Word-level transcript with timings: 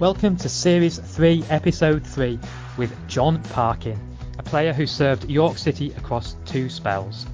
Welcome 0.00 0.38
to 0.38 0.48
Series 0.48 0.98
3, 0.98 1.44
Episode 1.50 2.06
3 2.06 2.38
with 2.78 2.90
John 3.06 3.38
Parkin, 3.52 4.00
a 4.38 4.42
player 4.42 4.72
who 4.72 4.86
served 4.86 5.28
York 5.28 5.58
City 5.58 5.92
across 5.98 6.36
two 6.46 6.70
spells. 6.70 7.26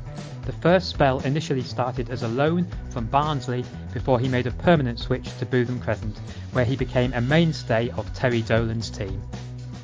The 0.46 0.52
first 0.52 0.88
spell 0.88 1.20
initially 1.20 1.62
started 1.62 2.10
as 2.10 2.24
a 2.24 2.28
loan 2.28 2.66
from 2.90 3.06
Barnsley 3.06 3.64
before 3.94 4.18
he 4.18 4.26
made 4.26 4.48
a 4.48 4.50
permanent 4.50 4.98
switch 4.98 5.28
to 5.38 5.46
Bootham 5.46 5.80
Crescent, 5.80 6.18
where 6.50 6.64
he 6.64 6.74
became 6.74 7.12
a 7.12 7.20
mainstay 7.20 7.90
of 7.90 8.12
Terry 8.14 8.42
Dolan's 8.42 8.90
team. 8.90 9.22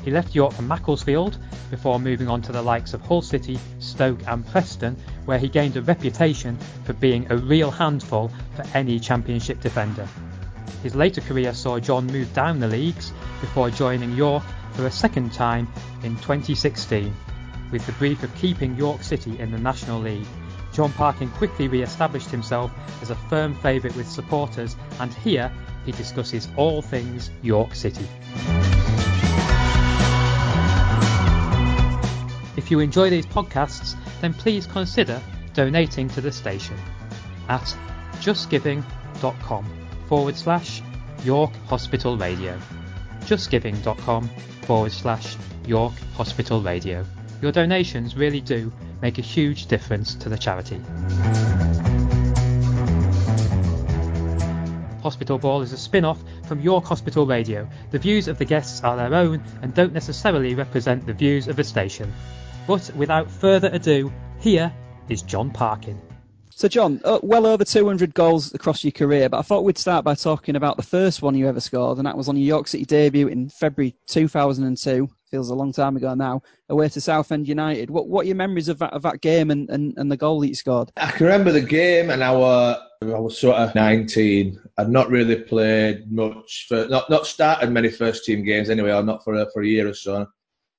He 0.05 0.11
left 0.11 0.35
York 0.35 0.53
for 0.53 0.63
Macclesfield 0.63 1.39
before 1.71 2.01
moving 2.01 2.27
on 2.27 2.43
to 2.43 2.51
the 2.51 2.63
likes 2.63 2.95
of 2.95 3.01
Hull 3.03 3.23
City, 3.23 3.61
Stoke 3.79 4.27
and 4.27 4.45
Preston, 4.49 4.97
where 5.25 5.39
he 5.39 5.49
gained 5.49 5.77
a 5.77 5.83
reputation 5.83 6.59
for 6.83 6.95
being 6.95 7.31
a 7.31 7.37
real 7.37 7.71
handful 7.71 8.33
for 8.57 8.65
any 8.75 8.99
championship 8.99 9.61
defender. 9.61 10.09
His 10.83 10.95
later 10.95 11.21
career 11.21 11.55
saw 11.55 11.79
John 11.79 12.07
move 12.07 12.33
down 12.35 12.59
the 12.59 12.69
leagues 12.69 13.13
before 13.41 13.71
joining 13.71 14.17
York 14.17 14.43
for 14.73 14.87
a 14.87 14.91
second 14.91 15.33
time 15.33 15.69
in 16.03 16.17
2016 16.17 17.15
with 17.71 17.87
the 17.87 17.93
brief 17.93 18.23
of 18.23 18.35
keeping 18.35 18.77
York 18.77 19.03
City 19.03 19.39
in 19.39 19.51
the 19.51 19.59
National 19.59 20.01
League. 20.01 20.27
John 20.73 20.93
Parkin 20.93 21.31
quickly 21.31 21.69
re-established 21.69 22.31
himself 22.31 22.73
as 23.01 23.11
a 23.11 23.15
firm 23.15 23.55
favourite 23.55 23.97
with 23.97 24.09
supporters 24.09 24.77
and 25.01 25.13
here 25.13 25.53
he 25.85 25.93
discusses 25.93 26.49
all 26.57 26.83
things 26.83 27.31
York 27.43 27.75
City. 27.75 28.07
If 32.57 32.71
you 32.71 32.81
enjoy 32.81 33.11
these 33.11 33.27
podcasts, 33.27 33.97
then 34.21 34.35
please 34.35 34.67
consider 34.67 35.21
donating 35.55 36.09
to 36.11 36.21
the 36.21 36.33
station 36.33 36.77
at 37.49 37.77
justgiving.com 38.21 39.82
forward 40.13 40.37
slash 40.37 40.83
York 41.25 41.51
Hospital 41.69 42.19
Radio. 42.19 42.61
Justgiving.com 43.23 44.29
forward 44.67 44.93
slash 44.93 45.39
York 45.67 45.95
Hospital 46.13 46.61
Radio. 46.61 47.07
Your 47.41 47.51
donations 47.51 48.15
really 48.15 48.43
do 48.43 48.71
make 49.01 49.17
a 49.17 49.23
huge 49.23 49.69
difference 49.69 50.15
to 50.17 50.29
the 50.29 50.37
charity. 50.37 50.79
Hospital 55.03 55.39
Ball 55.39 55.63
is 55.63 55.73
a 55.73 55.79
spin 55.79 56.05
off 56.05 56.23
from 56.47 56.61
York 56.61 56.85
Hospital 56.85 57.25
Radio. 57.25 57.67
The 57.91 57.99
views 57.99 58.29
of 58.29 58.37
the 58.37 58.45
guests 58.45 58.85
are 58.85 58.99
their 58.99 59.15
own 59.15 59.43
and 59.63 59.73
don't 59.73 59.95
necessarily 59.95 60.55
represent 60.55 61.07
the 61.07 61.15
views 61.15 61.49
of 61.49 61.57
the 61.57 61.65
station. 61.65 62.13
But 62.67 62.93
without 62.95 63.31
further 63.31 63.71
ado, 63.73 64.13
here 64.41 64.75
is 65.09 65.23
John 65.23 65.51
Parkin. 65.51 65.99
So, 66.55 66.69
John, 66.69 67.01
uh, 67.05 67.19
well 67.23 67.47
over 67.47 67.65
200 67.65 68.15
goals 68.15 68.55
across 68.55 68.85
your 68.85 68.93
career, 68.93 69.29
but 69.29 69.39
I 69.39 69.43
thought 69.43 69.65
we'd 69.65 69.79
start 69.79 70.05
by 70.05 70.15
talking 70.15 70.57
about 70.57 70.77
the 70.77 70.83
first 70.83 71.23
one 71.23 71.35
you 71.35 71.49
ever 71.49 71.61
scored, 71.61 71.99
and 71.99 72.07
that 72.07 72.17
was 72.17 72.29
on 72.29 72.37
your 72.37 72.47
York 72.47 72.69
City 72.69 72.85
debut 72.85 73.29
in 73.29 73.49
February 73.49 73.97
2002. 74.07 75.09
Feels 75.31 75.49
a 75.49 75.55
long 75.55 75.73
time 75.73 75.97
ago 75.97 76.15
now, 76.15 76.43
away 76.69 76.91
to 76.91 77.01
Southend 77.01 77.49
United. 77.49 77.91
What 77.91 78.07
what 78.09 78.25
are 78.25 78.27
your 78.27 78.37
memories 78.37 78.69
of 78.69 78.79
that 78.81 78.93
of 78.93 79.01
that 79.03 79.23
game 79.23 79.51
and, 79.51 79.69
and, 79.71 79.95
and 79.97 80.13
the 80.13 80.17
goal 80.17 80.41
that 80.41 80.49
you 80.49 80.55
scored? 80.55 80.93
I 80.99 81.11
can 81.11 81.27
remember 81.27 81.53
the 81.53 81.63
game, 81.63 82.11
and 82.11 82.23
I 82.23 82.33
was 82.33 82.79
I 83.03 83.19
was 83.19 83.39
sort 83.39 83.57
of 83.57 83.75
19. 83.75 84.61
I'd 84.77 84.91
not 84.91 85.09
really 85.09 85.37
played 85.37 86.13
much, 86.13 86.67
for, 86.69 86.87
not 86.89 87.09
not 87.09 87.27
started 87.27 87.71
many 87.71 87.89
first 87.89 88.25
team 88.25 88.45
games 88.45 88.69
anyway, 88.69 88.93
or 88.93 89.03
not 89.03 89.25
for 89.25 89.35
a, 89.35 89.51
for 89.53 89.63
a 89.63 89.67
year 89.67 89.89
or 89.89 89.95
so. 89.95 90.27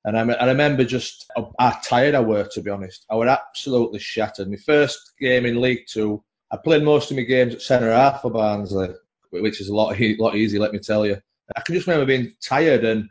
And 0.06 0.18
I, 0.18 0.34
I 0.34 0.48
remember 0.48 0.84
just 0.84 1.32
how 1.36 1.80
tired 1.84 2.16
I 2.16 2.20
were, 2.20 2.46
to 2.46 2.62
be 2.62 2.70
honest. 2.70 3.06
I 3.10 3.16
was 3.16 3.30
absolutely 3.30 4.00
shattered. 4.00 4.50
My 4.50 4.58
first 4.58 5.14
game 5.20 5.46
in 5.46 5.62
League 5.62 5.86
Two, 5.88 6.24
I 6.52 6.58
played 6.58 6.84
most 6.84 7.10
of 7.10 7.18
my 7.18 7.24
games 7.24 7.56
at 7.56 7.62
centre 7.62 7.92
half 7.92 8.22
for 8.22 8.32
Barnsley, 8.32 8.90
which 9.32 9.62
is 9.62 9.70
a 9.70 9.76
lot, 9.76 10.00
a 10.00 10.16
lot 10.20 10.36
easier, 10.36 10.60
let 10.60 10.74
me 10.74 10.80
tell 10.80 11.06
you. 11.06 11.18
I 11.56 11.62
can 11.62 11.76
just 11.76 11.88
remember 11.88 12.06
being 12.06 12.34
tired 12.42 12.84
and 12.86 13.10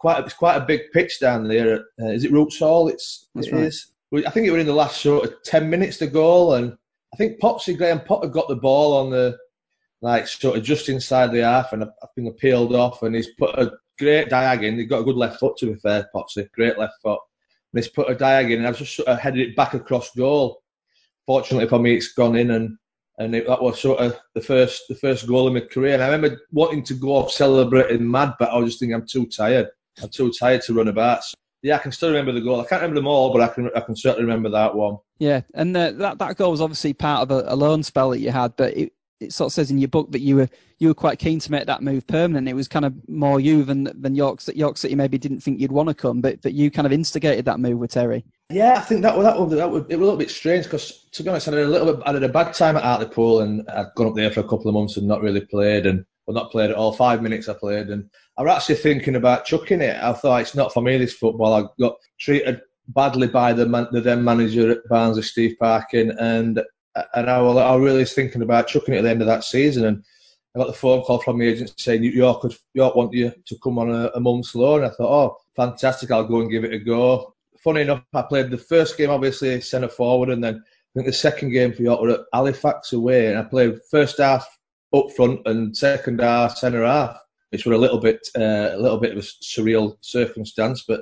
quite, 0.00 0.24
it's 0.24 0.34
quite 0.34 0.56
a 0.56 0.64
big 0.64 0.82
pitch 0.92 1.20
down 1.20 1.46
there. 1.46 1.86
Uh, 2.00 2.08
is 2.08 2.24
it 2.24 2.32
Roots 2.32 2.58
Hall? 2.58 2.88
It's, 2.88 3.28
That's 3.34 3.48
it 3.48 3.52
right. 3.52 3.64
is. 3.64 3.92
I 4.26 4.30
think 4.30 4.46
it 4.46 4.50
was 4.50 4.60
in 4.60 4.66
the 4.66 4.72
last 4.72 5.00
sort 5.00 5.24
of 5.24 5.42
10 5.42 5.68
minutes 5.68 5.98
to 5.98 6.06
goal. 6.06 6.54
And 6.54 6.76
I 7.12 7.16
think 7.16 7.40
Popsy, 7.40 7.74
Graham 7.74 8.00
Potter 8.00 8.28
got 8.28 8.48
the 8.48 8.56
ball 8.56 8.96
on 8.96 9.10
the, 9.10 9.36
like, 10.04 10.28
sort 10.28 10.58
of 10.58 10.62
just 10.62 10.90
inside 10.90 11.32
the 11.32 11.42
half 11.42 11.72
and 11.72 11.82
I, 11.82 11.86
think 12.14 12.28
I 12.28 12.32
peeled 12.38 12.74
off 12.74 13.02
and 13.02 13.14
he's 13.14 13.30
put 13.38 13.58
a 13.58 13.72
great 13.98 14.28
diag 14.28 14.62
in. 14.62 14.78
He's 14.78 14.86
got 14.88 15.00
a 15.00 15.04
good 15.04 15.16
left 15.16 15.40
foot, 15.40 15.56
to 15.56 15.72
be 15.72 15.80
fair, 15.80 16.10
Popsy. 16.12 16.46
Great 16.52 16.78
left 16.78 17.00
foot. 17.02 17.20
And 17.72 17.82
he's 17.82 17.90
put 17.90 18.10
a 18.10 18.14
diag 18.14 18.50
in, 18.50 18.58
and 18.58 18.66
I've 18.66 18.76
just 18.76 18.96
sort 18.96 19.08
of 19.08 19.18
headed 19.18 19.48
it 19.48 19.56
back 19.56 19.72
across 19.72 20.14
goal. 20.14 20.62
Fortunately 21.24 21.66
for 21.66 21.78
me, 21.78 21.94
it's 21.96 22.12
gone 22.12 22.36
in, 22.36 22.50
and 22.50 22.76
and 23.16 23.34
it, 23.34 23.46
that 23.46 23.62
was 23.62 23.80
sort 23.80 23.98
of 23.98 24.20
the 24.34 24.42
first 24.42 24.82
the 24.90 24.94
first 24.94 25.26
goal 25.26 25.48
in 25.48 25.54
my 25.54 25.60
career. 25.60 25.94
And 25.94 26.02
I 26.02 26.10
remember 26.10 26.38
wanting 26.52 26.84
to 26.84 26.94
go 26.94 27.16
off 27.16 27.32
celebrating 27.32 28.08
mad, 28.08 28.34
but 28.38 28.50
I 28.50 28.58
was 28.58 28.72
just 28.72 28.80
thinking 28.80 28.94
I'm 28.94 29.06
too 29.06 29.24
tired. 29.26 29.68
I'm 30.02 30.10
too 30.10 30.30
tired 30.38 30.60
to 30.62 30.74
run 30.74 30.88
about. 30.88 31.24
So, 31.24 31.34
yeah, 31.62 31.76
I 31.76 31.78
can 31.78 31.92
still 31.92 32.10
remember 32.10 32.32
the 32.32 32.42
goal. 32.42 32.60
I 32.60 32.66
can't 32.66 32.82
remember 32.82 33.00
them 33.00 33.06
all, 33.06 33.32
but 33.32 33.40
I 33.40 33.48
can 33.48 33.70
I 33.74 33.80
can 33.80 33.96
certainly 33.96 34.26
remember 34.26 34.50
that 34.50 34.74
one. 34.74 34.98
Yeah, 35.18 35.40
and 35.54 35.74
uh, 35.74 35.92
that 35.92 36.18
that 36.18 36.36
goal 36.36 36.50
was 36.50 36.60
obviously 36.60 36.92
part 36.92 37.22
of 37.22 37.30
a, 37.30 37.44
a 37.46 37.56
loan 37.56 37.82
spell 37.82 38.10
that 38.10 38.20
you 38.20 38.30
had, 38.30 38.54
but 38.56 38.76
it, 38.76 38.92
it 39.20 39.32
sort 39.32 39.48
of 39.48 39.52
says 39.52 39.70
in 39.70 39.78
your 39.78 39.88
book 39.88 40.10
that 40.12 40.20
you 40.20 40.36
were 40.36 40.48
you 40.78 40.88
were 40.88 40.94
quite 40.94 41.18
keen 41.18 41.38
to 41.38 41.50
make 41.50 41.66
that 41.66 41.82
move 41.82 42.06
permanent. 42.06 42.48
It 42.48 42.54
was 42.54 42.68
kind 42.68 42.84
of 42.84 42.94
more 43.08 43.40
you 43.40 43.64
than 43.64 43.90
than 44.00 44.14
York 44.14 44.40
York 44.54 44.76
City 44.76 44.94
maybe 44.94 45.18
didn't 45.18 45.40
think 45.40 45.60
you'd 45.60 45.72
want 45.72 45.88
to 45.88 45.94
come, 45.94 46.20
but 46.20 46.40
but 46.42 46.52
you 46.52 46.70
kind 46.70 46.86
of 46.86 46.92
instigated 46.92 47.44
that 47.44 47.60
move 47.60 47.78
with 47.78 47.92
Terry. 47.92 48.24
Yeah, 48.50 48.74
I 48.74 48.80
think 48.80 49.02
that 49.02 49.18
that 49.18 49.38
would, 49.38 49.50
that 49.50 49.70
would 49.70 49.90
it 49.90 49.96
was 49.96 50.02
a 50.02 50.10
little 50.10 50.18
bit 50.18 50.30
strange 50.30 50.64
because 50.64 51.08
to 51.12 51.22
be 51.22 51.28
honest, 51.28 51.48
I 51.48 51.52
had 51.52 51.64
a 51.64 51.68
little 51.68 51.94
bit 51.94 52.02
I 52.06 52.12
had 52.12 52.22
a 52.22 52.28
bad 52.28 52.52
time 52.52 52.76
at 52.76 52.82
Hartlepool 52.82 53.40
and 53.40 53.68
I'd 53.70 53.94
gone 53.96 54.08
up 54.08 54.14
there 54.14 54.30
for 54.30 54.40
a 54.40 54.48
couple 54.48 54.68
of 54.68 54.74
months 54.74 54.96
and 54.96 55.06
not 55.06 55.22
really 55.22 55.40
played 55.40 55.86
and 55.86 56.04
well 56.26 56.34
not 56.34 56.50
played 56.50 56.70
at 56.70 56.76
all. 56.76 56.92
Five 56.92 57.22
minutes 57.22 57.48
I 57.48 57.54
played 57.54 57.88
and 57.88 58.08
I 58.36 58.42
was 58.42 58.56
actually 58.56 58.76
thinking 58.76 59.16
about 59.16 59.44
chucking 59.44 59.80
it. 59.80 59.96
I 60.02 60.12
thought 60.12 60.40
it's 60.40 60.54
not 60.54 60.72
for 60.72 60.82
me 60.82 60.98
this 60.98 61.14
football. 61.14 61.54
I 61.54 61.64
got 61.80 61.96
treated 62.18 62.60
badly 62.88 63.28
by 63.28 63.52
the 63.52 63.66
man, 63.66 63.86
the 63.92 64.00
then 64.00 64.24
manager 64.24 64.70
at 64.70 64.86
Barnsley, 64.88 65.22
Steve 65.22 65.56
Parkin, 65.60 66.10
and 66.18 66.60
and 67.14 67.30
I 67.30 67.40
was, 67.40 67.56
I 67.56 67.74
was 67.74 67.84
really 67.84 68.04
thinking 68.04 68.42
about 68.42 68.68
chucking 68.68 68.94
it 68.94 68.98
at 68.98 69.02
the 69.02 69.10
end 69.10 69.20
of 69.22 69.26
that 69.28 69.44
season 69.44 69.86
and. 69.86 70.04
I 70.54 70.60
got 70.60 70.68
the 70.68 70.72
phone 70.72 71.02
call 71.02 71.18
from 71.18 71.40
the 71.40 71.48
agent 71.48 71.74
saying 71.78 72.04
York 72.04 72.42
could 72.42 72.54
York 72.74 72.94
want 72.94 73.12
you 73.12 73.32
to 73.44 73.58
come 73.58 73.76
on 73.76 73.90
a, 73.90 74.12
a 74.14 74.20
month's 74.20 74.54
loan. 74.54 74.84
I 74.84 74.88
thought, 74.90 75.00
oh, 75.00 75.36
fantastic! 75.56 76.12
I'll 76.12 76.28
go 76.28 76.42
and 76.42 76.50
give 76.50 76.62
it 76.62 76.72
a 76.72 76.78
go. 76.78 77.34
Funny 77.58 77.80
enough, 77.80 78.04
I 78.12 78.22
played 78.22 78.50
the 78.50 78.58
first 78.58 78.96
game 78.96 79.10
obviously 79.10 79.60
centre 79.60 79.88
forward, 79.88 80.28
and 80.30 80.44
then 80.44 80.54
I 80.54 80.90
think 80.94 81.06
the 81.06 81.12
second 81.12 81.50
game 81.50 81.72
for 81.72 81.82
York 81.82 82.00
were 82.00 82.10
at 82.10 82.20
Halifax 82.32 82.92
away, 82.92 83.26
and 83.26 83.38
I 83.38 83.42
played 83.42 83.80
first 83.90 84.18
half 84.18 84.46
up 84.94 85.10
front 85.16 85.40
and 85.46 85.76
second 85.76 86.20
half 86.20 86.56
centre 86.56 86.84
half, 86.84 87.18
which 87.50 87.66
were 87.66 87.72
a 87.72 87.78
little 87.78 87.98
bit 87.98 88.20
uh, 88.38 88.70
a 88.74 88.78
little 88.78 88.98
bit 88.98 89.10
of 89.10 89.18
a 89.18 89.22
surreal 89.22 89.96
circumstance. 90.02 90.84
But 90.86 91.00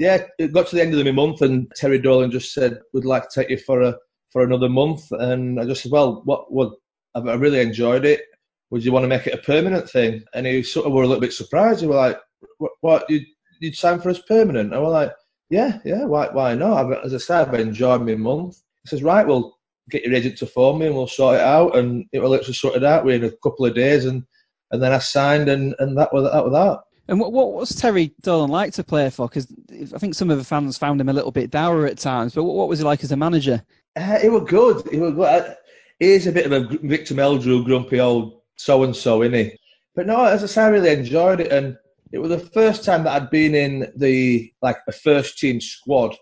yeah, 0.00 0.24
it 0.40 0.52
got 0.52 0.66
to 0.66 0.74
the 0.74 0.82
end 0.82 0.94
of 0.94 1.04
the 1.04 1.12
month, 1.12 1.42
and 1.42 1.70
Terry 1.76 2.00
Dolan 2.00 2.32
just 2.32 2.52
said, 2.52 2.80
"We'd 2.92 3.04
like 3.04 3.28
to 3.28 3.40
take 3.40 3.50
you 3.50 3.58
for 3.58 3.82
a 3.82 3.96
for 4.30 4.42
another 4.42 4.68
month," 4.68 5.10
and 5.12 5.60
I 5.60 5.64
just 5.64 5.82
said, 5.82 5.92
"Well, 5.92 6.22
what 6.24 6.52
would 6.52 6.72
I 7.14 7.34
really 7.34 7.60
enjoyed 7.60 8.04
it." 8.04 8.22
would 8.70 8.84
you 8.84 8.92
want 8.92 9.04
to 9.04 9.08
make 9.08 9.26
it 9.26 9.34
a 9.34 9.38
permanent 9.38 9.90
thing? 9.90 10.22
And 10.32 10.46
he 10.46 10.62
sort 10.62 10.86
of 10.86 10.92
were 10.92 11.02
a 11.02 11.06
little 11.06 11.20
bit 11.20 11.32
surprised. 11.32 11.80
He 11.80 11.86
were 11.86 11.96
like, 11.96 12.18
what, 12.58 12.72
what 12.80 13.10
you'd, 13.10 13.26
you'd 13.60 13.76
sign 13.76 14.00
for 14.00 14.10
us 14.10 14.22
permanent? 14.22 14.72
And 14.72 14.82
we're 14.82 14.88
like, 14.88 15.12
yeah, 15.50 15.78
yeah, 15.84 16.04
why, 16.04 16.28
why 16.28 16.54
not? 16.54 16.86
I've, 16.86 17.04
as 17.04 17.14
I 17.14 17.18
said, 17.18 17.48
I've 17.48 17.54
enjoyed 17.54 18.06
my 18.06 18.14
month. 18.14 18.56
He 18.84 18.88
says, 18.88 19.02
right, 19.02 19.26
well, 19.26 19.58
get 19.90 20.04
your 20.04 20.14
agent 20.14 20.38
to 20.38 20.46
phone 20.46 20.78
me 20.78 20.86
and 20.86 20.94
we'll 20.94 21.08
sort 21.08 21.36
it 21.36 21.40
out. 21.40 21.76
And 21.76 22.06
it 22.12 22.20
was 22.20 22.30
literally 22.30 22.54
sorted 22.54 22.84
out 22.84 23.04
within 23.04 23.24
a 23.24 23.36
couple 23.42 23.66
of 23.66 23.74
days. 23.74 24.04
And, 24.04 24.22
and 24.70 24.80
then 24.80 24.92
I 24.92 24.98
signed 24.98 25.48
and, 25.48 25.74
and 25.80 25.98
that 25.98 26.12
was 26.14 26.30
that. 26.30 26.44
Was 26.44 26.52
that. 26.52 26.80
And 27.08 27.18
what, 27.18 27.32
what 27.32 27.52
was 27.54 27.74
Terry 27.74 28.14
Dolan 28.20 28.50
like 28.50 28.72
to 28.74 28.84
play 28.84 29.10
for? 29.10 29.26
Because 29.26 29.48
I 29.92 29.98
think 29.98 30.14
some 30.14 30.30
of 30.30 30.38
the 30.38 30.44
fans 30.44 30.78
found 30.78 31.00
him 31.00 31.08
a 31.08 31.12
little 31.12 31.32
bit 31.32 31.50
dour 31.50 31.86
at 31.86 31.98
times. 31.98 32.36
But 32.36 32.44
what, 32.44 32.54
what 32.54 32.68
was 32.68 32.78
he 32.78 32.84
like 32.84 33.02
as 33.02 33.10
a 33.10 33.16
manager? 33.16 33.64
Uh, 33.96 34.18
he 34.18 34.28
was 34.28 34.48
good. 34.48 34.86
He 34.90 34.98
was 34.98 35.14
good. 35.14 35.56
He 35.98 36.12
is 36.12 36.26
a 36.26 36.32
bit 36.32 36.46
of 36.46 36.52
a 36.52 36.78
Victor 36.86 37.14
Meldrew, 37.14 37.64
grumpy 37.64 38.00
old 38.00 38.40
so 38.56 38.84
and 38.84 38.94
so, 38.94 39.20
innit? 39.20 39.56
But 39.94 40.06
no, 40.06 40.24
as 40.24 40.42
I 40.42 40.46
say, 40.46 40.62
I 40.62 40.68
really 40.68 40.92
enjoyed 40.92 41.40
it, 41.40 41.52
and 41.52 41.76
it 42.12 42.18
was 42.18 42.30
the 42.30 42.38
first 42.38 42.84
time 42.84 43.04
that 43.04 43.20
I'd 43.20 43.30
been 43.30 43.54
in 43.54 43.92
the 43.96 44.52
like 44.62 44.78
a 44.88 44.92
first 44.92 45.38
team 45.38 45.60
squad 45.60 46.16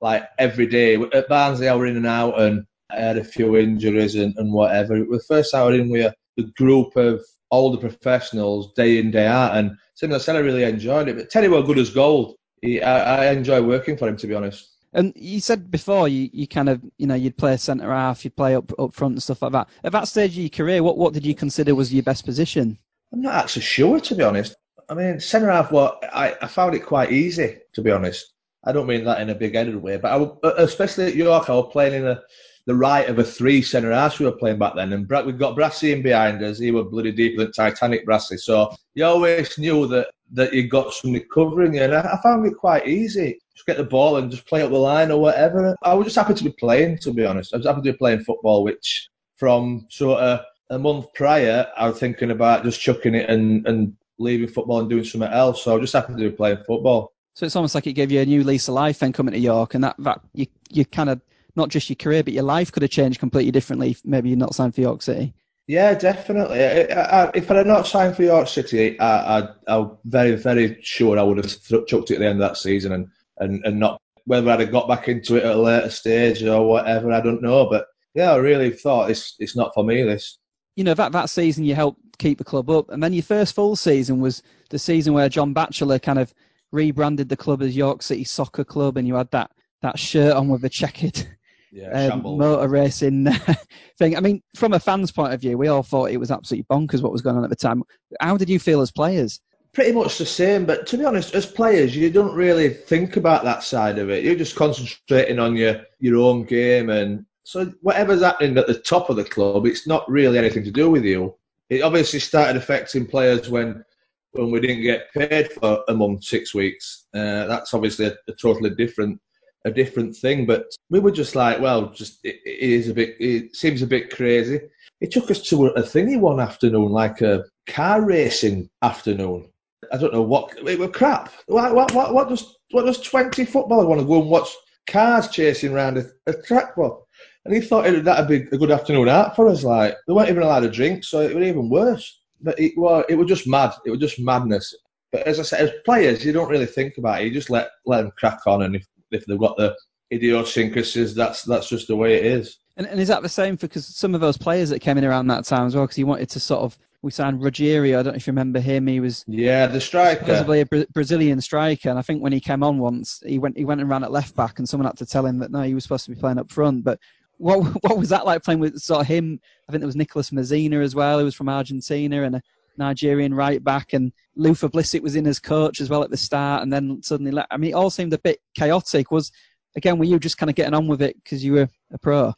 like 0.00 0.24
every 0.38 0.66
day. 0.66 0.96
At 1.12 1.28
Barnsley, 1.28 1.68
I 1.68 1.74
were 1.74 1.86
in 1.86 1.96
and 1.96 2.06
out, 2.06 2.40
and 2.40 2.66
I 2.90 3.00
had 3.00 3.16
a 3.16 3.24
few 3.24 3.56
injuries 3.56 4.14
and, 4.14 4.34
and 4.36 4.52
whatever. 4.52 4.96
It 4.96 5.08
was 5.08 5.26
the 5.26 5.34
first 5.34 5.52
time 5.52 5.62
I 5.62 5.66
was 5.66 5.80
in 5.80 5.88
with 5.88 6.14
a 6.38 6.42
group 6.56 6.96
of 6.96 7.20
older 7.50 7.78
professionals 7.78 8.72
day 8.74 8.98
in 8.98 9.10
day 9.10 9.26
out, 9.26 9.56
and 9.56 9.72
similar 9.94 10.18
said, 10.18 10.36
I 10.36 10.40
really 10.40 10.64
enjoyed 10.64 11.08
it. 11.08 11.16
But 11.16 11.30
Terry 11.30 11.48
was 11.48 11.66
good 11.66 11.78
as 11.78 11.90
gold. 11.90 12.36
He, 12.60 12.82
I, 12.82 13.24
I 13.26 13.32
enjoy 13.32 13.62
working 13.62 13.96
for 13.96 14.08
him, 14.08 14.16
to 14.18 14.26
be 14.26 14.34
honest. 14.34 14.73
And 14.94 15.12
you 15.16 15.40
said 15.40 15.70
before 15.70 16.08
you, 16.08 16.30
you 16.32 16.46
kind 16.46 16.68
of 16.68 16.82
you 16.98 17.06
know 17.06 17.14
you'd 17.14 17.36
play 17.36 17.56
centre 17.56 17.92
half, 17.92 18.24
you'd 18.24 18.36
play 18.36 18.54
up 18.54 18.72
up 18.78 18.94
front 18.94 19.14
and 19.14 19.22
stuff 19.22 19.42
like 19.42 19.52
that. 19.52 19.68
At 19.82 19.92
that 19.92 20.08
stage 20.08 20.32
of 20.32 20.38
your 20.38 20.48
career, 20.50 20.82
what 20.82 20.96
what 20.96 21.12
did 21.12 21.26
you 21.26 21.34
consider 21.34 21.74
was 21.74 21.92
your 21.92 22.02
best 22.02 22.24
position? 22.24 22.78
I'm 23.12 23.22
not 23.22 23.34
actually 23.34 23.62
sure 23.62 24.00
to 24.00 24.14
be 24.14 24.22
honest. 24.22 24.56
I 24.88 24.94
mean, 24.94 25.20
centre 25.20 25.50
half. 25.50 25.72
What 25.72 26.02
I, 26.12 26.36
I 26.40 26.46
found 26.46 26.74
it 26.74 26.86
quite 26.86 27.12
easy 27.12 27.58
to 27.74 27.82
be 27.82 27.90
honest. 27.90 28.32
I 28.64 28.72
don't 28.72 28.86
mean 28.86 29.04
that 29.04 29.20
in 29.20 29.28
a 29.28 29.34
big-headed 29.34 29.76
way, 29.76 29.98
but 29.98 30.10
I, 30.10 30.16
uh, 30.48 30.54
especially 30.56 31.08
at 31.08 31.14
York, 31.14 31.50
I 31.50 31.54
was 31.54 31.68
playing 31.70 32.02
in 32.02 32.06
a 32.06 32.22
the 32.66 32.74
right 32.74 33.08
of 33.08 33.18
a 33.18 33.24
three 33.24 33.60
centre 33.60 33.92
half 33.92 34.18
we 34.18 34.26
were 34.26 34.32
playing 34.32 34.58
back 34.58 34.74
then. 34.74 34.92
And 34.92 35.08
we've 35.26 35.38
got 35.38 35.54
Brassy 35.54 35.92
in 35.92 36.02
behind 36.02 36.42
us. 36.42 36.58
He 36.58 36.70
was 36.70 36.86
bloody 36.90 37.12
deeper 37.12 37.42
than 37.42 37.52
Titanic 37.52 38.06
Brassy. 38.06 38.38
So 38.38 38.74
you 38.94 39.04
always 39.04 39.58
knew 39.58 39.86
that, 39.88 40.08
that 40.32 40.52
you 40.54 40.68
got 40.68 40.92
somebody 40.92 41.24
covering 41.32 41.74
you. 41.74 41.82
And 41.82 41.94
I, 41.94 42.00
I 42.00 42.20
found 42.22 42.46
it 42.46 42.56
quite 42.56 42.88
easy. 42.88 43.38
Just 43.54 43.66
get 43.66 43.76
the 43.76 43.84
ball 43.84 44.16
and 44.16 44.30
just 44.30 44.46
play 44.46 44.62
up 44.62 44.70
the 44.70 44.78
line 44.78 45.10
or 45.10 45.20
whatever. 45.20 45.76
I 45.82 45.94
was 45.94 46.06
just 46.06 46.16
happy 46.16 46.34
to 46.34 46.44
be 46.44 46.52
playing, 46.52 46.98
to 46.98 47.12
be 47.12 47.24
honest. 47.24 47.54
I 47.54 47.58
was 47.58 47.66
happy 47.66 47.82
to 47.82 47.92
be 47.92 47.98
playing 47.98 48.24
football, 48.24 48.64
which 48.64 49.08
from 49.36 49.86
sort 49.90 50.20
of 50.20 50.40
a 50.70 50.78
month 50.78 51.12
prior, 51.14 51.66
I 51.76 51.88
was 51.88 51.98
thinking 51.98 52.30
about 52.30 52.64
just 52.64 52.80
chucking 52.80 53.14
it 53.14 53.28
and, 53.30 53.66
and 53.66 53.96
leaving 54.18 54.48
football 54.48 54.80
and 54.80 54.90
doing 54.90 55.04
something 55.04 55.30
else. 55.30 55.62
So 55.62 55.72
I 55.72 55.74
was 55.74 55.82
just 55.82 55.94
happy 55.94 56.20
to 56.20 56.30
be 56.30 56.36
playing 56.36 56.64
football. 56.66 57.12
So 57.34 57.46
it's 57.46 57.56
almost 57.56 57.74
like 57.74 57.86
it 57.86 57.94
gave 57.94 58.12
you 58.12 58.20
a 58.20 58.26
new 58.26 58.44
lease 58.44 58.68
of 58.68 58.74
life 58.74 59.00
then 59.00 59.12
coming 59.12 59.32
to 59.32 59.38
York, 59.40 59.74
and 59.74 59.82
that, 59.82 59.96
that 59.98 60.20
you 60.34 60.46
you 60.70 60.84
kind 60.84 61.10
of 61.10 61.20
not 61.56 61.68
just 61.68 61.90
your 61.90 61.96
career, 61.96 62.22
but 62.22 62.32
your 62.32 62.44
life 62.44 62.70
could 62.70 62.82
have 62.82 62.92
changed 62.92 63.18
completely 63.18 63.50
differently. 63.50 63.90
If 63.90 64.04
maybe 64.04 64.28
you're 64.28 64.38
not 64.38 64.54
signed 64.54 64.74
for 64.74 64.80
York 64.80 65.02
City. 65.02 65.34
Yeah, 65.66 65.94
definitely. 65.94 66.62
I, 66.62 67.24
I, 67.24 67.30
if 67.34 67.50
I 67.50 67.56
had 67.56 67.66
not 67.66 67.86
signed 67.86 68.14
for 68.14 68.22
York 68.22 68.48
City, 68.48 69.00
I, 69.00 69.48
am 69.66 69.96
very, 70.04 70.36
very 70.36 70.78
sure 70.82 71.18
I 71.18 71.22
would 71.22 71.38
have 71.38 71.86
chucked 71.86 72.10
it 72.10 72.14
at 72.14 72.20
the 72.20 72.26
end 72.26 72.42
of 72.42 72.48
that 72.48 72.58
season 72.58 72.92
and, 72.92 73.08
and, 73.38 73.64
and 73.64 73.78
not 73.78 74.00
whether 74.26 74.50
I'd 74.50 74.60
have 74.60 74.72
got 74.72 74.88
back 74.88 75.08
into 75.08 75.36
it 75.36 75.44
at 75.44 75.56
a 75.56 75.60
later 75.60 75.90
stage 75.90 76.42
or 76.42 76.66
whatever. 76.66 77.12
I 77.12 77.20
don't 77.20 77.42
know, 77.42 77.68
but 77.68 77.86
yeah, 78.14 78.32
I 78.32 78.36
really 78.36 78.70
thought 78.70 79.10
it's 79.10 79.34
it's 79.38 79.56
not 79.56 79.72
for 79.74 79.84
me. 79.84 80.02
This. 80.02 80.38
You 80.76 80.84
know 80.84 80.94
that 80.94 81.12
that 81.12 81.30
season 81.30 81.64
you 81.64 81.74
helped 81.74 82.00
keep 82.18 82.38
the 82.38 82.44
club 82.44 82.70
up, 82.70 82.90
and 82.90 83.02
then 83.02 83.12
your 83.12 83.22
first 83.22 83.54
full 83.54 83.76
season 83.76 84.20
was 84.20 84.42
the 84.70 84.78
season 84.78 85.14
where 85.14 85.28
John 85.28 85.52
Batchelor 85.52 85.98
kind 85.98 86.18
of 86.18 86.32
rebranded 86.72 87.28
the 87.28 87.36
club 87.36 87.62
as 87.62 87.76
York 87.76 88.02
City 88.02 88.24
Soccer 88.24 88.64
Club, 88.64 88.96
and 88.96 89.06
you 89.06 89.14
had 89.14 89.30
that 89.32 89.50
that 89.82 89.98
shirt 89.98 90.34
on 90.34 90.48
with 90.48 90.62
the 90.62 90.68
checkered 90.68 91.26
yeah, 91.74 91.90
um, 91.90 92.22
motor 92.22 92.68
racing 92.68 93.26
thing. 93.98 94.16
I 94.16 94.20
mean, 94.20 94.42
from 94.56 94.72
a 94.72 94.80
fan's 94.80 95.12
point 95.12 95.34
of 95.34 95.40
view, 95.40 95.58
we 95.58 95.68
all 95.68 95.82
thought 95.82 96.10
it 96.10 96.18
was 96.18 96.30
absolutely 96.30 96.66
bonkers 96.70 97.02
what 97.02 97.12
was 97.12 97.20
going 97.20 97.36
on 97.36 97.44
at 97.44 97.50
the 97.50 97.56
time. 97.56 97.82
How 98.20 98.36
did 98.36 98.48
you 98.48 98.58
feel 98.58 98.80
as 98.80 98.92
players? 98.92 99.40
Pretty 99.74 99.92
much 99.92 100.18
the 100.18 100.26
same, 100.26 100.64
but 100.64 100.86
to 100.86 100.96
be 100.96 101.04
honest, 101.04 101.34
as 101.34 101.46
players, 101.46 101.96
you 101.96 102.08
don't 102.08 102.34
really 102.34 102.68
think 102.70 103.16
about 103.16 103.44
that 103.44 103.64
side 103.64 103.98
of 103.98 104.08
it. 104.08 104.22
You're 104.24 104.36
just 104.36 104.56
concentrating 104.56 105.38
on 105.38 105.56
your 105.56 105.82
your 105.98 106.16
own 106.18 106.44
game, 106.44 106.90
and 106.90 107.26
so 107.42 107.72
whatever's 107.82 108.22
happening 108.22 108.56
at 108.56 108.68
the 108.68 108.78
top 108.78 109.10
of 109.10 109.16
the 109.16 109.24
club, 109.24 109.66
it's 109.66 109.86
not 109.86 110.08
really 110.08 110.38
anything 110.38 110.64
to 110.64 110.70
do 110.70 110.90
with 110.90 111.04
you. 111.04 111.34
It 111.70 111.82
obviously 111.82 112.20
started 112.20 112.56
affecting 112.56 113.06
players 113.06 113.50
when 113.50 113.84
when 114.32 114.50
we 114.50 114.60
didn't 114.60 114.82
get 114.82 115.12
paid 115.12 115.52
for 115.52 115.82
a 115.88 115.94
month, 115.94 116.24
six 116.24 116.54
weeks. 116.54 117.06
Uh, 117.14 117.46
that's 117.46 117.74
obviously 117.74 118.06
a, 118.06 118.14
a 118.28 118.32
totally 118.32 118.70
different 118.70 119.20
a 119.64 119.70
different 119.70 120.14
thing. 120.16 120.46
But 120.46 120.66
we 120.90 121.00
were 121.00 121.10
just 121.10 121.34
like, 121.34 121.60
well, 121.60 121.90
just 121.90 122.20
it, 122.24 122.36
it 122.44 122.58
is 122.58 122.88
a 122.88 122.94
bit. 122.94 123.16
It 123.18 123.56
seems 123.56 123.82
a 123.82 123.86
bit 123.86 124.14
crazy. 124.14 124.60
It 125.00 125.10
took 125.10 125.30
us 125.30 125.42
to 125.48 125.66
a, 125.66 125.82
thingy 125.82 126.18
one 126.18 126.40
afternoon, 126.40 126.90
like 126.90 127.20
a 127.20 127.44
car 127.66 128.04
racing 128.04 128.70
afternoon. 128.82 129.50
I 129.94 129.96
don't 129.96 130.12
know 130.12 130.22
what 130.22 130.58
it 130.66 130.76
was 130.76 130.90
crap. 130.90 131.32
What 131.46 131.72
what 131.72 131.94
what, 131.94 132.12
what 132.12 132.28
does 132.28 132.56
what 132.72 132.84
does 132.84 133.00
twenty 133.00 133.44
footballers 133.44 133.86
want 133.86 134.00
to 134.00 134.06
go 134.06 134.20
and 134.20 134.28
watch 134.28 134.48
cars 134.88 135.28
chasing 135.28 135.72
around 135.72 135.98
a, 135.98 136.04
a 136.26 136.34
track? 136.34 136.76
And 136.76 137.54
he 137.54 137.60
thought 137.60 137.84
that'd 138.02 138.28
be 138.28 138.48
a 138.50 138.58
good 138.58 138.72
afternoon 138.72 139.08
out 139.08 139.36
for 139.36 139.46
us. 139.46 139.62
Like 139.62 139.94
they 140.08 140.12
weren't 140.12 140.30
even 140.30 140.42
allowed 140.42 140.60
to 140.60 140.70
drink, 140.70 141.04
so 141.04 141.20
it 141.20 141.32
was 141.32 141.46
even 141.46 141.70
worse. 141.70 142.20
But 142.40 142.58
it 142.58 142.76
was 142.76 143.04
it 143.08 143.14
was 143.14 143.28
just 143.28 143.46
mad. 143.46 143.72
It 143.86 143.90
was 143.90 144.00
just 144.00 144.18
madness. 144.18 144.74
But 145.12 145.28
as 145.28 145.38
I 145.38 145.44
said, 145.44 145.60
as 145.60 145.70
players, 145.84 146.24
you 146.24 146.32
don't 146.32 146.50
really 146.50 146.66
think 146.66 146.98
about 146.98 147.22
it. 147.22 147.26
You 147.26 147.30
just 147.30 147.48
let 147.48 147.68
let 147.86 148.02
them 148.02 148.10
crack 148.18 148.40
on, 148.48 148.62
and 148.62 148.74
if 148.74 148.88
if 149.12 149.24
they've 149.26 149.38
got 149.38 149.56
the 149.56 149.76
idiosyncrasies, 150.12 151.14
that's 151.14 151.42
that's 151.42 151.68
just 151.68 151.86
the 151.86 151.94
way 151.94 152.16
it 152.16 152.26
is. 152.26 152.58
And, 152.76 152.88
and 152.88 152.98
is 152.98 153.06
that 153.06 153.22
the 153.22 153.28
same 153.28 153.56
for 153.56 153.68
because 153.68 153.86
some 153.86 154.16
of 154.16 154.20
those 154.20 154.36
players 154.36 154.70
that 154.70 154.80
came 154.80 154.98
in 154.98 155.04
around 155.04 155.28
that 155.28 155.44
time 155.44 155.68
as 155.68 155.76
well? 155.76 155.84
Because 155.84 155.96
he 155.96 156.02
wanted 156.02 156.30
to 156.30 156.40
sort 156.40 156.62
of 156.62 156.76
we 157.04 157.10
signed 157.10 157.40
Rogerio. 157.40 157.98
I 157.98 158.02
don't 158.02 158.14
know 158.14 158.16
if 158.16 158.26
you 158.26 158.32
remember 158.32 158.60
him. 158.60 158.86
He 158.86 158.98
was 158.98 159.24
yeah 159.28 159.66
the 159.66 159.80
striker, 159.80 160.24
possibly 160.24 160.60
a 160.60 160.66
Bra- 160.66 160.84
Brazilian 160.92 161.40
striker. 161.40 161.90
And 161.90 161.98
I 161.98 162.02
think 162.02 162.22
when 162.22 162.32
he 162.32 162.40
came 162.40 162.62
on 162.62 162.78
once, 162.78 163.22
he 163.26 163.38
went 163.38 163.56
he 163.56 163.64
went 163.64 163.80
and 163.80 163.90
ran 163.90 164.02
at 164.02 164.10
left 164.10 164.34
back, 164.34 164.58
and 164.58 164.68
someone 164.68 164.86
had 164.86 164.96
to 164.96 165.06
tell 165.06 165.26
him 165.26 165.38
that 165.38 165.50
no, 165.50 165.62
he 165.62 165.74
was 165.74 165.84
supposed 165.84 166.06
to 166.06 166.10
be 166.10 166.20
playing 166.20 166.38
up 166.38 166.50
front. 166.50 166.82
But 166.82 166.98
what 167.36 167.58
what 167.82 167.98
was 167.98 168.08
that 168.08 168.26
like 168.26 168.42
playing 168.42 168.60
with 168.60 168.78
sort 168.78 169.02
of 169.02 169.06
him? 169.06 169.38
I 169.68 169.72
think 169.72 169.80
there 169.80 169.86
was 169.86 169.96
Nicolas 169.96 170.30
Mazzina 170.30 170.82
as 170.82 170.94
well, 170.94 171.18
who 171.18 171.26
was 171.26 171.34
from 171.34 171.50
Argentina, 171.50 172.22
and 172.22 172.36
a 172.36 172.42
Nigerian 172.78 173.34
right 173.34 173.62
back, 173.62 173.92
and 173.92 174.10
Luther 174.34 174.68
Blissett 174.68 175.02
was 175.02 175.14
in 175.14 175.26
as 175.26 175.38
coach 175.38 175.80
as 175.80 175.90
well 175.90 176.02
at 176.02 176.10
the 176.10 176.16
start, 176.16 176.62
and 176.62 176.72
then 176.72 177.02
suddenly, 177.02 177.42
I 177.50 177.56
mean, 177.56 177.70
it 177.70 177.74
all 177.74 177.90
seemed 177.90 178.14
a 178.14 178.18
bit 178.18 178.40
chaotic. 178.54 179.10
Was 179.10 179.30
again, 179.76 179.98
were 179.98 180.04
you 180.04 180.18
just 180.18 180.38
kind 180.38 180.50
of 180.50 180.56
getting 180.56 180.74
on 180.74 180.88
with 180.88 181.02
it 181.02 181.16
because 181.22 181.44
you 181.44 181.52
were 181.52 181.68
a 181.92 181.98
pro? 181.98 182.32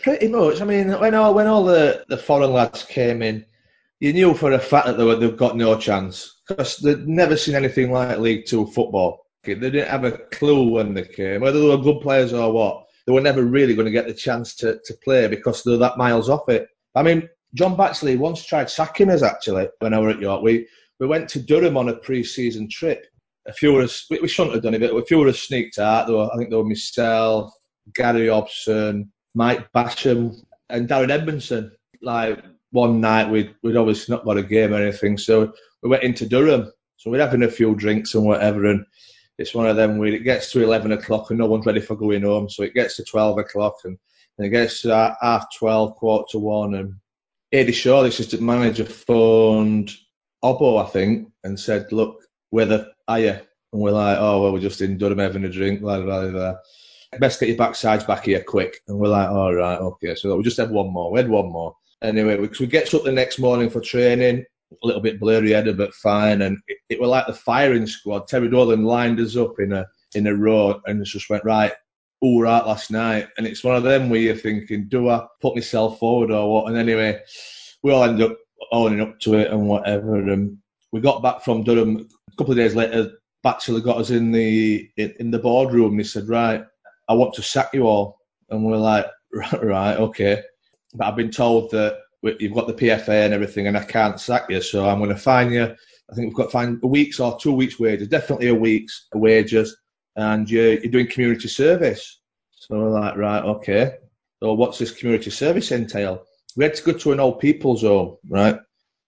Pretty 0.00 0.28
much. 0.28 0.60
I 0.60 0.64
mean, 0.64 0.88
when 1.00 1.14
all 1.14 1.34
when 1.34 1.46
all 1.46 1.64
the, 1.64 2.04
the 2.08 2.16
foreign 2.16 2.52
lads 2.52 2.84
came 2.84 3.22
in, 3.22 3.44
you 4.02 4.12
knew 4.12 4.34
for 4.34 4.50
a 4.50 4.58
fact 4.58 4.86
that 4.86 4.98
they 4.98 5.04
were, 5.04 5.14
they've 5.14 5.36
got 5.36 5.56
no 5.56 5.78
chance 5.78 6.40
because 6.48 6.76
they'd 6.78 7.06
never 7.06 7.36
seen 7.36 7.54
anything 7.54 7.92
like 7.92 8.18
League 8.18 8.46
Two 8.46 8.66
football. 8.66 9.24
They 9.44 9.54
didn't 9.54 9.86
have 9.86 10.02
a 10.02 10.18
clue 10.32 10.70
when 10.70 10.92
they 10.92 11.04
came, 11.04 11.40
whether 11.40 11.60
they 11.60 11.68
were 11.68 11.76
good 11.76 12.00
players 12.00 12.32
or 12.32 12.52
what. 12.52 12.84
They 13.06 13.12
were 13.12 13.20
never 13.20 13.44
really 13.44 13.76
going 13.76 13.86
to 13.86 13.92
get 13.92 14.08
the 14.08 14.14
chance 14.14 14.56
to, 14.56 14.80
to 14.84 14.94
play 15.04 15.28
because 15.28 15.62
they're 15.62 15.76
that 15.76 15.98
miles 15.98 16.28
off 16.28 16.48
it. 16.48 16.66
I 16.96 17.04
mean, 17.04 17.28
John 17.54 17.76
Batchelor 17.76 18.16
once 18.16 18.44
tried 18.44 18.70
sacking 18.70 19.08
us 19.08 19.22
actually 19.22 19.68
when 19.78 19.94
I 19.94 20.00
were 20.00 20.10
at 20.10 20.20
York. 20.20 20.42
We 20.42 20.66
we 20.98 21.06
went 21.06 21.28
to 21.30 21.40
Durham 21.40 21.76
on 21.76 21.88
a 21.88 21.96
pre-season 21.96 22.68
trip. 22.68 23.06
A 23.46 23.52
few 23.52 23.76
of 23.76 23.84
us, 23.84 24.06
we, 24.10 24.18
we 24.18 24.26
shouldn't 24.26 24.54
have 24.54 24.64
done 24.64 24.74
it, 24.74 24.80
but 24.80 24.96
a 24.96 25.04
few 25.04 25.22
of 25.22 25.28
us 25.28 25.38
sneaked 25.38 25.78
out. 25.78 26.08
There 26.08 26.16
were, 26.16 26.28
I 26.32 26.36
think 26.36 26.50
there 26.50 26.58
were 26.58 26.64
myself, 26.64 27.52
Gary 27.94 28.28
Hobson, 28.28 29.12
Mike 29.36 29.70
Basham, 29.72 30.34
and 30.70 30.88
Darren 30.88 31.10
Edmondson. 31.10 31.70
Like 32.02 32.42
one 32.72 33.00
night, 33.00 33.30
we'd, 33.30 33.54
we'd 33.62 33.76
obviously 33.76 34.14
not 34.14 34.24
got 34.24 34.38
a 34.38 34.42
game 34.42 34.74
or 34.74 34.82
anything, 34.82 35.16
so 35.16 35.52
we 35.82 35.88
went 35.88 36.02
into 36.02 36.26
Durham. 36.26 36.72
So 36.96 37.10
we're 37.10 37.20
having 37.20 37.42
a 37.42 37.50
few 37.50 37.74
drinks 37.74 38.14
and 38.14 38.24
whatever, 38.24 38.66
and 38.66 38.84
it's 39.38 39.54
one 39.54 39.66
of 39.66 39.76
them 39.76 39.98
where 39.98 40.12
it 40.12 40.24
gets 40.24 40.52
to 40.52 40.62
11 40.62 40.92
o'clock 40.92 41.30
and 41.30 41.38
no 41.38 41.46
one's 41.46 41.66
ready 41.66 41.80
for 41.80 41.96
going 41.96 42.22
home. 42.22 42.48
So 42.48 42.62
it 42.62 42.74
gets 42.74 42.96
to 42.96 43.04
12 43.04 43.38
o'clock 43.38 43.76
and, 43.84 43.98
and 44.38 44.46
it 44.46 44.50
gets 44.50 44.82
to 44.82 45.16
half 45.20 45.46
12, 45.56 45.96
quarter 45.96 46.24
to 46.30 46.38
one, 46.38 46.74
and 46.74 46.94
Eddie 47.52 47.72
Shaw, 47.72 48.02
the 48.02 48.08
assistant 48.08 48.42
manager, 48.42 48.84
phoned 48.84 49.92
Obo, 50.42 50.78
I 50.78 50.86
think, 50.86 51.28
and 51.44 51.58
said, 51.58 51.92
"Look, 51.92 52.22
where 52.50 52.66
the 52.66 52.92
are 53.06 53.20
you?" 53.20 53.30
And 53.72 53.82
we're 53.82 53.92
like, 53.92 54.18
"Oh, 54.18 54.42
well, 54.42 54.52
we're 54.52 54.60
just 54.60 54.80
in 54.80 54.98
Durham 54.98 55.18
having 55.18 55.44
a 55.44 55.50
drink." 55.50 55.80
Blah 55.82 56.00
blah 56.00 56.28
blah. 56.28 56.54
Best 57.20 57.40
get 57.40 57.50
your 57.50 57.58
backsides 57.58 58.06
back 58.06 58.24
here 58.24 58.42
quick. 58.42 58.80
And 58.88 58.98
we're 58.98 59.08
like, 59.08 59.28
"All 59.28 59.54
right, 59.54 59.78
okay." 59.78 60.14
So 60.14 60.34
we 60.36 60.42
just 60.42 60.56
had 60.56 60.70
one 60.70 60.92
more. 60.92 61.12
We 61.12 61.20
had 61.20 61.28
one 61.28 61.52
more. 61.52 61.76
Anyway, 62.02 62.36
we, 62.36 62.48
we 62.58 62.66
get 62.66 62.92
up 62.94 63.04
the 63.04 63.12
next 63.12 63.38
morning 63.38 63.70
for 63.70 63.80
training. 63.80 64.44
A 64.82 64.86
little 64.86 65.02
bit 65.02 65.20
blurry 65.20 65.52
headed, 65.52 65.76
but 65.76 65.94
fine. 65.94 66.42
And 66.42 66.58
it, 66.66 66.78
it 66.88 67.00
was 67.00 67.10
like 67.10 67.26
the 67.26 67.34
firing 67.34 67.86
squad. 67.86 68.26
Terry 68.26 68.48
Dolan 68.48 68.84
lined 68.84 69.20
us 69.20 69.36
up 69.36 69.60
in 69.60 69.72
a 69.72 69.86
in 70.14 70.26
a 70.26 70.34
row 70.34 70.80
and 70.86 71.04
just 71.04 71.30
went 71.30 71.44
right 71.44 71.72
all 72.20 72.40
right 72.40 72.66
last 72.66 72.90
night. 72.90 73.28
And 73.36 73.46
it's 73.46 73.64
one 73.64 73.76
of 73.76 73.82
them 73.82 74.08
where 74.08 74.20
you're 74.20 74.34
thinking, 74.34 74.88
do 74.88 75.10
I 75.10 75.26
put 75.40 75.54
myself 75.54 75.98
forward 75.98 76.30
or 76.30 76.50
what? 76.50 76.68
And 76.68 76.78
anyway, 76.78 77.20
we 77.82 77.92
all 77.92 78.04
ended 78.04 78.30
up 78.30 78.38
owning 78.70 79.00
up 79.00 79.18
to 79.20 79.34
it 79.34 79.50
and 79.50 79.68
whatever. 79.68 80.16
And 80.16 80.56
we 80.92 81.00
got 81.00 81.22
back 81.22 81.42
from 81.42 81.64
Durham 81.64 82.08
a 82.32 82.36
couple 82.36 82.52
of 82.52 82.58
days 82.58 82.74
later. 82.74 83.12
Batchelor 83.42 83.80
got 83.80 83.98
us 83.98 84.10
in 84.10 84.32
the 84.32 84.88
in, 84.96 85.14
in 85.18 85.30
the 85.30 85.38
boardroom. 85.38 85.90
And 85.90 86.00
he 86.00 86.04
said, 86.04 86.28
"Right, 86.28 86.64
I 87.08 87.14
want 87.14 87.34
to 87.34 87.42
sack 87.42 87.70
you 87.74 87.84
all." 87.84 88.20
And 88.50 88.64
we're 88.64 88.76
like, 88.76 89.06
"Right, 89.62 89.96
okay." 89.96 90.42
But 90.94 91.06
I've 91.06 91.16
been 91.16 91.30
told 91.30 91.70
that 91.70 91.98
you've 92.22 92.54
got 92.54 92.66
the 92.66 92.74
PFA 92.74 93.24
and 93.24 93.34
everything, 93.34 93.66
and 93.66 93.76
I 93.76 93.84
can't 93.84 94.20
sack 94.20 94.44
you, 94.48 94.60
so 94.60 94.88
I'm 94.88 94.98
going 94.98 95.10
to 95.10 95.16
fine 95.16 95.50
you. 95.52 95.64
I 95.64 96.14
think 96.14 96.28
we've 96.28 96.34
got 96.34 96.44
to 96.44 96.50
find 96.50 96.78
a 96.82 96.86
week's 96.86 97.20
or 97.20 97.38
two 97.38 97.52
weeks' 97.52 97.80
wages, 97.80 98.08
definitely 98.08 98.48
a 98.48 98.54
week's 98.54 99.06
wages, 99.14 99.76
and 100.16 100.48
you're, 100.50 100.74
you're 100.74 100.92
doing 100.92 101.06
community 101.06 101.48
service. 101.48 102.20
So 102.50 102.74
like, 102.76 103.16
right, 103.16 103.42
okay. 103.42 103.94
So 104.42 104.52
what's 104.52 104.78
this 104.78 104.92
community 104.92 105.30
service 105.30 105.72
entail? 105.72 106.24
We 106.56 106.64
had 106.64 106.74
to 106.74 106.82
go 106.82 106.92
to 106.92 107.12
an 107.12 107.20
old 107.20 107.40
people's 107.40 107.82
home, 107.82 108.18
right, 108.28 108.58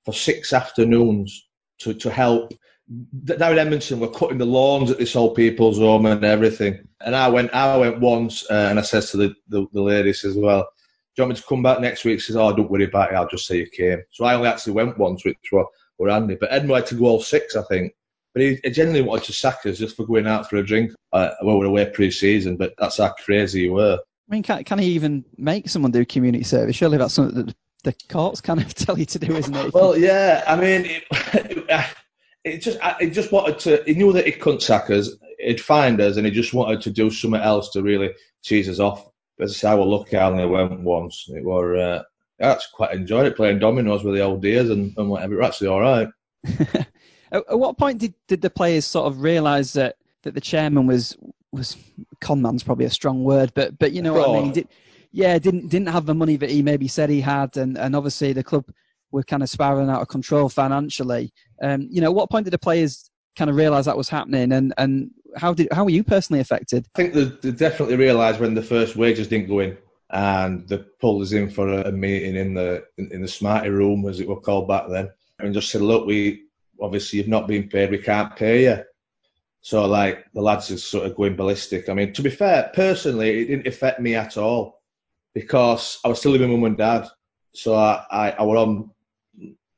for 0.05 0.15
six 0.15 0.53
afternoons 0.53 1.47
to, 1.81 1.93
to 1.95 2.11
help. 2.11 2.55
Darren 3.25 3.59
Edmondson 3.59 4.01
were 4.01 4.11
cutting 4.11 4.39
the 4.39 4.47
lawns 4.47 4.91
at 4.91 4.99
this 4.99 5.17
old 5.17 5.35
people's 5.35 5.79
home 5.79 6.07
and 6.07 6.25
everything. 6.25 6.87
And 7.05 7.15
I 7.15 7.29
went, 7.29 7.53
I 7.55 7.77
went 7.77 8.01
once, 8.01 8.49
uh, 8.51 8.69
and 8.71 8.79
I 8.79 8.83
said 8.83 9.03
to 9.05 9.17
the, 9.17 9.35
the, 9.49 9.67
the 9.73 9.83
ladies 9.83 10.25
as 10.25 10.37
well, 10.37 10.67
do 11.15 11.23
you 11.23 11.27
want 11.29 11.37
me 11.37 11.41
to 11.41 11.49
come 11.49 11.63
back 11.63 11.81
next 11.81 12.05
week? 12.05 12.21
She 12.21 12.27
says, 12.27 12.37
oh, 12.37 12.53
don't 12.53 12.71
worry 12.71 12.85
about 12.85 13.13
it. 13.13 13.15
I'll 13.15 13.29
just 13.29 13.47
say 13.47 13.59
you 13.59 13.69
came. 13.69 14.03
So 14.11 14.25
I 14.25 14.35
only 14.35 14.49
actually 14.49 14.73
went 14.73 14.99
once, 14.99 15.25
which 15.25 15.39
were, 15.53 15.67
were 15.99 16.11
handy. 16.11 16.37
But 16.39 16.53
Edmund 16.53 16.75
had 16.75 16.87
to 16.87 16.97
go 16.97 17.07
all 17.07 17.23
six, 17.23 17.55
I 17.55 17.63
think. 17.63 17.93
But 18.33 18.43
he, 18.43 18.59
he 18.65 18.71
genuinely 18.71 19.09
wanted 19.09 19.27
to 19.27 19.33
sack 19.33 19.65
us 19.65 19.79
just 19.79 19.97
for 19.97 20.07
going 20.07 20.27
out 20.27 20.51
for 20.51 20.57
a 20.57 20.67
drink. 20.67 20.91
Uh, 21.13 21.31
well, 21.43 21.59
we 21.59 21.61
were 21.61 21.71
away 21.71 21.89
pre-season, 21.89 22.57
but 22.57 22.75
that's 22.79 22.99
how 22.99 23.13
crazy 23.25 23.63
you 23.63 23.75
were. 23.75 24.01
I 24.29 24.35
mean, 24.35 24.43
can, 24.43 24.65
can 24.65 24.81
he 24.81 24.87
even 24.87 25.25
make 25.37 25.69
someone 25.69 25.93
do 25.93 26.05
community 26.05 26.43
service? 26.43 26.75
Surely 26.75 26.99
that's 26.99 27.15
something 27.15 27.47
that 27.47 27.55
the 27.85 27.95
courts 28.09 28.41
kind 28.41 28.61
of 28.61 28.75
tell 28.75 28.99
you 28.99 29.07
to 29.07 29.19
do, 29.21 29.37
isn't 29.37 29.55
it? 29.55 29.73
Well, 29.73 29.97
yeah. 29.97 30.43
I 30.49 30.57
mean, 30.57 30.85
it, 30.87 31.05
it 32.45 32.59
just 32.59 32.79
it 33.01 33.11
just 33.11 33.31
wanted 33.31 33.61
to. 33.61 33.85
He 33.87 33.95
knew 33.95 34.13
that 34.15 34.27
he 34.27 34.33
couldn't 34.33 34.63
sack 34.63 34.91
us. 34.91 35.11
He'd 35.39 35.61
find 35.61 36.01
us, 36.01 36.17
and 36.17 36.27
he 36.27 36.33
just 36.33 36.55
wanted 36.55 36.81
to 36.83 36.91
do 36.91 37.11
something 37.11 37.41
else 37.41 37.71
to 37.71 37.83
really 37.83 38.11
cheese 38.43 38.69
us 38.69 38.81
off. 38.81 39.07
But 39.37 39.45
as 39.45 39.53
I 39.53 39.55
say, 39.55 39.69
I 39.69 39.75
was 39.75 39.87
lucky. 39.87 40.17
I 40.17 40.29
only 40.29 40.47
went 40.47 40.81
once. 40.81 41.27
It 41.29 41.45
was. 41.45 41.79
Uh, 41.79 42.03
I 42.41 42.51
actually 42.51 42.73
quite 42.75 42.95
enjoyed 42.95 43.27
it 43.27 43.37
playing 43.37 43.61
dominoes 43.61 44.05
with 44.05 44.15
the 44.15 44.21
old 44.21 44.43
dears 44.43 44.71
and, 44.71 44.93
and 44.97 45.09
whatever. 45.09 45.35
It 45.35 45.39
was 45.39 45.47
actually 45.47 45.69
all 45.69 45.81
right. 45.81 46.09
At 47.33 47.59
what 47.59 47.79
point 47.79 47.99
did, 47.99 48.15
did 48.29 48.43
the 48.43 48.51
players 48.51 48.85
sort 48.85 49.07
of 49.07 49.23
realise 49.23 49.73
that, 49.73 49.97
that 50.23 50.35
the 50.35 50.41
chairman 50.41 50.87
was 50.87 51.17
was 51.53 51.77
conman's 52.21 52.63
probably 52.63 52.85
a 52.85 52.91
strong 52.91 53.25
word, 53.25 53.53
but 53.55 53.79
but 53.79 53.93
you 53.93 54.03
know 54.03 54.13
what 54.13 54.29
I 54.29 54.43
mean? 54.43 54.53
Did, 54.53 54.69
yeah, 55.13 55.39
didn't 55.39 55.69
didn't 55.69 55.89
have 55.89 56.07
the 56.07 56.15
money 56.15 56.37
that 56.37 56.51
he 56.51 56.63
maybe 56.63 56.89
said 56.89 57.09
he 57.09 57.21
had, 57.21 57.57
and, 57.57 57.79
and 57.79 57.95
obviously 57.95 58.33
the 58.33 58.43
club 58.43 58.65
were 59.13 59.23
kind 59.23 59.43
of 59.43 59.49
spiraling 59.49 59.89
out 59.89 60.03
of 60.03 60.09
control 60.09 60.49
financially. 60.49 61.33
Um, 61.63 61.87
you 61.91 62.01
know, 62.01 62.11
what 62.11 62.31
point 62.31 62.45
did 62.45 62.51
the 62.51 62.59
players 62.59 63.11
kind 63.37 63.49
of 63.49 63.57
realise 63.57 63.87
that 63.87 63.97
was 63.97 64.09
happening, 64.09 64.53
and, 64.53 64.75
and 64.77 65.11
how 65.37 65.55
did 65.55 65.69
how 65.73 65.85
were 65.85 65.91
you 65.91 66.05
personally 66.05 66.41
affected? 66.41 66.87
I 66.95 67.03
think 67.09 67.41
they, 67.43 67.51
definitely 67.51 67.97
realised 67.97 68.41
when 68.41 68.55
the 68.55 68.63
first 68.63 68.97
wages 68.97 69.29
didn't 69.29 69.49
go 69.49 69.61
in, 69.61 69.77
and 70.11 70.69
they 70.69 70.79
pulled 71.01 71.23
us 71.23 71.33
in 71.33 71.51
for 71.51 71.69
a, 71.69 71.93
meeting 71.93 72.37
in 72.37 72.55
the 72.55 72.85
in, 72.99 73.13
in, 73.13 73.23
the 73.23 73.29
smarty 73.29 73.71
room, 73.71 74.07
as 74.09 74.21
it 74.21 74.29
were 74.29 74.41
called 74.41 74.69
back 74.69 74.89
then, 74.89 75.11
and 75.39 75.55
just 75.55 75.71
said, 75.71 75.83
"Look, 75.83 76.07
we 76.07 76.45
obviously 76.81 77.19
you've 77.19 77.29
not 77.29 77.49
been 77.49 77.69
paid, 77.69 77.91
we 77.91 77.99
can't 77.99 78.35
pay 78.37 78.65
you." 78.65 78.85
So 79.61 79.87
like 79.87 80.27
the 80.35 80.43
lads 80.43 80.71
are 80.71 80.79
sort 80.79 81.07
of 81.07 81.17
going 81.17 81.37
ballistic. 81.37 81.89
I 81.89 81.95
mean, 81.95 82.13
to 82.13 82.23
be 82.23 82.31
fair, 82.31 82.71
personally, 82.75 83.41
it 83.41 83.47
didn't 83.47 83.67
affect 83.67 84.01
me 84.01 84.15
at 84.15 84.37
all 84.37 84.83
because 85.33 85.99
I 86.05 86.09
was 86.09 86.19
still 86.19 86.33
living 86.33 86.51
with 86.51 86.61
mum 86.61 86.67
and 86.67 86.77
dad. 86.77 87.09
So 87.55 87.75
I, 87.75 88.05
I, 88.11 88.31
I 88.31 88.45
were 88.45 88.57
on 88.57 88.91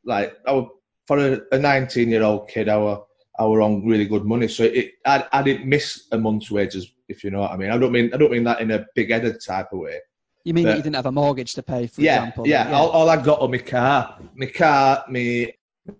like 0.04 0.36
I 0.46 0.52
was, 0.52 0.70
for 1.06 1.18
a, 1.18 1.40
a 1.52 1.58
19 1.58 2.08
year 2.08 2.22
old 2.22 2.48
kid, 2.48 2.68
I 2.68 2.78
were 2.78 3.02
I 3.38 3.46
were 3.46 3.62
on 3.62 3.86
really 3.86 4.06
good 4.06 4.24
money. 4.24 4.48
So 4.48 4.64
it, 4.64 4.92
I, 5.04 5.24
I 5.32 5.42
didn't 5.42 5.68
miss 5.68 6.08
a 6.12 6.18
month's 6.18 6.50
wages, 6.50 6.90
if 7.08 7.22
you 7.22 7.30
know 7.30 7.40
what 7.40 7.50
I 7.50 7.56
mean. 7.56 7.70
I 7.70 7.78
don't 7.78 7.92
mean 7.92 8.12
I 8.14 8.16
don't 8.16 8.32
mean 8.32 8.44
that 8.44 8.60
in 8.60 8.70
a 8.70 8.86
big 8.94 9.10
headed 9.10 9.38
type 9.44 9.72
of 9.72 9.80
way. 9.80 10.00
You 10.44 10.54
mean 10.54 10.64
but, 10.64 10.70
that 10.70 10.76
you 10.76 10.82
didn't 10.84 10.96
have 10.96 11.06
a 11.06 11.12
mortgage 11.12 11.54
to 11.54 11.62
pay, 11.62 11.88
for 11.88 12.00
yeah, 12.00 12.18
example? 12.18 12.46
Yeah, 12.46 12.68
yeah. 12.68 12.76
All, 12.76 12.90
all 12.90 13.10
I 13.10 13.20
got 13.20 13.40
on 13.40 13.50
my 13.50 13.58
car, 13.58 14.16
my 14.36 14.46
car, 14.46 15.04
me 15.10 15.52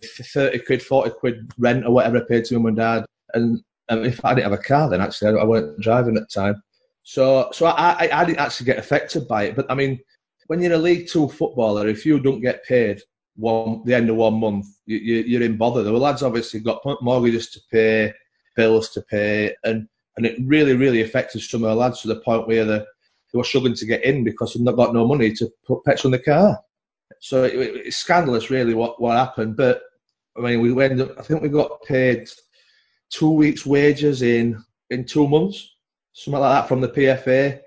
30 0.03 0.61
quid, 0.61 0.83
40 0.83 1.11
quid 1.19 1.53
rent 1.59 1.85
or 1.85 1.93
whatever 1.93 2.19
I 2.19 2.21
paid 2.29 2.45
to 2.47 2.55
mum 2.55 2.67
and 2.67 2.77
dad. 2.77 3.07
And, 3.35 3.61
and 3.89 4.07
if 4.07 4.25
I 4.25 4.35
didn't 4.35 4.51
have 4.51 4.61
a 4.61 4.63
car, 4.63 4.89
then 4.89 5.01
actually 5.01 5.37
I, 5.37 5.43
I 5.43 5.45
weren't 5.45 5.81
driving 5.81 6.17
at 6.17 6.29
the 6.29 6.41
time. 6.41 6.63
So, 7.03 7.51
so 7.53 7.67
I, 7.67 8.07
I, 8.07 8.21
I 8.21 8.25
didn't 8.25 8.39
actually 8.39 8.67
get 8.67 8.79
affected 8.79 9.27
by 9.27 9.45
it. 9.45 9.57
But 9.57 9.67
I 9.69 9.75
mean, 9.75 9.99
when 10.47 10.63
you're 10.63 10.75
a 10.75 10.79
League 10.79 11.09
Two 11.09 11.29
footballer, 11.29 11.89
if 11.89 12.07
you 12.07 12.21
don't 12.21 12.41
get 12.41 12.65
paid 12.65 13.03
one 13.37 13.83
the 13.85 13.95
end 13.95 14.11
of 14.11 14.17
one 14.17 14.35
month, 14.35 14.67
you, 14.87 15.39
are 15.39 15.43
in 15.43 15.57
bother. 15.57 15.83
The 15.83 15.93
lads 15.93 16.23
obviously 16.23 16.61
got 16.61 16.83
mortgages 17.03 17.51
to 17.51 17.61
pay, 17.71 18.13
bills 18.57 18.91
to 18.91 19.03
pay, 19.03 19.55
and 19.65 19.89
and 20.17 20.25
it 20.25 20.37
really, 20.43 20.75
really 20.75 21.03
affected 21.03 21.43
some 21.43 21.63
of 21.63 21.71
the 21.71 21.77
lads 21.77 22.01
to 22.01 22.09
the 22.09 22.21
point 22.21 22.49
where 22.49 22.65
they, 22.65 22.79
they 22.79 23.37
were 23.37 23.45
struggling 23.45 23.75
to 23.75 23.87
get 23.87 24.03
in 24.05 24.25
because 24.25 24.55
they've 24.55 24.63
not 24.63 24.77
got 24.77 24.95
no 24.95 25.07
money 25.07 25.33
to 25.35 25.51
put 25.67 25.85
petrol 25.85 26.13
in 26.15 26.19
the 26.19 26.25
car. 26.25 26.59
So 27.21 27.45
it, 27.45 27.55
it, 27.55 27.87
it's 27.87 27.99
scandalous, 27.99 28.51
really, 28.51 28.73
what, 28.73 29.01
what 29.01 29.17
happened. 29.17 29.57
But 29.57 29.83
I 30.37 30.41
mean, 30.41 30.61
we 30.61 30.73
went. 30.73 31.01
I 31.01 31.23
think 31.23 31.43
we 31.43 31.49
got 31.49 31.83
paid 31.83 32.29
two 33.11 33.31
weeks' 33.31 33.67
wages 33.67 34.23
in 34.23 34.63
in 34.91 35.05
two 35.05 35.29
months, 35.29 35.77
something 36.15 36.41
like 36.41 36.63
that 36.63 36.69
from 36.69 36.81
the 36.81 36.89
PFA. 36.89 37.61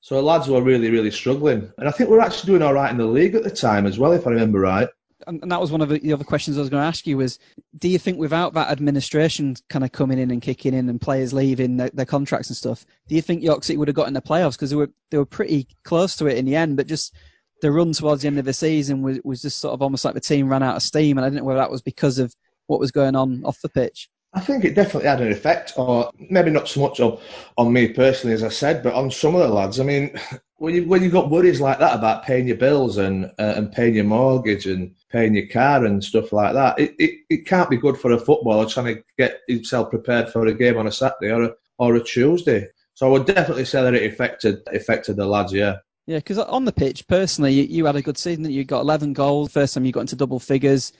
So 0.00 0.16
the 0.16 0.22
lads 0.22 0.48
were 0.48 0.60
really, 0.60 0.90
really 0.90 1.10
struggling, 1.10 1.72
and 1.78 1.88
I 1.88 1.90
think 1.90 2.10
we 2.10 2.16
are 2.18 2.20
actually 2.20 2.52
doing 2.52 2.62
all 2.62 2.74
right 2.74 2.90
in 2.90 2.98
the 2.98 3.06
league 3.06 3.34
at 3.34 3.42
the 3.42 3.50
time 3.50 3.86
as 3.86 3.98
well, 3.98 4.12
if 4.12 4.26
I 4.26 4.30
remember 4.30 4.60
right 4.60 4.88
and 5.26 5.50
that 5.50 5.60
was 5.60 5.72
one 5.72 5.80
of 5.80 5.88
the 5.88 6.12
other 6.12 6.24
questions 6.24 6.56
I 6.56 6.60
was 6.60 6.70
going 6.70 6.82
to 6.82 6.86
ask 6.86 7.06
you 7.06 7.16
was, 7.16 7.38
do 7.78 7.88
you 7.88 7.98
think 7.98 8.18
without 8.18 8.54
that 8.54 8.70
administration 8.70 9.56
kind 9.68 9.84
of 9.84 9.92
coming 9.92 10.18
in 10.18 10.30
and 10.30 10.42
kicking 10.42 10.74
in 10.74 10.88
and 10.88 11.00
players 11.00 11.32
leaving 11.32 11.76
their, 11.76 11.90
their 11.90 12.06
contracts 12.06 12.48
and 12.48 12.56
stuff, 12.56 12.84
do 13.08 13.14
you 13.14 13.22
think 13.22 13.42
York 13.42 13.64
City 13.64 13.76
would 13.76 13.88
have 13.88 13.94
got 13.94 14.08
in 14.08 14.14
the 14.14 14.22
playoffs? 14.22 14.52
Because 14.52 14.70
they 14.70 14.76
were 14.76 14.90
they 15.10 15.18
were 15.18 15.26
pretty 15.26 15.66
close 15.84 16.16
to 16.16 16.26
it 16.26 16.38
in 16.38 16.44
the 16.44 16.56
end, 16.56 16.76
but 16.76 16.86
just 16.86 17.14
the 17.62 17.70
run 17.70 17.92
towards 17.92 18.22
the 18.22 18.28
end 18.28 18.38
of 18.38 18.44
the 18.44 18.52
season 18.52 19.02
was, 19.02 19.20
was 19.24 19.42
just 19.42 19.58
sort 19.58 19.74
of 19.74 19.82
almost 19.82 20.04
like 20.04 20.14
the 20.14 20.20
team 20.20 20.48
ran 20.48 20.62
out 20.62 20.76
of 20.76 20.82
steam, 20.82 21.18
and 21.18 21.24
I 21.24 21.28
didn't 21.28 21.40
know 21.40 21.46
whether 21.46 21.60
that 21.60 21.70
was 21.70 21.82
because 21.82 22.18
of 22.18 22.34
what 22.66 22.80
was 22.80 22.90
going 22.90 23.16
on 23.16 23.42
off 23.44 23.60
the 23.60 23.68
pitch. 23.68 24.08
I 24.34 24.40
think 24.40 24.64
it 24.64 24.74
definitely 24.74 25.08
had 25.08 25.20
an 25.20 25.30
effect, 25.30 25.74
or 25.76 26.10
maybe 26.28 26.50
not 26.50 26.68
so 26.68 26.80
much 26.80 26.98
on, 26.98 27.18
on 27.56 27.72
me 27.72 27.88
personally, 27.88 28.34
as 28.34 28.42
I 28.42 28.48
said, 28.48 28.82
but 28.82 28.94
on 28.94 29.10
some 29.10 29.34
of 29.36 29.40
the 29.40 29.54
lads. 29.54 29.78
I 29.78 29.84
mean, 29.84 30.18
when 30.58 30.74
you 30.74 30.84
when 30.86 31.02
you 31.02 31.10
got 31.10 31.30
worries 31.30 31.60
like 31.60 31.78
that 31.78 31.94
about 31.94 32.24
paying 32.24 32.46
your 32.46 32.56
bills 32.56 32.98
and 32.98 33.26
uh, 33.38 33.54
and 33.56 33.72
paying 33.72 33.94
your 33.94 34.04
mortgage 34.04 34.66
and 34.66 34.94
paying 35.10 35.34
your 35.34 35.46
car 35.48 35.84
and 35.84 36.02
stuff 36.02 36.32
like 36.32 36.54
that, 36.54 36.78
it, 36.78 36.94
it, 36.98 37.20
it 37.28 37.46
can't 37.46 37.70
be 37.70 37.76
good 37.76 37.98
for 37.98 38.12
a 38.12 38.18
footballer 38.18 38.68
trying 38.68 38.94
to 38.94 39.02
get 39.18 39.40
himself 39.48 39.90
prepared 39.90 40.30
for 40.30 40.46
a 40.46 40.54
game 40.54 40.76
on 40.76 40.86
a 40.86 40.92
Saturday 40.92 41.32
or 41.32 41.44
a, 41.44 41.50
or 41.78 41.96
a 41.96 42.02
Tuesday. 42.02 42.68
So 42.94 43.06
I 43.06 43.10
would 43.10 43.26
definitely 43.26 43.64
say 43.64 43.82
that 43.82 43.94
it 43.94 44.10
affected 44.10 44.60
affected 44.72 45.16
the 45.16 45.26
lads. 45.26 45.52
Yeah. 45.52 45.76
Yeah, 46.06 46.18
because 46.18 46.38
on 46.38 46.66
the 46.66 46.72
pitch, 46.72 47.08
personally, 47.08 47.54
you, 47.54 47.62
you, 47.62 47.86
had 47.86 47.96
a 47.96 48.02
good 48.02 48.18
season. 48.18 48.44
You 48.50 48.62
got 48.62 48.80
11 48.80 49.14
goals. 49.14 49.50
First 49.50 49.72
time 49.72 49.86
you 49.86 49.92
got 49.92 50.02
into 50.02 50.16
double 50.16 50.38
figures 50.38 50.92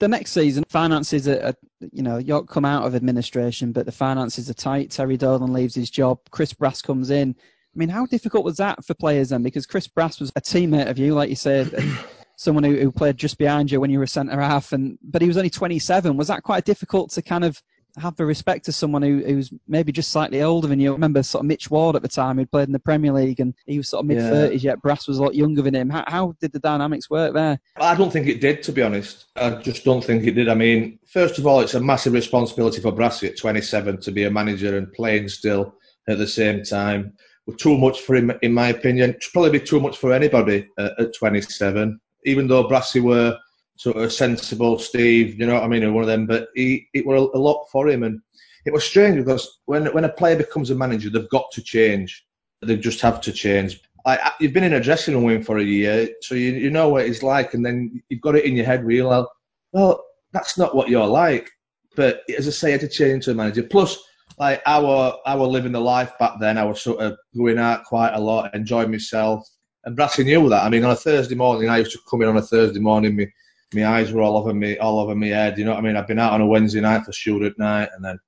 the 0.00 0.08
next 0.08 0.32
season, 0.32 0.64
finances 0.68 1.28
are, 1.28 1.40
are, 1.44 1.54
you 1.92 2.02
know, 2.02 2.16
York 2.16 2.48
come 2.48 2.64
out 2.64 2.84
of 2.84 2.94
administration, 2.94 3.70
but 3.70 3.86
the 3.86 3.92
finances 3.92 4.50
are 4.50 4.54
tight. 4.54 4.90
Terry 4.90 5.16
Dolan 5.16 5.52
leaves 5.52 5.74
his 5.74 5.90
job. 5.90 6.18
Chris 6.30 6.52
Brass 6.52 6.82
comes 6.82 7.10
in. 7.10 7.36
I 7.74 7.78
mean, 7.78 7.88
how 7.88 8.06
difficult 8.06 8.44
was 8.44 8.56
that 8.56 8.84
for 8.84 8.94
players 8.94 9.28
then? 9.28 9.42
Because 9.42 9.66
Chris 9.66 9.86
Brass 9.86 10.18
was 10.18 10.32
a 10.34 10.40
teammate 10.40 10.88
of 10.88 10.98
you, 10.98 11.14
like 11.14 11.30
you 11.30 11.36
said, 11.36 11.72
someone 12.36 12.64
who, 12.64 12.76
who 12.76 12.90
played 12.90 13.16
just 13.16 13.38
behind 13.38 13.70
you 13.70 13.80
when 13.80 13.90
you 13.90 13.98
were 13.98 14.06
centre 14.06 14.40
half, 14.40 14.72
and 14.72 14.98
but 15.02 15.22
he 15.22 15.28
was 15.28 15.36
only 15.36 15.50
27. 15.50 16.16
Was 16.16 16.28
that 16.28 16.42
quite 16.42 16.64
difficult 16.64 17.10
to 17.12 17.22
kind 17.22 17.44
of 17.44 17.62
have 17.98 18.16
the 18.16 18.24
respect 18.24 18.64
to 18.64 18.72
someone 18.72 19.02
who, 19.02 19.22
who's 19.26 19.52
maybe 19.66 19.92
just 19.92 20.10
slightly 20.10 20.42
older 20.42 20.68
than 20.68 20.80
you. 20.80 20.90
I 20.90 20.92
remember 20.92 21.22
sort 21.22 21.42
of 21.42 21.46
Mitch 21.46 21.70
Ward 21.70 21.96
at 21.96 22.02
the 22.02 22.08
time 22.08 22.36
who'd 22.36 22.50
played 22.50 22.68
in 22.68 22.72
the 22.72 22.78
Premier 22.78 23.12
League 23.12 23.40
and 23.40 23.54
he 23.66 23.78
was 23.78 23.88
sort 23.88 24.04
of 24.04 24.06
mid 24.06 24.18
thirties 24.18 24.62
yeah. 24.62 24.72
yet 24.72 24.82
Brass 24.82 25.08
was 25.08 25.18
a 25.18 25.22
lot 25.22 25.34
younger 25.34 25.62
than 25.62 25.74
him. 25.74 25.90
How, 25.90 26.04
how, 26.06 26.34
did 26.40 26.52
the 26.52 26.58
dynamics 26.58 27.10
work 27.10 27.34
there? 27.34 27.58
I 27.78 27.94
don't 27.94 28.12
think 28.12 28.26
it 28.26 28.40
did, 28.40 28.62
to 28.64 28.72
be 28.72 28.82
honest. 28.82 29.26
I 29.36 29.50
just 29.50 29.84
don't 29.84 30.04
think 30.04 30.24
it 30.24 30.32
did. 30.32 30.48
I 30.48 30.54
mean, 30.54 30.98
first 31.08 31.38
of 31.38 31.46
all, 31.46 31.60
it's 31.60 31.74
a 31.74 31.80
massive 31.80 32.12
responsibility 32.12 32.80
for 32.80 32.92
Brassy 32.92 33.28
at 33.28 33.36
27 33.36 34.00
to 34.02 34.12
be 34.12 34.24
a 34.24 34.30
manager 34.30 34.76
and 34.76 34.92
playing 34.92 35.28
still 35.28 35.74
at 36.08 36.18
the 36.18 36.26
same 36.26 36.62
time. 36.62 37.14
Were 37.46 37.54
too 37.54 37.76
much 37.76 38.00
for 38.00 38.14
him, 38.14 38.32
in 38.42 38.52
my 38.52 38.68
opinion. 38.68 39.10
It 39.10 39.24
probably 39.32 39.58
be 39.58 39.64
too 39.64 39.80
much 39.80 39.96
for 39.96 40.12
anybody 40.12 40.68
at, 40.78 40.92
at 40.98 41.14
27. 41.14 42.00
Even 42.24 42.46
though 42.46 42.68
Brassy 42.68 43.00
were 43.00 43.38
sort 43.76 43.96
of 43.96 44.12
sensible 44.12 44.78
Steve, 44.78 45.38
you 45.38 45.46
know 45.46 45.54
what 45.54 45.64
I 45.64 45.68
mean, 45.68 45.94
one 45.94 46.02
of 46.02 46.08
them. 46.08 46.26
But 46.26 46.48
he, 46.54 46.86
it 46.92 47.06
was 47.06 47.30
a 47.34 47.38
lot 47.38 47.66
for 47.72 47.88
him, 47.88 48.02
and 48.02 48.20
it 48.66 48.72
was 48.72 48.84
strange 48.84 49.16
because 49.16 49.60
when 49.64 49.86
when 49.86 50.04
a 50.04 50.12
player 50.12 50.36
becomes 50.36 50.70
a 50.70 50.74
manager, 50.74 51.10
they've 51.10 51.28
got 51.30 51.50
to 51.52 51.62
change. 51.62 52.26
They 52.62 52.76
just 52.76 53.00
have 53.00 53.20
to 53.22 53.32
change. 53.32 53.80
I, 54.06 54.32
you've 54.40 54.52
been 54.52 54.64
in 54.64 54.74
a 54.74 54.80
dressing 54.80 55.26
room 55.26 55.42
for 55.42 55.58
a 55.58 55.64
year, 55.64 56.08
so 56.22 56.34
you, 56.34 56.52
you 56.52 56.70
know 56.70 56.88
what 56.88 57.06
it's 57.06 57.22
like, 57.22 57.54
and 57.54 57.64
then 57.64 58.02
you've 58.08 58.20
got 58.20 58.36
it 58.36 58.44
in 58.44 58.56
your 58.56 58.64
head, 58.64 58.84
like, 58.86 59.26
well, 59.72 60.04
that's 60.32 60.56
not 60.56 60.74
what 60.74 60.88
you're 60.88 61.06
like. 61.06 61.50
But 61.96 62.22
as 62.36 62.46
I 62.46 62.50
say, 62.50 62.70
had 62.72 62.80
to 62.80 62.88
change 62.88 63.24
to 63.24 63.32
a 63.32 63.34
manager. 63.34 63.62
Plus, 63.62 64.02
like 64.40 64.62
our 64.64 65.18
our 65.26 65.46
living 65.46 65.72
the 65.72 65.80
life 65.80 66.18
back 66.18 66.40
then, 66.40 66.56
I 66.56 66.64
was 66.64 66.80
sort 66.80 67.00
of 67.00 67.18
going 67.36 67.58
out 67.58 67.84
quite 67.84 68.14
a 68.14 68.20
lot, 68.20 68.54
enjoying 68.54 68.90
myself. 68.90 69.46
And 69.84 69.94
Brassy 69.94 70.24
knew 70.24 70.48
that. 70.48 70.64
I 70.64 70.70
mean, 70.70 70.82
on 70.82 70.90
a 70.90 70.96
Thursday 70.96 71.34
morning, 71.34 71.68
I 71.68 71.78
used 71.78 71.92
to 71.92 71.98
come 72.10 72.22
in 72.22 72.28
on 72.28 72.38
a 72.38 72.42
Thursday 72.42 72.80
morning, 72.80 73.14
me 73.14 73.28
my 73.72 73.86
eyes 73.86 74.12
were 74.12 74.22
all 74.22 74.36
over 74.36 74.52
me, 74.52 74.78
all 74.78 74.98
over 74.98 75.14
my 75.14 75.28
head. 75.28 75.58
You 75.58 75.64
know 75.64 75.72
what 75.72 75.78
I 75.78 75.82
mean? 75.82 75.96
I'd 75.96 76.06
been 76.06 76.18
out 76.18 76.32
on 76.32 76.40
a 76.40 76.46
Wednesday 76.46 76.80
night 76.80 77.04
for 77.04 77.44
at 77.44 77.58
night, 77.58 77.90
and 77.94 78.04
then 78.04 78.18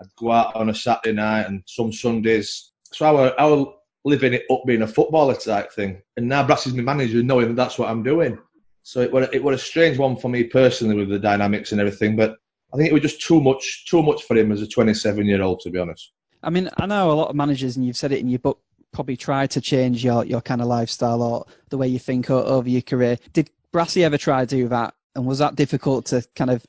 I'd 0.00 0.08
go 0.16 0.30
out 0.30 0.54
on 0.54 0.70
a 0.70 0.74
Saturday 0.74 1.12
night, 1.12 1.46
and 1.48 1.62
some 1.66 1.92
Sundays. 1.92 2.70
So 2.92 3.04
I 3.06 3.10
was, 3.10 3.32
I 3.38 3.44
was 3.44 3.74
living 4.04 4.34
it 4.34 4.44
up, 4.50 4.62
being 4.66 4.82
a 4.82 4.86
footballer 4.86 5.34
type 5.34 5.72
thing. 5.72 6.00
And 6.16 6.28
now 6.28 6.46
Brassy's 6.46 6.74
my 6.74 6.82
manager, 6.82 7.22
knowing 7.22 7.48
that 7.48 7.56
that's 7.56 7.78
what 7.78 7.90
I'm 7.90 8.04
doing. 8.04 8.38
So 8.84 9.00
it 9.00 9.12
was, 9.12 9.28
it 9.32 9.42
was 9.42 9.60
a 9.60 9.64
strange 9.64 9.98
one 9.98 10.16
for 10.16 10.28
me 10.28 10.44
personally 10.44 10.94
with 10.94 11.08
the 11.08 11.18
dynamics 11.18 11.72
and 11.72 11.80
everything, 11.80 12.14
but 12.14 12.36
I 12.76 12.78
think 12.78 12.90
it 12.90 12.92
was 12.92 13.02
just 13.02 13.22
too 13.22 13.40
much, 13.40 13.86
too 13.86 14.02
much 14.02 14.24
for 14.24 14.36
him 14.36 14.52
as 14.52 14.60
a 14.60 14.66
27 14.66 15.24
year 15.24 15.40
old, 15.40 15.60
to 15.60 15.70
be 15.70 15.78
honest. 15.78 16.12
I 16.42 16.50
mean, 16.50 16.68
I 16.76 16.84
know 16.84 17.10
a 17.10 17.14
lot 17.14 17.30
of 17.30 17.34
managers, 17.34 17.74
and 17.74 17.86
you've 17.86 17.96
said 17.96 18.12
it 18.12 18.20
in 18.20 18.28
your 18.28 18.38
book, 18.38 18.60
probably 18.92 19.16
try 19.16 19.46
to 19.46 19.62
change 19.62 20.04
your, 20.04 20.26
your 20.26 20.42
kind 20.42 20.60
of 20.60 20.66
lifestyle 20.66 21.22
or 21.22 21.46
the 21.70 21.78
way 21.78 21.88
you 21.88 21.98
think 21.98 22.28
over 22.28 22.68
your 22.68 22.82
career. 22.82 23.16
Did 23.32 23.48
Brassy 23.72 24.04
ever 24.04 24.18
try 24.18 24.44
to 24.44 24.46
do 24.46 24.68
that? 24.68 24.92
And 25.14 25.24
was 25.24 25.38
that 25.38 25.56
difficult 25.56 26.04
to 26.06 26.22
kind 26.34 26.50
of, 26.50 26.66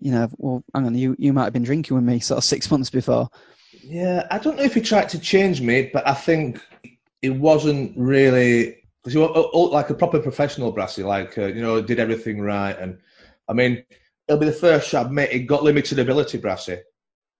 you 0.00 0.10
know, 0.10 0.28
well, 0.36 0.64
hang 0.74 0.86
on, 0.86 0.96
you, 0.96 1.14
you 1.16 1.32
might 1.32 1.44
have 1.44 1.52
been 1.52 1.62
drinking 1.62 1.94
with 1.94 2.04
me 2.04 2.18
sort 2.18 2.38
of 2.38 2.44
six 2.44 2.68
months 2.72 2.90
before. 2.90 3.30
Yeah, 3.84 4.26
I 4.32 4.38
don't 4.38 4.56
know 4.56 4.64
if 4.64 4.74
he 4.74 4.80
tried 4.80 5.10
to 5.10 5.20
change 5.20 5.60
me, 5.60 5.90
but 5.92 6.08
I 6.08 6.14
think 6.14 6.60
it 7.22 7.30
wasn't 7.30 7.96
really 7.96 8.82
because 9.00 9.12
he 9.12 9.18
was 9.20 9.70
like 9.72 9.90
a 9.90 9.94
proper 9.94 10.18
professional 10.18 10.72
brassy, 10.72 11.04
like 11.04 11.38
uh, 11.38 11.46
you 11.46 11.62
know, 11.62 11.80
did 11.80 12.00
everything 12.00 12.40
right. 12.40 12.76
And 12.76 12.98
I 13.48 13.52
mean, 13.52 13.84
it'll 14.28 14.40
be 14.40 14.46
the 14.46 14.52
first 14.52 14.88
shot, 14.88 15.12
mate. 15.12 15.30
He 15.30 15.40
got 15.40 15.62
limited 15.62 15.98
ability, 15.98 16.38
brassy, 16.38 16.78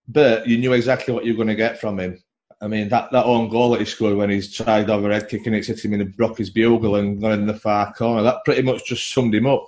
but 0.09 0.47
you 0.47 0.59
knew 0.59 0.73
exactly 0.73 1.13
what 1.13 1.25
you 1.25 1.33
were 1.33 1.37
going 1.37 1.49
to 1.49 1.55
get 1.55 1.81
from 1.81 1.99
him. 1.99 2.23
I 2.61 2.69
mean, 2.69 2.89
that, 2.89 3.13
that 3.13 3.27
own 3.27 3.51
goal 3.51 3.71
that 3.71 3.81
he 3.81 3.87
scored 3.87 4.17
when 4.17 4.31
he's 4.31 4.55
tried 4.55 4.89
overhead 4.89 5.29
kicking 5.29 5.53
it, 5.53 5.67
hit 5.67 5.85
him 5.85 5.93
in 5.93 5.99
the 5.99 6.07
Brockie's 6.07 6.49
bugle 6.49 6.97
and 6.97 7.21
gone 7.21 7.33
in 7.33 7.47
the 7.47 7.55
far 7.55 7.93
corner, 7.93 8.23
that 8.23 8.45
pretty 8.45 8.63
much 8.63 8.87
just 8.87 9.13
summed 9.13 9.35
him 9.35 9.47
up. 9.47 9.67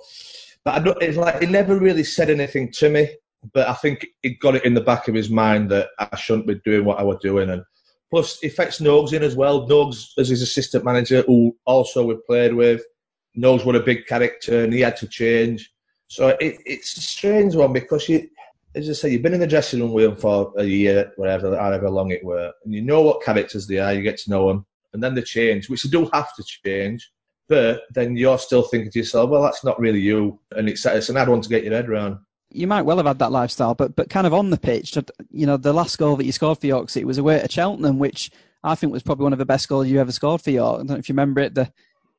But 0.65 0.85
it's 1.01 1.17
like 1.17 1.39
he 1.39 1.45
never 1.45 1.77
really 1.77 2.03
said 2.03 2.29
anything 2.29 2.71
to 2.73 2.89
me. 2.89 3.09
But 3.53 3.69
I 3.69 3.73
think 3.73 4.07
he 4.21 4.31
got 4.31 4.55
it 4.55 4.65
in 4.65 4.73
the 4.73 4.81
back 4.81 5.07
of 5.07 5.15
his 5.15 5.29
mind 5.29 5.69
that 5.71 5.89
I 5.99 6.15
shouldn't 6.17 6.47
be 6.47 6.55
doing 6.65 6.83
what 6.83 6.99
I 6.99 7.03
was 7.03 7.19
doing. 7.21 7.49
And 7.49 7.63
Plus, 8.09 8.39
it 8.41 8.47
affects 8.47 8.79
Nogs 8.79 9.13
in 9.13 9.23
as 9.23 9.35
well. 9.35 9.67
Nogs, 9.67 10.17
as 10.17 10.29
his 10.29 10.41
assistant 10.41 10.83
manager, 10.83 11.23
who 11.27 11.55
also 11.65 12.05
we 12.05 12.15
played 12.25 12.53
with, 12.53 12.81
knows 13.35 13.63
what 13.63 13.75
a 13.75 13.81
big 13.81 14.07
character, 14.07 14.63
and 14.63 14.73
he 14.73 14.81
had 14.81 14.97
to 14.97 15.07
change. 15.07 15.71
So 16.09 16.29
it, 16.39 16.59
it's 16.65 16.97
a 16.97 17.01
strange 17.01 17.55
one 17.55 17.71
because 17.71 18.09
you, 18.09 18.29
as 18.75 18.89
I 18.89 18.93
say, 18.93 19.09
you've 19.09 19.21
been 19.21 19.33
in 19.33 19.39
the 19.39 19.47
dressing 19.47 19.79
room 19.79 19.93
with 19.93 20.05
them 20.05 20.17
for 20.17 20.53
a 20.57 20.63
year, 20.63 21.11
whatever, 21.15 21.57
however 21.57 21.89
long 21.89 22.11
it 22.11 22.23
were, 22.23 22.51
and 22.65 22.73
you 22.73 22.81
know 22.81 23.01
what 23.01 23.23
characters 23.23 23.67
they 23.67 23.77
are. 23.77 23.93
You 23.93 24.01
get 24.01 24.17
to 24.19 24.29
know 24.29 24.47
them, 24.47 24.65
and 24.93 25.01
then 25.01 25.15
they 25.15 25.21
change, 25.21 25.69
which 25.69 25.83
they 25.83 25.89
do 25.89 26.09
have 26.11 26.35
to 26.35 26.43
change. 26.43 27.11
But 27.47 27.83
then 27.93 28.15
you're 28.17 28.37
still 28.37 28.63
thinking 28.63 28.91
to 28.91 28.99
yourself, 28.99 29.29
well, 29.29 29.41
that's 29.41 29.63
not 29.63 29.79
really 29.79 29.99
you, 29.99 30.39
and 30.51 30.67
it's, 30.67 30.85
it's 30.85 31.09
an 31.09 31.15
hard 31.15 31.29
one 31.29 31.41
to 31.41 31.49
get 31.49 31.63
your 31.63 31.73
head 31.73 31.89
around 31.89 32.19
you 32.51 32.67
might 32.67 32.81
well 32.81 32.97
have 32.97 33.05
had 33.05 33.19
that 33.19 33.31
lifestyle, 33.31 33.75
but 33.75 33.95
but 33.95 34.09
kind 34.09 34.25
of 34.25 34.33
on 34.33 34.49
the 34.49 34.57
pitch, 34.57 34.97
you 35.31 35.45
know, 35.45 35.57
the 35.57 35.73
last 35.73 35.97
goal 35.97 36.15
that 36.15 36.25
you 36.25 36.31
scored 36.31 36.59
for 36.59 36.67
York 36.67 36.89
City 36.89 37.05
was 37.05 37.17
away 37.17 37.39
at 37.39 37.51
Cheltenham, 37.51 37.99
which 37.99 38.31
I 38.63 38.75
think 38.75 38.91
was 38.91 39.03
probably 39.03 39.23
one 39.23 39.33
of 39.33 39.39
the 39.39 39.45
best 39.45 39.69
goals 39.69 39.87
you 39.87 39.99
ever 39.99 40.11
scored 40.11 40.41
for 40.41 40.49
York. 40.49 40.75
I 40.75 40.77
don't 40.79 40.87
know 40.87 40.95
if 40.95 41.09
you 41.09 41.13
remember 41.13 41.41
it. 41.41 41.53
The 41.53 41.71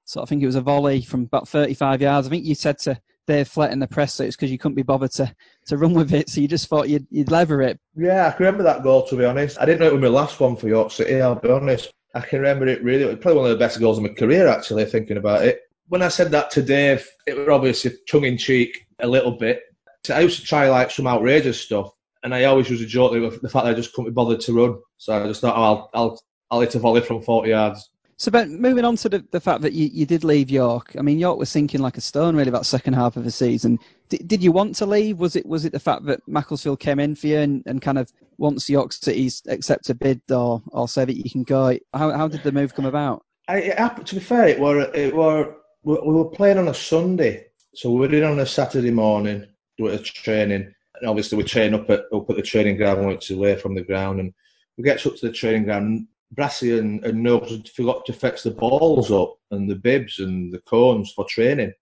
sort 0.04 0.22
of 0.22 0.28
think 0.28 0.42
it 0.42 0.46
was 0.46 0.54
a 0.54 0.60
volley 0.60 1.02
from 1.02 1.22
about 1.22 1.48
35 1.48 2.00
yards. 2.00 2.26
I 2.26 2.30
think 2.30 2.44
you 2.44 2.54
said 2.54 2.78
to 2.80 3.00
Dave 3.30 3.48
Flett 3.48 3.72
in 3.72 3.78
the 3.78 3.86
press 3.86 4.16
that 4.16 4.24
it's 4.24 4.36
because 4.36 4.50
you 4.50 4.58
couldn't 4.58 4.76
be 4.76 4.82
bothered 4.82 5.12
to, 5.12 5.34
to 5.66 5.76
run 5.76 5.94
with 5.94 6.12
it, 6.12 6.28
so 6.28 6.40
you 6.40 6.48
just 6.48 6.68
thought 6.68 6.88
you'd, 6.88 7.06
you'd 7.10 7.30
lever 7.30 7.62
it. 7.62 7.78
Yeah, 7.96 8.28
I 8.28 8.30
can 8.30 8.46
remember 8.46 8.64
that 8.64 8.82
goal, 8.82 9.06
to 9.06 9.16
be 9.16 9.24
honest. 9.24 9.58
I 9.60 9.64
didn't 9.64 9.80
know 9.80 9.86
it 9.86 9.92
was 9.92 10.02
my 10.02 10.08
last 10.08 10.40
one 10.40 10.56
for 10.56 10.68
York 10.68 10.90
City, 10.90 11.20
I'll 11.20 11.34
be 11.34 11.50
honest. 11.50 11.90
I 12.14 12.20
can 12.20 12.40
remember 12.40 12.66
it 12.66 12.82
really. 12.82 13.04
It 13.04 13.06
was 13.06 13.18
probably 13.18 13.40
one 13.40 13.50
of 13.50 13.58
the 13.58 13.64
best 13.64 13.80
goals 13.80 13.98
of 13.98 14.04
my 14.04 14.10
career, 14.10 14.48
actually, 14.48 14.84
thinking 14.84 15.16
about 15.16 15.44
it. 15.44 15.60
When 15.88 16.02
I 16.02 16.08
said 16.08 16.30
that 16.32 16.50
to 16.52 16.62
Dave, 16.62 17.08
it 17.26 17.36
was 17.36 17.48
obviously 17.48 17.92
tongue 18.08 18.24
in 18.24 18.36
cheek 18.36 18.86
a 19.00 19.06
little 19.06 19.32
bit 19.32 19.62
so 20.04 20.14
I 20.14 20.20
used 20.20 20.40
to 20.40 20.46
try 20.46 20.68
like 20.68 20.90
some 20.90 21.06
outrageous 21.06 21.60
stuff, 21.60 21.90
and 22.22 22.34
I 22.34 22.44
always 22.44 22.70
used 22.70 22.82
to 22.82 22.88
joke 22.88 23.12
the 23.12 23.48
fact 23.48 23.64
that 23.64 23.72
I 23.72 23.74
just 23.74 23.92
couldn't 23.92 24.10
be 24.10 24.14
bothered 24.14 24.40
to 24.40 24.52
run. 24.52 24.78
So 24.96 25.12
I 25.12 25.26
just 25.26 25.40
thought, 25.40 25.56
oh, 25.56 25.62
I'll 25.62 25.90
I'll 25.94 26.22
I'll 26.50 26.60
hit 26.60 26.74
a 26.74 26.78
volley 26.78 27.00
from 27.00 27.22
forty 27.22 27.50
yards. 27.50 27.90
So, 28.20 28.30
moving 28.30 28.84
on 28.84 28.96
to 28.96 29.08
the, 29.08 29.24
the 29.30 29.40
fact 29.40 29.62
that 29.62 29.72
you, 29.72 29.88
you 29.90 30.04
did 30.04 30.24
leave 30.24 30.50
York, 30.50 30.94
I 30.98 31.00
mean, 31.00 31.18
York 31.18 31.38
was 31.38 31.48
sinking 31.48 31.80
like 31.80 31.96
a 31.96 32.02
stone 32.02 32.36
really 32.36 32.50
about 32.50 32.66
second 32.66 32.92
half 32.92 33.16
of 33.16 33.24
the 33.24 33.30
season. 33.30 33.78
D- 34.10 34.18
did 34.18 34.42
you 34.42 34.52
want 34.52 34.74
to 34.76 34.84
leave? 34.84 35.18
Was 35.18 35.36
it 35.36 35.46
was 35.46 35.64
it 35.64 35.72
the 35.72 35.80
fact 35.80 36.04
that 36.04 36.20
Macclesfield 36.28 36.80
came 36.80 37.00
in 37.00 37.14
for 37.14 37.28
you 37.28 37.38
and, 37.38 37.62
and 37.64 37.80
kind 37.80 37.96
of 37.96 38.12
once 38.36 38.68
York 38.68 38.92
City's 38.92 39.42
accept 39.48 39.88
a 39.88 39.94
bid 39.94 40.20
or, 40.30 40.62
or 40.66 40.86
say 40.86 41.06
that 41.06 41.16
you 41.16 41.30
can 41.30 41.44
go? 41.44 41.78
How, 41.94 42.10
how 42.10 42.28
did 42.28 42.42
the 42.42 42.52
move 42.52 42.74
come 42.74 42.84
about? 42.84 43.24
I, 43.48 43.56
it, 43.60 44.06
to 44.06 44.14
be 44.14 44.20
fair, 44.20 44.48
it 44.48 44.60
were 44.60 44.90
it 44.94 45.16
were 45.16 45.54
we 45.82 45.96
were 45.96 46.26
playing 46.26 46.58
on 46.58 46.68
a 46.68 46.74
Sunday, 46.74 47.46
so 47.74 47.90
we 47.90 48.00
were 48.06 48.14
in 48.14 48.24
on 48.24 48.40
a 48.40 48.44
Saturday 48.44 48.90
morning 48.90 49.46
do 49.78 49.86
a 49.86 49.98
training. 49.98 50.74
And 51.00 51.08
obviously, 51.08 51.38
we 51.38 51.44
train 51.44 51.72
up 51.72 51.88
at 51.88 52.04
up 52.12 52.28
at 52.28 52.36
the 52.36 52.42
training 52.42 52.76
ground, 52.76 53.06
which 53.06 53.30
is 53.30 53.38
away 53.38 53.56
from 53.56 53.74
the 53.74 53.80
ground. 53.80 54.20
And 54.20 54.34
we 54.76 54.84
get 54.84 55.06
up 55.06 55.16
to 55.16 55.26
the 55.26 55.32
training 55.32 55.64
ground. 55.64 56.06
Brassy 56.32 56.78
and, 56.78 57.04
and 57.04 57.22
Nobles 57.22 57.68
forgot 57.70 58.04
to 58.06 58.12
fix 58.12 58.42
the 58.42 58.52
balls 58.52 59.10
up 59.10 59.36
and 59.50 59.68
the 59.68 59.74
bibs 59.74 60.20
and 60.20 60.52
the 60.52 60.60
cones 60.60 61.12
for 61.12 61.24
training 61.24 61.72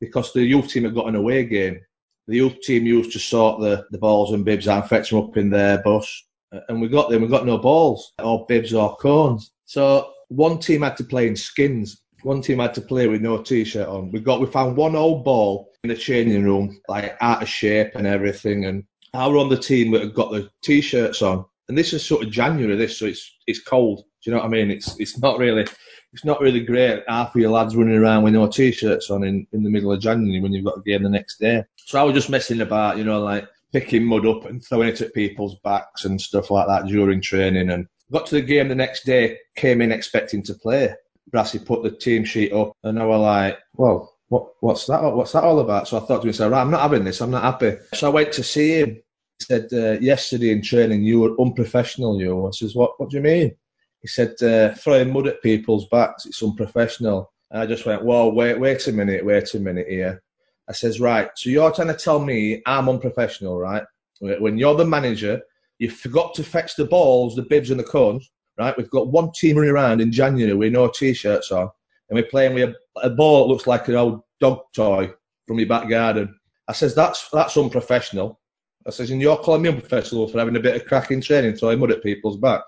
because 0.00 0.32
the 0.32 0.42
youth 0.42 0.68
team 0.68 0.84
had 0.84 0.94
got 0.94 1.08
an 1.08 1.16
away 1.16 1.44
game. 1.44 1.80
The 2.28 2.36
youth 2.36 2.60
team 2.60 2.86
used 2.86 3.12
to 3.12 3.18
sort 3.18 3.60
the, 3.60 3.86
the 3.90 3.98
balls 3.98 4.32
and 4.32 4.44
bibs 4.44 4.68
out 4.68 4.82
and 4.82 4.88
fetch 4.88 5.10
them 5.10 5.20
up 5.20 5.36
in 5.36 5.50
their 5.50 5.82
bus. 5.82 6.24
And 6.68 6.80
we 6.80 6.88
got 6.88 7.10
them, 7.10 7.22
we 7.22 7.28
got 7.28 7.46
no 7.46 7.58
balls 7.58 8.12
or 8.22 8.46
bibs 8.46 8.72
or 8.72 8.96
cones. 8.96 9.52
So 9.64 10.12
one 10.28 10.58
team 10.58 10.82
had 10.82 10.96
to 10.98 11.04
play 11.04 11.26
in 11.26 11.36
skins 11.36 12.00
one 12.22 12.42
team 12.42 12.58
had 12.58 12.74
to 12.74 12.80
play 12.80 13.06
with 13.06 13.22
no 13.22 13.38
t-shirt 13.42 13.88
on. 13.88 14.10
We 14.10 14.20
got 14.20 14.40
we 14.40 14.46
found 14.46 14.76
one 14.76 14.96
old 14.96 15.24
ball 15.24 15.72
in 15.84 15.90
the 15.90 15.96
changing 15.96 16.44
room, 16.44 16.80
like 16.88 17.16
out 17.20 17.42
of 17.42 17.48
shape 17.48 17.94
and 17.94 18.06
everything. 18.06 18.66
And 18.66 18.84
I 19.14 19.28
were 19.28 19.38
on 19.38 19.48
the 19.48 19.56
team 19.56 19.92
that 19.92 20.02
had 20.02 20.14
got 20.14 20.32
the 20.32 20.50
t-shirts 20.62 21.22
on. 21.22 21.44
And 21.68 21.76
this 21.76 21.92
is 21.92 22.04
sort 22.04 22.24
of 22.24 22.30
January, 22.30 22.76
this, 22.76 22.98
so 22.98 23.06
it's 23.06 23.36
it's 23.46 23.62
cold. 23.62 24.04
Do 24.22 24.30
you 24.30 24.32
know 24.32 24.42
what 24.42 24.46
I 24.46 24.50
mean? 24.50 24.70
It's 24.70 24.98
it's 24.98 25.18
not 25.18 25.38
really 25.38 25.66
it's 26.12 26.24
not 26.24 26.40
really 26.40 26.60
great. 26.60 27.02
Half 27.06 27.34
of 27.34 27.40
your 27.40 27.50
lads 27.50 27.76
running 27.76 27.96
around 27.96 28.22
with 28.22 28.32
no 28.32 28.46
t-shirts 28.46 29.10
on 29.10 29.24
in, 29.24 29.46
in 29.52 29.62
the 29.62 29.70
middle 29.70 29.92
of 29.92 30.00
January 30.00 30.40
when 30.40 30.52
you've 30.52 30.64
got 30.64 30.78
a 30.78 30.82
game 30.82 31.02
the 31.02 31.10
next 31.10 31.38
day. 31.38 31.64
So 31.76 32.00
I 32.00 32.02
was 32.02 32.14
just 32.14 32.30
messing 32.30 32.60
about, 32.60 32.96
you 32.96 33.04
know, 33.04 33.20
like 33.20 33.46
picking 33.72 34.04
mud 34.04 34.26
up 34.26 34.46
and 34.46 34.64
throwing 34.64 34.88
it 34.88 35.00
at 35.00 35.14
people's 35.14 35.56
backs 35.62 36.04
and 36.04 36.20
stuff 36.20 36.50
like 36.50 36.66
that 36.66 36.86
during 36.86 37.20
training. 37.20 37.70
And 37.70 37.86
got 38.10 38.26
to 38.26 38.36
the 38.36 38.42
game 38.42 38.68
the 38.68 38.74
next 38.74 39.04
day, 39.04 39.38
came 39.54 39.82
in 39.82 39.92
expecting 39.92 40.42
to 40.44 40.54
play. 40.54 40.94
Brassy 41.30 41.58
put 41.58 41.82
the 41.82 41.90
team 41.90 42.24
sheet 42.24 42.52
up, 42.52 42.72
and 42.84 42.98
I 42.98 43.04
were 43.04 43.18
like, 43.18 43.58
"Well, 43.74 44.14
what, 44.28 44.48
what's 44.60 44.86
that? 44.86 45.02
What's 45.02 45.32
that 45.32 45.44
all 45.44 45.60
about?" 45.60 45.88
So 45.88 45.98
I 45.98 46.00
thought 46.00 46.22
to 46.22 46.26
myself, 46.26 46.52
right, 46.52 46.62
"I'm 46.62 46.70
not 46.70 46.80
having 46.80 47.04
this. 47.04 47.20
I'm 47.20 47.30
not 47.30 47.42
happy." 47.42 47.76
So 47.94 48.06
I 48.06 48.14
went 48.14 48.32
to 48.32 48.42
see 48.42 48.80
him. 48.80 49.02
He 49.38 49.44
said, 49.44 49.68
uh, 49.72 50.00
"Yesterday 50.00 50.50
in 50.50 50.62
training, 50.62 51.02
you 51.04 51.20
were 51.20 51.40
unprofessional." 51.40 52.20
You. 52.20 52.46
I 52.46 52.50
says, 52.50 52.74
"What? 52.74 52.98
What 52.98 53.10
do 53.10 53.16
you 53.16 53.22
mean?" 53.22 53.54
He 54.00 54.08
said, 54.08 54.40
uh, 54.42 54.74
"Throwing 54.74 55.12
mud 55.12 55.26
at 55.26 55.42
people's 55.42 55.86
backs. 55.88 56.26
It's 56.26 56.42
unprofessional." 56.42 57.32
And 57.50 57.62
I 57.62 57.66
just 57.66 57.86
went, 57.86 58.04
"Whoa, 58.04 58.28
wait, 58.28 58.58
wait 58.58 58.86
a 58.86 58.92
minute, 58.92 59.24
wait 59.24 59.54
a 59.54 59.60
minute 59.60 59.88
here." 59.88 60.22
I 60.68 60.72
says, 60.72 61.00
"Right, 61.00 61.30
so 61.36 61.50
you're 61.50 61.72
trying 61.72 61.88
to 61.88 61.94
tell 61.94 62.20
me 62.20 62.62
I'm 62.66 62.88
unprofessional, 62.88 63.58
right? 63.58 63.84
When 64.20 64.58
you're 64.58 64.74
the 64.74 64.84
manager, 64.84 65.40
you 65.78 65.90
forgot 65.90 66.34
to 66.34 66.42
fetch 66.44 66.76
the 66.76 66.84
balls, 66.84 67.36
the 67.36 67.42
bibs, 67.42 67.70
and 67.70 67.80
the 67.80 67.84
cones." 67.84 68.30
right? 68.58 68.76
We've 68.76 68.90
got 68.90 69.08
one 69.08 69.30
team 69.32 69.56
running 69.56 69.70
around 69.70 70.00
in 70.00 70.12
January 70.12 70.54
with 70.54 70.72
no 70.72 70.88
t-shirts 70.88 71.52
on, 71.52 71.70
and 72.08 72.16
we're 72.16 72.24
playing 72.24 72.54
with 72.54 72.74
a, 72.96 73.06
a 73.06 73.10
ball 73.10 73.46
that 73.46 73.52
looks 73.52 73.66
like 73.66 73.88
an 73.88 73.94
old 73.94 74.22
dog 74.40 74.60
toy 74.74 75.10
from 75.46 75.58
your 75.58 75.68
back 75.68 75.88
garden. 75.88 76.38
I 76.66 76.72
says 76.72 76.94
that's 76.94 77.28
that's 77.32 77.56
unprofessional. 77.56 78.40
I 78.86 78.90
says, 78.90 79.10
and 79.10 79.20
you're 79.20 79.36
calling 79.36 79.62
me 79.62 79.68
unprofessional 79.68 80.28
for 80.28 80.38
having 80.38 80.56
a 80.56 80.60
bit 80.60 80.76
of 80.76 80.86
cracking 80.86 81.20
training, 81.20 81.56
throwing 81.56 81.78
mud 81.78 81.90
at 81.90 82.02
people's 82.02 82.36
back. 82.36 82.62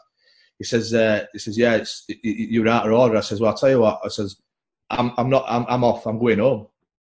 He 0.58 0.64
says, 0.64 0.92
uh, 0.92 1.24
he 1.32 1.38
says, 1.38 1.56
yeah, 1.56 1.76
it's, 1.76 2.04
you're 2.22 2.68
out 2.68 2.86
of 2.86 2.92
order. 2.92 3.16
I 3.16 3.20
says, 3.20 3.40
well, 3.40 3.50
I'll 3.50 3.56
tell 3.56 3.70
you 3.70 3.80
what. 3.80 4.00
I 4.04 4.08
says, 4.08 4.36
I'm, 4.90 5.12
I'm 5.16 5.30
not, 5.30 5.44
I'm, 5.48 5.64
I'm 5.68 5.84
off. 5.84 6.06
I'm 6.06 6.18
going 6.18 6.38
home. 6.38 6.66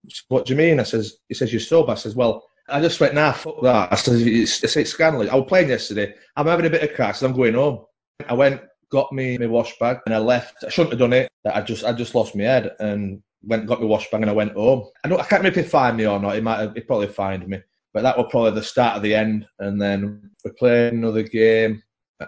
Says, 0.08 0.22
what 0.28 0.44
do 0.44 0.52
you 0.52 0.58
mean? 0.58 0.80
I 0.80 0.82
says, 0.82 1.16
he 1.28 1.34
says, 1.34 1.52
you're 1.52 1.60
sober. 1.60 1.92
I 1.92 1.94
says, 1.94 2.14
well, 2.14 2.44
I 2.68 2.80
just 2.80 3.00
went, 3.00 3.14
nah, 3.14 3.32
fuck 3.32 3.62
that. 3.62 3.92
I 3.92 3.96
says, 3.96 4.20
it's, 4.22 4.76
it's 4.76 4.90
scandalous. 4.90 5.30
I 5.30 5.36
was 5.36 5.48
playing 5.48 5.70
yesterday. 5.70 6.14
I'm 6.36 6.46
having 6.46 6.66
a 6.66 6.70
bit 6.70 6.82
of 6.82 6.94
crack, 6.94 7.14
so 7.14 7.26
I'm 7.26 7.32
going 7.32 7.54
home. 7.54 7.86
I 8.28 8.34
went, 8.34 8.60
got 8.90 9.12
me 9.12 9.38
my 9.38 9.46
wash 9.46 9.78
bag, 9.78 9.98
and 10.06 10.14
I 10.14 10.18
left. 10.18 10.64
I 10.64 10.68
shouldn't 10.70 10.92
have 10.92 10.98
done 10.98 11.12
it. 11.12 11.30
I 11.46 11.60
just 11.60 11.84
I 11.84 11.92
just 11.92 12.14
lost 12.14 12.34
my 12.34 12.44
head 12.44 12.72
and 12.80 13.22
went 13.42 13.66
got 13.66 13.80
my 13.80 13.86
wash 13.86 14.10
bag 14.10 14.22
and 14.22 14.30
I 14.30 14.34
went 14.34 14.52
home. 14.52 14.88
I 15.04 15.08
don't 15.08 15.20
I 15.20 15.24
can't 15.24 15.40
remember 15.40 15.60
if 15.60 15.64
he 15.64 15.70
fined 15.70 15.96
me 15.96 16.06
or 16.06 16.18
not. 16.18 16.34
He 16.34 16.40
might 16.40 16.60
have, 16.60 16.74
he 16.74 16.80
probably 16.80 17.08
fined 17.08 17.46
me. 17.46 17.60
But 17.94 18.02
that 18.02 18.16
was 18.16 18.28
probably 18.30 18.52
the 18.52 18.62
start 18.62 18.96
of 18.96 19.02
the 19.02 19.14
end. 19.14 19.46
And 19.58 19.80
then 19.80 20.30
we 20.44 20.50
played 20.52 20.92
another 20.92 21.22
game. 21.22 21.82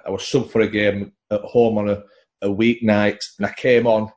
I 0.07 0.11
was 0.11 0.27
sub 0.27 0.51
for 0.51 0.61
a 0.62 0.68
game 0.68 1.12
at 1.31 1.40
home 1.42 1.79
on 1.79 1.88
a, 1.90 2.03
a 2.42 2.49
weeknight, 2.49 3.18
and 3.38 3.46
I 3.46 3.53
came 3.53 3.87
on 3.87 4.11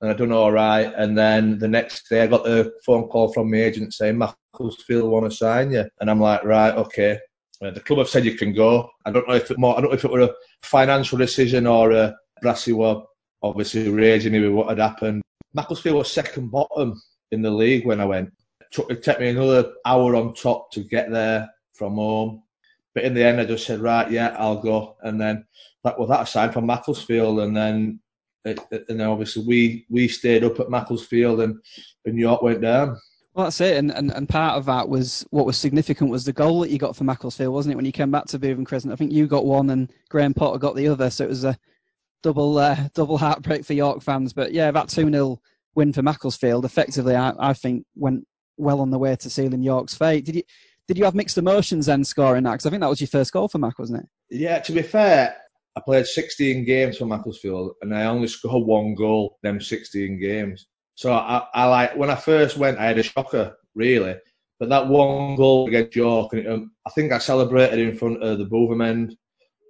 and 0.00 0.10
I 0.10 0.14
done 0.14 0.32
all 0.32 0.52
right. 0.52 0.92
And 0.96 1.16
then 1.16 1.58
the 1.58 1.68
next 1.68 2.08
day, 2.08 2.22
I 2.22 2.26
got 2.26 2.46
a 2.46 2.70
phone 2.84 3.08
call 3.08 3.32
from 3.32 3.50
my 3.50 3.58
agent 3.58 3.94
saying 3.94 4.18
Macclesfield 4.18 5.10
want 5.10 5.30
to 5.30 5.36
sign 5.36 5.72
you, 5.72 5.84
and 6.00 6.10
I'm 6.10 6.20
like, 6.20 6.44
right, 6.44 6.74
okay. 6.74 7.18
Uh, 7.60 7.70
the 7.72 7.80
club 7.80 7.98
have 7.98 8.08
said 8.08 8.24
you 8.24 8.36
can 8.36 8.54
go. 8.54 8.88
I 9.04 9.10
don't 9.10 9.26
know 9.26 9.34
if 9.34 9.50
it 9.50 9.58
more. 9.58 9.76
I 9.76 9.80
don't 9.80 9.90
know 9.90 9.96
if 9.96 10.04
it 10.04 10.10
were 10.10 10.20
a 10.20 10.34
financial 10.62 11.18
decision 11.18 11.66
or 11.66 11.90
a 11.90 12.14
Brassy 12.40 12.72
were 12.72 13.02
obviously 13.42 13.88
raging 13.88 14.40
with 14.40 14.52
what 14.52 14.68
had 14.68 14.78
happened. 14.78 15.22
Macclesfield 15.54 15.96
was 15.96 16.12
second 16.12 16.50
bottom 16.50 17.00
in 17.32 17.42
the 17.42 17.50
league 17.50 17.84
when 17.84 18.00
I 18.00 18.04
went. 18.04 18.30
It 18.70 18.74
took, 18.74 18.90
it 18.90 19.02
took 19.02 19.20
me 19.20 19.28
another 19.28 19.72
hour 19.84 20.14
on 20.16 20.34
top 20.34 20.70
to 20.72 20.80
get 20.80 21.10
there 21.10 21.48
from 21.72 21.94
home. 21.94 22.42
But 22.94 23.04
in 23.04 23.14
the 23.14 23.24
end, 23.24 23.40
I 23.40 23.44
just 23.44 23.66
said, 23.66 23.80
right, 23.80 24.10
yeah, 24.10 24.34
I'll 24.38 24.60
go. 24.60 24.96
And 25.02 25.20
then 25.20 25.44
that 25.84 25.98
was 25.98 26.08
well, 26.08 26.18
that 26.18 26.28
aside 26.28 26.52
from 26.52 26.66
Macclesfield, 26.66 27.40
and 27.40 27.56
then 27.56 28.00
it, 28.44 28.60
and 28.70 29.00
then 29.00 29.08
obviously 29.08 29.44
we 29.46 29.86
we 29.88 30.08
stayed 30.08 30.44
up 30.44 30.60
at 30.60 30.70
Macclesfield, 30.70 31.40
and, 31.40 31.58
and 32.04 32.18
York 32.18 32.42
went 32.42 32.60
down. 32.60 32.98
Well, 33.34 33.46
that's 33.46 33.60
it, 33.60 33.76
and, 33.76 33.92
and 33.92 34.10
and 34.12 34.28
part 34.28 34.56
of 34.56 34.64
that 34.66 34.88
was 34.88 35.24
what 35.30 35.46
was 35.46 35.56
significant 35.56 36.10
was 36.10 36.24
the 36.24 36.32
goal 36.32 36.60
that 36.60 36.70
you 36.70 36.78
got 36.78 36.96
for 36.96 37.04
Macclesfield, 37.04 37.54
wasn't 37.54 37.72
it? 37.72 37.76
When 37.76 37.84
you 37.84 37.92
came 37.92 38.10
back 38.10 38.26
to 38.26 38.38
Bootham 38.38 38.66
Crescent, 38.66 38.92
I 38.92 38.96
think 38.96 39.12
you 39.12 39.26
got 39.26 39.46
one 39.46 39.70
and 39.70 39.92
Graham 40.08 40.34
Potter 40.34 40.58
got 40.58 40.74
the 40.74 40.88
other, 40.88 41.10
so 41.10 41.24
it 41.24 41.30
was 41.30 41.44
a 41.44 41.56
double 42.22 42.58
uh, 42.58 42.76
double 42.94 43.18
heartbreak 43.18 43.64
for 43.64 43.74
York 43.74 44.02
fans. 44.02 44.32
But 44.32 44.52
yeah, 44.52 44.70
that 44.70 44.88
two 44.88 45.08
0 45.08 45.40
win 45.74 45.92
for 45.92 46.02
Macclesfield 46.02 46.64
effectively, 46.64 47.14
I, 47.14 47.32
I 47.38 47.52
think, 47.52 47.86
went 47.94 48.26
well 48.58 48.80
on 48.80 48.90
the 48.90 48.98
way 48.98 49.16
to 49.16 49.30
sealing 49.30 49.62
York's 49.62 49.94
fate. 49.94 50.24
Did 50.24 50.36
you 50.36 50.42
did 50.86 50.96
you 50.96 51.04
have 51.04 51.14
mixed 51.14 51.38
emotions 51.38 51.86
then 51.86 52.02
scoring 52.02 52.44
that? 52.44 52.52
Because 52.52 52.66
I 52.66 52.70
think 52.70 52.80
that 52.80 52.88
was 52.88 53.00
your 53.00 53.08
first 53.08 53.32
goal 53.32 53.48
for 53.48 53.58
Mac, 53.58 53.78
wasn't 53.78 54.00
it? 54.00 54.08
Yeah, 54.30 54.58
to 54.60 54.72
be 54.72 54.82
fair, 54.82 55.36
I 55.76 55.80
played 55.80 56.06
16 56.06 56.64
games 56.64 56.96
for 56.96 57.04
Macclesfield 57.04 57.72
and 57.82 57.94
I 57.94 58.04
only 58.04 58.26
scored 58.26 58.66
one 58.66 58.94
goal 58.94 59.38
them 59.42 59.60
16 59.60 60.18
games. 60.18 60.66
So 60.94 61.12
I, 61.12 61.46
I 61.54 61.66
like 61.66 61.96
when 61.96 62.10
I 62.10 62.16
first 62.16 62.56
went, 62.56 62.78
I 62.78 62.86
had 62.86 62.98
a 62.98 63.02
shocker 63.02 63.56
really, 63.74 64.16
but 64.58 64.68
that 64.70 64.88
one 64.88 65.36
goal 65.36 65.68
against 65.68 65.94
York, 65.94 66.32
and 66.32 66.42
it, 66.42 66.50
um, 66.50 66.72
I 66.86 66.90
think 66.90 67.12
I 67.12 67.18
celebrated 67.18 67.78
in 67.78 67.96
front 67.96 68.22
of 68.22 68.38
the 68.38 68.46
Bootham 68.46 68.84
end. 68.84 69.16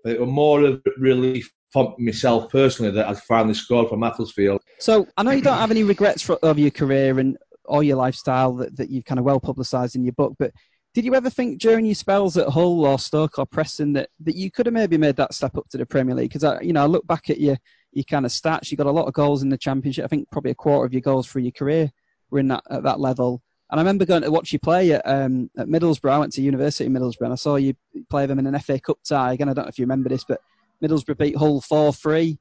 But 0.02 0.14
it 0.14 0.20
was 0.20 0.30
more 0.30 0.62
of 0.62 0.80
relief 0.96 1.52
for 1.72 1.94
myself 1.98 2.50
personally 2.50 2.92
that 2.92 3.06
I'd 3.06 3.18
finally 3.18 3.54
scored 3.54 3.88
for 3.88 3.98
Macclesfield. 3.98 4.62
So 4.78 5.06
I 5.16 5.22
know 5.22 5.32
you 5.32 5.42
don't 5.42 5.58
have 5.58 5.70
any 5.70 5.82
regrets 5.82 6.22
for, 6.22 6.36
of 6.36 6.58
your 6.58 6.70
career 6.70 7.18
and 7.18 7.36
or 7.68 7.82
your 7.82 7.96
lifestyle 7.96 8.54
that, 8.54 8.76
that 8.76 8.90
you've 8.90 9.04
kind 9.04 9.18
of 9.18 9.24
well 9.24 9.40
publicised 9.40 9.96
in 9.96 10.04
your 10.04 10.12
book, 10.12 10.34
but 10.38 10.52
Did 10.94 11.04
you 11.04 11.14
ever 11.14 11.30
think 11.30 11.60
during 11.60 11.84
your 11.84 11.94
spells 11.94 12.36
at 12.36 12.48
Hull 12.48 12.84
or 12.84 12.98
Stoke 12.98 13.38
or 13.38 13.46
Preston 13.46 13.92
that, 13.92 14.08
that 14.20 14.36
you 14.36 14.50
could 14.50 14.66
have 14.66 14.72
maybe 14.72 14.96
made 14.96 15.16
that 15.16 15.34
step 15.34 15.56
up 15.56 15.68
to 15.68 15.78
the 15.78 15.86
Premier 15.86 16.14
League? 16.14 16.30
Because 16.30 16.44
I, 16.44 16.60
you 16.60 16.72
know, 16.72 16.82
I 16.82 16.86
look 16.86 17.06
back 17.06 17.30
at 17.30 17.38
your 17.38 17.56
your 17.92 18.04
kind 18.04 18.26
of 18.26 18.32
stats. 18.32 18.70
You 18.70 18.76
got 18.76 18.86
a 18.86 18.90
lot 18.90 19.06
of 19.06 19.14
goals 19.14 19.42
in 19.42 19.48
the 19.48 19.58
Championship. 19.58 20.04
I 20.04 20.08
think 20.08 20.30
probably 20.30 20.50
a 20.50 20.56
quarter 20.56 20.86
of 20.86 20.92
your 20.92 21.02
goals 21.02 21.28
through 21.28 21.42
your 21.42 21.52
career 21.52 21.90
were 22.30 22.38
in 22.38 22.48
that 22.48 22.64
at 22.70 22.82
that 22.82 23.00
level. 23.00 23.42
And 23.70 23.78
I 23.78 23.82
remember 23.82 24.06
going 24.06 24.22
to 24.22 24.30
watch 24.30 24.52
you 24.52 24.58
play 24.58 24.92
at, 24.92 25.02
um, 25.04 25.50
at 25.58 25.68
Middlesbrough. 25.68 26.10
I 26.10 26.18
went 26.18 26.32
to 26.32 26.42
University 26.42 26.86
of 26.86 26.92
Middlesbrough 26.92 27.24
and 27.24 27.32
I 27.32 27.36
saw 27.36 27.56
you 27.56 27.74
play 28.08 28.24
them 28.24 28.38
in 28.38 28.46
an 28.46 28.58
FA 28.60 28.80
Cup 28.80 28.98
tie. 29.06 29.34
Again, 29.34 29.50
I 29.50 29.52
don't 29.52 29.66
know 29.66 29.68
if 29.68 29.78
you 29.78 29.84
remember 29.84 30.08
this, 30.08 30.24
but 30.24 30.40
Middlesbrough 30.82 31.18
beat 31.18 31.36
Hull 31.36 31.60
4 31.60 31.92
3. 31.92 32.38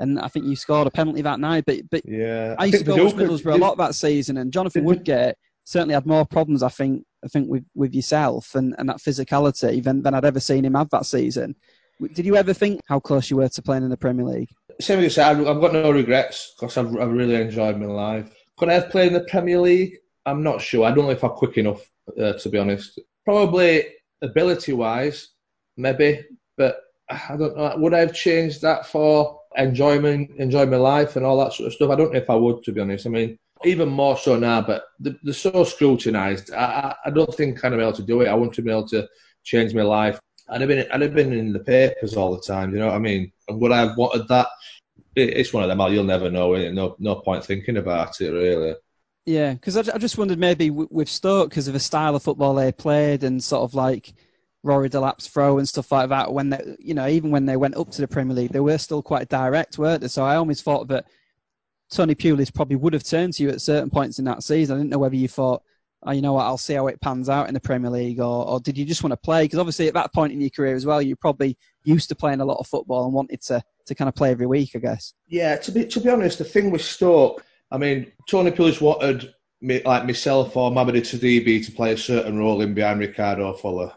And 0.00 0.18
I 0.18 0.28
think 0.28 0.46
you 0.46 0.56
scored 0.56 0.86
a 0.86 0.90
penalty 0.90 1.22
that 1.22 1.38
night. 1.38 1.64
But, 1.66 1.88
but 1.90 2.02
yeah, 2.04 2.56
I, 2.58 2.62
I 2.62 2.66
used 2.66 2.78
to 2.78 2.84
go 2.84 3.04
with 3.04 3.14
Middlesbrough 3.14 3.54
a 3.54 3.58
lot 3.58 3.76
that 3.78 3.94
season. 3.94 4.38
And 4.38 4.52
Jonathan 4.52 4.84
Woodgate 4.84 5.36
certainly 5.64 5.94
had 5.94 6.06
more 6.06 6.26
problems, 6.26 6.62
I 6.62 6.68
think, 6.68 7.04
I 7.24 7.28
think 7.28 7.48
with, 7.48 7.64
with 7.74 7.94
yourself 7.94 8.54
and, 8.54 8.74
and 8.78 8.88
that 8.88 8.96
physicality 8.96 9.82
than, 9.82 10.02
than 10.02 10.14
I'd 10.14 10.24
ever 10.24 10.40
seen 10.40 10.64
him 10.64 10.74
have 10.74 10.90
that 10.90 11.06
season. 11.06 11.54
Did 12.14 12.24
you 12.24 12.34
ever 12.34 12.54
think 12.54 12.80
how 12.88 12.98
close 12.98 13.30
you 13.30 13.36
were 13.36 13.48
to 13.48 13.62
playing 13.62 13.84
in 13.84 13.90
the 13.90 13.96
Premier 13.96 14.24
League? 14.24 14.48
Same 14.80 14.98
as 14.98 15.04
you 15.04 15.10
said, 15.10 15.36
I've 15.36 15.60
got 15.60 15.74
no 15.74 15.90
regrets 15.90 16.54
because 16.58 16.78
I've, 16.78 16.96
I've 16.96 17.12
really 17.12 17.34
enjoyed 17.34 17.78
my 17.78 17.86
life. 17.86 18.32
Could 18.56 18.70
I 18.70 18.74
have 18.74 18.90
played 18.90 19.08
in 19.08 19.12
the 19.12 19.24
Premier 19.24 19.60
League? 19.60 19.98
I'm 20.24 20.42
not 20.42 20.62
sure. 20.62 20.86
I 20.86 20.92
don't 20.92 21.04
know 21.04 21.10
if 21.10 21.22
I'm 21.22 21.30
quick 21.30 21.58
enough, 21.58 21.82
uh, 22.18 22.32
to 22.32 22.48
be 22.48 22.58
honest. 22.58 22.98
Probably 23.26 23.86
ability 24.22 24.72
wise, 24.72 25.28
maybe, 25.76 26.24
but 26.56 26.80
I 27.10 27.36
don't 27.36 27.56
know. 27.56 27.74
Would 27.76 27.94
I 27.94 28.00
have 28.00 28.14
changed 28.14 28.62
that 28.62 28.86
for 28.86 29.39
enjoyment, 29.56 30.30
enjoy 30.36 30.66
my 30.66 30.76
life, 30.76 31.16
and 31.16 31.24
all 31.24 31.38
that 31.38 31.52
sort 31.52 31.68
of 31.68 31.74
stuff? 31.74 31.90
I 31.90 31.96
don't 31.96 32.12
know 32.12 32.18
if 32.18 32.30
I 32.30 32.34
would, 32.34 32.62
to 32.64 32.72
be 32.72 32.80
honest. 32.80 33.06
I 33.06 33.10
mean, 33.10 33.38
even 33.64 33.88
more 33.88 34.16
so 34.16 34.38
now, 34.38 34.62
but 34.62 34.84
they're 34.98 35.34
so 35.34 35.64
scrutinised. 35.64 36.52
I, 36.52 36.94
I 37.04 37.10
don't 37.10 37.34
think 37.34 37.62
I'd 37.64 37.70
be 37.70 37.76
able 37.76 37.92
to 37.92 38.02
do 38.02 38.22
it. 38.22 38.28
I 38.28 38.34
want 38.34 38.54
to 38.54 38.62
be 38.62 38.70
able 38.70 38.88
to 38.88 39.06
change 39.44 39.74
my 39.74 39.82
life. 39.82 40.18
I'd 40.48 40.60
have 40.62 40.68
been, 40.68 40.86
I'd 40.92 41.02
have 41.02 41.14
been 41.14 41.32
in 41.32 41.52
the 41.52 41.60
papers 41.60 42.16
all 42.16 42.34
the 42.34 42.42
time. 42.42 42.72
You 42.72 42.78
know 42.78 42.86
what 42.86 42.96
I 42.96 43.00
mean? 43.00 43.32
And 43.48 43.60
would 43.60 43.72
I 43.72 43.80
have 43.80 43.96
wanted 43.96 44.28
that? 44.28 44.48
It's 45.14 45.52
one 45.52 45.62
of 45.62 45.68
them. 45.68 45.92
You'll 45.92 46.04
never 46.04 46.30
know. 46.30 46.54
No, 46.70 46.96
no 46.98 47.16
point 47.16 47.44
thinking 47.44 47.76
about 47.76 48.20
it, 48.20 48.30
really. 48.30 48.74
Yeah, 49.26 49.52
because 49.52 49.76
I, 49.76 49.94
I, 49.94 49.98
just 49.98 50.18
wondered 50.18 50.38
maybe 50.38 50.70
with 50.70 51.08
Stoke 51.08 51.50
because 51.50 51.68
of 51.68 51.74
the 51.74 51.80
style 51.80 52.16
of 52.16 52.22
football 52.22 52.54
they 52.54 52.72
played 52.72 53.22
and 53.22 53.42
sort 53.42 53.62
of 53.62 53.74
like 53.74 54.12
Rory 54.62 54.88
Delap's 54.88 55.26
throw 55.26 55.58
and 55.58 55.68
stuff 55.68 55.90
like 55.92 56.08
that. 56.10 56.32
When 56.32 56.50
they, 56.50 56.76
you 56.78 56.94
know, 56.94 57.08
even 57.08 57.30
when 57.30 57.46
they 57.46 57.56
went 57.56 57.76
up 57.76 57.90
to 57.92 58.00
the 58.00 58.08
Premier 58.08 58.34
League, 58.34 58.52
they 58.52 58.60
were 58.60 58.78
still 58.78 59.02
quite 59.02 59.28
direct, 59.28 59.78
weren't 59.78 60.02
they? 60.02 60.08
So 60.08 60.24
I 60.24 60.36
always 60.36 60.62
thought 60.62 60.88
that 60.88 61.06
Tony 61.90 62.14
Pulis 62.14 62.52
probably 62.54 62.76
would 62.76 62.92
have 62.92 63.04
turned 63.04 63.32
to 63.34 63.42
you 63.42 63.50
at 63.50 63.60
certain 63.60 63.90
points 63.90 64.18
in 64.18 64.24
that 64.26 64.42
season. 64.42 64.76
I 64.76 64.78
didn't 64.78 64.90
know 64.90 64.98
whether 64.98 65.16
you 65.16 65.28
thought, 65.28 65.62
oh, 66.04 66.12
you 66.12 66.22
know 66.22 66.34
what, 66.34 66.44
I'll 66.44 66.58
see 66.58 66.74
how 66.74 66.86
it 66.86 67.00
pans 67.00 67.28
out 67.28 67.48
in 67.48 67.54
the 67.54 67.60
Premier 67.60 67.90
League, 67.90 68.20
or, 68.20 68.46
or 68.46 68.60
did 68.60 68.78
you 68.78 68.84
just 68.84 69.02
want 69.02 69.12
to 69.12 69.16
play? 69.16 69.44
Because 69.44 69.58
obviously 69.58 69.88
at 69.88 69.94
that 69.94 70.12
point 70.12 70.32
in 70.32 70.40
your 70.40 70.50
career 70.50 70.74
as 70.74 70.86
well, 70.86 71.02
you 71.02 71.16
probably 71.16 71.58
used 71.84 72.08
to 72.10 72.14
playing 72.14 72.40
a 72.40 72.44
lot 72.44 72.58
of 72.58 72.66
football 72.66 73.04
and 73.04 73.12
wanted 73.14 73.42
to 73.42 73.62
to 73.86 73.94
kind 73.94 74.08
of 74.08 74.14
play 74.14 74.30
every 74.30 74.46
week, 74.46 74.70
I 74.74 74.78
guess. 74.78 75.14
Yeah, 75.26 75.56
to 75.56 75.72
be 75.72 75.84
to 75.86 76.00
be 76.00 76.08
honest, 76.08 76.38
the 76.38 76.44
thing 76.44 76.70
with 76.70 76.82
Stoke, 76.82 77.44
I 77.70 77.78
mean, 77.78 78.12
Tony 78.28 78.50
Pulis 78.50 78.80
wanted 78.80 79.34
like 79.62 80.06
myself 80.06 80.56
or 80.56 80.70
Mamady 80.70 81.00
Sidibé 81.00 81.64
to 81.66 81.72
play 81.72 81.92
a 81.92 81.98
certain 81.98 82.38
role 82.38 82.62
in 82.62 82.72
behind 82.72 83.00
Ricardo 83.00 83.52
Fuller. 83.54 83.92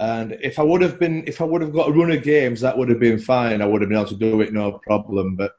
And 0.00 0.32
if 0.42 0.58
I 0.58 0.62
would 0.62 0.82
have 0.82 0.98
been, 0.98 1.24
if 1.26 1.40
I 1.40 1.44
would 1.44 1.62
have 1.62 1.72
got 1.72 1.88
a 1.88 1.92
run 1.92 2.10
of 2.10 2.22
games, 2.22 2.60
that 2.60 2.76
would 2.76 2.88
have 2.88 2.98
been 2.98 3.18
fine. 3.18 3.62
I 3.62 3.66
would 3.66 3.80
have 3.80 3.88
been 3.88 3.98
able 3.98 4.08
to 4.08 4.16
do 4.16 4.40
it, 4.40 4.52
no 4.52 4.80
problem. 4.84 5.36
But 5.36 5.52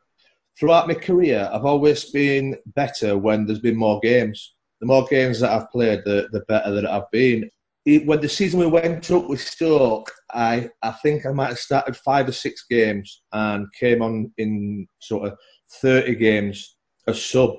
throughout 0.60 0.88
my 0.88 0.94
career, 0.94 1.50
I've 1.52 1.66
always 1.66 2.12
been 2.12 2.58
better 2.76 3.18
when 3.18 3.46
there's 3.46 3.60
been 3.60 3.78
more 3.78 4.00
games. 4.02 4.56
The 4.82 4.88
more 4.88 5.06
games 5.08 5.40
that 5.40 5.52
I've 5.52 5.72
played, 5.72 6.02
the, 6.06 6.28
the 6.32 6.42
better 6.48 6.72
that 6.72 6.86
I've 6.86 7.10
been. 7.12 7.50
when 7.86 8.20
the 8.20 8.28
season 8.28 8.60
we 8.60 8.66
went 8.68 9.10
up 9.10 9.30
with 9.30 9.42
Stoke, 9.42 10.12
I, 10.34 10.70
I 10.82 10.92
think 10.92 11.26
I 11.26 11.32
might 11.32 11.50
have 11.50 11.60
started 11.60 11.96
five 11.96 12.28
or 12.28 12.34
six 12.34 12.66
games 12.70 13.22
and 13.32 13.68
came 13.80 14.02
on 14.02 14.34
in 14.38 14.86
sort 15.00 15.30
of 15.30 15.38
30 15.82 16.16
games 16.16 16.76
as 17.08 17.24
sub. 17.24 17.56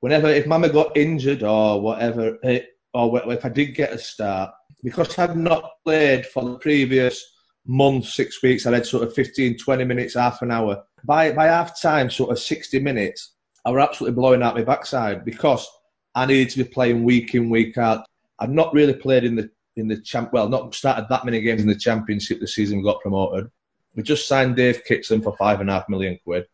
Whenever, 0.00 0.28
if 0.28 0.46
Mama 0.46 0.68
got 0.68 0.94
injured 0.96 1.42
or 1.42 1.80
whatever, 1.80 2.38
eh, 2.44 2.60
or 2.92 3.32
if 3.32 3.44
I 3.44 3.48
did 3.48 3.74
get 3.74 3.92
a 3.92 3.98
start, 3.98 4.52
because 4.86 5.18
I'd 5.18 5.36
not 5.36 5.82
played 5.82 6.26
for 6.26 6.44
the 6.44 6.58
previous 6.58 7.20
month, 7.66 8.06
six 8.06 8.40
weeks, 8.40 8.66
I 8.66 8.72
had 8.72 8.86
sort 8.86 9.02
of 9.02 9.12
15, 9.14 9.58
20 9.58 9.84
minutes, 9.84 10.14
half 10.14 10.42
an 10.42 10.52
hour. 10.52 10.80
By, 11.02 11.32
by 11.32 11.46
half 11.46 11.82
time, 11.82 12.08
sort 12.08 12.30
of 12.30 12.38
60 12.38 12.78
minutes, 12.78 13.32
I 13.64 13.72
was 13.72 13.82
absolutely 13.82 14.14
blowing 14.14 14.44
out 14.44 14.54
my 14.54 14.62
backside 14.62 15.24
because 15.24 15.68
I 16.14 16.24
needed 16.24 16.50
to 16.50 16.58
be 16.58 16.70
playing 16.70 17.02
week 17.02 17.34
in, 17.34 17.50
week 17.50 17.76
out. 17.76 18.06
I'd 18.38 18.52
not 18.52 18.72
really 18.74 18.94
played 18.94 19.24
in 19.24 19.34
the 19.34 19.50
in 19.74 19.88
the 19.88 20.00
champ. 20.00 20.32
Well, 20.32 20.48
not 20.48 20.72
started 20.72 21.06
that 21.10 21.24
many 21.24 21.40
games 21.40 21.62
in 21.62 21.68
the 21.68 21.74
championship 21.74 22.38
the 22.38 22.46
season 22.46 22.78
we 22.78 22.84
got 22.84 23.00
promoted. 23.00 23.50
We 23.96 24.04
just 24.04 24.28
signed 24.28 24.54
Dave 24.54 24.84
Kitson 24.84 25.20
for 25.20 25.36
five 25.36 25.60
and 25.60 25.68
a 25.68 25.72
half 25.72 25.88
million 25.88 26.16
quid. 26.22 26.46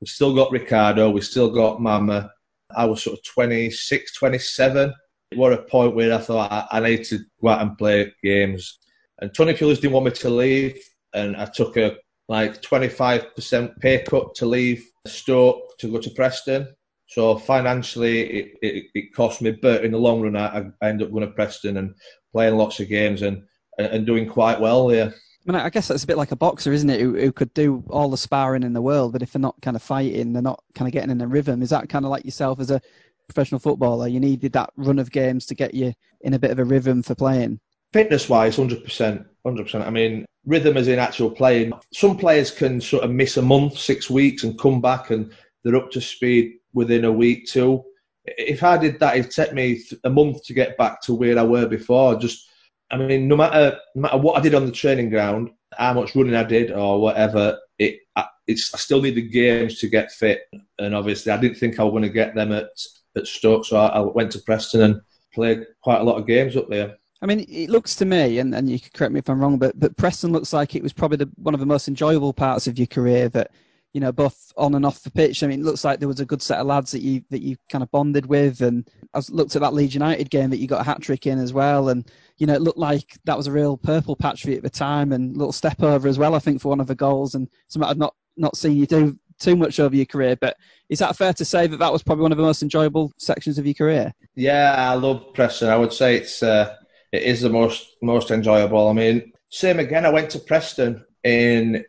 We 0.00 0.08
still 0.08 0.34
got 0.34 0.50
Ricardo. 0.50 1.08
We 1.10 1.20
still 1.20 1.50
got 1.50 1.80
Mama. 1.80 2.32
I 2.76 2.84
was 2.84 3.04
sort 3.04 3.16
of 3.16 3.24
26, 3.24 4.12
27. 4.12 4.92
Was 5.34 5.58
a 5.58 5.62
point 5.62 5.96
where 5.96 6.14
I 6.14 6.18
thought 6.18 6.52
I, 6.52 6.66
I 6.70 6.80
need 6.80 7.04
to 7.06 7.18
go 7.42 7.48
out 7.48 7.60
and 7.60 7.76
play 7.76 8.12
games. 8.22 8.78
And 9.20 9.34
Tony 9.34 9.54
Pulis 9.54 9.76
didn't 9.76 9.92
want 9.92 10.06
me 10.06 10.12
to 10.12 10.30
leave, 10.30 10.78
and 11.14 11.36
I 11.36 11.46
took 11.46 11.76
a 11.76 11.96
like 12.28 12.62
25% 12.62 13.78
pay 13.80 14.04
cut 14.04 14.34
to 14.36 14.46
leave 14.46 14.84
Stoke 15.06 15.78
to 15.78 15.90
go 15.90 15.98
to 15.98 16.10
Preston. 16.10 16.68
So 17.08 17.38
financially, 17.38 18.20
it, 18.20 18.58
it, 18.62 18.84
it 18.94 19.14
cost 19.14 19.40
me, 19.42 19.52
but 19.52 19.84
in 19.84 19.92
the 19.92 19.98
long 19.98 20.22
run, 20.22 20.36
I, 20.36 20.66
I 20.82 20.88
ended 20.88 21.06
up 21.06 21.12
going 21.12 21.26
to 21.26 21.32
Preston 21.32 21.76
and 21.76 21.94
playing 22.32 22.56
lots 22.56 22.80
of 22.80 22.88
games 22.88 23.22
and, 23.22 23.42
and 23.78 24.06
doing 24.06 24.28
quite 24.28 24.60
well 24.60 24.88
there. 24.88 25.14
I 25.48 25.52
mean, 25.52 25.60
I 25.60 25.70
guess 25.70 25.86
that's 25.86 26.02
a 26.02 26.06
bit 26.08 26.16
like 26.16 26.32
a 26.32 26.36
boxer, 26.36 26.72
isn't 26.72 26.90
it? 26.90 27.00
Who, 27.00 27.16
who, 27.16 27.30
could 27.30 27.54
do 27.54 27.84
all 27.88 28.10
the 28.10 28.16
sparring 28.16 28.64
in 28.64 28.72
the 28.72 28.82
world, 28.82 29.12
but 29.12 29.22
if 29.22 29.32
they're 29.32 29.40
not 29.40 29.60
kind 29.62 29.76
of 29.76 29.82
fighting, 29.82 30.32
they're 30.32 30.42
not 30.42 30.62
kind 30.74 30.88
of 30.88 30.92
getting 30.92 31.10
in 31.10 31.20
a 31.20 31.26
rhythm. 31.28 31.62
Is 31.62 31.70
that 31.70 31.88
kind 31.88 32.04
of 32.04 32.10
like 32.10 32.24
yourself 32.24 32.58
as 32.58 32.72
a 32.72 32.80
professional 33.28 33.60
footballer? 33.60 34.08
You 34.08 34.20
needed 34.20 34.52
that 34.52 34.70
run 34.76 34.98
of 34.98 35.10
games 35.10 35.46
to 35.46 35.54
get 35.54 35.74
you 35.74 35.92
in 36.22 36.34
a 36.34 36.38
bit 36.38 36.50
of 36.50 36.58
a 36.58 36.64
rhythm 36.64 37.02
for 37.02 37.14
playing. 37.14 37.60
Fitness 37.92 38.28
wise, 38.28 38.56
hundred 38.56 38.84
percent, 38.84 39.26
hundred 39.44 39.64
percent. 39.64 39.84
I 39.84 39.90
mean, 39.90 40.26
rhythm 40.44 40.76
as 40.76 40.88
in 40.88 40.98
actual 40.98 41.30
playing. 41.30 41.72
Some 41.92 42.16
players 42.16 42.50
can 42.50 42.80
sort 42.80 43.04
of 43.04 43.10
miss 43.10 43.36
a 43.36 43.42
month, 43.42 43.78
six 43.78 44.10
weeks, 44.10 44.44
and 44.44 44.58
come 44.58 44.80
back 44.80 45.10
and 45.10 45.32
they're 45.62 45.76
up 45.76 45.90
to 45.92 46.00
speed 46.00 46.54
within 46.72 47.04
a 47.04 47.12
week 47.12 47.46
too. 47.46 47.84
If 48.24 48.62
I 48.62 48.76
did 48.76 48.98
that, 49.00 49.16
it'd 49.16 49.30
take 49.30 49.52
me 49.52 49.82
a 50.04 50.10
month 50.10 50.44
to 50.44 50.54
get 50.54 50.76
back 50.76 51.00
to 51.02 51.14
where 51.14 51.38
I 51.38 51.42
were 51.42 51.66
before. 51.66 52.16
Just, 52.16 52.48
I 52.90 52.96
mean, 52.96 53.28
no 53.28 53.36
matter 53.36 53.78
no 53.94 54.02
matter 54.02 54.18
what 54.18 54.36
I 54.36 54.40
did 54.40 54.54
on 54.54 54.66
the 54.66 54.72
training 54.72 55.10
ground, 55.10 55.50
how 55.76 55.94
much 55.94 56.14
running 56.14 56.34
I 56.34 56.44
did 56.44 56.72
or 56.72 57.00
whatever, 57.00 57.58
it 57.78 58.00
it's 58.46 58.72
I 58.74 58.78
still 58.78 59.02
needed 59.02 59.32
games 59.32 59.78
to 59.80 59.88
get 59.88 60.12
fit. 60.12 60.42
And 60.78 60.94
obviously, 60.94 61.32
I 61.32 61.36
didn't 61.36 61.58
think 61.58 61.78
I 61.78 61.84
was 61.84 61.92
going 61.92 62.02
to 62.02 62.08
get 62.08 62.34
them 62.34 62.52
at 62.52 62.68
at 63.16 63.26
Stoke, 63.26 63.64
so 63.64 63.76
I, 63.76 63.86
I 63.86 64.00
went 64.00 64.32
to 64.32 64.38
Preston 64.40 64.82
and 64.82 65.00
played 65.34 65.64
quite 65.82 66.00
a 66.00 66.04
lot 66.04 66.18
of 66.18 66.26
games 66.26 66.56
up 66.56 66.68
there. 66.68 66.96
I 67.22 67.26
mean, 67.26 67.46
it 67.48 67.70
looks 67.70 67.94
to 67.96 68.04
me, 68.04 68.38
and, 68.38 68.54
and 68.54 68.68
you 68.68 68.78
can 68.78 68.90
correct 68.94 69.12
me 69.12 69.18
if 69.18 69.28
I'm 69.30 69.40
wrong, 69.40 69.58
but 69.58 69.78
but 69.78 69.96
Preston 69.96 70.32
looks 70.32 70.52
like 70.52 70.74
it 70.74 70.82
was 70.82 70.92
probably 70.92 71.16
the, 71.16 71.30
one 71.36 71.54
of 71.54 71.60
the 71.60 71.66
most 71.66 71.88
enjoyable 71.88 72.32
parts 72.32 72.66
of 72.66 72.78
your 72.78 72.86
career. 72.86 73.28
That 73.30 73.50
you 73.96 74.00
know, 74.00 74.12
both 74.12 74.52
on 74.58 74.74
and 74.74 74.84
off 74.84 75.02
the 75.02 75.10
pitch. 75.10 75.42
I 75.42 75.46
mean, 75.46 75.60
it 75.60 75.64
looks 75.64 75.82
like 75.82 75.98
there 75.98 76.08
was 76.08 76.20
a 76.20 76.26
good 76.26 76.42
set 76.42 76.58
of 76.58 76.66
lads 76.66 76.90
that 76.90 77.00
you 77.00 77.22
that 77.30 77.40
you 77.40 77.56
kind 77.70 77.82
of 77.82 77.90
bonded 77.90 78.26
with, 78.26 78.60
and 78.60 78.86
I 79.14 79.22
looked 79.30 79.56
at 79.56 79.62
that 79.62 79.72
Leeds 79.72 79.94
United 79.94 80.28
game 80.28 80.50
that 80.50 80.58
you 80.58 80.66
got 80.66 80.82
a 80.82 80.84
hat 80.84 81.00
trick 81.00 81.26
in 81.26 81.38
as 81.38 81.54
well, 81.54 81.88
and 81.88 82.06
you 82.36 82.46
know, 82.46 82.52
it 82.52 82.60
looked 82.60 82.78
like 82.78 83.16
that 83.24 83.38
was 83.38 83.46
a 83.46 83.52
real 83.52 83.78
purple 83.78 84.14
patch 84.14 84.42
for 84.42 84.50
you 84.50 84.58
at 84.58 84.62
the 84.62 84.68
time, 84.68 85.12
and 85.12 85.34
little 85.34 85.52
step 85.52 85.82
over 85.82 86.08
as 86.08 86.18
well, 86.18 86.34
I 86.34 86.38
think, 86.38 86.60
for 86.60 86.68
one 86.68 86.80
of 86.80 86.86
the 86.86 86.94
goals, 86.94 87.34
and 87.34 87.48
something 87.68 87.88
I'd 87.88 87.96
not 87.96 88.14
not 88.36 88.58
seen 88.58 88.76
you 88.76 88.86
do 88.86 89.18
too 89.38 89.56
much 89.56 89.80
over 89.80 89.94
your 89.94 90.06
career. 90.06 90.36
But 90.36 90.56
is 90.88 90.98
that 91.00 91.16
fair 91.16 91.32
to 91.34 91.44
say 91.44 91.66
that 91.66 91.78
that 91.78 91.92
was 91.92 92.02
probably 92.02 92.22
one 92.22 92.32
of 92.32 92.38
the 92.38 92.44
most 92.44 92.62
enjoyable 92.62 93.12
sections 93.18 93.58
of 93.58 93.66
your 93.66 93.74
career? 93.74 94.12
Yeah, 94.34 94.74
I 94.76 94.94
love 94.94 95.32
Preston. 95.34 95.68
I 95.68 95.76
would 95.76 95.92
say 95.92 96.16
it's. 96.16 96.42
Uh 96.42 96.74
it 97.12 97.22
is 97.22 97.40
the 97.40 97.50
most 97.50 97.96
most 98.02 98.30
enjoyable. 98.30 98.88
I 98.88 98.92
mean, 98.92 99.32
same 99.48 99.78
again. 99.78 100.06
I 100.06 100.10
went 100.10 100.30
to 100.30 100.38
Preston 100.38 101.04
in 101.24 101.84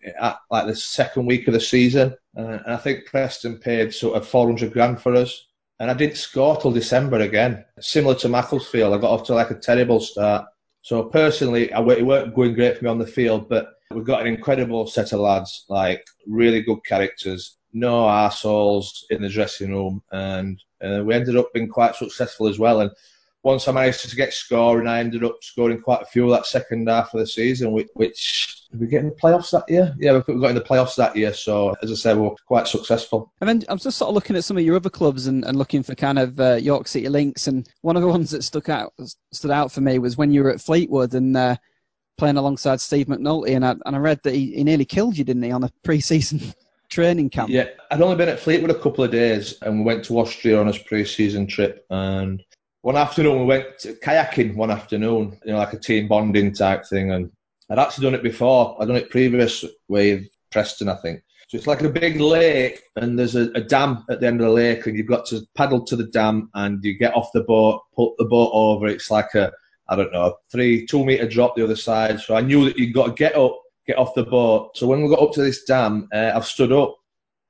like 0.50 0.68
the 0.68 0.76
second 0.76 1.26
week 1.26 1.48
of 1.48 1.54
the 1.54 1.60
season, 1.60 2.16
uh, 2.38 2.60
and 2.66 2.74
I 2.74 2.78
think 2.78 3.06
Preston 3.06 3.58
paid 3.58 3.94
sort 3.94 4.16
of 4.16 4.28
four 4.28 4.48
hundred 4.48 4.74
grand 4.74 5.02
for 5.02 5.14
us, 5.16 5.46
and 5.80 5.92
I 5.92 5.94
didn't 5.94 6.18
score 6.18 6.58
till 6.58 6.72
December 6.72 7.20
again. 7.20 7.66
Similar 7.80 8.16
to 8.16 8.30
Macclesfield, 8.30 8.94
I 8.94 8.98
got 8.98 9.12
off 9.12 9.28
to 9.28 9.34
like 9.34 9.52
a 9.52 9.56
terrible 9.56 10.00
start. 10.00 10.46
So 10.82 11.04
personally, 11.04 11.74
I, 11.74 11.82
it 11.82 12.06
weren't 12.06 12.36
going 12.36 12.54
great 12.54 12.78
for 12.78 12.86
me 12.86 12.90
on 12.90 13.00
the 13.00 13.08
field, 13.08 13.50
but 13.50 13.74
we've 13.94 14.06
got 14.06 14.22
an 14.22 14.28
incredible 14.28 14.88
set 14.88 15.14
of 15.14 15.20
lads, 15.20 15.66
like 15.70 16.06
really 16.26 16.62
good 16.62 16.84
characters, 16.86 17.58
no 17.74 18.08
assholes 18.08 19.06
in 19.10 19.22
the 19.22 19.30
dressing 19.30 19.72
room, 19.72 20.02
and 20.12 20.62
uh, 20.84 21.04
we 21.04 21.14
ended 21.14 21.38
up 21.38 21.54
being 21.54 21.68
quite 21.68 21.96
successful 21.96 22.48
as 22.48 22.60
well. 22.60 22.82
And 22.82 22.92
once 23.44 23.68
I 23.68 23.72
managed 23.72 24.10
to 24.10 24.16
get 24.16 24.34
scoring, 24.34 24.88
I 24.88 25.00
ended 25.00 25.24
up 25.24 25.38
scoring 25.42 25.82
quite 25.82 26.02
a 26.02 26.06
few 26.06 26.30
that 26.32 26.46
second 26.46 26.88
half 26.90 27.14
of 27.14 27.20
the 27.20 27.28
season, 27.28 27.72
which, 27.72 28.58
we 28.74 28.88
get 28.88 29.02
in 29.02 29.10
the 29.10 29.16
playoffs 29.16 29.52
that 29.52 29.64
year? 29.70 29.96
Yeah, 29.98 30.22
we 30.28 30.40
got 30.42 30.50
in 30.50 30.56
the 30.56 30.62
playoffs 30.62 30.96
that 30.98 31.16
year. 31.16 31.34
So, 31.34 31.74
as 31.82 31.92
I 31.92 31.96
said, 31.96 32.18
we 32.18 32.24
were 32.24 32.36
quite 32.46 32.68
successful. 32.68 33.32
And 33.40 33.48
then 33.48 33.64
I'm 33.70 33.78
just 33.78 33.98
sort 33.98 34.10
of 34.10 34.16
looking 34.16 34.36
at 34.36 34.44
some 34.44 34.58
of 34.58 34.64
your 34.64 34.76
other 34.76 34.90
clubs 34.90 35.28
and, 35.28 35.46
and 35.46 35.58
looking 35.58 35.84
for 35.84 35.96
kind 35.96 36.20
of 36.20 36.40
uh, 36.40 36.56
York 36.56 36.88
City 36.88 37.08
links. 37.08 37.48
And 37.48 37.68
one 37.82 37.96
of 37.96 38.02
the 38.02 38.10
ones 38.10 38.32
that 38.32 38.44
stuck 38.44 38.68
out 38.68 38.94
stood 39.32 39.52
out 39.52 39.72
for 39.72 39.80
me 39.80 40.00
was 40.00 40.18
when 40.18 40.32
you 40.32 40.44
were 40.44 40.52
at 40.52 40.60
Fleetwood 40.60 41.14
and 41.14 41.38
uh, 41.38 41.56
playing 42.18 42.38
alongside 42.38 42.82
Steve 42.82 43.08
McNulty. 43.08 43.56
And 43.56 43.66
I, 43.66 43.76
and 43.86 43.96
I 43.96 44.00
read 44.00 44.22
that 44.24 44.34
he, 44.34 44.54
he 44.56 44.64
nearly 44.64 44.86
killed 44.86 45.18
you, 45.18 45.24
didn't 45.24 45.44
he, 45.44 45.52
on 45.52 45.64
a 45.64 45.72
pre 45.84 46.00
season 46.00 46.42
training 46.90 47.30
camp? 47.30 47.50
Yeah, 47.50 47.66
I'd 47.92 48.02
only 48.02 48.16
been 48.16 48.30
at 48.30 48.40
Fleetwood 48.40 48.72
a 48.72 48.80
couple 48.80 49.04
of 49.04 49.12
days 49.12 49.58
and 49.62 49.80
we 49.80 49.86
went 49.86 50.06
to 50.06 50.20
Austria 50.20 50.60
on 50.60 50.68
his 50.68 50.78
pre 50.78 51.06
season 51.06 51.48
trip. 51.48 51.86
And 51.90 52.44
one 52.82 52.98
afternoon 52.98 53.40
we 53.40 53.46
went 53.46 53.68
kayaking 54.04 54.56
one 54.56 54.72
afternoon, 54.72 55.40
you 55.46 55.52
know, 55.52 55.60
like 55.60 55.74
a 55.74 55.80
team 55.80 56.08
bonding 56.08 56.54
type 56.54 56.86
thing. 56.86 57.12
And 57.12 57.32
I'd 57.70 57.80
actually 57.80 58.06
done 58.06 58.16
it 58.16 58.24
before. 58.24 58.78
I'd 58.80 58.88
done 58.88 58.98
it 58.98 59.10
previous 59.10 59.66
with 59.88 60.26
Preston, 60.52 60.90
I 60.90 60.96
think. 60.96 61.22
So 61.50 61.58
it's 61.58 61.68
like 61.68 61.82
a 61.82 61.90
big 61.90 62.20
lake, 62.20 62.84
and 62.98 63.18
there's 63.18 63.36
a, 63.36 63.50
a, 63.56 63.62
dam 63.62 64.04
at 64.10 64.20
the 64.20 64.28
end 64.28 64.42
of 64.42 64.48
the 64.48 64.52
lake, 64.52 64.86
and 64.86 64.98
you've 64.98 65.08
got 65.08 65.26
to 65.28 65.48
paddle 65.56 65.86
to 65.86 65.96
the 65.96 66.08
dam, 66.08 66.50
and 66.56 66.84
you 66.84 66.98
get 66.98 67.16
off 67.16 67.32
the 67.34 67.44
boat, 67.44 67.84
put 67.96 68.18
the 68.18 68.26
boat 68.26 68.52
over. 68.52 68.88
It's 68.88 69.10
like 69.10 69.34
a, 69.34 69.54
I 69.90 69.96
don't 69.96 70.12
know, 70.12 70.38
three, 70.52 70.86
two 70.86 71.06
meter 71.06 71.28
drop 71.28 71.56
the 71.56 71.64
other 71.64 71.76
side. 71.76 72.20
So 72.20 72.36
I 72.36 72.42
knew 72.42 72.66
that 72.66 72.78
you've 72.78 72.96
got 72.96 73.08
to 73.08 73.14
get 73.14 73.36
up, 73.36 73.60
get 73.86 73.98
off 73.98 74.16
the 74.16 74.24
boat. 74.24 74.76
So 74.76 74.88
when 74.88 75.02
we 75.02 75.10
got 75.10 75.22
up 75.22 75.34
to 75.34 75.42
this 75.42 75.64
dam, 75.64 76.08
uh, 76.14 76.32
I've 76.36 76.46
stood 76.46 76.72
up. 76.72 76.96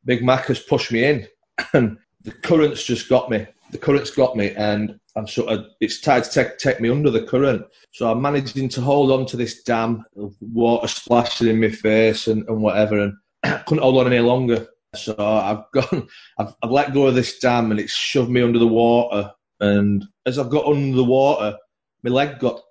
Big 0.05 0.23
Mac 0.23 0.45
has 0.45 0.59
pushed 0.59 0.91
me 0.91 1.03
in, 1.03 1.27
and 1.73 1.97
the 2.21 2.31
current's 2.31 2.83
just 2.83 3.09
got 3.09 3.29
me. 3.29 3.45
The 3.71 3.77
current's 3.77 4.11
got 4.11 4.37
me, 4.37 4.51
and 4.51 4.97
I'm 5.17 5.27
sort 5.27 5.49
of 5.49 5.65
it's 5.81 5.99
tied 5.99 6.23
to 6.25 6.29
take, 6.29 6.57
take 6.57 6.79
me 6.79 6.89
under 6.89 7.09
the 7.09 7.23
current. 7.23 7.65
So 7.91 8.09
I'm 8.09 8.21
managing 8.21 8.69
to 8.69 8.81
hold 8.81 9.11
on 9.11 9.25
to 9.27 9.37
this 9.37 9.63
dam, 9.63 10.05
water 10.39 10.87
splashing 10.87 11.47
in 11.47 11.59
my 11.59 11.69
face 11.69 12.27
and, 12.27 12.47
and 12.47 12.61
whatever, 12.61 12.99
and 12.99 13.13
I 13.43 13.57
couldn't 13.65 13.83
hold 13.83 13.97
on 13.97 14.13
any 14.13 14.21
longer. 14.21 14.67
So 14.95 15.15
I've 15.17 15.63
gone, 15.73 16.07
I've, 16.37 16.53
I've 16.63 16.71
let 16.71 16.93
go 16.93 17.07
of 17.07 17.15
this 17.15 17.39
dam, 17.39 17.71
and 17.71 17.79
it's 17.79 17.93
shoved 17.93 18.29
me 18.29 18.41
under 18.41 18.59
the 18.59 18.67
water. 18.67 19.31
And 19.59 20.05
as 20.25 20.37
I've 20.37 20.51
got 20.51 20.67
under 20.67 20.95
the 20.95 21.03
water, 21.03 21.57
my 22.03 22.11
leg 22.11 22.39
got 22.39 22.61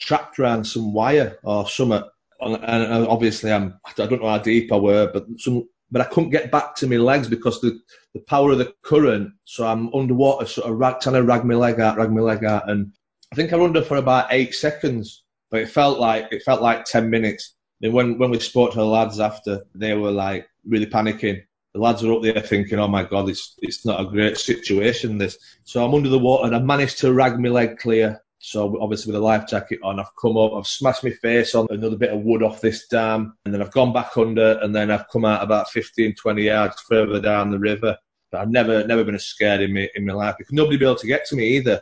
trapped 0.00 0.38
around 0.38 0.64
some 0.64 0.92
wire 0.92 1.38
or 1.42 1.68
something. 1.68 2.02
And, 2.40 3.06
obviously, 3.06 3.52
I'm 3.52 3.80
I 3.86 3.92
don't 4.06 4.20
know 4.22 4.28
how 4.28 4.38
deep 4.38 4.72
I 4.72 4.76
were, 4.76 5.10
but 5.12 5.26
some 5.38 5.68
but 5.90 6.02
I 6.02 6.06
couldn't 6.06 6.30
get 6.30 6.50
back 6.50 6.74
to 6.76 6.88
my 6.88 6.96
legs 6.96 7.28
because 7.28 7.60
the, 7.60 7.78
the 8.14 8.20
power 8.20 8.50
of 8.50 8.58
the 8.58 8.74
current. 8.82 9.32
So 9.44 9.66
I'm 9.66 9.94
underwater, 9.94 10.46
sort 10.46 10.70
of 10.70 10.76
rag, 10.76 11.00
trying 11.00 11.14
to 11.14 11.22
rag 11.22 11.44
my 11.44 11.54
leg 11.54 11.78
out, 11.78 11.96
rag 11.96 12.10
my 12.10 12.20
leg 12.20 12.44
out, 12.44 12.68
and 12.68 12.92
I 13.32 13.36
think 13.36 13.52
I 13.52 13.56
was 13.56 13.68
under 13.68 13.82
for 13.82 13.96
about 13.96 14.28
eight 14.30 14.54
seconds, 14.54 15.22
but 15.50 15.60
it 15.60 15.68
felt 15.68 15.98
like 15.98 16.28
it 16.32 16.42
felt 16.42 16.62
like 16.62 16.84
ten 16.84 17.10
minutes. 17.10 17.54
And 17.82 17.92
when 17.92 18.18
when 18.18 18.30
we 18.30 18.40
spoke 18.40 18.72
to 18.72 18.78
the 18.78 18.84
lads 18.86 19.20
after, 19.20 19.64
they 19.74 19.94
were 19.94 20.10
like 20.10 20.48
really 20.66 20.86
panicking. 20.86 21.42
The 21.74 21.80
lads 21.80 22.02
were 22.02 22.12
up 22.14 22.22
there 22.22 22.40
thinking, 22.40 22.78
"Oh 22.78 22.88
my 22.88 23.04
god, 23.04 23.28
it's 23.28 23.54
it's 23.62 23.86
not 23.86 24.00
a 24.00 24.10
great 24.10 24.36
situation." 24.38 25.18
This, 25.18 25.38
so 25.64 25.84
I'm 25.84 25.94
under 25.94 26.08
the 26.08 26.18
water 26.18 26.46
and 26.46 26.56
I 26.56 26.58
managed 26.60 26.98
to 27.00 27.12
rag 27.12 27.38
my 27.38 27.50
leg 27.50 27.78
clear. 27.78 28.20
So 28.46 28.78
obviously 28.78 29.10
with 29.10 29.22
a 29.22 29.24
life 29.24 29.46
jacket 29.46 29.80
on, 29.82 29.98
I've 29.98 30.14
come 30.20 30.36
up, 30.36 30.52
I've 30.52 30.66
smashed 30.66 31.02
my 31.02 31.08
face 31.08 31.54
on 31.54 31.66
another 31.70 31.96
bit 31.96 32.12
of 32.12 32.20
wood 32.20 32.42
off 32.42 32.60
this 32.60 32.86
dam, 32.88 33.38
and 33.46 33.54
then 33.54 33.62
I've 33.62 33.70
gone 33.70 33.90
back 33.90 34.18
under, 34.18 34.58
and 34.60 34.74
then 34.74 34.90
I've 34.90 35.08
come 35.08 35.24
out 35.24 35.42
about 35.42 35.70
15, 35.70 36.14
20 36.14 36.42
yards 36.42 36.78
further 36.82 37.22
down 37.22 37.50
the 37.50 37.58
river. 37.58 37.96
But 38.30 38.42
I've 38.42 38.50
never, 38.50 38.86
never 38.86 39.02
been 39.02 39.14
as 39.14 39.24
scared 39.24 39.62
in 39.62 39.72
my 39.72 39.88
in 39.94 40.04
my 40.04 40.12
life 40.12 40.34
because 40.36 40.52
nobody 40.52 40.76
be 40.76 40.84
able 40.84 40.96
to 40.96 41.06
get 41.06 41.24
to 41.28 41.36
me 41.36 41.56
either. 41.56 41.80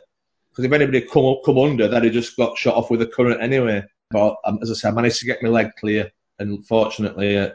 Because 0.49 0.63
if 0.63 0.71
anybody 0.71 1.01
come 1.01 1.25
up, 1.25 1.41
come 1.43 1.57
under, 1.57 1.89
they'd 1.89 2.05
have 2.05 2.13
just 2.13 2.37
got 2.37 2.57
shot 2.57 2.75
off 2.75 2.89
with 2.89 3.01
a 3.01 3.07
current 3.07 3.41
anyway. 3.41 3.83
But 4.09 4.37
um, 4.45 4.59
as 4.61 4.71
I 4.71 4.75
said, 4.75 4.93
I 4.93 4.95
managed 4.95 5.19
to 5.19 5.25
get 5.25 5.43
my 5.43 5.49
leg 5.49 5.71
clear, 5.77 6.13
and 6.39 6.65
fortunately, 6.65 7.39
uh, 7.39 7.49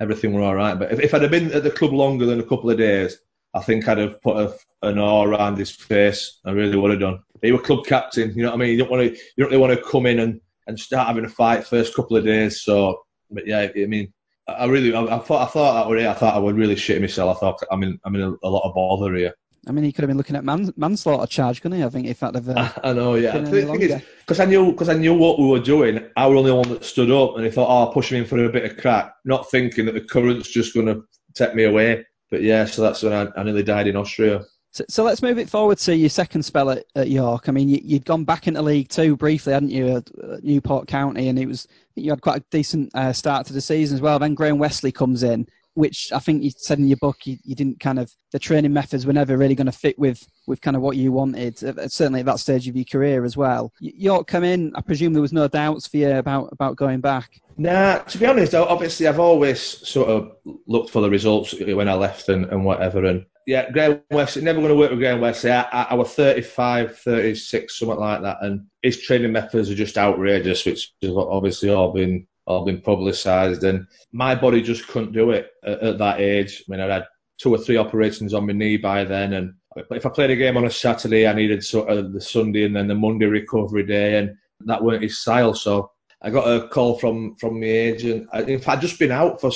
everything 0.00 0.34
were 0.34 0.42
all 0.42 0.56
right. 0.56 0.76
But 0.76 0.90
if, 0.90 0.98
if 0.98 1.14
I'd 1.14 1.22
have 1.22 1.30
been 1.30 1.52
at 1.52 1.62
the 1.62 1.70
club 1.70 1.92
longer 1.92 2.26
than 2.26 2.40
a 2.40 2.46
couple 2.46 2.70
of 2.70 2.78
days, 2.78 3.18
I 3.54 3.60
think 3.60 3.88
I'd 3.88 3.98
have 3.98 4.20
put 4.20 4.36
a, 4.36 4.54
an 4.86 4.98
awe 4.98 5.24
around 5.24 5.58
his 5.58 5.70
face. 5.70 6.40
I 6.44 6.52
really 6.52 6.76
would 6.76 6.90
have 6.90 7.00
done. 7.00 7.20
He 7.42 7.52
was 7.52 7.62
club 7.62 7.86
captain. 7.86 8.32
You 8.34 8.42
know 8.42 8.50
what 8.50 8.56
I 8.56 8.58
mean? 8.58 8.70
You 8.70 8.78
don't 8.78 8.90
want 8.90 9.02
to. 9.02 9.10
You 9.10 9.44
don't 9.44 9.50
really 9.50 9.58
want 9.58 9.78
to 9.78 9.90
come 9.90 10.06
in 10.06 10.18
and, 10.20 10.40
and 10.66 10.78
start 10.78 11.06
having 11.06 11.24
a 11.24 11.28
fight 11.28 11.66
first 11.66 11.94
couple 11.94 12.16
of 12.16 12.24
days. 12.24 12.62
So, 12.62 13.02
but 13.30 13.46
yeah, 13.46 13.68
I 13.74 13.86
mean, 13.86 14.12
I 14.48 14.66
really, 14.66 14.94
I, 14.94 15.02
I 15.02 15.18
thought, 15.18 15.46
I 15.46 15.50
thought 15.50 15.74
that 15.74 15.88
were 15.88 15.96
it. 15.98 16.06
I 16.06 16.14
thought 16.14 16.34
I 16.34 16.38
would 16.38 16.56
really 16.56 16.76
shit 16.76 17.00
myself. 17.00 17.36
I 17.36 17.40
thought 17.40 17.62
I'm 17.70 17.82
in, 17.82 17.98
I'm 18.04 18.14
in 18.14 18.22
a, 18.22 18.34
a 18.42 18.48
lot 18.48 18.68
of 18.68 18.74
bother 18.74 19.14
here. 19.14 19.34
I 19.66 19.72
mean, 19.72 19.84
he 19.84 19.92
could 19.92 20.02
have 20.02 20.08
been 20.08 20.16
looking 20.16 20.36
at 20.36 20.44
man, 20.44 20.72
manslaughter 20.76 21.26
charge, 21.26 21.60
couldn't 21.60 21.78
he? 21.78 21.84
I 21.84 21.90
think 21.90 22.06
if 22.06 22.20
that 22.20 22.34
have. 22.34 22.48
Uh, 22.48 22.72
I 22.84 22.92
know, 22.94 23.16
yeah. 23.16 23.38
Because 23.38 24.40
I 24.40 24.46
knew, 24.46 24.72
because 24.72 24.88
I 24.88 24.94
knew 24.94 25.12
what 25.12 25.38
we 25.38 25.46
were 25.46 25.60
doing, 25.60 26.06
I 26.16 26.26
was 26.26 26.34
the 26.34 26.38
only 26.38 26.52
one 26.52 26.68
that 26.70 26.84
stood 26.84 27.10
up, 27.10 27.36
and 27.36 27.44
he 27.44 27.50
thought, 27.50 27.68
"Oh, 27.68 27.86
I'll 27.86 27.92
push 27.92 28.10
him 28.10 28.22
in 28.22 28.24
for 28.24 28.42
a 28.42 28.48
bit 28.48 28.64
of 28.64 28.78
crack," 28.78 29.12
not 29.26 29.50
thinking 29.50 29.84
that 29.86 29.92
the 29.92 30.00
current's 30.00 30.48
just 30.48 30.72
going 30.72 30.86
to 30.86 31.02
take 31.34 31.54
me 31.54 31.64
away. 31.64 32.06
But 32.30 32.42
yeah, 32.42 32.64
so 32.64 32.82
that's 32.82 33.02
when 33.02 33.12
I, 33.12 33.28
I 33.36 33.42
nearly 33.42 33.62
died 33.62 33.86
in 33.86 33.96
Austria. 33.96 34.44
So, 34.70 34.84
so, 34.88 35.02
let's 35.02 35.22
move 35.22 35.38
it 35.38 35.48
forward 35.48 35.78
to 35.78 35.96
your 35.96 36.10
second 36.10 36.42
spell 36.42 36.70
at, 36.70 36.84
at 36.94 37.08
York. 37.08 37.48
I 37.48 37.52
mean, 37.52 37.70
you, 37.70 37.94
had 37.94 38.04
gone 38.04 38.24
back 38.24 38.46
into 38.46 38.60
League 38.60 38.90
Two 38.90 39.16
briefly, 39.16 39.54
hadn't 39.54 39.70
you, 39.70 39.96
at 39.96 40.44
Newport 40.44 40.86
County, 40.86 41.28
and 41.28 41.38
it 41.38 41.46
was 41.46 41.66
you 41.94 42.10
had 42.10 42.20
quite 42.20 42.42
a 42.42 42.44
decent 42.50 42.94
uh, 42.94 43.12
start 43.12 43.46
to 43.46 43.54
the 43.54 43.62
season 43.62 43.96
as 43.96 44.02
well. 44.02 44.18
Then 44.18 44.34
Graham 44.34 44.58
Westley 44.58 44.92
comes 44.92 45.22
in, 45.22 45.46
which 45.74 46.12
I 46.12 46.18
think 46.18 46.42
you 46.42 46.50
said 46.50 46.78
in 46.78 46.86
your 46.86 46.98
book 46.98 47.26
you, 47.26 47.38
you 47.44 47.54
didn't 47.54 47.80
kind 47.80 47.98
of 47.98 48.12
the 48.32 48.38
training 48.38 48.72
methods 48.72 49.06
were 49.06 49.12
never 49.12 49.38
really 49.38 49.54
going 49.54 49.66
to 49.66 49.72
fit 49.72 49.98
with 49.98 50.22
with 50.46 50.60
kind 50.60 50.76
of 50.76 50.82
what 50.82 50.96
you 50.96 51.12
wanted. 51.12 51.56
Certainly 51.58 52.20
at 52.20 52.26
that 52.26 52.40
stage 52.40 52.68
of 52.68 52.76
your 52.76 52.84
career 52.84 53.24
as 53.24 53.36
well. 53.36 53.72
York 53.80 54.26
come 54.26 54.44
in. 54.44 54.72
I 54.74 54.82
presume 54.82 55.12
there 55.12 55.22
was 55.22 55.32
no 55.32 55.48
doubts 55.48 55.86
for 55.86 55.96
you 55.96 56.10
about 56.10 56.50
about 56.52 56.76
going 56.76 57.00
back. 57.00 57.40
Nah, 57.58 57.98
to 57.98 58.18
be 58.18 58.26
honest, 58.26 58.54
obviously 58.54 59.08
I've 59.08 59.18
always 59.18 59.60
sort 59.60 60.08
of 60.08 60.32
looked 60.68 60.90
for 60.90 61.02
the 61.02 61.10
results 61.10 61.52
when 61.58 61.88
I 61.88 61.94
left 61.94 62.28
and, 62.28 62.44
and 62.46 62.64
whatever. 62.64 63.04
And 63.04 63.26
yeah, 63.48 63.68
Graham 63.72 64.00
West, 64.12 64.36
never 64.36 64.60
going 64.60 64.70
to 64.70 64.76
work 64.76 64.90
with 64.90 65.00
Graham 65.00 65.20
West. 65.20 65.44
I, 65.44 65.62
I, 65.72 65.82
I, 65.90 65.94
was 65.94 66.14
35, 66.14 66.98
36, 66.98 67.78
something 67.78 67.98
like 67.98 68.22
that. 68.22 68.36
And 68.42 68.66
his 68.82 69.00
training 69.00 69.32
methods 69.32 69.70
are 69.70 69.74
just 69.74 69.98
outrageous, 69.98 70.64
which 70.66 70.92
has 71.02 71.10
obviously 71.12 71.70
all 71.70 71.92
been 71.92 72.26
all 72.46 72.64
been 72.64 72.80
publicised. 72.80 73.64
And 73.64 73.86
my 74.12 74.36
body 74.36 74.62
just 74.62 74.86
couldn't 74.86 75.12
do 75.12 75.32
it 75.32 75.50
at, 75.64 75.80
at 75.80 75.98
that 75.98 76.20
age. 76.20 76.62
I 76.68 76.70
mean, 76.70 76.80
I 76.80 76.94
had 76.94 77.06
two 77.38 77.52
or 77.52 77.58
three 77.58 77.76
operations 77.76 78.34
on 78.34 78.46
my 78.46 78.52
knee 78.52 78.76
by 78.76 79.02
then. 79.02 79.32
And 79.32 79.54
if 79.90 80.06
I 80.06 80.10
played 80.10 80.30
a 80.30 80.36
game 80.36 80.56
on 80.56 80.66
a 80.66 80.70
Saturday, 80.70 81.26
I 81.26 81.32
needed 81.32 81.64
sort 81.64 81.88
of 81.88 82.12
the 82.12 82.20
Sunday 82.20 82.64
and 82.64 82.76
then 82.76 82.86
the 82.86 82.94
Monday 82.94 83.26
recovery 83.26 83.84
day. 83.84 84.18
And 84.18 84.34
that 84.60 84.82
weren't 84.82 85.02
his 85.02 85.18
style. 85.18 85.54
So 85.54 85.90
I 86.20 86.30
got 86.30 86.46
a 86.48 86.66
call 86.68 86.98
from 86.98 87.36
from 87.36 87.60
my 87.60 87.66
agent. 87.66 88.28
In 88.34 88.58
fact, 88.58 88.78
I'd 88.78 88.82
just 88.82 88.98
been 88.98 89.12
out 89.12 89.40
for 89.40 89.52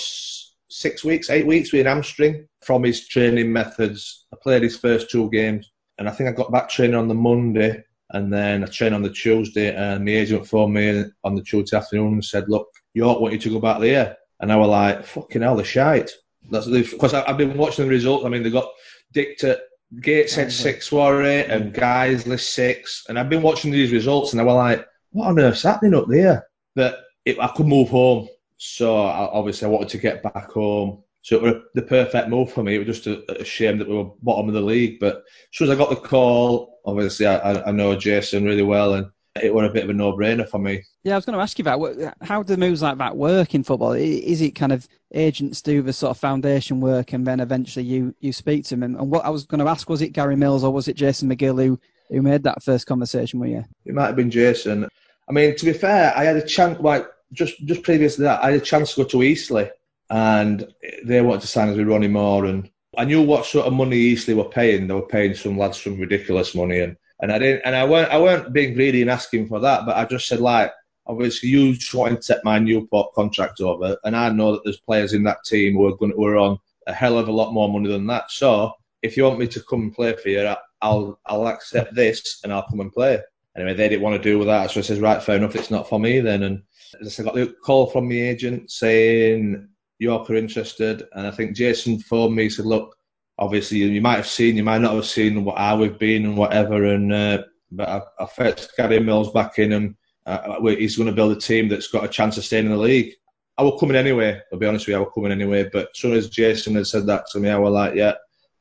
six 0.68 1.04
weeks, 1.04 1.28
eight 1.28 1.46
weeks 1.46 1.72
with 1.72 1.82
an 1.82 1.86
hamstring 1.86 2.48
from 2.62 2.84
his 2.84 3.08
training 3.08 3.52
methods. 3.52 4.26
I 4.32 4.36
played 4.40 4.62
his 4.62 4.76
first 4.76 5.10
two 5.10 5.28
games, 5.30 5.70
and 5.98 6.08
I 6.08 6.12
think 6.12 6.28
I 6.28 6.32
got 6.32 6.52
back 6.52 6.68
training 6.68 6.94
on 6.94 7.08
the 7.08 7.14
Monday, 7.14 7.82
and 8.10 8.32
then 8.32 8.62
I 8.62 8.66
trained 8.66 8.94
on 8.94 9.02
the 9.02 9.10
Tuesday. 9.10 9.74
And 9.74 10.06
the 10.06 10.14
agent 10.14 10.46
phoned 10.46 10.74
me 10.74 11.04
on 11.24 11.34
the 11.34 11.42
Tuesday 11.42 11.76
afternoon 11.76 12.14
and 12.14 12.24
said, 12.24 12.48
"Look, 12.48 12.68
York 12.94 13.20
want 13.20 13.34
you 13.34 13.40
to 13.40 13.50
go 13.50 13.60
back 13.60 13.80
there." 13.80 14.16
And 14.40 14.52
I 14.52 14.56
was 14.56 14.68
like, 14.68 15.04
"Fucking 15.04 15.42
hell, 15.42 15.56
the 15.56 15.64
shite." 15.64 16.12
That's 16.50 16.66
because 16.66 17.14
I've 17.14 17.38
been 17.38 17.56
watching 17.56 17.86
the 17.86 17.90
results. 17.90 18.24
I 18.24 18.28
mean, 18.28 18.42
they 18.44 18.50
got 18.50 18.70
Dictor 19.12 19.58
Gateshead 20.00 20.52
six 20.52 20.90
war 20.90 21.22
eight 21.22 21.46
and 21.46 21.74
Guiseley 21.74 22.38
six, 22.38 23.04
and 23.08 23.18
I've 23.18 23.28
been 23.28 23.42
watching 23.42 23.72
these 23.72 23.92
results, 23.92 24.32
and 24.32 24.40
I 24.40 24.44
was 24.44 24.54
like, 24.54 24.86
"What 25.10 25.26
on 25.26 25.40
earth's 25.40 25.64
happening 25.64 25.94
up 25.94 26.06
there?" 26.08 26.46
But 26.74 27.04
it, 27.24 27.38
I 27.38 27.48
could 27.48 27.66
move 27.66 27.88
home, 27.88 28.28
so 28.56 29.02
I, 29.02 29.28
obviously 29.30 29.66
I 29.66 29.70
wanted 29.70 29.88
to 29.90 29.98
get 29.98 30.22
back 30.22 30.50
home. 30.50 31.02
So 31.22 31.36
it 31.36 31.42
was 31.42 31.54
the 31.74 31.82
perfect 31.82 32.28
move 32.28 32.52
for 32.52 32.64
me. 32.64 32.74
It 32.74 32.86
was 32.86 32.98
just 32.98 33.06
a, 33.06 33.40
a, 33.40 33.44
shame 33.44 33.78
that 33.78 33.88
we 33.88 33.94
were 33.94 34.10
bottom 34.22 34.48
of 34.48 34.54
the 34.54 34.60
league. 34.60 34.98
But 34.98 35.18
as 35.18 35.22
soon 35.52 35.70
as 35.70 35.74
I 35.74 35.78
got 35.78 35.90
the 35.90 35.96
call, 35.96 36.80
obviously 36.84 37.26
I, 37.26 37.62
I 37.62 37.70
know 37.70 37.94
Jason 37.94 38.44
really 38.44 38.62
well, 38.62 38.94
and 38.94 39.06
it 39.40 39.54
was 39.54 39.66
a 39.66 39.72
bit 39.72 39.84
of 39.84 39.90
a 39.90 39.94
no-brainer 39.94 40.48
for 40.48 40.58
me. 40.58 40.82
Yeah, 41.04 41.14
I 41.14 41.16
was 41.16 41.24
going 41.24 41.36
to 41.36 41.42
ask 41.42 41.58
you 41.58 41.62
about 41.62 42.14
how 42.22 42.42
do 42.42 42.56
moves 42.56 42.82
like 42.82 42.98
that 42.98 43.16
work 43.16 43.54
in 43.54 43.62
football? 43.62 43.92
Is 43.92 44.42
it 44.42 44.52
kind 44.52 44.72
of 44.72 44.88
agents 45.14 45.62
do 45.62 45.80
the 45.82 45.92
sort 45.92 46.10
of 46.10 46.18
foundation 46.18 46.80
work, 46.80 47.12
and 47.12 47.26
then 47.26 47.40
eventually 47.40 47.84
you 47.84 48.14
you 48.20 48.32
speak 48.32 48.64
to 48.64 48.70
them? 48.70 48.82
And, 48.82 48.96
and 48.96 49.10
what 49.10 49.24
I 49.24 49.30
was 49.30 49.44
going 49.44 49.60
to 49.60 49.70
ask 49.70 49.88
was 49.88 50.02
it 50.02 50.12
Gary 50.12 50.36
Mills 50.36 50.64
or 50.64 50.72
was 50.72 50.88
it 50.88 50.96
Jason 50.96 51.30
McGill 51.30 51.64
who 51.64 51.80
who 52.10 52.20
made 52.20 52.42
that 52.42 52.62
first 52.62 52.86
conversation 52.86 53.40
with 53.40 53.50
you? 53.50 53.64
It 53.86 53.94
might 53.94 54.06
have 54.06 54.16
been 54.16 54.30
Jason. 54.30 54.88
I 55.32 55.34
mean, 55.34 55.56
to 55.56 55.64
be 55.64 55.72
fair, 55.72 56.12
I 56.14 56.24
had 56.24 56.36
a 56.36 56.46
chance, 56.46 56.78
like, 56.80 57.06
just, 57.32 57.64
just 57.64 57.82
previous 57.82 58.16
to 58.16 58.22
that, 58.22 58.44
I 58.44 58.50
had 58.50 58.60
a 58.60 58.64
chance 58.64 58.92
to 58.92 59.02
go 59.02 59.08
to 59.08 59.22
Eastleigh 59.22 59.70
and 60.10 60.70
they 61.06 61.22
wanted 61.22 61.40
to 61.40 61.46
sign 61.46 61.70
us 61.70 61.76
with 61.78 61.88
Ronnie 61.88 62.06
Moore. 62.06 62.44
And 62.44 62.68
I 62.98 63.06
knew 63.06 63.22
what 63.22 63.46
sort 63.46 63.66
of 63.66 63.72
money 63.72 63.96
Eastleigh 63.96 64.34
were 64.34 64.44
paying. 64.44 64.86
They 64.86 64.92
were 64.92 65.06
paying 65.06 65.34
some 65.34 65.56
lads 65.56 65.82
some 65.82 65.98
ridiculous 65.98 66.54
money. 66.54 66.80
And, 66.80 66.98
and 67.22 67.32
I 67.32 67.38
didn't, 67.38 67.62
and 67.64 67.74
I 67.74 67.86
weren't, 67.86 68.10
I 68.10 68.20
weren't 68.20 68.52
being 68.52 68.74
greedy 68.74 69.00
and 69.00 69.10
asking 69.10 69.48
for 69.48 69.58
that, 69.60 69.86
but 69.86 69.96
I 69.96 70.04
just 70.04 70.28
said, 70.28 70.40
like, 70.40 70.70
obviously 71.06 71.48
you 71.48 71.76
just 71.76 71.94
wanting 71.94 72.18
to 72.18 72.34
take 72.34 72.44
my 72.44 72.58
Newport 72.58 73.14
contract 73.14 73.62
over. 73.62 73.96
And 74.04 74.14
I 74.14 74.28
know 74.28 74.52
that 74.52 74.64
there's 74.64 74.80
players 74.80 75.14
in 75.14 75.22
that 75.22 75.44
team 75.46 75.76
who 75.76 75.86
are, 75.86 75.96
going, 75.96 76.12
who 76.12 76.26
are 76.26 76.36
on 76.36 76.58
a 76.86 76.92
hell 76.92 77.16
of 77.16 77.28
a 77.28 77.32
lot 77.32 77.54
more 77.54 77.72
money 77.72 77.88
than 77.88 78.06
that. 78.08 78.30
So 78.30 78.72
if 79.00 79.16
you 79.16 79.24
want 79.24 79.38
me 79.38 79.46
to 79.48 79.62
come 79.62 79.80
and 79.80 79.94
play 79.94 80.12
for 80.12 80.28
you, 80.28 80.54
I'll 80.82 81.18
I'll 81.24 81.48
accept 81.48 81.94
this 81.94 82.40
and 82.44 82.52
I'll 82.52 82.66
come 82.68 82.80
and 82.80 82.92
play. 82.92 83.18
Anyway, 83.56 83.74
they 83.74 83.88
didn't 83.88 84.02
want 84.02 84.16
to 84.16 84.30
do 84.30 84.38
with 84.38 84.48
that, 84.48 84.70
so 84.70 84.80
I 84.80 84.82
says, 84.82 85.00
right, 85.00 85.22
fair 85.22 85.36
enough, 85.36 85.54
it's 85.54 85.70
not 85.70 85.88
for 85.88 86.00
me 86.00 86.20
then. 86.20 86.42
And 86.44 86.62
I 86.94 87.22
got 87.22 87.34
the 87.34 87.54
call 87.62 87.86
from 87.86 88.08
the 88.08 88.20
agent 88.20 88.70
saying 88.70 89.68
York 89.98 90.30
are 90.30 90.36
interested, 90.36 91.04
and 91.12 91.26
I 91.26 91.30
think 91.30 91.56
Jason 91.56 91.98
phoned 91.98 92.34
me. 92.34 92.48
Said, 92.48 92.66
look, 92.66 92.96
obviously 93.38 93.78
you 93.78 94.00
might 94.00 94.16
have 94.16 94.26
seen, 94.26 94.56
you 94.56 94.64
might 94.64 94.80
not 94.80 94.94
have 94.94 95.06
seen 95.06 95.44
what 95.44 95.58
how 95.58 95.76
we've 95.76 95.98
been 95.98 96.24
and 96.24 96.36
whatever, 96.36 96.84
and 96.86 97.12
uh, 97.12 97.42
but 97.70 97.88
I, 97.88 98.02
I 98.20 98.26
fetched 98.26 98.76
Gary 98.76 99.00
Mills 99.00 99.32
back 99.32 99.58
in, 99.58 99.72
and 99.72 99.94
uh, 100.26 100.60
he's 100.62 100.96
going 100.96 101.08
to 101.08 101.14
build 101.14 101.36
a 101.36 101.40
team 101.40 101.68
that's 101.68 101.88
got 101.88 102.04
a 102.04 102.08
chance 102.08 102.36
of 102.38 102.44
staying 102.44 102.66
in 102.66 102.72
the 102.72 102.78
league. 102.78 103.14
I 103.58 103.62
was 103.62 103.78
coming 103.78 103.96
anyway. 103.96 104.40
I'll 104.52 104.58
be 104.58 104.66
honest 104.66 104.86
with 104.86 104.94
you, 104.94 104.96
I 104.96 105.00
was 105.00 105.12
coming 105.14 105.32
anyway. 105.32 105.68
But 105.70 105.90
as 105.90 105.98
soon 105.98 106.14
as 106.14 106.30
Jason 106.30 106.74
had 106.74 106.86
said 106.86 107.06
that 107.06 107.26
to 107.32 107.40
me, 107.40 107.50
I 107.50 107.58
was 107.58 107.72
like, 107.72 107.94
yeah, 107.94 108.14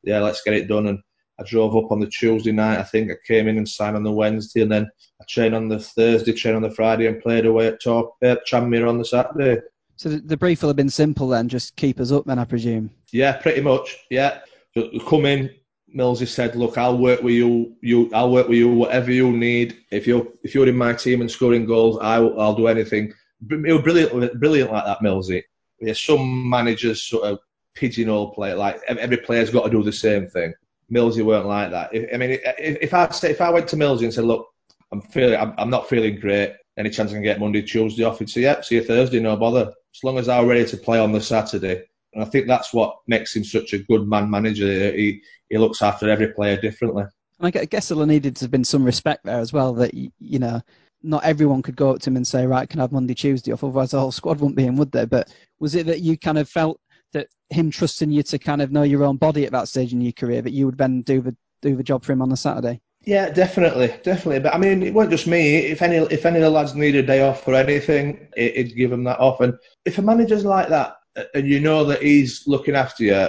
yeah, 0.03 0.19
let's 0.19 0.41
get 0.43 0.53
it 0.53 0.67
done. 0.67 0.87
And 0.87 0.99
I 1.41 1.43
drove 1.43 1.75
up 1.75 1.91
on 1.91 1.99
the 1.99 2.07
Tuesday 2.07 2.51
night. 2.51 2.79
I 2.79 2.83
think 2.83 3.11
I 3.11 3.15
came 3.25 3.47
in 3.47 3.57
and 3.57 3.67
signed 3.67 3.95
on 3.95 4.03
the 4.03 4.11
Wednesday, 4.11 4.61
and 4.61 4.71
then 4.71 4.89
I 5.19 5.25
trained 5.27 5.55
on 5.55 5.67
the 5.67 5.79
Thursday, 5.79 6.33
trained 6.33 6.55
on 6.55 6.61
the 6.61 6.71
Friday, 6.71 7.07
and 7.07 7.21
played 7.21 7.45
away 7.45 7.67
at 7.67 7.85
uh, 7.87 8.03
Tranmere 8.49 8.87
on 8.87 8.97
the 8.97 9.05
Saturday. 9.05 9.61
So 9.95 10.09
the, 10.09 10.19
the 10.19 10.37
brief 10.37 10.61
will 10.61 10.69
have 10.69 10.75
been 10.75 10.89
simple 10.89 11.27
then, 11.27 11.49
just 11.49 11.75
keep 11.75 11.99
us 11.99 12.11
up 12.11 12.25
then, 12.25 12.39
I 12.39 12.45
presume. 12.45 12.91
Yeah, 13.11 13.33
pretty 13.33 13.61
much. 13.61 13.97
Yeah, 14.09 14.39
so 14.75 14.89
come 15.07 15.25
in. 15.25 15.49
Millsy 15.95 16.27
said, 16.27 16.55
"Look, 16.55 16.77
I'll 16.77 16.97
work 16.97 17.21
with 17.21 17.33
you. 17.33 17.75
You, 17.81 18.09
I'll 18.13 18.31
work 18.31 18.47
with 18.47 18.57
you. 18.57 18.69
Whatever 18.69 19.11
you 19.11 19.29
need. 19.31 19.77
If 19.91 20.07
you're 20.07 20.25
if 20.43 20.55
you're 20.55 20.67
in 20.67 20.77
my 20.77 20.93
team 20.93 21.19
and 21.19 21.29
scoring 21.29 21.65
goals, 21.65 21.99
I 22.01 22.17
will, 22.19 22.39
I'll 22.39 22.55
do 22.55 22.67
anything." 22.67 23.13
It 23.49 23.73
was 23.73 23.81
brilliant, 23.81 24.39
brilliant 24.39 24.71
like 24.71 24.85
that, 24.85 24.99
Millsy. 24.99 25.43
Yeah, 25.81 25.93
some 25.93 26.49
managers 26.49 27.03
sort 27.03 27.23
of 27.23 27.39
pigeonhole 27.75 28.33
play 28.33 28.53
like 28.53 28.81
every 28.87 29.17
player's 29.17 29.49
got 29.49 29.63
to 29.63 29.69
do 29.69 29.83
the 29.83 29.91
same 29.91 30.27
thing. 30.27 30.53
Millsy 30.91 31.23
weren't 31.23 31.45
like 31.45 31.71
that. 31.71 31.93
If, 31.93 32.13
I 32.13 32.17
mean, 32.17 32.31
if, 32.31 32.77
if 32.81 32.93
I 32.93 33.09
say, 33.09 33.31
if 33.31 33.41
I 33.41 33.49
went 33.49 33.67
to 33.69 33.75
Millsy 33.75 34.03
and 34.03 34.13
said, 34.13 34.25
"Look, 34.25 34.47
I'm 34.91 35.01
feeling, 35.01 35.39
I'm, 35.39 35.53
I'm, 35.57 35.69
not 35.69 35.89
feeling 35.89 36.19
great. 36.19 36.53
Any 36.77 36.89
chance 36.89 37.11
I 37.11 37.15
can 37.15 37.23
get 37.23 37.39
Monday, 37.39 37.61
Tuesday 37.61 38.03
off?" 38.03 38.19
He'd 38.19 38.29
say, 38.29 38.41
"Yeah, 38.41 38.61
see 38.61 38.75
you 38.75 38.83
Thursday, 38.83 39.19
no 39.19 39.35
bother." 39.37 39.71
As 39.93 40.03
long 40.03 40.17
as 40.17 40.29
I'm 40.29 40.47
ready 40.47 40.65
to 40.65 40.77
play 40.77 40.99
on 40.99 41.11
the 41.11 41.21
Saturday, 41.21 41.83
and 42.13 42.23
I 42.23 42.25
think 42.25 42.47
that's 42.47 42.73
what 42.73 42.97
makes 43.07 43.35
him 43.35 43.43
such 43.43 43.73
a 43.73 43.79
good 43.79 44.07
man 44.07 44.29
manager. 44.29 44.91
He 44.91 45.21
he 45.49 45.57
looks 45.57 45.81
after 45.81 46.09
every 46.09 46.29
player 46.29 46.59
differently. 46.59 47.05
And 47.39 47.55
I 47.55 47.65
guess 47.65 47.89
there 47.89 48.05
needed 48.05 48.35
to 48.37 48.45
have 48.45 48.51
been 48.51 48.63
some 48.63 48.83
respect 48.83 49.23
there 49.23 49.39
as 49.39 49.53
well. 49.53 49.73
That 49.73 49.93
you 49.93 50.39
know, 50.39 50.61
not 51.03 51.23
everyone 51.23 51.61
could 51.61 51.75
go 51.75 51.91
up 51.91 51.99
to 52.01 52.09
him 52.09 52.17
and 52.17 52.27
say, 52.27 52.45
"Right, 52.45 52.69
can 52.69 52.79
I 52.79 52.83
have 52.83 52.91
Monday, 52.91 53.13
Tuesday 53.13 53.51
off?" 53.51 53.63
Otherwise, 53.63 53.91
the 53.91 53.99
whole 53.99 54.11
squad 54.11 54.39
wouldn't 54.39 54.57
be 54.57 54.65
in, 54.65 54.75
would 54.75 54.91
they? 54.91 55.05
But 55.05 55.33
was 55.59 55.75
it 55.75 55.85
that 55.87 56.01
you 56.01 56.17
kind 56.17 56.37
of 56.37 56.49
felt 56.49 56.79
that 57.13 57.27
him 57.49 57.69
trusting 57.69 58.11
you 58.11 58.23
to 58.23 58.39
kind 58.39 58.61
of 58.61 58.71
know 58.71 58.83
your 58.83 59.03
own 59.03 59.17
body 59.17 59.45
at 59.45 59.51
that 59.51 59.67
stage 59.67 59.93
in 59.93 60.01
your 60.01 60.13
career, 60.13 60.41
that 60.41 60.53
you 60.53 60.65
would 60.65 60.77
then 60.77 61.01
do 61.01 61.21
the 61.21 61.35
do 61.61 61.75
the 61.75 61.83
job 61.83 62.03
for 62.03 62.11
him 62.11 62.21
on 62.21 62.29
the 62.29 62.37
Saturday? 62.37 62.81
Yeah, 63.03 63.29
definitely, 63.29 63.87
definitely. 64.03 64.39
But 64.39 64.53
I 64.53 64.57
mean, 64.57 64.83
it 64.83 64.93
wasn't 64.93 65.11
just 65.11 65.27
me. 65.27 65.57
If 65.57 65.81
any, 65.81 65.97
if 65.97 66.25
any 66.25 66.37
of 66.37 66.43
the 66.43 66.49
lads 66.49 66.75
need 66.75 66.95
a 66.95 67.03
day 67.03 67.23
off 67.23 67.47
or 67.47 67.55
anything, 67.55 68.27
it, 68.37 68.55
would 68.57 68.75
give 68.75 68.91
them 68.91 69.03
that 69.05 69.19
off. 69.19 69.41
And 69.41 69.57
if 69.85 69.97
a 69.97 70.01
manager's 70.01 70.45
like 70.45 70.69
that, 70.69 70.97
uh, 71.15 71.23
and 71.33 71.47
you 71.47 71.59
know 71.59 71.83
that 71.85 72.01
he's 72.01 72.47
looking 72.47 72.75
after 72.75 73.03
you, 73.03 73.27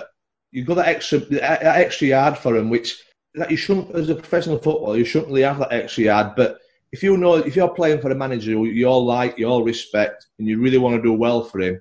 you've 0.50 0.66
got 0.66 0.74
that 0.74 0.88
extra, 0.88 1.18
that 1.18 1.62
extra 1.62 2.08
yard 2.08 2.36
for 2.36 2.54
him, 2.54 2.68
which 2.68 3.02
that 3.34 3.50
you 3.50 3.56
shouldn't, 3.56 3.94
as 3.94 4.10
a 4.10 4.14
professional 4.14 4.58
footballer, 4.58 4.98
you 4.98 5.06
shouldn't 5.06 5.30
really 5.30 5.42
have 5.42 5.58
that 5.58 5.72
extra 5.72 6.04
yard. 6.04 6.34
But 6.36 6.58
if 6.92 7.02
you 7.02 7.16
know, 7.16 7.36
if 7.36 7.56
you're 7.56 7.74
playing 7.74 8.02
for 8.02 8.10
a 8.10 8.14
manager 8.14 8.50
you 8.50 8.84
all 8.84 9.06
like, 9.06 9.38
you 9.38 9.46
all 9.46 9.64
respect, 9.64 10.26
and 10.38 10.46
you 10.46 10.60
really 10.60 10.78
want 10.78 10.96
to 10.96 11.02
do 11.02 11.14
well 11.14 11.44
for 11.44 11.60
him, 11.60 11.80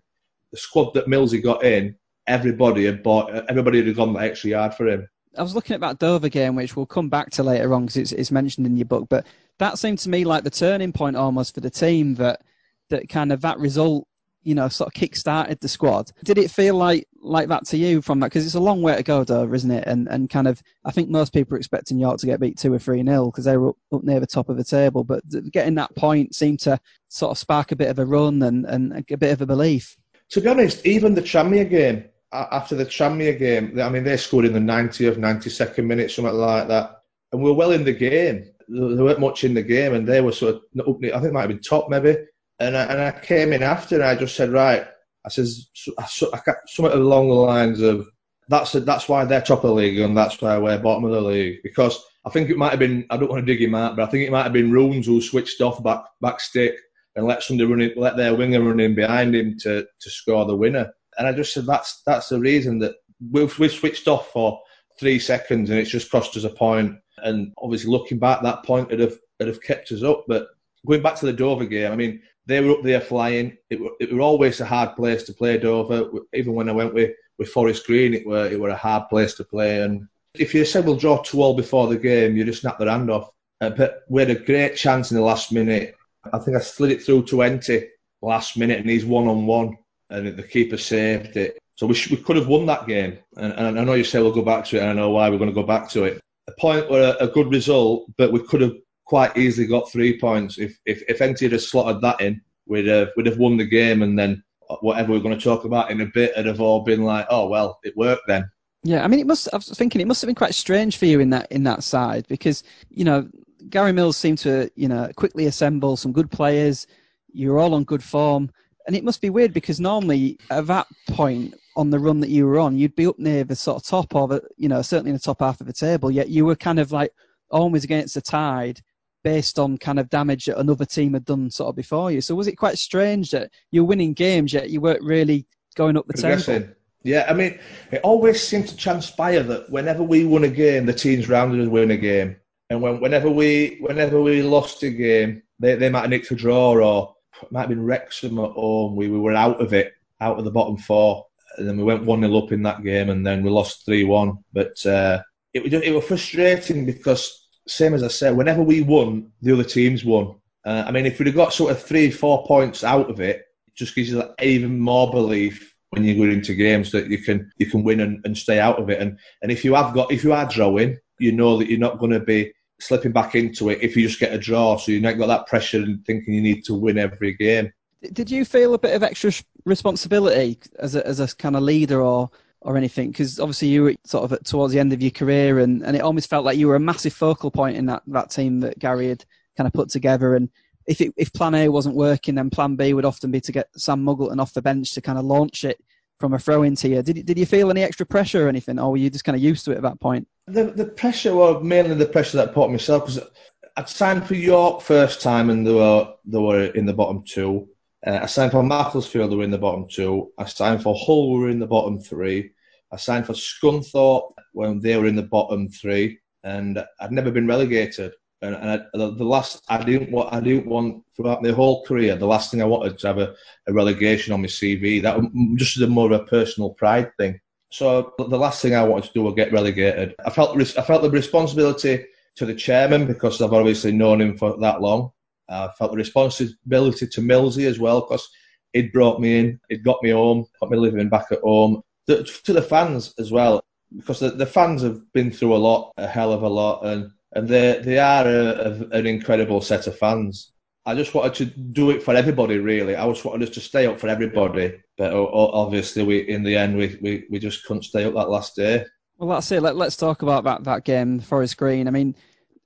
the 0.51 0.57
squad 0.57 0.93
that 0.93 1.07
Millsy 1.07 1.41
got 1.41 1.63
in, 1.63 1.95
everybody 2.27 2.85
had 2.85 3.03
bought, 3.03 3.31
everybody 3.49 3.83
had 3.83 3.95
gone 3.95 4.13
that 4.13 4.23
extra 4.23 4.51
yard 4.51 4.73
for 4.73 4.87
him. 4.87 5.07
I 5.37 5.43
was 5.43 5.55
looking 5.55 5.73
at 5.73 5.79
that 5.81 5.99
Dover 5.99 6.29
game, 6.29 6.55
which 6.55 6.75
we'll 6.75 6.85
come 6.85 7.09
back 7.09 7.29
to 7.31 7.43
later 7.43 7.73
on 7.73 7.83
because 7.83 7.97
it's, 7.97 8.11
it's 8.11 8.31
mentioned 8.31 8.67
in 8.67 8.75
your 8.75 8.85
book. 8.85 9.07
But 9.09 9.25
that 9.59 9.79
seemed 9.79 9.99
to 9.99 10.09
me 10.09 10.25
like 10.25 10.43
the 10.43 10.49
turning 10.49 10.91
point 10.91 11.15
almost 11.15 11.53
for 11.53 11.61
the 11.61 11.69
team. 11.69 12.15
That 12.15 12.41
that 12.89 13.07
kind 13.07 13.31
of 13.31 13.39
that 13.41 13.57
result, 13.57 14.05
you 14.43 14.55
know, 14.55 14.67
sort 14.67 14.87
of 14.87 14.93
kick-started 14.93 15.61
the 15.61 15.69
squad. 15.69 16.11
Did 16.25 16.37
it 16.37 16.51
feel 16.51 16.75
like 16.75 17.07
like 17.21 17.47
that 17.47 17.65
to 17.67 17.77
you 17.77 18.01
from 18.01 18.19
that? 18.19 18.25
Because 18.27 18.45
it's 18.45 18.55
a 18.55 18.59
long 18.59 18.81
way 18.81 18.95
to 18.97 19.03
go, 19.03 19.23
Dover, 19.23 19.55
isn't 19.55 19.71
it? 19.71 19.87
And 19.87 20.09
and 20.09 20.29
kind 20.29 20.49
of, 20.49 20.61
I 20.83 20.91
think 20.91 21.09
most 21.09 21.31
people 21.31 21.55
are 21.55 21.59
expecting 21.59 21.97
York 21.97 22.19
to 22.19 22.25
get 22.25 22.41
beat 22.41 22.57
two 22.57 22.73
or 22.73 22.79
three 22.79 23.01
nil 23.01 23.31
because 23.31 23.45
they 23.45 23.55
were 23.55 23.69
up, 23.69 23.77
up 23.93 24.03
near 24.03 24.19
the 24.19 24.27
top 24.27 24.49
of 24.49 24.57
the 24.57 24.65
table. 24.65 25.05
But 25.05 25.23
getting 25.51 25.75
that 25.75 25.95
point 25.95 26.35
seemed 26.35 26.59
to 26.61 26.77
sort 27.07 27.31
of 27.31 27.37
spark 27.37 27.71
a 27.71 27.77
bit 27.77 27.89
of 27.89 27.99
a 27.99 28.05
run 28.05 28.41
and, 28.41 28.65
and 28.65 29.05
a 29.09 29.17
bit 29.17 29.31
of 29.31 29.39
a 29.39 29.45
belief. 29.45 29.95
To 30.31 30.41
be 30.41 30.47
honest, 30.47 30.85
even 30.85 31.13
the 31.13 31.21
Tranmere 31.21 31.69
game, 31.69 32.05
after 32.31 32.75
the 32.75 32.85
Tranmere 32.85 33.37
game, 33.37 33.79
I 33.79 33.89
mean, 33.89 34.03
they 34.03 34.15
scored 34.17 34.45
in 34.45 34.53
the 34.53 34.59
90th, 34.59 35.17
92nd 35.17 35.85
minute, 35.85 36.11
something 36.11 36.33
like 36.33 36.67
that. 36.69 37.01
And 37.31 37.41
we 37.41 37.49
were 37.49 37.55
well 37.55 37.71
in 37.71 37.83
the 37.83 37.93
game. 37.93 38.49
There 38.67 39.03
weren't 39.03 39.19
much 39.19 39.43
in 39.43 39.53
the 39.53 39.63
game, 39.63 39.93
and 39.93 40.07
they 40.07 40.21
were 40.21 40.31
sort 40.31 40.55
of, 40.55 40.61
I 40.79 40.83
think 40.83 41.03
it 41.03 41.33
might 41.33 41.41
have 41.41 41.49
been 41.49 41.59
top 41.59 41.89
maybe. 41.89 42.17
And 42.59 42.77
I, 42.77 42.83
and 42.83 43.01
I 43.01 43.19
came 43.19 43.51
in 43.51 43.63
after, 43.63 43.95
and 43.95 44.03
I 44.05 44.15
just 44.15 44.35
said, 44.35 44.51
right, 44.51 44.87
I 45.25 45.29
says, 45.29 45.67
I, 45.97 46.07
I, 46.33 46.53
something 46.67 46.93
along 46.93 47.27
the 47.27 47.33
lines 47.33 47.81
of, 47.81 48.07
that's 48.47 48.73
a, 48.75 48.79
that's 48.79 49.09
why 49.09 49.25
they're 49.25 49.41
top 49.41 49.63
of 49.63 49.69
the 49.69 49.75
league, 49.75 49.99
and 49.99 50.15
that's 50.15 50.41
why 50.41 50.57
we're 50.57 50.77
bottom 50.77 51.03
of 51.03 51.11
the 51.11 51.21
league. 51.21 51.59
Because 51.63 52.01
I 52.25 52.29
think 52.29 52.49
it 52.49 52.57
might 52.57 52.71
have 52.71 52.79
been, 52.79 53.05
I 53.09 53.17
don't 53.17 53.29
want 53.29 53.45
to 53.45 53.53
dig 53.53 53.61
him 53.61 53.75
out, 53.75 53.97
but 53.97 54.07
I 54.07 54.11
think 54.11 54.25
it 54.25 54.31
might 54.31 54.43
have 54.43 54.53
been 54.53 54.71
Runes 54.71 55.05
who 55.07 55.21
switched 55.21 55.59
off 55.59 55.83
back 55.83 56.03
back 56.21 56.39
stick 56.39 56.75
and 57.15 57.25
let 57.25 57.43
somebody 57.43 57.69
run 57.69 57.81
it, 57.81 57.97
let 57.97 58.17
their 58.17 58.35
winger 58.35 58.61
run 58.61 58.79
in 58.79 58.95
behind 58.95 59.35
him 59.35 59.57
to, 59.59 59.85
to 59.99 60.09
score 60.09 60.45
the 60.45 60.55
winner. 60.55 60.91
And 61.17 61.27
I 61.27 61.33
just 61.33 61.53
said 61.53 61.65
that's 61.65 62.01
that's 62.05 62.29
the 62.29 62.39
reason 62.39 62.79
that 62.79 62.95
we've, 63.31 63.57
we've 63.59 63.71
switched 63.71 64.07
off 64.07 64.31
for 64.31 64.61
three 64.99 65.19
seconds 65.19 65.69
and 65.69 65.79
it's 65.79 65.89
just 65.89 66.11
cost 66.11 66.37
us 66.37 66.43
a 66.43 66.49
point. 66.49 66.97
And 67.17 67.53
obviously, 67.57 67.91
looking 67.91 68.19
back, 68.19 68.41
that 68.41 68.63
point 68.63 68.89
would 68.89 68.99
have 68.99 69.17
would 69.39 69.47
have 69.47 69.61
kept 69.61 69.91
us 69.91 70.03
up. 70.03 70.25
But 70.27 70.47
going 70.85 71.01
back 71.01 71.15
to 71.15 71.25
the 71.25 71.33
Dover 71.33 71.65
game, 71.65 71.91
I 71.91 71.95
mean, 71.95 72.21
they 72.45 72.61
were 72.61 72.71
up 72.71 72.83
there 72.83 73.01
flying. 73.01 73.57
It 73.69 73.79
it 73.99 74.13
were 74.13 74.21
always 74.21 74.61
a 74.61 74.65
hard 74.65 74.95
place 74.95 75.23
to 75.23 75.33
play 75.33 75.57
Dover. 75.57 76.09
Even 76.33 76.53
when 76.53 76.69
I 76.69 76.73
went 76.73 76.93
with, 76.93 77.11
with 77.37 77.49
Forest 77.49 77.85
Green, 77.85 78.13
it 78.13 78.25
were 78.25 78.47
it 78.47 78.59
were 78.59 78.69
a 78.69 78.75
hard 78.75 79.09
place 79.09 79.33
to 79.35 79.43
play. 79.43 79.81
And 79.81 80.07
if 80.35 80.53
you 80.53 80.65
said 80.65 80.85
we'll 80.85 80.95
draw 80.95 81.21
two 81.21 81.41
all 81.41 81.55
before 81.55 81.87
the 81.87 81.97
game, 81.97 82.35
you 82.35 82.45
just 82.45 82.61
snap 82.61 82.79
their 82.79 82.89
hand 82.89 83.11
off. 83.11 83.29
Uh, 83.59 83.69
but 83.69 84.03
we 84.09 84.21
had 84.21 84.31
a 84.31 84.35
great 84.35 84.75
chance 84.75 85.11
in 85.11 85.17
the 85.17 85.23
last 85.23 85.51
minute. 85.51 85.95
I 86.31 86.39
think 86.39 86.57
I 86.57 86.59
slid 86.59 86.91
it 86.91 87.03
through 87.03 87.23
to 87.25 87.37
Enty 87.37 87.87
last 88.21 88.57
minute, 88.57 88.79
and 88.79 88.89
he's 88.89 89.05
one 89.05 89.27
on 89.27 89.45
one 89.45 89.77
and 90.11 90.35
the 90.35 90.43
keeper 90.43 90.77
saved 90.77 91.37
it. 91.37 91.57
So 91.75 91.87
we, 91.87 91.95
sh- 91.95 92.11
we 92.11 92.17
could 92.17 92.35
have 92.35 92.47
won 92.47 92.65
that 92.67 92.85
game. 92.85 93.17
And, 93.37 93.53
and, 93.53 93.79
I 93.79 93.83
know 93.83 93.93
you 93.93 94.03
say 94.03 94.21
we'll 94.21 94.33
go 94.33 94.43
back 94.43 94.65
to 94.65 94.77
it, 94.77 94.81
and 94.81 94.89
I 94.89 94.93
know 94.93 95.09
why 95.09 95.29
we're 95.29 95.37
going 95.37 95.49
to 95.49 95.55
go 95.55 95.63
back 95.63 95.89
to 95.91 96.03
it. 96.03 96.21
A 96.47 96.51
point 96.59 96.89
were 96.89 97.15
a, 97.19 97.25
a 97.25 97.27
good 97.27 97.49
result, 97.49 98.11
but 98.17 98.31
we 98.31 98.43
could 98.43 98.61
have 98.61 98.75
quite 99.05 99.35
easily 99.37 99.67
got 99.67 99.91
three 99.91 100.19
points. 100.19 100.59
If 100.59 100.77
if, 100.85 101.01
if 101.07 101.19
Enty 101.19 101.49
had 101.49 101.61
slotted 101.61 102.01
that 102.01 102.21
in, 102.21 102.41
we'd 102.67 102.87
have, 102.87 103.09
we'd 103.15 103.25
have 103.25 103.37
won 103.37 103.57
the 103.57 103.65
game, 103.65 104.03
and 104.03 104.19
then 104.19 104.43
whatever 104.81 105.13
we're 105.13 105.19
going 105.19 105.37
to 105.37 105.43
talk 105.43 105.63
about 105.65 105.91
in 105.91 106.01
a 106.01 106.05
bit 106.05 106.33
would 106.35 106.45
have 106.45 106.61
all 106.61 106.81
been 106.81 107.03
like, 107.03 107.25
oh, 107.29 107.47
well, 107.47 107.79
it 107.83 107.95
worked 107.97 108.27
then. 108.27 108.49
Yeah, 108.83 109.03
I 109.03 109.07
mean, 109.07 109.19
it 109.19 109.27
must. 109.27 109.47
I 109.53 109.57
was 109.57 109.69
thinking 109.69 110.01
it 110.01 110.07
must 110.07 110.21
have 110.21 110.27
been 110.27 110.35
quite 110.35 110.55
strange 110.55 110.97
for 110.97 111.05
you 111.05 111.19
in 111.19 111.29
that 111.29 111.51
in 111.51 111.63
that 111.63 111.83
side 111.83 112.27
because 112.27 112.63
you 112.89 113.05
know 113.05 113.29
Gary 113.69 113.91
Mills 113.91 114.17
seemed 114.17 114.39
to 114.39 114.69
you 114.75 114.87
know 114.87 115.11
quickly 115.15 115.45
assemble 115.45 115.97
some 115.97 116.11
good 116.11 116.31
players. 116.31 116.87
You 117.33 117.51
were 117.51 117.59
all 117.59 117.73
on 117.73 117.83
good 117.83 118.03
form, 118.03 118.51
and 118.87 118.95
it 118.95 119.03
must 119.03 119.21
be 119.21 119.29
weird 119.29 119.53
because 119.53 119.79
normally 119.79 120.37
at 120.49 120.67
that 120.67 120.87
point 121.09 121.55
on 121.75 121.89
the 121.89 121.99
run 121.99 122.19
that 122.19 122.29
you 122.29 122.45
were 122.45 122.59
on, 122.59 122.77
you'd 122.77 122.95
be 122.95 123.07
up 123.07 123.17
near 123.17 123.43
the 123.43 123.55
sort 123.55 123.77
of 123.77 123.87
top 123.87 124.13
of 124.15 124.31
it, 124.31 124.43
you 124.57 124.67
know, 124.67 124.81
certainly 124.81 125.09
in 125.09 125.15
the 125.15 125.19
top 125.19 125.39
half 125.39 125.61
of 125.61 125.67
the 125.67 125.73
table. 125.73 126.11
Yet 126.11 126.29
you 126.29 126.45
were 126.45 126.55
kind 126.55 126.79
of 126.79 126.91
like 126.91 127.13
always 127.49 127.83
against 127.83 128.13
the 128.15 128.21
tide 128.21 128.81
based 129.23 129.59
on 129.59 129.77
kind 129.77 129.99
of 129.99 130.09
damage 130.09 130.45
that 130.45 130.59
another 130.59 130.85
team 130.85 131.13
had 131.13 131.25
done 131.25 131.49
sort 131.49 131.69
of 131.69 131.75
before 131.75 132.11
you. 132.11 132.21
So 132.21 132.35
was 132.35 132.47
it 132.47 132.55
quite 132.55 132.77
strange 132.77 133.31
that 133.31 133.51
you're 133.71 133.83
winning 133.83 134.13
games 134.13 134.53
yet 134.53 134.69
you 134.69 134.81
weren't 134.81 135.03
really 135.03 135.45
going 135.75 135.95
up 135.95 136.07
the 136.07 136.13
table? 136.13 136.67
Yeah, 137.03 137.25
I 137.27 137.33
mean, 137.33 137.59
it 137.91 138.01
always 138.03 138.45
seemed 138.45 138.67
to 138.67 138.77
transpire 138.77 139.41
that 139.43 139.69
whenever 139.71 140.03
we 140.03 140.23
won 140.25 140.43
a 140.43 140.49
game, 140.49 140.85
the 140.85 140.93
teams 140.93 141.27
round 141.27 141.59
us 141.59 141.67
win 141.67 141.89
a 141.89 141.97
game, 141.97 142.35
and 142.71 142.81
when, 142.81 143.01
whenever 143.01 143.29
we 143.29 143.79
whenever 143.81 144.21
we 144.21 144.41
lost 144.41 144.81
a 144.83 144.89
game, 144.89 145.43
they, 145.59 145.75
they 145.75 145.89
might 145.89 146.01
have 146.01 146.09
nicked 146.09 146.31
a 146.31 146.35
draw 146.35 146.73
or 146.73 147.13
might 147.49 147.61
have 147.61 147.69
been 147.69 147.83
Wrexham 147.83 148.39
at 148.39 148.51
home. 148.51 148.95
We, 148.95 149.09
we 149.09 149.19
were 149.19 149.33
out 149.33 149.59
of 149.61 149.73
it, 149.73 149.91
out 150.21 150.39
of 150.39 150.45
the 150.45 150.51
bottom 150.51 150.77
four. 150.77 151.25
And 151.57 151.67
then 151.67 151.75
we 151.75 151.83
went 151.83 152.05
1 152.05 152.21
0 152.21 152.37
up 152.37 152.53
in 152.53 152.63
that 152.63 152.81
game 152.81 153.09
and 153.09 153.27
then 153.27 153.43
we 153.43 153.49
lost 153.49 153.83
3 153.85 154.05
1. 154.05 154.37
But 154.53 154.85
uh, 154.85 155.21
it, 155.53 155.73
it 155.73 155.93
was 155.93 156.05
frustrating 156.05 156.85
because, 156.85 157.49
same 157.67 157.93
as 157.93 158.03
I 158.03 158.07
said, 158.07 158.37
whenever 158.37 158.63
we 158.63 158.79
won, 158.79 159.33
the 159.41 159.51
other 159.51 159.65
teams 159.65 160.05
won. 160.05 160.35
Uh, 160.63 160.85
I 160.87 160.91
mean, 160.91 161.05
if 161.05 161.19
we'd 161.19 161.27
have 161.27 161.35
got 161.35 161.53
sort 161.53 161.71
of 161.71 161.83
three, 161.83 162.09
four 162.09 162.45
points 162.45 162.85
out 162.85 163.09
of 163.09 163.19
it, 163.19 163.37
it 163.67 163.75
just 163.75 163.95
gives 163.95 164.09
you 164.09 164.15
that 164.15 164.35
even 164.41 164.79
more 164.79 165.11
belief 165.11 165.75
when 165.89 166.05
you 166.05 166.15
go 166.15 166.31
into 166.31 166.55
games 166.55 166.89
that 166.91 167.07
you 167.07 167.17
can 167.17 167.51
you 167.57 167.65
can 167.65 167.83
win 167.83 167.99
and, 167.99 168.21
and 168.23 168.37
stay 168.37 168.61
out 168.61 168.79
of 168.79 168.89
it. 168.89 169.01
And 169.01 169.19
and 169.41 169.51
if 169.51 169.65
you 169.65 169.75
have 169.75 169.93
got 169.93 170.09
if 170.09 170.23
you 170.23 170.31
are 170.31 170.47
drawing, 170.47 170.97
you 171.19 171.33
know 171.33 171.57
that 171.57 171.69
you're 171.69 171.79
not 171.79 171.99
going 171.99 172.13
to 172.13 172.21
be 172.21 172.53
slipping 172.81 173.11
back 173.11 173.35
into 173.35 173.69
it 173.69 173.79
if 173.81 173.95
you 173.95 174.07
just 174.07 174.19
get 174.19 174.33
a 174.33 174.37
draw. 174.37 174.77
So 174.77 174.91
you've 174.91 175.03
not 175.03 175.17
got 175.17 175.27
that 175.27 175.47
pressure 175.47 175.81
and 175.81 176.03
thinking 176.05 176.33
you 176.33 176.41
need 176.41 176.65
to 176.65 176.73
win 176.73 176.97
every 176.97 177.33
game. 177.33 177.71
Did 178.13 178.31
you 178.31 178.45
feel 178.45 178.73
a 178.73 178.79
bit 178.79 178.95
of 178.95 179.03
extra 179.03 179.31
responsibility 179.65 180.57
as 180.79 180.95
a, 180.95 181.05
as 181.05 181.19
a 181.19 181.35
kind 181.35 181.55
of 181.55 181.63
leader 181.63 182.01
or 182.01 182.29
or 182.61 182.77
anything? 182.77 183.11
Because 183.11 183.39
obviously 183.39 183.67
you 183.67 183.83
were 183.83 183.95
sort 184.03 184.23
of 184.23 184.33
at, 184.33 184.45
towards 184.45 184.73
the 184.73 184.79
end 184.79 184.93
of 184.93 185.01
your 185.01 185.11
career, 185.11 185.59
and, 185.59 185.83
and 185.83 185.95
it 185.95 186.01
almost 186.01 186.29
felt 186.29 186.45
like 186.45 186.57
you 186.57 186.67
were 186.67 186.75
a 186.75 186.79
massive 186.79 187.13
focal 187.13 187.51
point 187.51 187.77
in 187.77 187.85
that, 187.85 188.01
that 188.07 188.31
team 188.31 188.59
that 188.61 188.79
Gary 188.79 189.09
had 189.09 189.23
kind 189.55 189.67
of 189.67 189.73
put 189.73 189.89
together. 189.89 190.35
And 190.35 190.49
if 190.87 191.01
it, 191.01 191.13
if 191.15 191.31
Plan 191.33 191.55
A 191.55 191.69
wasn't 191.69 191.95
working, 191.95 192.35
then 192.35 192.49
Plan 192.49 192.75
B 192.75 192.93
would 192.93 193.05
often 193.05 193.29
be 193.29 193.41
to 193.41 193.51
get 193.51 193.69
Sam 193.77 194.03
Muggleton 194.03 194.41
off 194.41 194.53
the 194.53 194.61
bench 194.61 194.93
to 194.93 195.01
kind 195.01 195.19
of 195.19 195.25
launch 195.25 195.63
it 195.63 195.79
from 196.21 196.33
a 196.33 196.39
throw 196.39 196.63
into 196.63 196.87
you. 196.87 197.01
Did 197.01 197.25
did 197.25 197.37
you 197.37 197.45
feel 197.45 197.69
any 197.69 197.83
extra 197.83 198.05
pressure 198.05 198.45
or 198.45 198.49
anything, 198.49 198.79
or 198.79 198.91
were 198.91 198.97
you 198.97 199.09
just 199.09 199.25
kind 199.25 199.35
of 199.35 199.41
used 199.41 199.65
to 199.65 199.71
it 199.71 199.77
at 199.77 199.83
that 199.83 199.99
point? 199.99 200.27
The 200.47 200.65
the 200.65 200.85
pressure 200.85 201.35
was 201.35 201.61
mainly 201.63 201.95
the 201.95 202.05
pressure 202.05 202.37
that 202.37 202.49
I 202.49 202.53
put 202.53 202.65
on 202.65 202.71
myself 202.71 203.05
because 203.05 203.27
I'd 203.75 203.89
signed 203.89 204.25
for 204.25 204.35
York 204.35 204.81
first 204.81 205.21
time 205.21 205.49
and 205.49 205.65
they 205.65 205.73
were 205.73 206.13
they 206.25 206.37
were 206.39 206.65
in 206.67 206.85
the 206.85 206.93
bottom 206.93 207.23
two. 207.25 207.67
Uh, 208.05 208.19
I 208.23 208.25
signed 208.25 208.51
for 208.51 208.63
Macclesfield, 208.63 209.31
they 209.31 209.35
were 209.35 209.43
in 209.43 209.51
the 209.51 209.57
bottom 209.57 209.87
two. 209.89 210.31
I 210.37 210.45
signed 210.45 210.81
for 210.81 210.95
Hull, 210.97 211.33
we 211.33 211.39
were 211.39 211.49
in 211.49 211.59
the 211.59 211.67
bottom 211.67 211.99
three. 211.99 212.51
I 212.91 212.97
signed 212.97 213.25
for 213.25 213.33
Scunthorpe 213.33 214.33
when 214.53 214.79
they 214.79 214.97
were 214.97 215.05
in 215.05 215.15
the 215.15 215.23
bottom 215.23 215.69
three, 215.69 216.19
and 216.43 216.83
I'd 216.99 217.11
never 217.11 217.31
been 217.31 217.47
relegated. 217.47 218.13
And, 218.41 218.55
and 218.55 218.69
I, 218.69 218.79
the, 218.93 219.11
the, 219.11 219.23
last, 219.23 219.63
I 219.69 219.83
didn't 219.83 220.11
want, 220.11 220.33
I 220.33 220.39
didn't 220.39 220.65
want 220.65 221.03
throughout 221.15 221.43
my 221.43 221.51
whole 221.51 221.85
career. 221.85 222.15
The 222.15 222.25
last 222.25 222.49
thing 222.49 222.61
I 222.61 222.65
wanted 222.65 222.97
to 222.99 223.07
have 223.07 223.19
a, 223.19 223.35
a 223.67 223.73
relegation 223.73 224.33
on 224.33 224.41
my 224.41 224.47
CV. 224.47 225.01
That 225.01 225.19
just 225.57 225.79
a 225.79 225.87
more 225.87 226.11
of 226.11 226.19
a 226.19 226.25
personal 226.25 226.71
pride 226.71 227.11
thing. 227.17 227.39
So 227.71 228.13
the 228.17 228.37
last 228.37 228.61
thing 228.61 228.75
I 228.75 228.83
wanted 228.83 229.07
to 229.07 229.13
do 229.13 229.23
was 229.23 229.35
get 229.35 229.53
relegated. 229.53 230.15
I 230.25 230.29
felt, 230.29 230.59
I 230.59 230.81
felt 230.81 231.03
the 231.03 231.09
responsibility 231.09 232.05
to 232.35 232.45
the 232.45 232.55
chairman 232.55 233.05
because 233.05 233.41
I've 233.41 233.53
obviously 233.53 233.91
known 233.91 234.19
him 234.21 234.37
for 234.37 234.57
that 234.57 234.81
long. 234.81 235.11
I 235.47 235.69
felt 235.77 235.91
the 235.91 235.97
responsibility 235.97 237.07
to 237.07 237.21
Millsy 237.21 237.67
as 237.67 237.79
well 237.79 238.01
because 238.01 238.27
he'd 238.73 238.91
brought 238.91 239.19
me 239.19 239.39
in, 239.39 239.59
he'd 239.69 239.83
got 239.83 240.01
me 240.01 240.11
home, 240.11 240.45
got 240.59 240.71
me 240.71 240.77
living 240.77 241.09
back 241.09 241.31
at 241.31 241.41
home. 241.41 241.81
The, 242.07 242.23
to 242.45 242.53
the 242.53 242.61
fans 242.61 243.13
as 243.19 243.31
well, 243.31 243.63
because 243.95 244.19
the, 244.19 244.31
the, 244.31 244.45
fans 244.45 244.81
have 244.81 244.99
been 245.13 245.31
through 245.31 245.55
a 245.55 245.57
lot, 245.57 245.93
a 245.97 246.07
hell 246.07 246.33
of 246.33 246.41
a 246.41 246.47
lot, 246.47 246.85
and, 246.85 247.11
and 247.33 247.47
they, 247.47 247.79
they 247.83 247.97
are 247.97 248.25
a, 248.25 248.45
a, 248.47 248.97
an 248.97 249.05
incredible 249.05 249.61
set 249.61 249.87
of 249.87 249.97
fans. 249.97 250.51
I 250.85 250.95
just 250.95 251.13
wanted 251.13 251.35
to 251.35 251.45
do 251.45 251.91
it 251.91 252.01
for 252.01 252.15
everybody, 252.15 252.57
really. 252.57 252.95
I 252.95 253.07
just 253.07 253.23
wanted 253.23 253.47
us 253.47 253.53
to 253.55 253.61
stay 253.61 253.85
up 253.85 253.99
for 253.99 254.07
everybody. 254.07 254.73
But 254.97 255.13
obviously, 255.13 256.03
we 256.03 256.19
in 256.27 256.43
the 256.43 256.55
end, 256.55 256.75
we, 256.75 256.97
we, 257.01 257.25
we 257.29 257.39
just 257.39 257.65
couldn't 257.65 257.83
stay 257.83 258.03
up 258.03 258.15
that 258.15 258.29
last 258.29 258.55
day. 258.55 258.85
Well, 259.17 259.29
that's 259.29 259.51
it. 259.51 259.61
Let, 259.61 259.75
us 259.75 259.95
talk 259.95 260.23
about 260.23 260.43
that, 260.45 260.63
that 260.63 260.83
game, 260.83 261.19
Forest 261.19 261.57
Green. 261.57 261.87
I 261.87 261.91
mean, 261.91 262.15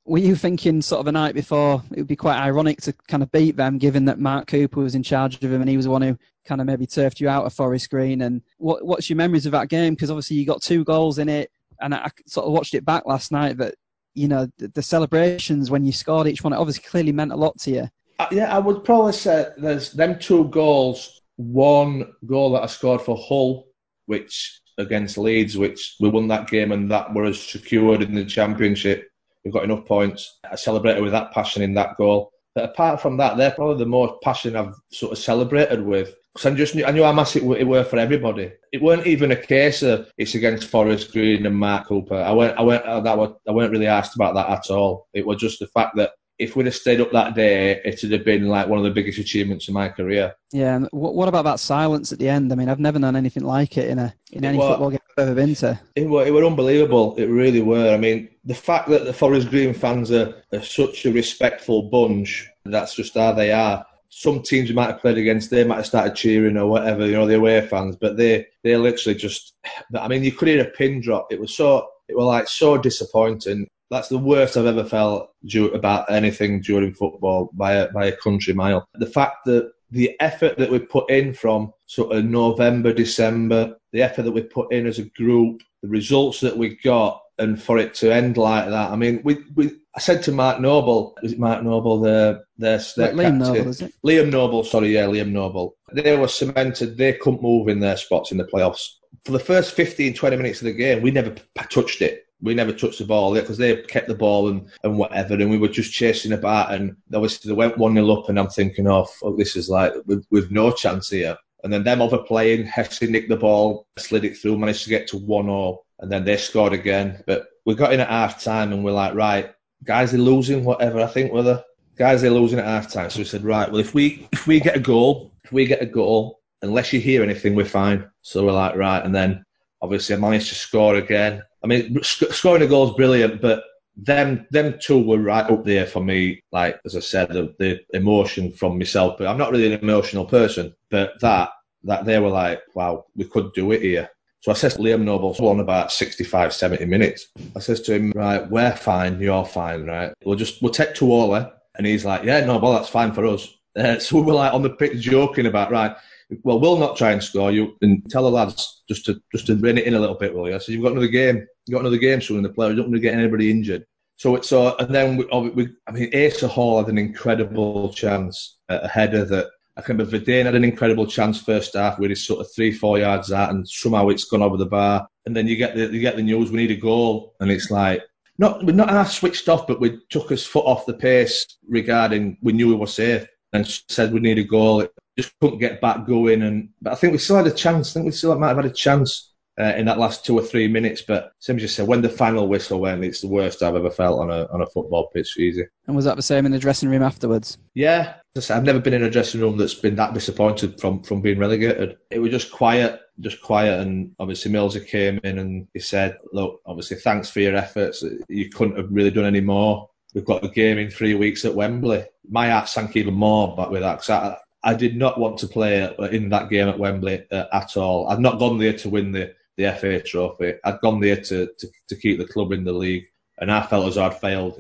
were 0.06 0.20
you 0.20 0.36
thinking 0.36 0.82
sort 0.82 1.02
of 1.02 1.08
a 1.08 1.12
night 1.12 1.36
before 1.36 1.84
it 1.92 1.98
would 1.98 2.08
be 2.08 2.16
quite 2.16 2.40
ironic 2.40 2.80
to 2.82 2.94
kind 3.10 3.22
of 3.24 3.32
beat 3.32 3.58
them, 3.58 3.78
given 3.78 4.06
that 4.06 4.20
Mark 4.20 4.48
Cooper 4.48 4.80
was 4.80 4.96
in 4.96 5.04
charge 5.04 5.36
of 5.36 5.52
him 5.52 5.62
and 5.62 5.70
he 5.70 5.76
was 5.76 5.86
the 5.86 5.92
one 5.92 6.02
who 6.02 6.18
kind 6.46 6.62
of 6.62 6.68
maybe 6.68 6.86
turfed 6.86 7.20
you 7.20 7.28
out 7.28 7.46
of 7.46 7.54
Forest 7.54 7.90
Green? 7.90 8.22
And 8.22 8.42
what, 8.58 8.86
what's 8.86 9.10
your 9.10 9.18
memories 9.18 9.46
of 9.46 9.52
that 9.52 9.68
game? 9.68 9.94
Because 9.94 10.10
obviously 10.10 10.38
you 10.38 10.46
got 10.46 10.62
two 10.62 10.86
goals 10.86 11.20
in 11.20 11.28
it, 11.28 11.52
and 11.82 11.94
I, 11.94 12.10
sort 12.28 12.46
of 12.46 12.54
watched 12.54 12.74
it 12.74 12.86
back 12.86 13.06
last 13.06 13.34
night. 13.34 13.58
But 13.58 13.76
you 14.16 14.28
know 14.28 14.48
the, 14.58 14.70
the 14.70 14.82
celebrations 14.82 15.70
when 15.70 15.86
you 15.86 15.92
scored 15.92 16.28
each 16.28 16.44
one, 16.44 16.54
it 16.54 16.58
obviously 16.58 16.84
clearly 16.84 17.12
meant 17.12 17.32
a 17.32 17.36
lot 17.36 17.58
to 17.60 17.72
you. 17.72 17.90
Uh, 18.20 18.28
yeah, 18.32 18.56
I 18.56 18.60
would 18.60 18.84
probably 18.84 19.14
say 19.14 19.48
there's 19.58 19.92
them 19.92 20.18
two 20.20 20.46
goals. 20.46 21.22
One 21.38 22.14
goal 22.26 22.54
that 22.54 22.64
I 22.64 22.68
scored 22.68 23.02
for 23.02 23.18
Hull, 23.18 23.68
which 24.06 24.62
against 24.78 25.18
Leeds, 25.18 25.58
which 25.58 25.96
we 26.00 26.10
won 26.10 26.28
that 26.30 26.50
game 26.50 26.72
and 26.72 26.90
that 26.92 27.14
were 27.14 27.34
secured 27.34 28.02
in 28.02 28.14
the 28.14 28.26
championship. 28.26 29.10
We've 29.44 29.54
got 29.54 29.64
enough 29.64 29.86
points. 29.86 30.40
I 30.50 30.56
celebrated 30.56 31.04
with 31.04 31.12
that 31.12 31.32
passion 31.32 31.62
in 31.62 31.74
that 31.76 31.98
goal. 31.98 32.32
But 32.56 32.70
apart 32.70 33.02
from 33.02 33.18
that, 33.18 33.38
they're 33.38 33.52
probably 33.52 33.78
the 33.78 33.90
most 33.90 34.22
passion 34.24 34.56
I've 34.56 34.74
sort 34.92 35.12
of 35.12 35.18
celebrated 35.18 35.82
with. 35.82 36.16
Because 36.36 36.52
I 36.52 36.56
just 36.56 36.76
knew, 36.76 36.84
I 36.84 36.92
knew 36.92 37.04
how 37.04 37.14
massive 37.14 37.44
it 37.44 37.66
were 37.66 37.86
for 37.86 37.98
everybody. 37.98 38.52
It 38.74 38.82
weren't 38.82 39.08
even 39.08 39.32
a 39.32 39.38
case 39.38 39.82
of 39.84 40.12
it's 40.18 40.36
against 40.36 40.68
Forest 40.68 41.14
Green 41.14 41.46
and 41.46 41.56
Mark 41.56 41.88
Cooper. 41.88 42.18
I 42.18 42.32
went, 42.32 42.58
I 42.58 42.62
went, 42.62 42.84
uh, 42.84 43.00
that 43.00 43.18
was, 43.18 43.36
I 43.48 43.54
weren't 43.54 43.72
really 43.72 43.88
asked 43.88 44.16
about 44.16 44.36
that 44.36 44.50
at 44.50 44.70
all. 44.70 45.08
It 45.14 45.26
was 45.26 45.38
just 45.38 45.60
the 45.60 45.68
fact 45.68 45.96
that 45.96 46.12
if 46.38 46.58
we'd 46.58 46.66
have 46.66 46.76
stayed 46.76 47.00
up 47.00 47.14
that 47.14 47.36
day, 47.36 47.82
it 47.86 48.02
would 48.04 48.12
have 48.12 48.26
been 48.26 48.50
like 48.50 48.68
one 48.68 48.78
of 48.78 48.84
the 48.84 48.92
biggest 48.92 49.18
achievements 49.18 49.70
of 49.70 49.74
my 49.74 49.88
career. 49.88 50.34
Yeah, 50.52 50.76
and 50.76 50.90
what 50.92 51.30
about 51.30 51.46
that 51.46 51.62
silence 51.62 52.12
at 52.12 52.20
the 52.20 52.28
end? 52.28 52.52
I 52.52 52.56
mean, 52.56 52.68
I've 52.68 52.80
never 52.80 53.00
known 53.00 53.16
anything 53.16 53.46
like 53.46 53.78
it 53.78 53.90
in 53.90 54.00
a 54.00 54.14
in 54.34 54.44
any 54.44 54.58
football 54.58 54.90
game 54.90 55.00
I've 55.18 55.30
ever 55.30 55.36
been 55.36 55.56
to. 55.56 55.80
It 55.96 56.10
were, 56.10 56.26
it 56.26 56.34
were 56.34 56.44
unbelievable. 56.44 57.16
It 57.16 57.28
really 57.28 57.62
were. 57.62 57.94
I 57.94 57.98
mean, 57.98 58.28
the 58.44 58.54
fact 58.54 58.90
that 58.90 59.06
the 59.06 59.14
Forest 59.14 59.50
Green 59.50 59.74
fans 59.74 60.12
are, 60.12 60.44
are 60.52 60.62
such 60.62 61.06
a 61.06 61.12
respectful 61.14 61.84
bunch, 61.84 62.50
that's 62.66 62.96
just 62.96 63.14
how 63.14 63.32
they 63.32 63.54
are. 63.54 63.86
Some 64.18 64.42
teams 64.42 64.70
you 64.70 64.76
might 64.76 64.92
have 64.92 65.02
played 65.02 65.18
against, 65.18 65.50
they 65.50 65.66
might 65.66 65.76
have 65.76 65.86
started 65.86 66.16
cheering 66.16 66.56
or 66.56 66.68
whatever, 66.68 67.06
you 67.06 67.12
know, 67.14 67.28
the 67.28 67.36
away 67.36 67.60
fans, 67.68 67.98
but 68.00 68.16
they 68.16 68.48
they 68.64 68.78
literally 68.78 69.18
just. 69.18 69.54
I 69.94 70.08
mean, 70.08 70.24
you 70.24 70.32
could 70.32 70.48
hear 70.48 70.62
a 70.62 70.70
pin 70.72 71.02
drop. 71.02 71.28
It 71.32 71.40
was 71.40 71.56
so 71.56 71.88
it 72.08 72.16
was 72.16 72.26
like 72.26 72.48
so 72.48 72.78
disappointing 72.78 73.68
that's 73.92 74.10
the 74.10 74.18
worst 74.18 74.58
I've 74.58 74.66
ever 74.66 74.84
felt 74.84 75.30
due, 75.46 75.68
about 75.72 76.10
anything 76.12 76.62
during 76.62 76.94
football 76.94 77.50
by 77.54 77.74
a, 77.74 77.92
by 77.92 78.08
a 78.08 78.18
country 78.18 78.54
mile. 78.54 78.88
The 78.96 79.06
fact 79.06 79.46
that 79.46 79.72
the 79.92 80.16
effort 80.20 80.58
that 80.58 80.72
we 80.72 80.80
put 80.80 81.10
in 81.10 81.34
from 81.34 81.72
sort 81.86 82.16
of 82.16 82.26
November, 82.26 82.92
December, 82.92 83.76
the 83.92 84.02
effort 84.02 84.24
that 84.24 84.32
we 84.32 84.42
put 84.42 84.72
in 84.74 84.88
as 84.88 85.00
a 85.00 85.10
group, 85.12 85.62
the 85.82 85.88
results 85.88 86.40
that 86.42 86.58
we 86.58 86.78
got, 86.84 87.22
and 87.38 87.62
for 87.62 87.78
it 87.78 87.94
to 87.96 88.14
end 88.14 88.38
like 88.38 88.70
that. 88.70 88.92
I 88.92 88.96
mean, 88.96 89.22
we, 89.24 89.38
we 89.56 89.72
I 89.96 90.00
said 90.00 90.24
to 90.24 90.32
Mark 90.32 90.60
Noble, 90.60 91.18
is 91.24 91.34
it 91.34 91.40
Mark 91.40 91.64
Noble, 91.64 92.00
the 92.00 92.44
their, 92.58 92.80
their 92.98 93.14
Liam 93.14 93.38
Noble, 93.38 93.70
is 93.70 93.82
it? 93.82 93.94
Liam 94.06 94.32
Noble, 94.32 94.64
sorry, 94.64 94.94
yeah, 94.94 95.06
Liam 95.06 95.32
Noble. 95.32 95.76
They 95.94 96.18
were 96.18 96.28
cemented. 96.28 96.98
They 96.98 97.14
couldn't 97.14 97.42
move 97.42 97.68
in 97.68 97.80
their 97.80 97.98
spots 97.98 98.32
in 98.32 98.38
the 98.38 98.46
playoffs. 98.46 98.88
For 99.24 99.32
the 99.32 99.40
first 99.40 99.74
15, 99.74 100.14
20 100.14 100.36
minutes 100.38 100.62
of 100.62 100.66
the 100.66 100.74
game, 100.74 101.02
we 101.02 101.12
never 101.12 101.36
touched 101.70 102.02
it 102.02 102.26
we 102.42 102.54
never 102.54 102.74
touched 102.74 103.00
the 103.00 103.06
ball 103.06 103.34
because 103.34 103.58
they 103.58 103.82
kept 103.84 104.08
the 104.08 104.16
ball 104.16 104.50
and, 104.50 104.70
and 104.84 104.98
whatever, 104.98 105.34
and 105.34 105.50
we 105.50 105.58
were 105.58 105.68
just 105.68 105.94
chasing 105.94 106.34
about. 106.34 106.74
And 106.74 106.96
obviously 107.14 107.50
they 107.50 107.56
went 107.56 107.78
one 107.78 107.96
0 107.96 108.10
up, 108.12 108.30
and 108.30 108.40
I'm 108.40 108.50
thinking, 108.50 108.88
oh, 108.88 109.06
fuck, 109.06 109.38
this 109.38 109.56
is 109.56 109.70
like 109.70 109.94
with, 110.06 110.26
with 110.32 110.52
no 110.52 110.72
chance 110.72 111.10
here. 111.10 111.38
And 111.64 111.74
then 111.74 111.84
them 111.84 112.02
overplaying, 112.02 112.66
Hesse 112.66 113.02
nicked 113.02 113.30
the 113.30 113.38
ball, 113.38 113.88
slid 113.98 114.26
it 114.26 114.38
through, 114.38 114.58
managed 114.58 114.84
to 114.84 114.90
get 114.90 115.08
to 115.10 115.18
one 115.18 115.46
0 115.46 115.80
and 116.00 116.12
then 116.12 116.26
they 116.26 116.38
scored 116.38 116.74
again. 116.74 117.24
But 117.26 117.48
we 117.66 117.76
got 117.76 117.94
in 117.94 118.00
at 118.00 118.10
half 118.10 118.44
time, 118.44 118.74
and 118.74 118.84
we're 118.84 118.92
like, 118.92 119.16
right, 119.16 119.54
guys, 119.84 120.12
they're 120.12 120.22
losing, 120.22 120.64
whatever. 120.64 121.00
I 121.02 121.08
think 121.08 121.32
whether 121.32 121.64
guys 121.98 122.22
they're 122.22 122.32
losing 122.32 122.60
at 122.60 122.66
half 122.66 122.92
time. 122.92 123.10
So 123.10 123.20
we 123.20 123.26
said, 123.26 123.44
right, 123.44 123.70
well, 123.70 123.80
if 123.80 123.94
we 123.94 124.28
if 124.32 124.48
we 124.48 124.60
get 124.60 124.76
a 124.76 124.80
goal, 124.80 125.32
if 125.44 125.52
we 125.52 125.66
get 125.66 125.82
a 125.82 125.86
goal, 125.86 126.42
unless 126.62 126.94
you 126.94 127.00
hear 127.00 127.24
anything, 127.24 127.56
we're 127.56 127.66
fine. 127.66 128.10
So 128.22 128.46
we're 128.46 128.52
like, 128.52 128.76
right, 128.76 129.04
and 129.04 129.14
then 129.14 129.46
obviously 129.82 130.16
I 130.16 130.20
managed 130.20 130.50
to 130.50 130.56
score 130.56 130.96
again. 130.96 131.42
I 131.64 131.68
mean, 131.68 132.02
sc- 132.04 132.32
scoring 132.32 132.64
a 132.64 132.68
goal 132.68 132.90
is 132.90 132.96
brilliant, 132.96 133.42
but 133.42 133.64
them 133.98 134.46
them 134.52 134.78
two 134.80 135.02
were 135.02 135.20
right 135.20 135.50
up 135.50 135.64
there 135.64 135.86
for 135.86 136.04
me. 136.04 136.42
Like 136.52 136.80
as 136.86 136.96
I 136.96 137.00
said, 137.00 137.30
the, 137.30 137.56
the 137.60 137.80
emotion 137.94 138.52
from 138.52 138.78
myself. 138.78 139.18
But 139.18 139.28
I'm 139.28 139.38
not 139.38 139.52
really 139.52 139.74
an 139.74 139.80
emotional 139.80 140.26
person. 140.26 140.74
But 140.90 141.20
that 141.22 141.50
that 141.84 142.06
they 142.06 142.20
were 142.20 142.30
like, 142.30 142.62
wow, 142.74 143.06
we 143.16 143.26
could 143.26 143.54
do 143.54 143.72
it 143.72 143.82
here. 143.82 144.10
So 144.46 144.52
I 144.52 144.54
says 144.54 144.76
to 144.76 144.80
Liam 144.80 145.02
Noble's 145.02 145.40
won 145.40 145.60
about 145.60 145.92
65, 145.92 146.54
70 146.54 146.86
minutes. 146.86 147.30
I 147.56 147.60
says 147.60 147.82
to 147.82 147.96
him, 147.96 148.12
right, 148.14 148.48
we're 148.48 148.76
fine, 148.76 149.20
you're 149.20 149.44
fine, 149.44 149.88
right? 149.88 150.14
We'll 150.24 150.36
just 150.36 150.62
we'll 150.62 150.72
take 150.72 150.94
two 150.94 151.12
all, 151.12 151.34
and 151.34 151.88
he's 151.88 152.06
like, 152.06 152.24
yeah, 152.24 152.46
no, 152.46 152.60
well 152.60 152.74
that's 152.74 152.90
fine 152.90 153.12
for 153.12 153.26
us. 153.26 153.52
Uh, 153.78 154.00
so 154.00 154.16
we 154.16 154.22
were 154.22 154.32
like 154.32 154.54
on 154.54 154.62
the 154.62 154.70
pitch 154.70 155.02
joking 155.02 155.48
about 155.48 155.70
right 155.70 155.98
well, 156.44 156.62
we'll 156.62 156.78
not 156.78 156.96
try 156.96 157.12
and 157.12 157.22
score 157.22 157.52
you 157.52 157.76
and 157.82 158.10
tell 158.10 158.24
the 158.24 158.32
lads 158.32 158.84
just 158.88 159.06
to 159.06 159.22
just 159.34 159.48
to 159.48 159.56
bring 159.56 159.78
it 159.78 159.84
in 159.84 159.96
a 159.96 160.00
little 160.00 160.16
bit, 160.16 160.34
will 160.34 160.48
you? 160.48 160.56
I 160.56 160.60
So 160.60 160.72
you've 160.72 160.82
got 160.82 160.94
another 160.94 161.10
game, 161.10 161.46
you've 161.66 161.74
got 161.74 161.82
another 161.82 161.98
game 161.98 162.22
soon 162.22 162.38
in 162.38 162.44
the 162.44 162.54
player. 162.54 162.70
You 162.70 162.78
don't 162.78 162.86
want 162.86 162.96
to 162.96 163.02
get 163.02 163.14
anybody 163.14 163.52
injured. 163.52 163.86
So 164.16 164.38
it's 164.38 164.48
so, 164.48 164.78
and 164.78 164.96
then 164.96 165.18
we, 165.18 165.28
oh, 165.30 165.50
we 165.50 165.68
I 165.88 165.92
mean, 165.92 166.10
Asa 166.16 166.48
Hall 166.48 166.80
had 166.80 166.88
an 166.88 166.98
incredible 166.98 167.92
chance 167.92 168.60
a 168.70 168.88
header 168.88 169.26
that 169.26 169.48
I 169.78 169.82
can 169.82 169.98
remember 169.98 170.18
Vadaine 170.18 170.46
had 170.46 170.56
an 170.56 170.64
incredible 170.64 171.06
chance 171.06 171.42
first 171.42 171.74
half 171.74 172.00
where 172.00 172.10
he's 172.10 172.26
sort 172.26 172.40
of 172.40 172.48
three, 172.54 172.72
four 172.72 172.98
yards 172.98 173.32
out, 173.32 173.50
and 173.50 173.68
somehow 173.68 174.08
it's 174.08 174.24
gone 174.24 174.42
over 174.42 174.58
the 174.58 174.66
bar. 174.66 175.08
And 175.26 175.36
then 175.36 175.48
you 175.48 175.58
get 175.58 175.76
the 175.76 175.88
you 175.88 176.00
get 176.00 176.16
the 176.16 176.24
news 176.24 176.52
we 176.52 176.58
need 176.58 176.72
a 176.72 176.76
goal, 176.76 177.36
and 177.40 177.52
it's 177.52 177.72
like 177.72 178.02
not 178.38 178.64
we're 178.66 178.76
not 178.76 178.90
half 178.90 179.12
switched 179.12 179.50
off, 179.50 179.68
but 179.68 179.82
we 179.82 180.00
took 180.10 180.30
his 180.30 180.46
foot 180.46 180.66
off 180.66 180.86
the 180.86 180.94
pace 180.94 181.46
regarding 181.68 182.38
we 182.42 182.54
knew 182.54 182.70
we 182.70 182.76
were 182.76 182.88
safe 182.88 183.28
and 183.54 183.68
said 183.90 184.14
we 184.14 184.20
need 184.20 184.40
a 184.40 184.44
goal 184.44 184.82
It 184.82 184.94
just 185.18 185.34
couldn't 185.40 185.60
get 185.60 185.82
back 185.82 186.06
going. 186.06 186.44
And 186.44 186.70
but 186.82 186.94
I 186.94 186.96
think 186.96 187.14
we 187.14 187.20
still 187.20 187.38
had 187.38 187.48
a 187.48 187.52
chance. 187.52 187.92
I 187.92 187.94
think 187.96 188.06
we 188.06 188.12
still 188.12 188.38
might 188.38 188.50
have 188.50 188.58
had 188.58 188.66
a 188.66 188.72
chance 188.72 189.34
uh, 189.60 189.74
in 189.78 189.86
that 189.86 190.00
last 190.00 190.26
two 190.26 190.38
or 190.38 190.44
three 190.44 190.68
minutes. 190.68 191.02
But 191.02 191.32
same 191.40 191.58
as 191.58 191.62
you 191.62 191.68
said, 191.68 191.88
when 191.88 192.02
the 192.02 192.10
final 192.10 192.48
whistle 192.48 192.80
went, 192.80 193.04
it's 193.04 193.22
the 193.22 193.28
worst 193.28 193.64
I've 193.64 193.76
ever 193.76 193.92
felt 193.92 194.20
on 194.20 194.30
a 194.30 194.48
on 194.54 194.62
a 194.62 194.68
football 194.68 195.10
pitch. 195.14 195.38
Easy. 195.38 195.66
And 195.88 195.96
was 195.96 196.06
that 196.06 196.16
the 196.16 196.22
same 196.22 196.46
in 196.46 196.52
the 196.52 196.60
dressing 196.60 196.90
room 196.90 197.04
afterwards? 197.04 197.58
Yeah, 197.74 198.16
I've 198.38 198.64
never 198.64 198.80
been 198.80 198.94
in 198.94 199.04
a 199.04 199.10
dressing 199.10 199.40
room 199.40 199.58
that's 199.58 199.74
been 199.74 199.96
that 199.96 200.14
disappointed 200.14 200.80
from 200.80 201.02
from 201.04 201.22
being 201.22 201.40
relegated. 201.40 201.98
It 202.12 202.20
was 202.20 202.32
just 202.32 202.52
quiet. 202.52 203.00
Just 203.22 203.42
quiet, 203.42 203.80
and 203.80 204.14
obviously 204.20 204.52
Millsy 204.52 204.86
came 204.86 205.22
in 205.24 205.40
and 205.40 205.68
he 205.74 205.80
said, 205.80 206.18
"Look, 206.34 206.60
obviously, 206.66 206.98
thanks 206.98 207.30
for 207.30 207.40
your 207.40 207.56
efforts. 207.56 208.04
You 208.28 208.50
couldn't 208.50 208.76
have 208.76 208.92
really 208.92 209.12
done 209.12 209.24
any 209.24 209.40
more. 209.40 209.90
We've 210.14 210.26
got 210.26 210.44
a 210.44 210.50
game 210.50 210.78
in 210.78 210.92
three 210.92 211.16
weeks 211.16 211.46
at 211.46 211.56
Wembley." 211.56 212.04
My 212.30 212.50
heart 212.50 212.68
sank 212.68 212.98
even 212.98 213.14
more, 213.14 213.56
but 213.56 213.72
with 213.72 213.84
that, 213.84 214.02
because 214.02 214.38
I 214.66 214.74
did 214.74 214.98
not 214.98 215.20
want 215.20 215.38
to 215.38 215.48
play 215.48 215.96
in 216.12 216.30
that 216.30 216.50
game 216.50 216.68
at 216.68 216.80
Wembley 216.80 217.24
uh, 217.32 217.46
at 217.54 217.78
all. 217.78 218.10
I'd 218.10 218.20
not 218.20 218.40
gone 218.40 218.58
there 218.58 218.74
to 218.74 218.90
win 218.90 219.12
the, 219.12 219.34
the 219.58 219.72
FA 219.74 220.02
Trophy. 220.02 220.56
I'd 220.64 220.82
gone 220.82 221.00
there 221.00 221.18
to, 221.18 221.48
to, 221.58 221.68
to 221.88 221.96
keep 221.96 222.18
the 222.18 222.26
club 222.26 222.52
in 222.52 222.64
the 222.64 222.74
league, 222.74 223.06
and 223.38 223.52
I 223.52 223.62
felt 223.62 223.88
as 223.88 223.98
I'd 223.98 224.20
failed. 224.20 224.60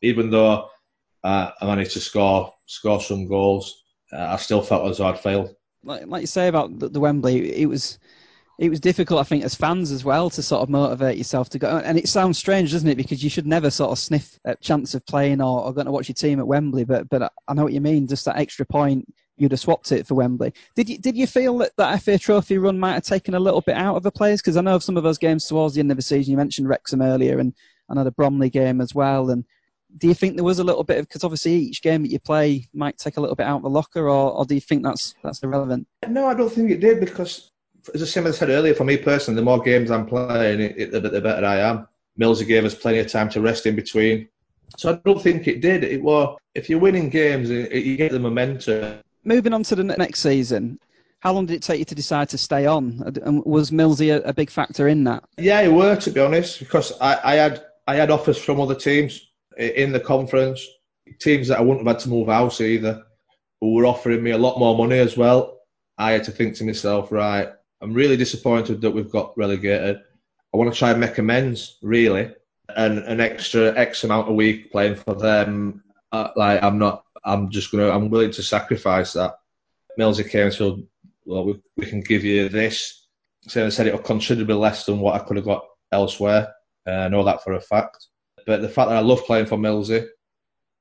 Even 0.00 0.30
though 0.30 0.68
uh, 1.24 1.50
I 1.60 1.66
managed 1.66 1.92
to 1.92 2.00
score 2.00 2.52
score 2.66 3.00
some 3.00 3.28
goals, 3.28 3.82
uh, 4.12 4.28
I 4.30 4.36
still 4.36 4.62
felt 4.62 4.90
as 4.90 4.98
though 4.98 5.06
I'd 5.06 5.20
failed. 5.20 5.54
Like, 5.84 6.06
like 6.06 6.20
you 6.20 6.26
say 6.26 6.48
about 6.48 6.78
the, 6.78 6.88
the 6.88 7.00
Wembley, 7.00 7.60
it 7.60 7.66
was 7.66 7.98
it 8.58 8.68
was 8.68 8.80
difficult, 8.80 9.20
I 9.20 9.24
think, 9.24 9.44
as 9.44 9.54
fans 9.54 9.90
as 9.90 10.04
well 10.04 10.30
to 10.30 10.42
sort 10.42 10.62
of 10.62 10.68
motivate 10.68 11.18
yourself 11.18 11.48
to 11.50 11.58
go. 11.58 11.78
And 11.78 11.98
it 11.98 12.08
sounds 12.08 12.38
strange, 12.38 12.72
doesn't 12.72 12.88
it? 12.88 12.96
Because 12.96 13.24
you 13.24 13.30
should 13.30 13.46
never 13.46 13.70
sort 13.70 13.90
of 13.90 13.98
sniff 13.98 14.38
a 14.44 14.54
chance 14.56 14.94
of 14.94 15.04
playing 15.06 15.40
or, 15.40 15.64
or 15.64 15.72
going 15.72 15.86
to 15.86 15.92
watch 15.92 16.08
your 16.08 16.14
team 16.14 16.38
at 16.38 16.46
Wembley. 16.46 16.84
But 16.84 17.08
but 17.08 17.32
I 17.48 17.54
know 17.54 17.64
what 17.64 17.72
you 17.72 17.80
mean. 17.80 18.06
Just 18.06 18.24
that 18.26 18.36
extra 18.38 18.66
point, 18.66 19.12
you'd 19.36 19.52
have 19.52 19.60
swapped 19.60 19.90
it 19.92 20.06
for 20.06 20.14
Wembley. 20.14 20.52
Did 20.76 20.88
you 20.88 20.98
did 20.98 21.16
you 21.16 21.26
feel 21.26 21.58
that 21.58 21.72
that 21.76 22.02
FA 22.02 22.18
Trophy 22.18 22.58
run 22.58 22.78
might 22.78 22.94
have 22.94 23.04
taken 23.04 23.34
a 23.34 23.40
little 23.40 23.62
bit 23.62 23.76
out 23.76 23.96
of 23.96 24.02
the 24.02 24.12
players? 24.12 24.40
Because 24.40 24.56
I 24.56 24.60
know 24.60 24.76
of 24.76 24.84
some 24.84 24.96
of 24.96 25.02
those 25.02 25.18
games 25.18 25.46
towards 25.46 25.74
the 25.74 25.80
end 25.80 25.90
of 25.90 25.96
the 25.96 26.02
season. 26.02 26.30
You 26.30 26.36
mentioned 26.36 26.68
Wrexham 26.68 27.02
earlier, 27.02 27.38
and 27.38 27.54
another 27.88 28.10
Bromley 28.10 28.50
game 28.50 28.80
as 28.80 28.94
well. 28.94 29.30
And 29.30 29.44
do 29.98 30.08
you 30.08 30.14
think 30.14 30.36
there 30.36 30.44
was 30.44 30.58
a 30.58 30.64
little 30.64 30.84
bit 30.84 30.98
of 30.98 31.08
because 31.08 31.24
obviously 31.24 31.52
each 31.54 31.82
game 31.82 32.02
that 32.02 32.10
you 32.10 32.18
play 32.18 32.68
might 32.72 32.98
take 32.98 33.16
a 33.16 33.20
little 33.20 33.36
bit 33.36 33.46
out 33.46 33.56
of 33.56 33.62
the 33.62 33.70
locker, 33.70 34.08
or, 34.08 34.32
or 34.32 34.44
do 34.44 34.54
you 34.54 34.60
think 34.60 34.82
that's 34.82 35.14
that's 35.22 35.42
irrelevant? 35.42 35.86
No, 36.08 36.26
I 36.26 36.34
don't 36.34 36.52
think 36.52 36.70
it 36.70 36.80
did 36.80 37.00
because 37.00 37.50
as 37.94 38.02
I 38.02 38.30
said 38.30 38.50
earlier, 38.50 38.74
for 38.74 38.84
me 38.84 38.96
personally, 38.96 39.40
the 39.40 39.44
more 39.44 39.60
games 39.60 39.90
I'm 39.90 40.06
playing, 40.06 40.60
it, 40.60 40.74
it, 40.78 40.92
the, 40.92 41.00
the 41.00 41.20
better 41.20 41.44
I 41.44 41.58
am. 41.58 41.88
Millsy 42.20 42.46
gave 42.46 42.64
us 42.64 42.74
plenty 42.74 42.98
of 42.98 43.10
time 43.10 43.28
to 43.30 43.40
rest 43.40 43.66
in 43.66 43.74
between. 43.74 44.28
So 44.76 44.92
I 44.92 45.00
don't 45.04 45.20
think 45.20 45.48
it 45.48 45.60
did. 45.60 45.82
It 45.82 46.02
was 46.02 46.38
if 46.54 46.70
you're 46.70 46.78
winning 46.78 47.08
games, 47.08 47.50
it, 47.50 47.72
you 47.72 47.96
get 47.96 48.12
the 48.12 48.18
momentum. 48.18 49.00
Moving 49.24 49.52
on 49.52 49.62
to 49.64 49.74
the 49.74 49.84
next 49.84 50.20
season, 50.20 50.78
how 51.20 51.32
long 51.32 51.46
did 51.46 51.54
it 51.54 51.62
take 51.62 51.78
you 51.78 51.84
to 51.84 51.94
decide 51.94 52.28
to 52.30 52.38
stay 52.38 52.66
on? 52.66 53.02
And 53.22 53.44
was 53.44 53.70
Millsy 53.70 54.14
a, 54.14 54.20
a 54.28 54.32
big 54.32 54.50
factor 54.50 54.88
in 54.88 55.04
that? 55.04 55.24
Yeah, 55.38 55.60
it 55.60 55.72
were 55.72 55.96
to 55.96 56.10
be 56.10 56.20
honest, 56.20 56.58
because 56.58 56.92
I, 57.00 57.18
I 57.24 57.34
had 57.34 57.64
I 57.86 57.96
had 57.96 58.10
offers 58.10 58.38
from 58.38 58.60
other 58.60 58.74
teams 58.74 59.31
in 59.58 59.92
the 59.92 60.00
conference, 60.00 60.66
teams 61.20 61.48
that 61.48 61.58
I 61.58 61.62
wouldn't 61.62 61.86
have 61.86 61.96
had 61.96 62.02
to 62.04 62.08
move 62.08 62.28
house 62.28 62.60
either, 62.60 63.02
who 63.60 63.74
were 63.74 63.86
offering 63.86 64.22
me 64.22 64.32
a 64.32 64.38
lot 64.38 64.58
more 64.58 64.76
money 64.76 64.98
as 64.98 65.16
well. 65.16 65.60
I 65.98 66.12
had 66.12 66.24
to 66.24 66.32
think 66.32 66.54
to 66.56 66.64
myself, 66.64 67.12
right, 67.12 67.48
I'm 67.80 67.92
really 67.92 68.16
disappointed 68.16 68.80
that 68.80 68.90
we've 68.90 69.10
got 69.10 69.36
relegated. 69.36 70.00
I 70.52 70.56
want 70.56 70.72
to 70.72 70.78
try 70.78 70.90
and 70.90 71.00
make 71.00 71.18
amends, 71.18 71.78
really, 71.82 72.32
and 72.76 72.98
an 72.98 73.20
extra 73.20 73.76
X 73.76 74.04
amount 74.04 74.28
a 74.28 74.32
week 74.32 74.70
playing 74.72 74.96
for 74.96 75.14
them. 75.14 75.82
Uh, 76.10 76.28
like 76.36 76.62
I'm 76.62 76.78
not, 76.78 77.04
I'm 77.24 77.50
just 77.50 77.70
gonna, 77.70 77.90
I'm 77.90 78.10
willing 78.10 78.32
to 78.32 78.42
sacrifice 78.42 79.12
that. 79.14 79.36
Millsy 79.98 80.28
came 80.28 80.46
and 80.46 80.54
said, 80.54 80.82
well, 81.24 81.44
we, 81.44 81.60
we 81.76 81.86
can 81.86 82.00
give 82.00 82.24
you 82.24 82.48
this. 82.48 83.06
So 83.48 83.66
I 83.66 83.68
said 83.70 83.86
it 83.86 83.94
was 83.94 84.06
considerably 84.06 84.54
less 84.54 84.86
than 84.86 85.00
what 85.00 85.14
I 85.14 85.24
could 85.24 85.36
have 85.36 85.46
got 85.46 85.64
elsewhere. 85.90 86.52
Uh, 86.86 86.90
I 86.90 87.08
know 87.08 87.24
that 87.24 87.44
for 87.44 87.54
a 87.54 87.60
fact. 87.60 88.06
But 88.46 88.62
the 88.62 88.68
fact 88.68 88.90
that 88.90 88.98
I 88.98 89.00
love 89.00 89.24
playing 89.24 89.46
for 89.46 89.56
Millsy, 89.56 90.06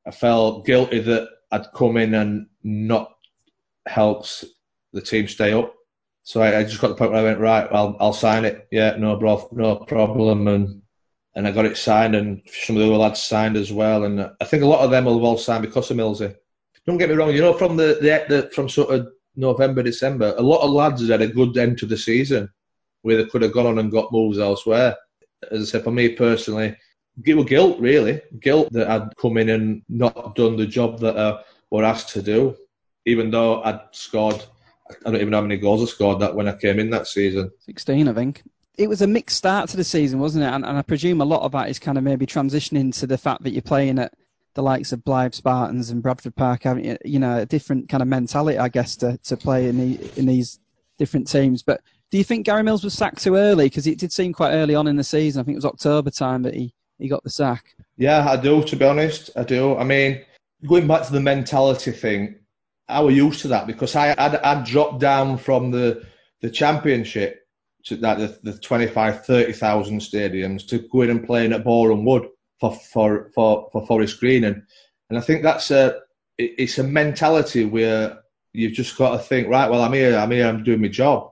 I 0.05 0.11
felt 0.11 0.65
guilty 0.65 0.99
that 0.99 1.29
I'd 1.51 1.71
come 1.73 1.97
in 1.97 2.13
and 2.13 2.47
not 2.63 3.11
helped 3.85 4.45
the 4.93 5.01
team 5.01 5.27
stay 5.27 5.53
up. 5.53 5.73
So 6.23 6.41
I, 6.41 6.59
I, 6.59 6.63
just 6.63 6.79
got 6.79 6.87
to 6.87 6.93
the 6.93 6.97
point 6.97 7.11
where 7.11 7.21
I 7.21 7.23
went 7.23 7.39
right. 7.39 7.67
I'll 7.71 7.97
I'll 7.99 8.13
sign 8.13 8.45
it. 8.45 8.67
Yeah, 8.71 8.95
no, 8.97 9.15
bro, 9.15 9.49
no 9.51 9.77
problem. 9.77 10.47
And 10.47 10.81
and 11.35 11.47
I 11.47 11.51
got 11.51 11.65
it 11.65 11.77
signed, 11.77 12.15
and 12.15 12.41
some 12.47 12.75
of 12.75 12.81
the 12.81 12.87
other 12.87 12.97
lads 12.97 13.23
signed 13.23 13.57
as 13.57 13.71
well. 13.71 14.03
And 14.03 14.29
I 14.39 14.45
think 14.45 14.63
a 14.63 14.67
lot 14.67 14.81
of 14.81 14.91
them 14.91 15.05
will 15.05 15.15
have 15.15 15.23
all 15.23 15.37
signed 15.37 15.63
because 15.63 15.89
of 15.89 15.97
Millsy. 15.97 16.35
Don't 16.85 16.97
get 16.97 17.09
me 17.09 17.15
wrong. 17.15 17.33
You 17.33 17.41
know, 17.41 17.53
from 17.53 17.77
the, 17.77 17.97
the, 18.01 18.25
the 18.27 18.49
from 18.53 18.69
sort 18.69 18.93
of 18.93 19.07
November, 19.35 19.81
December, 19.81 20.35
a 20.37 20.41
lot 20.41 20.61
of 20.61 20.71
lads 20.71 21.07
had 21.07 21.21
a 21.21 21.27
good 21.27 21.57
end 21.57 21.77
to 21.79 21.85
the 21.85 21.97
season 21.97 22.49
where 23.01 23.17
they 23.17 23.29
could 23.29 23.41
have 23.41 23.53
gone 23.53 23.65
on 23.65 23.79
and 23.79 23.91
got 23.91 24.11
moves 24.11 24.39
elsewhere. 24.39 24.95
As 25.49 25.61
I 25.61 25.65
said, 25.65 25.83
for 25.83 25.91
me 25.91 26.09
personally, 26.09 26.75
guilt 27.23 27.79
really, 27.79 28.21
guilt 28.39 28.71
that 28.71 28.89
I'd 28.89 29.15
come 29.17 29.37
in 29.37 29.49
and 29.49 29.81
not 29.89 30.35
done 30.35 30.55
the 30.55 30.65
job 30.65 30.99
that 30.99 31.17
I 31.17 31.41
were 31.69 31.83
asked 31.83 32.09
to 32.09 32.21
do, 32.21 32.55
even 33.05 33.31
though 33.31 33.61
I'd 33.63 33.81
scored 33.91 34.45
I 35.05 35.11
don't 35.11 35.15
even 35.21 35.29
know 35.29 35.37
how 35.37 35.41
many 35.41 35.57
goals 35.57 35.81
I 35.81 35.85
scored 35.85 36.19
that 36.19 36.35
when 36.35 36.47
I 36.47 36.55
came 36.55 36.79
in 36.79 36.89
that 36.91 37.07
season. 37.07 37.51
16, 37.59 38.07
I 38.07 38.13
think. 38.13 38.43
It 38.77 38.87
was 38.87 39.01
a 39.01 39.07
mixed 39.07 39.37
start 39.37 39.69
to 39.69 39.77
the 39.77 39.83
season, 39.83 40.19
wasn't 40.19 40.45
it? 40.45 40.53
And, 40.53 40.65
and 40.65 40.77
I 40.77 40.81
presume 40.81 41.21
a 41.21 41.25
lot 41.25 41.43
of 41.43 41.51
that 41.53 41.69
is 41.69 41.79
kind 41.79 41.97
of 41.97 42.03
maybe 42.03 42.25
transitioning 42.25 42.97
to 42.99 43.07
the 43.07 43.17
fact 43.17 43.43
that 43.43 43.51
you're 43.51 43.61
playing 43.61 43.99
at 43.99 44.13
the 44.53 44.63
likes 44.63 44.91
of 44.91 44.99
Blyth 44.99 45.33
Spartans 45.33 45.91
and 45.91 46.01
Bradford 46.01 46.35
Park, 46.35 46.65
you? 46.65 46.97
you 47.05 47.19
know, 47.19 47.39
a 47.39 47.45
different 47.45 47.89
kind 47.89 48.01
of 48.01 48.07
mentality, 48.07 48.57
I 48.57 48.69
guess, 48.69 48.95
to, 48.97 49.17
to 49.17 49.37
play 49.37 49.67
in 49.67 49.77
the, 49.77 50.19
in 50.19 50.25
these 50.25 50.59
different 50.97 51.29
teams. 51.29 51.63
But 51.63 51.81
do 52.09 52.17
you 52.17 52.23
think 52.23 52.45
Gary 52.45 52.63
Mills 52.63 52.83
was 52.83 52.93
sacked 52.93 53.21
too 53.21 53.35
early? 53.35 53.67
Because 53.67 53.87
it 53.87 53.97
did 53.97 54.11
seem 54.11 54.33
quite 54.33 54.51
early 54.51 54.75
on 54.75 54.87
in 54.87 54.95
the 54.95 55.03
season. 55.03 55.39
I 55.39 55.43
think 55.43 55.55
it 55.55 55.63
was 55.63 55.65
October 55.65 56.09
time 56.09 56.43
that 56.43 56.53
he, 56.53 56.73
he 57.01 57.07
got 57.07 57.23
the 57.23 57.29
sack. 57.29 57.75
Yeah, 57.97 58.29
I 58.29 58.37
do. 58.37 58.63
To 58.63 58.75
be 58.75 58.85
honest, 58.85 59.31
I 59.35 59.43
do. 59.43 59.75
I 59.75 59.83
mean, 59.83 60.21
going 60.67 60.87
back 60.87 61.05
to 61.07 61.11
the 61.11 61.19
mentality 61.19 61.91
thing, 61.91 62.35
I 62.87 62.99
was 62.99 63.15
used 63.15 63.41
to 63.41 63.47
that 63.49 63.67
because 63.67 63.95
I 63.95 64.13
I'd 64.17 64.65
dropped 64.65 64.99
down 64.99 65.37
from 65.37 65.71
the 65.71 66.05
the 66.41 66.49
championship 66.49 67.47
to 67.85 67.95
that 67.97 68.19
the, 68.19 68.51
the 68.51 68.57
25, 68.59 69.25
30,000 69.25 69.99
stadiums 69.99 70.67
to 70.67 70.87
going 70.91 71.09
and 71.09 71.25
playing 71.25 71.53
at 71.53 71.63
Boreham 71.63 72.05
Wood 72.05 72.27
for 72.59 72.75
for 72.75 73.31
for, 73.33 73.69
for 73.71 73.85
Forest 73.87 74.19
Green 74.19 74.43
and 74.43 74.61
and 75.09 75.17
I 75.17 75.21
think 75.21 75.41
that's 75.41 75.71
a 75.71 75.99
it's 76.37 76.77
a 76.77 76.83
mentality 76.83 77.65
where 77.65 78.19
you've 78.53 78.73
just 78.73 78.97
got 78.97 79.11
to 79.11 79.19
think 79.19 79.47
right. 79.47 79.69
Well, 79.69 79.81
I'm 79.81 79.93
here. 79.93 80.15
I'm 80.15 80.31
here. 80.31 80.47
I'm 80.47 80.63
doing 80.63 80.81
my 80.81 80.87
job. 80.87 81.31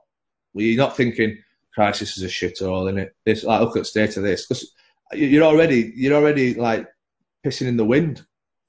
Well, 0.52 0.64
you're 0.64 0.76
not 0.76 0.96
thinking, 0.96 1.38
"Christ, 1.74 2.00
this 2.00 2.16
is 2.16 2.24
a 2.24 2.28
shit 2.28 2.60
all 2.60 2.88
in 2.88 2.98
it." 2.98 3.14
This 3.24 3.44
like 3.44 3.60
look 3.60 3.76
at 3.76 3.80
the 3.80 3.84
state 3.84 4.16
of 4.16 4.22
this 4.22 4.46
because 4.46 4.72
you're 5.12 5.44
already 5.44 5.92
you're 5.96 6.16
already 6.16 6.54
like 6.54 6.86
pissing 7.44 7.66
in 7.66 7.76
the 7.76 7.84
wind. 7.84 8.24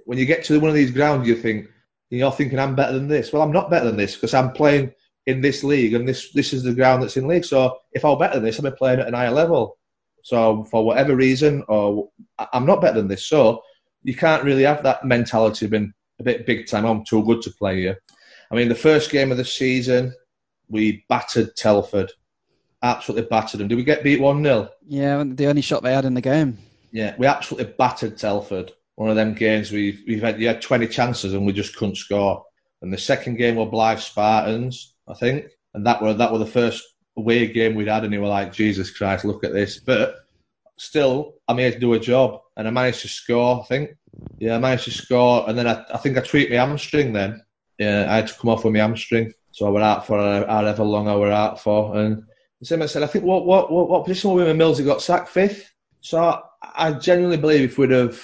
When 0.06 0.18
you 0.18 0.26
get 0.26 0.44
to 0.46 0.60
one 0.60 0.70
of 0.70 0.76
these 0.76 0.92
grounds, 0.92 1.28
you 1.28 1.36
think 1.36 1.68
you're 2.10 2.32
thinking 2.32 2.60
I'm 2.60 2.76
better 2.76 2.94
than 2.94 3.08
this. 3.08 3.32
Well, 3.32 3.42
I'm 3.42 3.52
not 3.52 3.70
better 3.70 3.86
than 3.86 3.98
this 3.98 4.16
because 4.16 4.34
I'm 4.34 4.52
playing 4.52 4.92
in 5.28 5.42
this 5.42 5.64
league 5.64 5.94
and 5.94 6.08
this 6.08 6.32
this 6.32 6.54
is 6.54 6.64
the 6.64 6.74
ground 6.74 7.04
that's 7.04 7.18
in 7.18 7.28
league. 7.28 7.46
So 7.46 7.78
if 7.94 8.04
I'm 8.04 8.18
better 8.18 8.36
than 8.36 8.44
this, 8.44 8.60
I'm 8.60 8.72
playing 8.76 9.00
at 9.00 9.08
an 9.08 9.14
higher 9.14 9.32
level. 9.32 9.78
So 10.24 10.66
for 10.66 10.86
whatever 10.86 11.16
reason, 11.16 11.64
or 11.68 12.10
I'm 12.54 12.66
not 12.66 12.82
better 12.82 12.98
than 12.98 13.08
this. 13.08 13.26
So 13.26 13.62
you 14.04 14.16
can't 14.16 14.44
really 14.44 14.64
have 14.64 14.84
that 14.84 15.06
mentality 15.06 15.66
of 15.66 15.72
being 15.72 15.94
a 16.20 16.24
bit 16.24 16.46
big 16.46 16.68
time. 16.68 16.86
I'm 16.86 17.06
too 17.06 17.24
good 17.24 17.42
to 17.44 17.52
play 17.52 17.80
here. 17.82 17.98
I 18.52 18.56
mean, 18.56 18.70
the 18.70 18.76
first 18.76 19.12
game 19.12 19.32
of 19.32 19.38
the 19.38 19.46
season, 19.46 20.14
we 20.70 21.06
battered 21.10 21.56
Telford. 21.56 22.12
Absolutely 22.84 23.28
battered 23.28 23.60
them. 23.60 23.68
Did 23.68 23.76
we 23.76 23.84
get 23.84 24.04
beat 24.04 24.20
1 24.20 24.44
0? 24.44 24.70
Yeah, 24.88 25.24
the 25.26 25.48
only 25.48 25.62
shot 25.62 25.84
they 25.84 25.94
had 25.94 26.06
in 26.06 26.14
the 26.14 26.22
game. 26.22 26.58
Yeah, 26.92 27.16
we 27.18 27.28
absolutely 27.28 27.74
battered 27.78 28.18
Telford 28.18 28.72
one 29.02 29.10
of 29.10 29.16
them 29.16 29.34
games 29.34 29.72
we've 29.72 30.04
we've 30.08 30.22
had 30.22 30.40
you 30.40 30.48
had 30.48 30.62
20 30.62 30.88
chances 30.88 31.34
and 31.34 31.44
we 31.44 31.54
just 31.54 31.76
couldn't 31.76 31.96
score. 31.96 32.46
And 32.84 32.94
the 32.94 33.00
second 33.00 33.38
game 33.38 33.56
were 33.56 33.66
Blyth 33.66 34.02
Spartans, 34.02 34.94
I 35.08 35.16
think, 35.16 35.46
and 35.74 35.86
that 35.88 36.02
were 36.02 36.14
that 36.14 36.32
were 36.32 36.38
the 36.38 36.46
first 36.46 36.84
away 37.18 37.48
game 37.48 37.74
we'd 37.74 37.88
had, 37.88 38.04
and 38.04 38.14
you 38.14 38.22
were 38.22 38.28
like, 38.28 38.54
Jesus 38.54 38.96
Christ, 38.96 39.26
look 39.26 39.44
at 39.44 39.54
this. 39.54 39.80
But 39.80 40.18
still, 40.78 41.34
I'm 41.48 41.58
here 41.58 41.72
to 41.72 41.80
do 41.80 41.94
a 41.94 42.00
job, 42.00 42.42
and 42.58 42.68
I 42.68 42.72
managed 42.72 43.02
to 43.02 43.08
score. 43.08 43.62
I 43.62 43.66
think, 43.66 43.92
yeah, 44.38 44.56
I 44.56 44.60
managed 44.60 44.86
to 44.86 44.92
score, 44.92 45.50
and 45.50 45.58
then 45.58 45.68
I, 45.68 45.84
I 45.92 45.98
think 45.98 46.18
I 46.18 46.22
tweaked 46.22 46.52
my 46.52 46.58
hamstring. 46.58 47.14
Then, 47.14 47.44
yeah, 47.80 48.06
I 48.08 48.18
had 48.18 48.28
to 48.28 48.36
come 48.36 48.50
off 48.50 48.64
with 48.66 48.74
my 48.74 48.80
hamstring, 48.80 49.34
so 49.52 49.66
I 49.66 49.70
were 49.70 49.82
out 49.82 50.06
for 50.06 50.18
however 50.20 50.84
long 50.84 51.08
I 51.08 51.16
were 51.16 51.32
out 51.32 51.60
for. 51.60 51.96
And 51.98 52.24
I 52.62 52.86
said, 52.86 53.04
I 53.04 53.08
think 53.08 53.26
what 53.26 53.46
what 53.46 53.72
what, 53.72 53.90
what 53.90 54.06
position 54.06 54.32
were 54.32 54.44
we 54.44 54.50
in 54.50 54.58
Mills? 54.58 54.78
He 54.78 54.86
got 54.86 55.02
sacked 55.02 55.30
fifth. 55.30 55.72
So 56.02 56.22
I, 56.22 56.42
I 56.76 56.94
genuinely 56.94 57.38
believe 57.38 57.72
if 57.72 57.78
we'd 57.78 57.92
have 57.92 58.22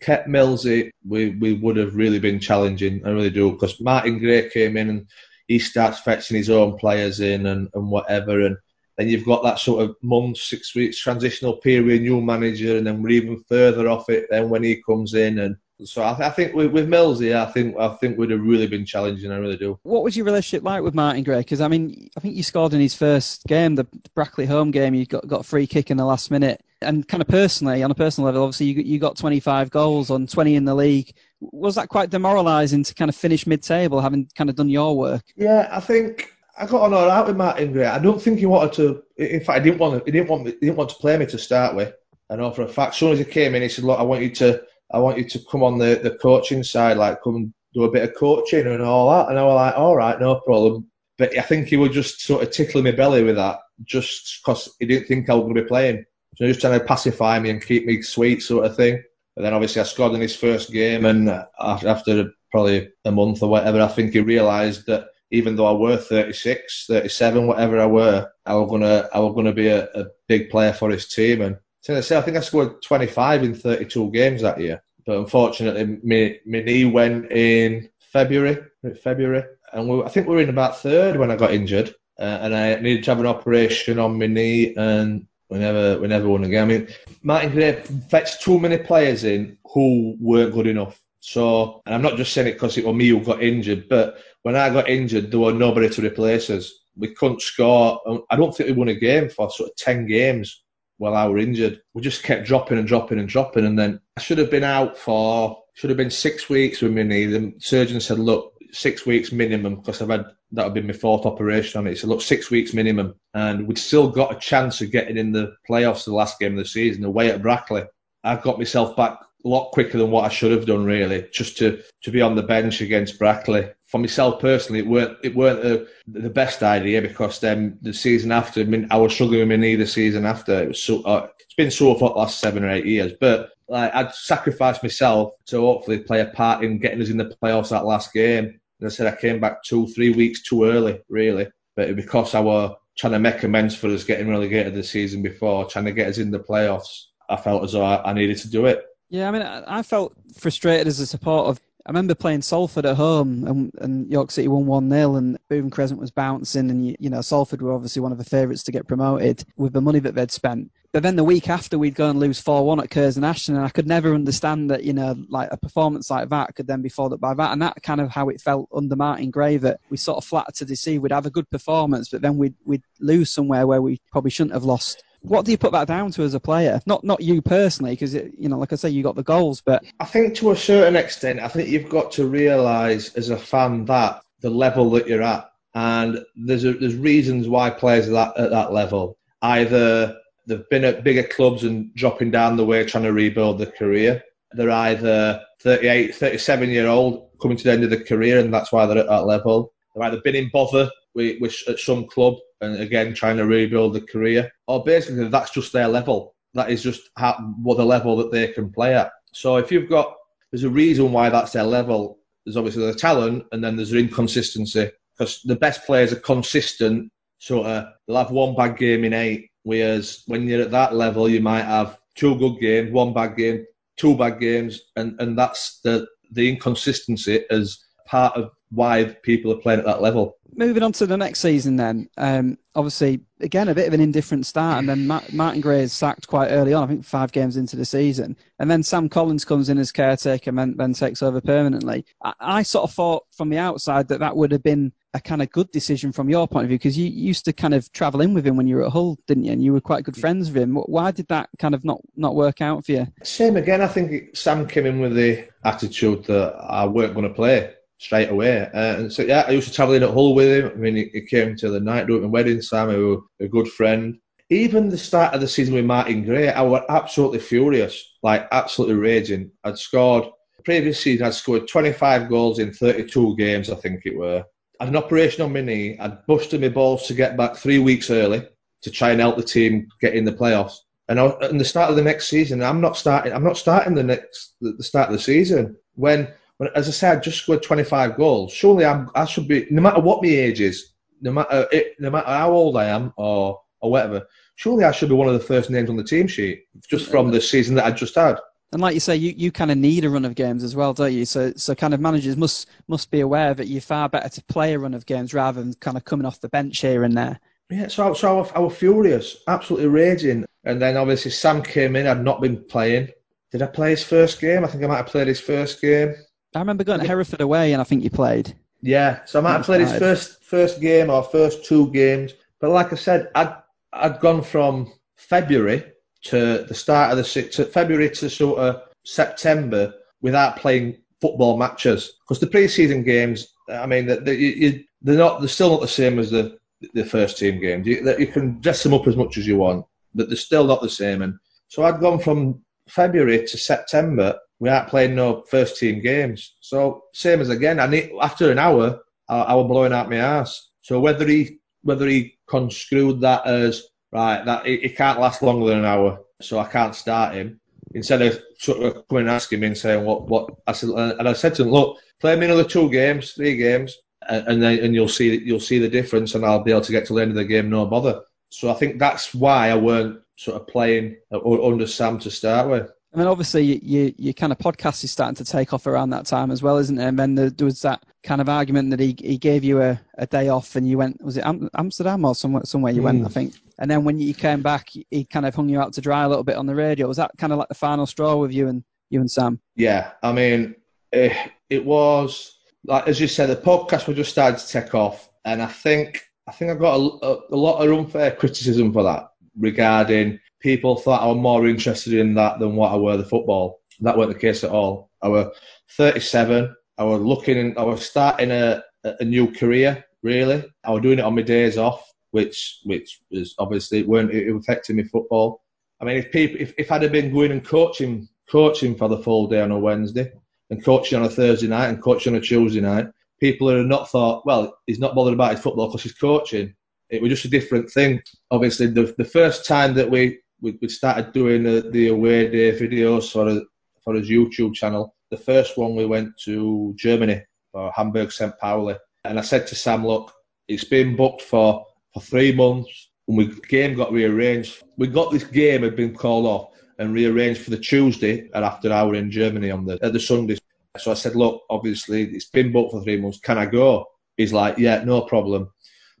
kept 0.00 0.28
Millsy, 0.28 0.90
we, 1.06 1.30
we 1.30 1.54
would 1.54 1.76
have 1.76 1.96
really 1.96 2.18
been 2.18 2.40
challenging. 2.40 3.02
I 3.04 3.10
really 3.10 3.30
do 3.30 3.52
because 3.52 3.80
Martin 3.80 4.18
Gray 4.18 4.48
came 4.50 4.76
in 4.76 4.90
and 4.90 5.06
he 5.48 5.58
starts 5.58 6.00
fetching 6.00 6.36
his 6.36 6.50
own 6.50 6.76
players 6.78 7.20
in 7.20 7.46
and, 7.46 7.68
and 7.74 7.90
whatever, 7.90 8.40
and 8.40 8.56
then 8.96 9.08
you've 9.08 9.24
got 9.24 9.42
that 9.44 9.60
sort 9.60 9.84
of 9.84 9.96
month, 10.02 10.38
six 10.38 10.74
weeks 10.74 10.98
transitional 10.98 11.58
period, 11.58 12.02
new 12.02 12.20
manager, 12.20 12.76
and 12.76 12.86
then 12.86 13.02
we're 13.02 13.10
even 13.10 13.44
further 13.48 13.88
off 13.88 14.08
it 14.08 14.26
then 14.30 14.48
when 14.48 14.62
he 14.62 14.82
comes 14.82 15.14
in 15.14 15.38
and. 15.38 15.56
So 15.84 16.02
I, 16.02 16.14
th- 16.14 16.26
I 16.26 16.30
think 16.30 16.54
with, 16.54 16.72
with 16.72 16.88
Mills, 16.88 17.20
yeah, 17.20 17.42
I 17.42 17.52
think 17.52 17.76
I 17.78 17.88
think 17.96 18.18
we'd 18.18 18.30
have 18.30 18.40
really 18.40 18.66
been 18.66 18.86
challenging. 18.86 19.30
I 19.30 19.36
really 19.36 19.58
do. 19.58 19.78
What 19.82 20.02
was 20.04 20.16
your 20.16 20.24
relationship 20.24 20.64
like 20.64 20.82
with 20.82 20.94
Martin 20.94 21.22
Gray? 21.22 21.38
Because 21.38 21.60
I 21.60 21.68
mean, 21.68 22.08
I 22.16 22.20
think 22.20 22.34
you 22.34 22.42
scored 22.42 22.72
in 22.72 22.80
his 22.80 22.94
first 22.94 23.44
game, 23.46 23.74
the 23.74 23.86
Brackley 24.14 24.46
home 24.46 24.70
game. 24.70 24.94
You 24.94 25.06
got 25.06 25.26
got 25.26 25.40
a 25.40 25.44
free 25.44 25.66
kick 25.66 25.90
in 25.90 25.96
the 25.96 26.04
last 26.04 26.30
minute 26.30 26.62
and 26.82 27.06
kind 27.08 27.20
of 27.20 27.28
personally, 27.28 27.82
on 27.82 27.90
a 27.90 27.94
personal 27.94 28.26
level, 28.26 28.42
obviously 28.42 28.66
you, 28.66 28.82
you 28.82 28.98
got 28.98 29.16
25 29.16 29.70
goals 29.70 30.10
on 30.10 30.26
20 30.26 30.56
in 30.56 30.64
the 30.64 30.74
league. 30.74 31.12
Was 31.40 31.74
that 31.76 31.88
quite 31.88 32.10
demoralising 32.10 32.84
to 32.84 32.94
kind 32.94 33.08
of 33.08 33.16
finish 33.16 33.46
mid-table, 33.46 34.00
having 34.00 34.28
kind 34.34 34.50
of 34.50 34.56
done 34.56 34.68
your 34.68 34.96
work? 34.96 35.22
Yeah, 35.36 35.68
I 35.70 35.80
think 35.80 36.32
I 36.58 36.66
got 36.66 36.82
on 36.82 36.94
all 36.94 37.06
right 37.06 37.26
with 37.26 37.36
Martin 37.36 37.72
Gray. 37.72 37.86
I 37.86 37.98
don't 37.98 38.20
think 38.20 38.38
he 38.38 38.46
wanted 38.46 38.72
to. 38.74 39.02
In 39.16 39.40
fact, 39.40 39.64
he 39.64 39.70
didn't 39.70 39.80
want. 39.80 39.98
To, 39.98 40.04
he 40.04 40.12
didn't 40.12 40.28
want. 40.28 40.44
Me, 40.44 40.52
he 40.52 40.66
didn't 40.66 40.76
want 40.76 40.90
to 40.90 40.96
play 40.96 41.16
me 41.16 41.26
to 41.26 41.38
start 41.38 41.74
with. 41.74 41.94
I 42.30 42.36
know 42.36 42.50
for 42.50 42.62
a 42.62 42.68
fact. 42.68 42.94
As 42.94 42.98
soon 42.98 43.12
as 43.12 43.18
he 43.18 43.24
came 43.24 43.54
in, 43.54 43.62
he 43.62 43.68
said, 43.68 43.84
"Look, 43.84 43.98
I 43.98 44.02
want 44.02 44.22
you 44.22 44.30
to. 44.30 44.62
I 44.92 44.98
want 44.98 45.18
you 45.18 45.24
to 45.24 45.40
come 45.50 45.62
on 45.62 45.78
the, 45.78 46.00
the 46.02 46.12
coaching 46.12 46.62
side, 46.62 46.96
like 46.96 47.22
come 47.22 47.36
and 47.36 47.54
do 47.74 47.84
a 47.84 47.90
bit 47.90 48.04
of 48.08 48.14
coaching 48.16 48.66
and 48.66 48.82
all 48.82 49.10
that." 49.10 49.30
And 49.30 49.38
I 49.38 49.44
was 49.44 49.54
like, 49.54 49.74
"All 49.76 49.96
right, 49.96 50.20
no 50.20 50.36
problem." 50.40 50.86
But 51.18 51.36
I 51.38 51.42
think 51.42 51.68
he 51.68 51.76
was 51.76 51.90
just 51.90 52.20
sort 52.20 52.42
of 52.42 52.50
tickling 52.50 52.84
my 52.84 52.92
belly 52.92 53.22
with 53.22 53.36
that, 53.36 53.58
just 53.84 54.40
because 54.42 54.74
he 54.78 54.86
didn't 54.86 55.08
think 55.08 55.30
I 55.30 55.34
was 55.34 55.44
going 55.44 55.54
to 55.54 55.62
be 55.62 55.68
playing. 55.68 56.04
So 56.36 56.44
he 56.44 56.48
was 56.48 56.58
trying 56.58 56.78
to 56.78 56.84
pacify 56.84 57.38
me 57.38 57.48
and 57.48 57.64
keep 57.64 57.86
me 57.86 58.02
sweet, 58.02 58.42
sort 58.42 58.66
of 58.66 58.76
thing. 58.76 59.02
But 59.34 59.42
then 59.42 59.54
obviously 59.54 59.80
I 59.80 59.84
scored 59.84 60.12
in 60.12 60.20
his 60.20 60.36
first 60.36 60.72
game, 60.72 61.04
and 61.04 61.30
after 61.58 62.32
probably 62.50 62.90
a 63.04 63.12
month 63.12 63.42
or 63.42 63.50
whatever, 63.50 63.80
I 63.80 63.88
think 63.88 64.12
he 64.12 64.20
realised 64.20 64.86
that 64.86 65.08
even 65.30 65.56
though 65.56 65.66
I 65.66 65.72
were 65.72 65.96
36, 65.96 66.86
37, 66.88 67.46
whatever 67.46 67.80
I 67.80 67.86
were, 67.86 68.30
I 68.44 68.54
was 68.54 68.70
gonna 68.70 69.08
I 69.12 69.18
was 69.20 69.34
gonna 69.34 69.52
be 69.52 69.68
a, 69.68 69.84
a 69.94 70.06
big 70.28 70.50
player 70.50 70.72
for 70.72 70.90
his 70.90 71.08
team. 71.08 71.42
And 71.42 71.56
I 71.94 71.98
I 71.98 72.22
think 72.22 72.36
I 72.36 72.40
scored 72.40 72.82
25 72.82 73.44
in 73.44 73.54
32 73.54 74.10
games 74.10 74.42
that 74.42 74.60
year. 74.60 74.82
But 75.04 75.18
unfortunately, 75.18 76.00
my, 76.02 76.38
my 76.44 76.60
knee 76.62 76.84
went 76.84 77.30
in 77.30 77.88
February, 78.00 78.58
February, 79.02 79.44
and 79.72 79.88
we, 79.88 80.02
I 80.02 80.08
think 80.08 80.26
we 80.26 80.34
were 80.34 80.40
in 80.40 80.48
about 80.48 80.80
third 80.80 81.16
when 81.16 81.30
I 81.30 81.36
got 81.36 81.52
injured, 81.52 81.94
uh, 82.18 82.38
and 82.42 82.54
I 82.54 82.74
needed 82.80 83.04
to 83.04 83.10
have 83.12 83.20
an 83.20 83.26
operation 83.26 84.00
on 84.00 84.18
my 84.18 84.26
knee, 84.26 84.74
and 84.74 85.26
we 85.48 85.58
never 85.58 86.00
we 86.00 86.08
never 86.08 86.28
won 86.28 86.42
again. 86.42 86.64
I 86.64 86.66
mean, 86.66 86.88
Martin 87.22 87.52
Gray 87.52 87.82
fetched 88.10 88.42
too 88.42 88.58
many 88.58 88.78
players 88.78 89.22
in 89.22 89.56
who 89.72 90.16
weren't 90.20 90.54
good 90.54 90.66
enough. 90.66 91.00
So, 91.20 91.82
and 91.86 91.94
I'm 91.94 92.02
not 92.02 92.16
just 92.16 92.32
saying 92.32 92.48
it 92.48 92.54
because 92.54 92.76
it 92.76 92.84
was 92.84 92.94
me 92.94 93.08
who 93.08 93.20
got 93.20 93.42
injured, 93.42 93.88
but 93.88 94.18
when 94.42 94.56
I 94.56 94.70
got 94.70 94.88
injured, 94.88 95.30
there 95.30 95.40
were 95.40 95.52
nobody 95.52 95.88
to 95.88 96.02
replace 96.02 96.50
us. 96.50 96.72
We 96.96 97.14
couldn't 97.14 97.42
score. 97.42 98.00
I 98.30 98.36
don't 98.36 98.56
think 98.56 98.68
we 98.70 98.74
won 98.74 98.88
a 98.88 98.94
game 98.94 99.28
for 99.28 99.50
sort 99.50 99.70
of 99.70 99.76
10 99.76 100.06
games 100.06 100.62
while 100.98 101.14
I 101.14 101.26
were 101.28 101.38
injured. 101.38 101.80
We 101.94 102.02
just 102.02 102.22
kept 102.22 102.46
dropping 102.46 102.78
and 102.78 102.86
dropping 102.86 103.18
and 103.18 103.28
dropping. 103.28 103.66
And 103.66 103.78
then 103.78 104.00
I 104.16 104.20
should 104.20 104.38
have 104.38 104.50
been 104.50 104.64
out 104.64 104.96
for, 104.96 105.62
should 105.74 105.90
have 105.90 105.96
been 105.96 106.10
six 106.10 106.48
weeks 106.48 106.80
with 106.80 106.92
my 106.92 107.02
knee. 107.02 107.26
The 107.26 107.54
surgeon 107.58 108.00
said, 108.00 108.18
look, 108.18 108.54
six 108.72 109.06
weeks 109.06 109.32
minimum 109.32 109.76
because 109.76 110.02
I've 110.02 110.10
had, 110.10 110.26
that 110.52 110.64
would 110.64 110.74
be 110.74 110.82
my 110.82 110.92
fourth 110.92 111.26
operation 111.26 111.78
on 111.78 111.86
it. 111.86 111.98
So 111.98 112.08
look, 112.08 112.22
six 112.22 112.50
weeks 112.50 112.74
minimum. 112.74 113.14
And 113.34 113.66
we'd 113.66 113.78
still 113.78 114.08
got 114.08 114.34
a 114.34 114.40
chance 114.40 114.80
of 114.80 114.90
getting 114.90 115.16
in 115.16 115.32
the 115.32 115.54
playoffs 115.68 116.04
the 116.04 116.14
last 116.14 116.38
game 116.38 116.52
of 116.52 116.58
the 116.58 116.68
season 116.68 117.04
away 117.04 117.30
at 117.30 117.42
Brackley. 117.42 117.84
I 118.24 118.36
got 118.36 118.58
myself 118.58 118.96
back 118.96 119.18
a 119.44 119.48
lot 119.48 119.70
quicker 119.72 119.98
than 119.98 120.10
what 120.10 120.24
I 120.24 120.28
should 120.28 120.50
have 120.50 120.66
done, 120.66 120.84
really, 120.84 121.28
just 121.32 121.56
to, 121.58 121.80
to 122.02 122.10
be 122.10 122.20
on 122.20 122.34
the 122.34 122.42
bench 122.42 122.80
against 122.80 123.18
Brackley. 123.18 123.68
For 123.86 123.98
myself 123.98 124.40
personally, 124.40 124.80
it 124.80 124.86
weren't 124.86 125.16
it 125.22 125.34
weren't 125.34 125.62
the, 125.62 125.88
the 126.08 126.30
best 126.30 126.62
idea 126.62 127.00
because 127.00 127.38
then 127.38 127.78
the 127.82 127.92
season 127.92 128.32
after, 128.32 128.60
I 128.60 128.64
mean, 128.64 128.88
I 128.90 128.96
was 128.96 129.14
struggling 129.14 129.48
with 129.48 129.60
the 129.60 129.86
season 129.86 130.26
after. 130.26 130.62
It 130.62 130.68
was 130.68 130.82
so 130.82 131.02
uh, 131.02 131.28
it's 131.38 131.54
been 131.54 131.70
so 131.70 131.94
for 131.94 132.10
the 132.10 132.16
last 132.16 132.40
seven 132.40 132.64
or 132.64 132.70
eight 132.70 132.86
years, 132.86 133.12
but 133.20 133.50
like 133.68 133.94
I'd 133.94 134.14
sacrificed 134.14 134.82
myself 134.82 135.32
to 135.46 135.60
hopefully 135.60 135.98
play 135.98 136.20
a 136.20 136.26
part 136.26 136.64
in 136.64 136.78
getting 136.78 137.00
us 137.00 137.10
in 137.10 137.16
the 137.16 137.36
playoffs 137.42 137.70
that 137.70 137.84
last 137.84 138.12
game. 138.12 138.58
And 138.80 138.86
I 138.86 138.88
said 138.88 139.06
I 139.06 139.16
came 139.16 139.40
back 139.40 139.62
two, 139.62 139.86
three 139.88 140.10
weeks 140.10 140.42
too 140.42 140.64
early, 140.64 141.00
really, 141.08 141.48
but 141.76 141.96
because 141.96 142.34
I 142.34 142.40
were 142.40 142.74
trying 142.96 143.12
to 143.12 143.18
make 143.18 143.42
amends 143.42 143.74
for 143.74 143.88
us 143.88 144.04
getting 144.04 144.28
relegated 144.28 144.74
the 144.74 144.82
season 144.82 145.22
before, 145.22 145.66
trying 145.66 145.84
to 145.84 145.92
get 145.92 146.08
us 146.08 146.18
in 146.18 146.30
the 146.30 146.40
playoffs, 146.40 147.06
I 147.28 147.36
felt 147.36 147.64
as 147.64 147.72
though 147.72 147.84
I, 147.84 148.10
I 148.10 148.12
needed 148.12 148.38
to 148.38 148.50
do 148.50 148.66
it. 148.66 148.84
Yeah, 149.08 149.28
I 149.28 149.30
mean, 149.30 149.42
I 149.42 149.82
felt 149.82 150.14
frustrated 150.34 150.86
as 150.86 150.98
a 150.98 151.06
supporter. 151.06 151.60
I 151.86 151.90
remember 151.90 152.16
playing 152.16 152.42
Salford 152.42 152.84
at 152.84 152.96
home, 152.96 153.46
and, 153.46 153.70
and 153.78 154.10
York 154.10 154.32
City 154.32 154.48
won 154.48 154.66
one 154.66 154.90
0 154.90 155.14
and 155.14 155.38
Bootham 155.48 155.70
Crescent 155.70 156.00
was 156.00 156.10
bouncing, 156.10 156.68
and 156.68 156.84
you, 156.84 156.96
you 156.98 157.08
know 157.08 157.20
Salford 157.20 157.62
were 157.62 157.72
obviously 157.72 158.02
one 158.02 158.10
of 158.10 158.18
the 158.18 158.24
favourites 158.24 158.64
to 158.64 158.72
get 158.72 158.88
promoted 158.88 159.44
with 159.56 159.72
the 159.72 159.80
money 159.80 160.00
that 160.00 160.16
they'd 160.16 160.32
spent. 160.32 160.72
But 160.92 161.04
then 161.04 161.14
the 161.14 161.22
week 161.22 161.48
after, 161.48 161.78
we'd 161.78 161.94
go 161.94 162.10
and 162.10 162.18
lose 162.18 162.40
four 162.40 162.66
one 162.66 162.80
at 162.80 162.90
Curzon 162.90 163.22
Ashton, 163.22 163.54
and 163.54 163.64
I 163.64 163.68
could 163.68 163.86
never 163.86 164.16
understand 164.16 164.68
that 164.72 164.82
you 164.82 164.94
know 164.94 165.14
like 165.28 165.48
a 165.52 165.56
performance 165.56 166.10
like 166.10 166.28
that 166.30 166.56
could 166.56 166.66
then 166.66 166.82
be 166.82 166.88
followed 166.88 167.12
up 167.12 167.20
by 167.20 167.34
that, 167.34 167.52
and 167.52 167.62
that 167.62 167.80
kind 167.84 168.00
of 168.00 168.10
how 168.10 168.30
it 168.30 168.40
felt 168.40 168.68
under 168.74 168.96
Martin 168.96 169.30
Gray 169.30 169.56
that 169.58 169.78
we 169.88 169.96
sort 169.96 170.18
of 170.18 170.24
flattered 170.24 170.56
to 170.56 170.64
deceive. 170.64 171.02
We'd 171.02 171.12
have 171.12 171.26
a 171.26 171.30
good 171.30 171.48
performance, 171.50 172.08
but 172.08 172.20
then 172.20 172.36
we'd 172.36 172.54
we'd 172.64 172.82
lose 172.98 173.32
somewhere 173.32 173.64
where 173.64 173.80
we 173.80 174.00
probably 174.10 174.32
shouldn't 174.32 174.54
have 174.54 174.64
lost 174.64 175.04
what 175.28 175.44
do 175.44 175.50
you 175.50 175.58
put 175.58 175.72
that 175.72 175.88
down 175.88 176.10
to 176.12 176.22
as 176.22 176.34
a 176.34 176.40
player? 176.40 176.80
Not 176.86 177.04
not 177.04 177.20
you 177.20 177.42
personally, 177.42 177.92
because 177.92 178.14
you 178.14 178.48
know, 178.48 178.58
like 178.58 178.72
I 178.72 178.76
say, 178.76 178.90
you 178.90 179.02
got 179.02 179.16
the 179.16 179.22
goals, 179.22 179.60
but 179.60 179.84
I 180.00 180.04
think 180.04 180.34
to 180.36 180.52
a 180.52 180.56
certain 180.56 180.96
extent, 180.96 181.40
I 181.40 181.48
think 181.48 181.68
you've 181.68 181.88
got 181.88 182.12
to 182.12 182.26
realise 182.26 183.14
as 183.14 183.30
a 183.30 183.36
fan 183.36 183.84
that 183.86 184.22
the 184.40 184.50
level 184.50 184.90
that 184.90 185.08
you're 185.08 185.22
at, 185.22 185.50
and 185.74 186.20
there's 186.36 186.64
a, 186.64 186.74
there's 186.74 186.94
reasons 186.94 187.48
why 187.48 187.70
players 187.70 188.08
are 188.08 188.12
that, 188.12 188.38
at 188.38 188.50
that 188.50 188.72
level. 188.72 189.18
Either 189.42 190.16
they've 190.46 190.68
been 190.70 190.84
at 190.84 191.04
bigger 191.04 191.24
clubs 191.24 191.64
and 191.64 191.94
dropping 191.94 192.30
down 192.30 192.56
the 192.56 192.64
way 192.64 192.84
trying 192.84 193.04
to 193.04 193.12
rebuild 193.12 193.58
their 193.58 193.72
career. 193.72 194.22
They're 194.52 194.70
either 194.70 195.42
38, 195.60 196.14
37 196.14 196.70
year 196.70 196.86
old 196.86 197.28
coming 197.42 197.56
to 197.56 197.64
the 197.64 197.72
end 197.72 197.84
of 197.84 197.90
their 197.90 198.04
career, 198.04 198.38
and 198.38 198.52
that's 198.52 198.72
why 198.72 198.86
they're 198.86 198.98
at 198.98 199.08
that 199.08 199.26
level. 199.26 199.72
They've 199.94 200.04
either 200.04 200.20
been 200.20 200.36
in 200.36 200.50
bother 200.52 200.90
with, 201.14 201.40
with 201.40 201.56
at 201.68 201.78
some 201.78 202.06
club 202.06 202.36
and 202.60 202.80
again 202.80 203.14
trying 203.14 203.36
to 203.36 203.46
rebuild 203.46 203.94
the 203.94 204.00
career, 204.00 204.50
or 204.66 204.84
basically 204.84 205.28
that's 205.28 205.50
just 205.50 205.72
their 205.72 205.88
level. 205.88 206.34
That 206.54 206.70
is 206.70 206.82
just 206.82 207.10
how, 207.16 207.34
what 207.62 207.76
the 207.76 207.84
level 207.84 208.16
that 208.16 208.32
they 208.32 208.48
can 208.48 208.72
play 208.72 208.94
at. 208.94 209.10
So 209.32 209.56
if 209.56 209.70
you've 209.70 209.90
got, 209.90 210.14
there's 210.50 210.64
a 210.64 210.70
reason 210.70 211.12
why 211.12 211.28
that's 211.28 211.52
their 211.52 211.64
level. 211.64 212.18
There's 212.44 212.56
obviously 212.56 212.86
the 212.86 212.94
talent, 212.94 213.44
and 213.52 213.62
then 213.62 213.76
there's 213.76 213.90
the 213.90 213.98
inconsistency 213.98 214.90
because 215.18 215.42
the 215.44 215.56
best 215.56 215.84
players 215.84 216.12
are 216.12 216.20
consistent. 216.20 217.12
Of, 217.50 217.86
they'll 218.06 218.16
have 218.16 218.30
one 218.30 218.54
bad 218.54 218.78
game 218.78 219.04
in 219.04 219.12
eight. 219.12 219.50
Whereas 219.64 220.22
when 220.26 220.46
you're 220.46 220.62
at 220.62 220.70
that 220.70 220.94
level, 220.94 221.28
you 221.28 221.40
might 221.40 221.64
have 221.64 221.98
two 222.14 222.38
good 222.38 222.58
games, 222.60 222.92
one 222.92 223.12
bad 223.12 223.36
game, 223.36 223.66
two 223.96 224.16
bad 224.16 224.40
games, 224.40 224.80
and 224.96 225.20
and 225.20 225.36
that's 225.38 225.80
the 225.84 226.06
the 226.32 226.48
inconsistency 226.48 227.44
as 227.50 227.78
part 228.06 228.36
of 228.36 228.50
why 228.70 229.04
people 229.22 229.52
are 229.52 229.56
playing 229.56 229.80
at 229.80 229.86
that 229.86 230.02
level. 230.02 230.36
Moving 230.54 230.82
on 230.82 230.92
to 230.92 231.06
the 231.06 231.16
next 231.16 231.40
season, 231.40 231.76
then. 231.76 232.08
Um, 232.16 232.56
obviously, 232.74 233.20
again, 233.40 233.68
a 233.68 233.74
bit 233.74 233.88
of 233.88 233.92
an 233.92 234.00
indifferent 234.00 234.46
start, 234.46 234.78
and 234.78 234.88
then 234.88 235.06
Martin 235.06 235.60
Gray 235.60 235.82
is 235.82 235.92
sacked 235.92 236.28
quite 236.28 236.48
early 236.48 236.72
on. 236.72 236.84
I 236.84 236.86
think 236.86 237.04
five 237.04 237.30
games 237.30 237.58
into 237.58 237.76
the 237.76 237.84
season, 237.84 238.36
and 238.58 238.70
then 238.70 238.82
Sam 238.82 239.08
Collins 239.08 239.44
comes 239.44 239.68
in 239.68 239.76
as 239.76 239.92
caretaker, 239.92 240.50
and 240.50 240.78
then 240.78 240.92
takes 240.94 241.22
over 241.22 241.40
permanently. 241.40 242.06
I, 242.24 242.32
I 242.40 242.62
sort 242.62 242.84
of 242.84 242.94
thought 242.94 243.24
from 243.32 243.50
the 243.50 243.58
outside 243.58 244.08
that 244.08 244.20
that 244.20 244.36
would 244.36 244.50
have 244.52 244.62
been 244.62 244.92
a 245.12 245.20
kind 245.20 245.42
of 245.42 245.50
good 245.50 245.70
decision 245.70 246.12
from 246.12 246.28
your 246.28 246.46
point 246.46 246.64
of 246.64 246.68
view 246.68 246.78
because 246.78 246.98
you 246.98 247.06
used 247.06 247.44
to 247.46 247.52
kind 247.52 247.72
of 247.72 247.90
travel 247.92 248.20
in 248.20 248.34
with 248.34 248.46
him 248.46 248.56
when 248.56 248.66
you 248.66 248.76
were 248.76 248.84
at 248.84 248.92
Hull, 248.92 249.18
didn't 249.26 249.44
you? 249.44 249.52
And 249.52 249.64
you 249.64 249.72
were 249.72 249.80
quite 249.80 250.04
good 250.04 250.16
friends 250.16 250.50
with 250.50 250.62
him. 250.62 250.74
Why 250.74 251.10
did 251.10 251.26
that 251.28 251.48
kind 251.58 251.74
of 251.74 251.84
not 251.84 252.00
not 252.16 252.34
work 252.34 252.60
out 252.60 252.84
for 252.84 252.92
you? 252.92 253.06
Same 253.22 253.56
again. 253.56 253.80
I 253.82 253.88
think 253.88 254.36
Sam 254.36 254.66
came 254.66 254.86
in 254.86 255.00
with 255.00 255.14
the 255.14 255.48
attitude 255.64 256.24
that 256.24 256.54
I 256.60 256.86
weren't 256.86 257.14
going 257.14 257.28
to 257.28 257.34
play 257.34 257.74
straight 257.98 258.30
away. 258.30 258.68
Uh, 258.74 258.98
and 258.98 259.12
so 259.12 259.22
yeah, 259.22 259.44
I 259.46 259.52
used 259.52 259.68
to 259.68 259.74
travel 259.74 259.94
in 259.94 260.02
at 260.02 260.10
Hull 260.10 260.34
with 260.34 260.64
him. 260.64 260.70
I 260.72 260.74
mean, 260.74 260.96
he, 260.96 261.10
he 261.12 261.22
came 261.22 261.56
to 261.56 261.70
the 261.70 261.80
night 261.80 262.06
doing 262.06 262.30
wedding. 262.30 262.60
Sam, 262.62 262.90
who 262.90 263.26
a 263.40 263.48
good 263.48 263.68
friend. 263.68 264.18
Even 264.48 264.88
the 264.88 264.98
start 264.98 265.34
of 265.34 265.40
the 265.40 265.48
season 265.48 265.74
with 265.74 265.84
Martin 265.84 266.24
Gray, 266.24 266.50
I 266.50 266.62
was 266.62 266.84
absolutely 266.88 267.40
furious, 267.40 268.14
like 268.22 268.46
absolutely 268.52 268.94
raging. 268.94 269.50
I'd 269.64 269.78
scored 269.78 270.26
previous 270.66 271.00
season. 271.00 271.26
I'd 271.26 271.34
scored 271.34 271.68
25 271.68 272.28
goals 272.28 272.58
in 272.58 272.72
32 272.72 273.36
games, 273.36 273.70
I 273.70 273.76
think 273.76 274.02
it 274.04 274.18
were. 274.18 274.44
I 274.78 274.84
had 274.84 274.92
an 274.92 275.02
operation 275.02 275.42
on 275.42 275.52
my 275.52 275.62
knee. 275.62 275.96
I'd 275.98 276.26
busted 276.26 276.60
my 276.60 276.68
balls 276.68 277.06
to 277.06 277.14
get 277.14 277.36
back 277.36 277.56
three 277.56 277.78
weeks 277.78 278.10
early 278.10 278.46
to 278.82 278.90
try 278.90 279.10
and 279.10 279.20
help 279.20 279.36
the 279.36 279.42
team 279.42 279.88
get 280.00 280.14
in 280.14 280.24
the 280.24 280.32
playoffs. 280.32 280.74
And 281.08 281.20
I, 281.20 281.28
at 281.40 281.56
the 281.56 281.64
start 281.64 281.88
of 281.88 281.96
the 281.96 282.02
next 282.02 282.28
season, 282.28 282.62
I'm 282.62 282.80
not 282.80 282.96
starting. 282.96 283.32
I'm 283.32 283.44
not 283.44 283.56
starting 283.56 283.94
the 283.94 284.02
next 284.02 284.56
the 284.60 284.82
start 284.82 285.08
of 285.08 285.14
the 285.14 285.22
season 285.22 285.76
when 285.94 286.28
but 286.58 286.76
as 286.76 286.88
I 286.88 286.90
said, 286.90 287.18
I 287.18 287.20
just 287.20 287.38
scored 287.38 287.62
25 287.62 288.16
goals. 288.16 288.52
Surely 288.52 288.84
I'm, 288.84 289.10
I 289.14 289.24
should 289.24 289.46
be, 289.46 289.66
no 289.70 289.82
matter 289.82 290.00
what 290.00 290.22
my 290.22 290.28
age 290.28 290.60
is, 290.60 290.92
no 291.20 291.32
matter 291.32 291.66
it, 291.72 291.94
no 291.98 292.10
matter 292.10 292.28
how 292.28 292.52
old 292.52 292.76
I 292.76 292.86
am 292.86 293.12
or 293.16 293.60
or 293.80 293.90
whatever. 293.90 294.26
Surely 294.56 294.84
I 294.84 294.92
should 294.92 295.10
be 295.10 295.14
one 295.14 295.28
of 295.28 295.34
the 295.34 295.40
first 295.40 295.70
names 295.70 295.90
on 295.90 295.96
the 295.96 296.04
team 296.04 296.26
sheet 296.26 296.64
just 296.88 297.10
from 297.10 297.30
the 297.30 297.40
season 297.40 297.74
that 297.74 297.84
I 297.84 297.90
just 297.90 298.14
had. 298.14 298.38
And 298.72 298.80
like 298.82 298.94
you 298.94 299.00
say, 299.00 299.14
you, 299.14 299.32
you 299.36 299.52
kind 299.52 299.70
of 299.70 299.78
need 299.78 300.04
a 300.04 300.10
run 300.10 300.24
of 300.24 300.34
games 300.34 300.64
as 300.64 300.74
well, 300.74 300.92
don't 300.92 301.12
you? 301.12 301.24
So 301.24 301.52
so 301.56 301.74
kind 301.74 301.94
of 301.94 302.00
managers 302.00 302.36
must 302.36 302.68
must 302.88 303.10
be 303.10 303.20
aware 303.20 303.54
that 303.54 303.68
you're 303.68 303.80
far 303.80 304.08
better 304.08 304.28
to 304.28 304.44
play 304.44 304.74
a 304.74 304.78
run 304.78 304.94
of 304.94 305.06
games 305.06 305.34
rather 305.34 305.62
than 305.62 305.74
kind 305.74 305.96
of 305.96 306.04
coming 306.04 306.26
off 306.26 306.40
the 306.40 306.48
bench 306.48 306.80
here 306.80 307.04
and 307.04 307.16
there. 307.16 307.38
Yeah, 307.70 307.88
so, 307.88 308.14
so 308.14 308.28
I, 308.28 308.40
was, 308.40 308.52
I 308.52 308.58
was 308.60 308.76
furious, 308.76 309.38
absolutely 309.48 309.88
raging. 309.88 310.44
And 310.64 310.80
then 310.80 310.96
obviously 310.96 311.32
Sam 311.32 311.62
came 311.62 311.96
in, 311.96 312.06
I'd 312.06 312.22
not 312.22 312.40
been 312.40 312.62
playing. 312.64 313.08
Did 313.50 313.62
I 313.62 313.66
play 313.66 313.90
his 313.90 314.04
first 314.04 314.40
game? 314.40 314.64
I 314.64 314.68
think 314.68 314.84
I 314.84 314.86
might 314.86 314.98
have 314.98 315.06
played 315.06 315.26
his 315.26 315.40
first 315.40 315.80
game. 315.80 316.14
I 316.56 316.60
remember 316.60 316.84
going 316.84 317.00
to 317.00 317.06
Hereford 317.06 317.42
away, 317.42 317.72
and 317.72 317.80
I 317.82 317.84
think 317.84 318.02
you 318.02 318.10
played. 318.10 318.54
Yeah, 318.80 319.20
so 319.26 319.38
I 319.38 319.42
might 319.42 319.52
have 319.52 319.66
played 319.66 319.82
his 319.82 319.96
first 319.98 320.42
first 320.42 320.80
game 320.80 321.10
or 321.10 321.22
first 321.22 321.64
two 321.64 321.90
games. 321.92 322.32
But 322.60 322.70
like 322.70 322.92
I 322.92 322.96
said, 322.96 323.30
I'd 323.34 323.54
I'd 323.92 324.20
gone 324.20 324.42
from 324.42 324.92
February 325.16 325.84
to 326.24 326.64
the 326.66 326.74
start 326.74 327.10
of 327.10 327.18
the 327.18 327.42
to 327.42 327.64
February 327.66 328.10
to 328.10 328.30
sort 328.30 328.58
of 328.58 328.82
September 329.04 329.92
without 330.22 330.56
playing 330.56 330.96
football 331.20 331.58
matches 331.58 332.14
because 332.20 332.40
the 332.40 332.46
pre-season 332.46 333.02
games. 333.02 333.52
I 333.68 333.84
mean, 333.86 334.06
they, 334.06 334.34
you, 334.34 334.84
they're 335.02 335.18
not. 335.18 335.40
They're 335.40 335.48
still 335.48 335.70
not 335.70 335.80
the 335.80 335.88
same 335.88 336.18
as 336.18 336.30
the 336.30 336.58
the 336.94 337.04
first 337.04 337.38
team 337.38 337.60
games. 337.60 337.86
You, 337.86 338.16
you 338.18 338.28
can 338.28 338.60
dress 338.60 338.82
them 338.82 338.94
up 338.94 339.06
as 339.06 339.16
much 339.16 339.36
as 339.36 339.46
you 339.46 339.58
want, 339.58 339.84
but 340.14 340.28
they're 340.28 340.36
still 340.36 340.64
not 340.64 340.80
the 340.80 340.88
same. 340.88 341.20
And 341.22 341.38
so 341.68 341.82
I'd 341.82 342.00
gone 342.00 342.18
from 342.18 342.62
February 342.88 343.46
to 343.46 343.58
September 343.58 344.38
we 344.58 344.68
aren't 344.68 344.88
playing 344.88 345.14
no 345.14 345.42
first 345.42 345.78
team 345.78 346.00
games. 346.00 346.56
So 346.60 347.04
same 347.12 347.40
as 347.40 347.50
again. 347.50 347.80
I 347.80 347.86
need 347.86 348.12
after 348.20 348.50
an 348.50 348.58
hour, 348.58 349.00
I, 349.28 349.40
I 349.40 349.54
was 349.54 349.66
blowing 349.66 349.92
out 349.92 350.10
my 350.10 350.16
ass. 350.16 350.70
So 350.82 351.00
whether 351.00 351.26
he 351.26 351.58
whether 351.82 352.06
he 352.06 352.38
construed 352.48 353.20
that 353.20 353.46
as 353.46 353.84
right 354.12 354.44
that 354.44 354.66
it, 354.66 354.96
can't 354.96 355.20
last 355.20 355.42
longer 355.42 355.66
than 355.66 355.80
an 355.80 355.84
hour, 355.84 356.20
so 356.40 356.58
I 356.58 356.66
can't 356.66 356.94
start 356.94 357.34
him. 357.34 357.60
Instead 357.94 358.22
of 358.22 358.40
sort 358.58 358.82
of 358.82 359.08
coming 359.08 359.22
and 359.22 359.30
asking 359.30 359.60
me 359.60 359.68
and 359.68 359.78
saying 359.78 360.04
what 360.04 360.28
what 360.28 360.50
I 360.66 360.72
said, 360.72 360.90
uh, 360.90 361.16
and 361.18 361.28
I 361.28 361.32
said 361.34 361.54
to 361.56 361.62
him, 361.62 361.70
look, 361.70 361.98
play 362.20 362.36
me 362.36 362.46
another 362.46 362.64
two 362.64 362.90
games, 362.90 363.32
three 363.32 363.56
games, 363.56 363.96
and, 364.28 364.46
and 364.48 364.62
then 364.62 364.78
and 364.78 364.94
you'll 364.94 365.08
see 365.08 365.38
you'll 365.38 365.60
see 365.60 365.78
the 365.78 365.88
difference, 365.88 366.34
and 366.34 366.44
I'll 366.44 366.64
be 366.64 366.70
able 366.70 366.80
to 366.82 366.92
get 366.92 367.06
to 367.06 367.14
the 367.14 367.22
end 367.22 367.32
of 367.32 367.36
the 367.36 367.44
game 367.44 367.68
no 367.68 367.86
bother. 367.86 368.22
So 368.48 368.70
I 368.70 368.74
think 368.74 368.98
that's 368.98 369.34
why 369.34 369.70
I 369.70 369.76
weren't 369.76 370.20
sort 370.36 370.60
of 370.60 370.68
playing 370.68 371.16
under 371.32 371.86
Sam 371.86 372.18
to 372.20 372.30
start 372.30 372.68
with. 372.68 372.90
And 373.12 373.22
then 373.22 373.28
obviously 373.28 373.62
your 373.62 374.10
your 374.18 374.34
kind 374.34 374.52
of 374.52 374.58
podcast 374.58 375.02
is 375.02 375.10
starting 375.10 375.36
to 375.36 375.44
take 375.44 375.72
off 375.72 375.86
around 375.86 376.10
that 376.10 376.26
time 376.26 376.50
as 376.50 376.62
well, 376.62 376.76
isn't 376.76 376.98
it? 376.98 377.04
And 377.04 377.18
then 377.18 377.34
there, 377.34 377.48
there 377.48 377.64
was 377.64 377.80
that 377.80 378.04
kind 378.22 378.42
of 378.42 378.48
argument 378.48 378.90
that 378.90 379.00
he 379.00 379.16
he 379.18 379.38
gave 379.38 379.64
you 379.64 379.80
a, 379.80 379.98
a 380.18 380.26
day 380.26 380.48
off 380.48 380.76
and 380.76 380.86
you 380.86 380.98
went 380.98 381.22
was 381.24 381.38
it 381.38 381.44
Amsterdam 381.46 382.24
or 382.26 382.34
somewhere 382.34 382.64
somewhere 382.66 382.92
you 382.92 383.00
mm. 383.00 383.04
went 383.04 383.24
I 383.24 383.28
think. 383.28 383.54
And 383.78 383.90
then 383.90 384.04
when 384.04 384.18
you 384.18 384.34
came 384.34 384.60
back, 384.60 384.90
he 384.90 385.24
kind 385.24 385.46
of 385.46 385.54
hung 385.54 385.68
you 385.68 385.80
out 385.80 385.94
to 385.94 386.00
dry 386.02 386.24
a 386.24 386.28
little 386.28 386.44
bit 386.44 386.56
on 386.56 386.66
the 386.66 386.74
radio. 386.74 387.06
Was 387.06 387.16
that 387.16 387.30
kind 387.38 387.52
of 387.52 387.58
like 387.58 387.68
the 387.68 387.74
final 387.74 388.06
straw 388.06 388.36
with 388.36 388.52
you 388.52 388.68
and 388.68 388.84
you 389.08 389.20
and 389.20 389.30
Sam? 389.30 389.60
Yeah, 389.76 390.12
I 390.22 390.32
mean, 390.32 390.74
it, 391.12 391.32
eh, 391.32 391.48
it 391.70 391.84
was 391.84 392.58
like 392.84 393.08
as 393.08 393.18
you 393.18 393.28
said, 393.28 393.48
the 393.48 393.56
podcast 393.56 394.06
was 394.08 394.16
just 394.16 394.30
starting 394.30 394.60
to 394.60 394.68
take 394.68 394.94
off, 394.94 395.30
and 395.46 395.62
I 395.62 395.66
think 395.66 396.22
I 396.46 396.52
think 396.52 396.70
I 396.70 396.74
got 396.74 396.96
a, 396.96 397.26
a, 397.26 397.40
a 397.52 397.56
lot 397.56 397.82
of 397.82 397.98
unfair 397.98 398.32
criticism 398.32 398.92
for 398.92 399.02
that 399.04 399.30
regarding 399.58 400.38
people 400.60 400.96
thought 400.96 401.22
I 401.22 401.26
was 401.26 401.36
more 401.36 401.66
interested 401.66 402.14
in 402.14 402.34
that 402.34 402.58
than 402.58 402.76
what 402.76 402.92
I 402.92 402.96
were 402.96 403.16
the 403.16 403.24
football. 403.24 403.80
That 404.00 404.16
weren't 404.16 404.32
the 404.32 404.38
case 404.38 404.64
at 404.64 404.70
all. 404.70 405.10
I 405.22 405.28
was 405.28 405.56
37. 405.96 406.74
I 406.98 407.04
was 407.04 407.20
looking. 407.20 407.76
I 407.78 407.82
was 407.82 408.04
starting 408.04 408.50
a, 408.50 408.82
a 409.04 409.24
new 409.24 409.50
career. 409.52 410.04
Really, 410.22 410.64
I 410.84 410.90
was 410.90 411.02
doing 411.02 411.18
it 411.18 411.24
on 411.24 411.34
my 411.34 411.42
days 411.42 411.78
off, 411.78 412.04
which 412.30 412.80
which 412.84 413.20
was 413.30 413.54
obviously 413.58 414.02
weren't 414.02 414.32
it 414.32 414.54
affecting 414.54 414.96
me 414.96 415.04
football. 415.04 415.62
I 416.00 416.04
mean, 416.04 416.16
if 416.16 416.30
people 416.30 416.60
if, 416.60 416.74
if 416.78 416.92
I'd 416.92 417.02
have 417.02 417.12
been 417.12 417.32
going 417.32 417.52
and 417.52 417.64
coaching 417.64 418.28
coaching 418.50 418.96
for 418.96 419.08
the 419.08 419.18
full 419.18 419.46
day 419.46 419.60
on 419.60 419.70
a 419.70 419.78
Wednesday 419.78 420.32
and 420.70 420.84
coaching 420.84 421.18
on 421.18 421.24
a 421.24 421.30
Thursday 421.30 421.68
night 421.68 421.88
and 421.88 422.02
coaching 422.02 422.34
on 422.34 422.40
a 422.40 422.42
Tuesday 422.42 422.80
night, 422.80 423.06
people 423.40 423.66
would 423.66 423.78
have 423.78 423.86
not 423.86 424.10
thought, 424.10 424.44
well, 424.46 424.76
he's 424.86 424.98
not 424.98 425.14
bothered 425.14 425.34
about 425.34 425.52
his 425.52 425.60
football 425.60 425.88
because 425.88 426.02
he's 426.02 426.14
coaching. 426.14 426.74
It 427.08 427.22
was 427.22 427.30
just 427.30 427.44
a 427.44 427.50
different 427.50 427.90
thing. 427.90 428.20
Obviously, 428.50 428.86
the 428.88 429.14
the 429.18 429.24
first 429.24 429.66
time 429.66 429.94
that 429.94 430.10
we 430.10 430.38
we, 430.60 430.78
we 430.80 430.88
started 430.88 431.32
doing 431.32 431.62
the, 431.62 431.88
the 431.92 432.08
away 432.08 432.48
day 432.48 432.72
videos 432.72 433.30
for 433.30 433.48
a, 433.48 433.60
for 434.02 434.14
his 434.14 434.28
YouTube 434.28 434.74
channel. 434.74 435.14
The 435.30 435.36
first 435.36 435.76
one 435.76 435.94
we 435.94 436.06
went 436.06 436.30
to 436.44 436.94
Germany 436.96 437.42
for 437.72 437.92
Hamburg 437.94 438.32
St. 438.32 438.56
Pauli, 438.58 438.96
and 439.24 439.38
I 439.38 439.42
said 439.42 439.66
to 439.68 439.74
Sam, 439.74 440.06
"Look, 440.06 440.32
it's 440.68 440.84
been 440.84 441.16
booked 441.16 441.42
for 441.42 441.84
for 442.12 442.20
three 442.20 442.52
months, 442.52 443.10
and 443.28 443.36
we 443.36 443.52
game 443.68 443.94
got 443.94 444.12
rearranged. 444.12 444.82
We 444.96 445.06
got 445.08 445.32
this 445.32 445.44
game 445.44 445.82
had 445.82 445.96
been 445.96 446.14
called 446.14 446.46
off 446.46 446.70
and 446.98 447.12
rearranged 447.12 447.60
for 447.60 447.70
the 447.70 447.78
Tuesday 447.78 448.48
and 448.54 448.64
after 448.64 448.90
hour 448.90 449.14
in 449.14 449.30
Germany 449.30 449.70
on 449.70 449.84
the 449.84 449.98
at 450.02 450.12
the 450.12 450.20
Sunday. 450.20 450.56
So 450.98 451.10
I 451.10 451.14
said, 451.14 451.36
"Look, 451.36 451.62
obviously 451.70 452.24
it's 452.34 452.50
been 452.50 452.72
booked 452.72 452.92
for 452.92 453.02
three 453.02 453.20
months. 453.20 453.40
Can 453.40 453.58
I 453.58 453.66
go?" 453.66 454.06
He's 454.36 454.52
like, 454.52 454.78
"Yeah, 454.78 455.04
no 455.04 455.22
problem. 455.22 455.70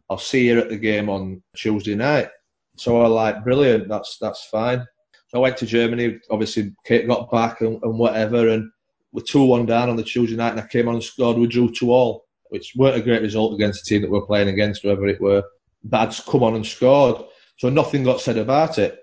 I'll 0.08 0.18
see 0.18 0.46
you 0.46 0.58
at 0.58 0.68
the 0.68 0.76
game 0.76 1.08
on 1.08 1.42
Tuesday 1.56 1.94
night." 1.94 2.28
So 2.76 3.00
I 3.00 3.06
like, 3.06 3.44
brilliant, 3.44 3.88
that's 3.88 4.18
that's 4.20 4.46
fine. 4.46 4.86
So 5.28 5.38
I 5.38 5.40
went 5.40 5.56
to 5.58 5.66
Germany, 5.66 6.18
obviously 6.30 6.72
Kate 6.84 7.08
got 7.08 7.30
back 7.30 7.60
and, 7.60 7.82
and 7.82 7.98
whatever, 7.98 8.48
and 8.48 8.70
we're 9.12 9.22
2 9.22 9.44
1 9.44 9.66
down 9.66 9.88
on 9.88 9.96
the 9.96 10.04
Tuesday 10.04 10.36
night, 10.36 10.50
and 10.50 10.60
I 10.60 10.66
came 10.66 10.88
on 10.88 10.94
and 10.94 11.02
scored. 11.02 11.38
We 11.38 11.46
drew 11.46 11.72
2 11.72 11.90
all, 11.90 12.26
which 12.50 12.74
weren't 12.76 12.96
a 12.96 13.02
great 13.02 13.22
result 13.22 13.54
against 13.54 13.84
the 13.84 13.88
team 13.88 14.02
that 14.02 14.10
we're 14.10 14.26
playing 14.26 14.48
against, 14.48 14.82
whoever 14.82 15.06
it 15.06 15.20
were. 15.20 15.42
Bad's 15.84 16.20
come 16.20 16.42
on 16.42 16.54
and 16.54 16.66
scored. 16.66 17.24
So 17.58 17.70
nothing 17.70 18.04
got 18.04 18.20
said 18.20 18.38
about 18.38 18.78
it. 18.78 18.98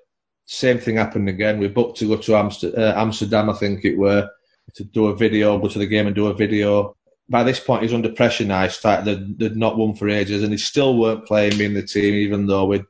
Same 0.45 0.77
thing 0.77 0.97
happened 0.97 1.29
again. 1.29 1.59
We 1.59 1.67
booked 1.67 1.97
to 1.99 2.07
go 2.07 2.17
to 2.17 2.35
uh, 2.35 2.93
Amsterdam 2.95 3.49
I 3.49 3.53
think 3.53 3.85
it 3.85 3.97
were, 3.97 4.29
to 4.75 4.83
do 4.83 5.07
a 5.07 5.15
video, 5.15 5.57
go 5.57 5.67
to 5.67 5.79
the 5.79 5.87
game 5.87 6.07
and 6.07 6.15
do 6.15 6.27
a 6.27 6.33
video. 6.33 6.95
By 7.29 7.43
this 7.43 7.59
point, 7.59 7.83
he's 7.83 7.93
under 7.93 8.11
pressure 8.11 8.45
now. 8.45 8.63
He 8.63 8.69
started, 8.69 9.39
they'd 9.39 9.55
not 9.55 9.77
won 9.77 9.95
for 9.95 10.09
ages, 10.09 10.43
and 10.43 10.51
he 10.51 10.57
still 10.57 10.97
weren't 10.97 11.25
playing 11.25 11.57
me 11.57 11.65
in 11.65 11.73
the 11.73 11.81
team, 11.81 12.13
even 12.13 12.47
though 12.47 12.65
we'd 12.65 12.85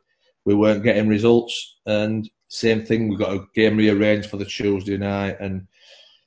we 0.46 0.56
weren't 0.56 0.84
getting 0.84 1.08
results. 1.08 1.78
And 1.86 2.30
same 2.50 2.86
thing, 2.86 3.10
we 3.10 3.16
got 3.16 3.34
a 3.34 3.46
game 3.56 3.78
rearranged 3.78 4.30
for 4.30 4.38
the 4.38 4.46
Tuesday 4.46 4.98
night. 4.98 5.38
And 5.40 5.68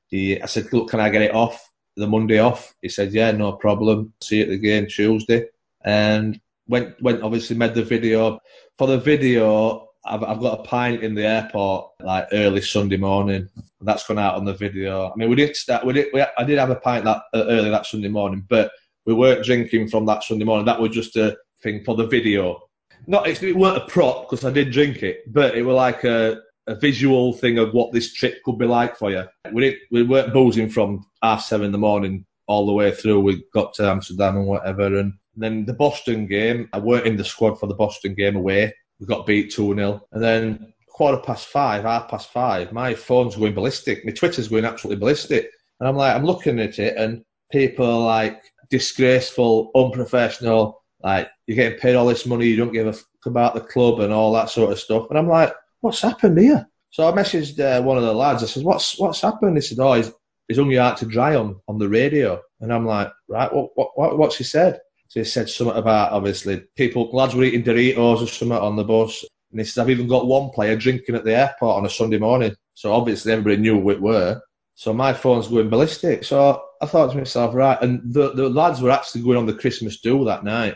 he, 0.08 0.40
I 0.40 0.46
said, 0.46 0.72
look, 0.72 0.90
can 0.90 1.00
I 1.00 1.10
get 1.10 1.22
it 1.22 1.34
off 1.34 1.68
the 1.96 2.06
Monday 2.06 2.38
off? 2.38 2.74
He 2.80 2.88
said, 2.88 3.12
yeah, 3.12 3.30
no 3.32 3.52
problem. 3.52 4.12
See 4.22 4.38
you 4.38 4.44
at 4.44 4.48
the 4.48 4.58
game 4.58 4.86
Tuesday. 4.86 5.46
And 5.84 6.40
went, 6.66 7.00
went 7.02 7.22
obviously 7.22 7.56
made 7.56 7.74
the 7.74 7.84
video. 7.84 8.40
For 8.78 8.86
the 8.86 8.98
video, 8.98 9.85
I've, 10.06 10.22
I've 10.22 10.40
got 10.40 10.60
a 10.60 10.62
pint 10.62 11.02
in 11.02 11.14
the 11.14 11.26
airport 11.26 11.90
like 12.00 12.28
early 12.32 12.60
Sunday 12.60 12.96
morning. 12.96 13.48
That's 13.80 14.06
gone 14.06 14.18
out 14.18 14.36
on 14.36 14.44
the 14.44 14.54
video. 14.54 15.10
I 15.10 15.12
mean, 15.16 15.28
we 15.28 15.36
didn't 15.36 15.56
start. 15.56 15.84
We 15.84 15.92
did. 15.92 16.08
We, 16.12 16.24
I 16.38 16.44
did 16.44 16.58
have 16.58 16.70
a 16.70 16.76
pint 16.76 17.04
that 17.04 17.22
uh, 17.34 17.44
early 17.48 17.70
that 17.70 17.86
Sunday 17.86 18.08
morning, 18.08 18.44
but 18.48 18.70
we 19.04 19.14
weren't 19.14 19.44
drinking 19.44 19.88
from 19.88 20.06
that 20.06 20.24
Sunday 20.24 20.44
morning. 20.44 20.66
That 20.66 20.80
was 20.80 20.92
just 20.92 21.16
a 21.16 21.36
thing 21.62 21.84
for 21.84 21.94
the 21.94 22.06
video 22.06 22.60
not 23.06 23.26
it 23.26 23.56
weren't 23.56 23.76
a 23.82 23.86
prop 23.86 24.28
because 24.28 24.44
I 24.44 24.50
did 24.50 24.72
drink 24.72 25.02
it, 25.02 25.32
but 25.32 25.56
it 25.56 25.62
was 25.62 25.76
like 25.76 26.04
a, 26.04 26.40
a 26.66 26.74
visual 26.74 27.32
thing 27.32 27.58
of 27.58 27.72
what 27.72 27.92
this 27.92 28.12
trip 28.12 28.42
could 28.44 28.58
be 28.58 28.66
like 28.66 28.96
for 28.96 29.10
you. 29.10 29.24
We 29.52 29.62
didn't, 29.62 29.82
we 29.90 30.02
weren't 30.02 30.32
boozing 30.32 30.68
from 30.68 31.04
half 31.22 31.42
seven 31.42 31.66
in 31.66 31.72
the 31.72 31.78
morning 31.78 32.24
all 32.48 32.66
the 32.66 32.72
way 32.72 32.92
through. 32.92 33.20
We 33.20 33.44
got 33.52 33.74
to 33.74 33.88
Amsterdam 33.88 34.36
and 34.36 34.46
whatever, 34.46 34.98
and 34.98 35.14
then 35.36 35.64
the 35.64 35.74
Boston 35.74 36.26
game. 36.26 36.68
I 36.72 36.78
weren't 36.78 37.06
in 37.06 37.16
the 37.16 37.24
squad 37.24 37.60
for 37.60 37.66
the 37.66 37.74
Boston 37.74 38.14
game 38.14 38.36
away. 38.36 38.74
We 39.00 39.06
got 39.06 39.26
beat 39.26 39.52
two 39.52 39.74
0 39.74 40.06
and 40.12 40.22
then 40.22 40.72
quarter 40.88 41.18
past 41.18 41.48
five, 41.48 41.82
half 41.82 42.08
past 42.08 42.32
five, 42.32 42.72
my 42.72 42.94
phone's 42.94 43.36
going 43.36 43.54
ballistic. 43.54 44.04
My 44.04 44.12
Twitter's 44.12 44.48
going 44.48 44.64
absolutely 44.64 45.00
ballistic, 45.00 45.50
and 45.78 45.88
I'm 45.88 45.96
like, 45.96 46.14
I'm 46.14 46.24
looking 46.24 46.58
at 46.58 46.78
it, 46.78 46.96
and 46.96 47.22
people 47.52 48.04
like 48.04 48.42
disgraceful, 48.70 49.70
unprofessional 49.74 50.82
like 51.02 51.28
you're 51.46 51.54
getting 51.56 51.78
paid 51.78 51.94
all 51.94 52.06
this 52.06 52.26
money, 52.26 52.46
you 52.46 52.56
don't 52.56 52.72
give 52.72 52.86
a 52.86 52.92
fuck 52.92 53.26
about 53.26 53.54
the 53.54 53.60
club 53.60 54.00
and 54.00 54.12
all 54.12 54.32
that 54.32 54.50
sort 54.50 54.72
of 54.72 54.78
stuff. 54.78 55.06
And 55.08 55.18
I'm 55.18 55.28
like, 55.28 55.52
what's 55.80 56.00
happened 56.00 56.38
here? 56.38 56.68
So 56.90 57.08
I 57.08 57.12
messaged 57.12 57.60
uh, 57.60 57.82
one 57.82 57.96
of 57.96 58.04
the 58.04 58.14
lads. 58.14 58.42
I 58.42 58.46
said, 58.46 58.64
what's 58.64 58.98
what's 58.98 59.20
happened? 59.20 59.56
He 59.56 59.60
said, 59.60 59.78
oh, 59.78 59.94
he's, 59.94 60.10
he's 60.48 60.58
hung 60.58 60.70
you 60.70 60.80
out 60.80 60.96
to 60.98 61.06
dry 61.06 61.36
on 61.36 61.60
on 61.68 61.78
the 61.78 61.88
radio. 61.88 62.40
And 62.60 62.72
I'm 62.72 62.86
like, 62.86 63.12
right, 63.28 63.52
what, 63.52 63.70
what 63.96 64.18
what's 64.18 64.36
he 64.36 64.44
said? 64.44 64.80
So 65.08 65.20
he 65.20 65.24
said 65.24 65.48
something 65.48 65.76
about 65.76 66.12
obviously 66.12 66.64
people 66.76 67.10
lads 67.12 67.34
were 67.34 67.44
eating 67.44 67.62
Doritos 67.62 68.22
or 68.22 68.26
something 68.26 68.58
on 68.58 68.76
the 68.76 68.84
bus. 68.84 69.24
And 69.50 69.60
he 69.60 69.64
said, 69.64 69.82
I've 69.82 69.90
even 69.90 70.08
got 70.08 70.26
one 70.26 70.50
player 70.50 70.76
drinking 70.76 71.14
at 71.14 71.24
the 71.24 71.36
airport 71.36 71.76
on 71.76 71.86
a 71.86 71.90
Sunday 71.90 72.18
morning. 72.18 72.54
So 72.74 72.92
obviously 72.92 73.32
everybody 73.32 73.56
knew 73.56 73.80
who 73.80 73.90
it 73.90 74.00
were. 74.00 74.40
So 74.74 74.92
my 74.92 75.14
phone's 75.14 75.48
going 75.48 75.70
ballistic. 75.70 76.24
So 76.24 76.62
I 76.82 76.86
thought 76.86 77.12
to 77.12 77.18
myself, 77.18 77.54
right, 77.54 77.80
and 77.80 78.02
the, 78.12 78.32
the 78.32 78.48
lads 78.50 78.82
were 78.82 78.90
actually 78.90 79.22
going 79.22 79.38
on 79.38 79.46
the 79.46 79.54
Christmas 79.54 80.00
do 80.00 80.24
that 80.26 80.44
night. 80.44 80.74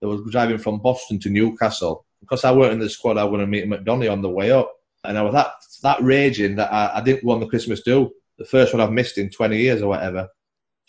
They 0.00 0.06
were 0.06 0.18
driving 0.30 0.58
from 0.58 0.80
Boston 0.80 1.18
to 1.20 1.30
Newcastle. 1.30 2.06
Because 2.20 2.44
I 2.44 2.52
weren't 2.52 2.74
in 2.74 2.78
the 2.78 2.88
squad, 2.88 3.18
I 3.18 3.24
went 3.24 3.42
to 3.42 3.46
meet 3.46 3.68
McDonald 3.68 4.10
on 4.10 4.22
the 4.22 4.30
way 4.30 4.52
up. 4.52 4.72
And 5.04 5.18
I 5.18 5.22
was 5.22 5.34
that, 5.34 5.52
that 5.82 6.02
raging 6.02 6.56
that 6.56 6.72
I, 6.72 6.98
I 6.98 7.00
didn't 7.02 7.28
on 7.28 7.40
the 7.40 7.46
Christmas 7.46 7.82
do. 7.82 8.12
The 8.38 8.44
first 8.44 8.72
one 8.72 8.80
I've 8.80 8.92
missed 8.92 9.18
in 9.18 9.28
20 9.28 9.58
years 9.58 9.82
or 9.82 9.88
whatever. 9.88 10.28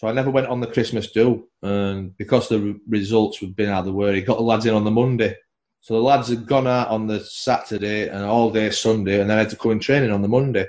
So 0.03 0.09
I 0.09 0.11
never 0.11 0.31
went 0.31 0.47
on 0.47 0.59
the 0.59 0.67
Christmas 0.67 1.11
do. 1.11 1.47
And 1.61 2.17
because 2.17 2.49
the 2.49 2.77
results 2.89 3.37
had 3.37 3.55
been 3.55 3.69
out 3.69 3.79
of 3.79 3.85
the 3.85 3.93
way, 3.93 4.13
he 4.13 4.21
got 4.21 4.35
the 4.35 4.43
lads 4.43 4.65
in 4.65 4.73
on 4.73 4.83
the 4.83 4.91
Monday. 4.91 5.37
So 5.79 5.93
the 5.93 6.01
lads 6.01 6.27
had 6.27 6.45
gone 6.45 6.67
out 6.67 6.89
on 6.89 7.07
the 7.07 7.21
Saturday 7.21 8.09
and 8.09 8.21
all 8.25 8.51
day 8.51 8.69
Sunday, 8.69 9.21
and 9.21 9.29
then 9.29 9.37
I 9.37 9.43
had 9.43 9.51
to 9.51 9.55
come 9.55 9.71
in 9.71 9.79
training 9.79 10.11
on 10.11 10.21
the 10.21 10.27
Monday. 10.27 10.67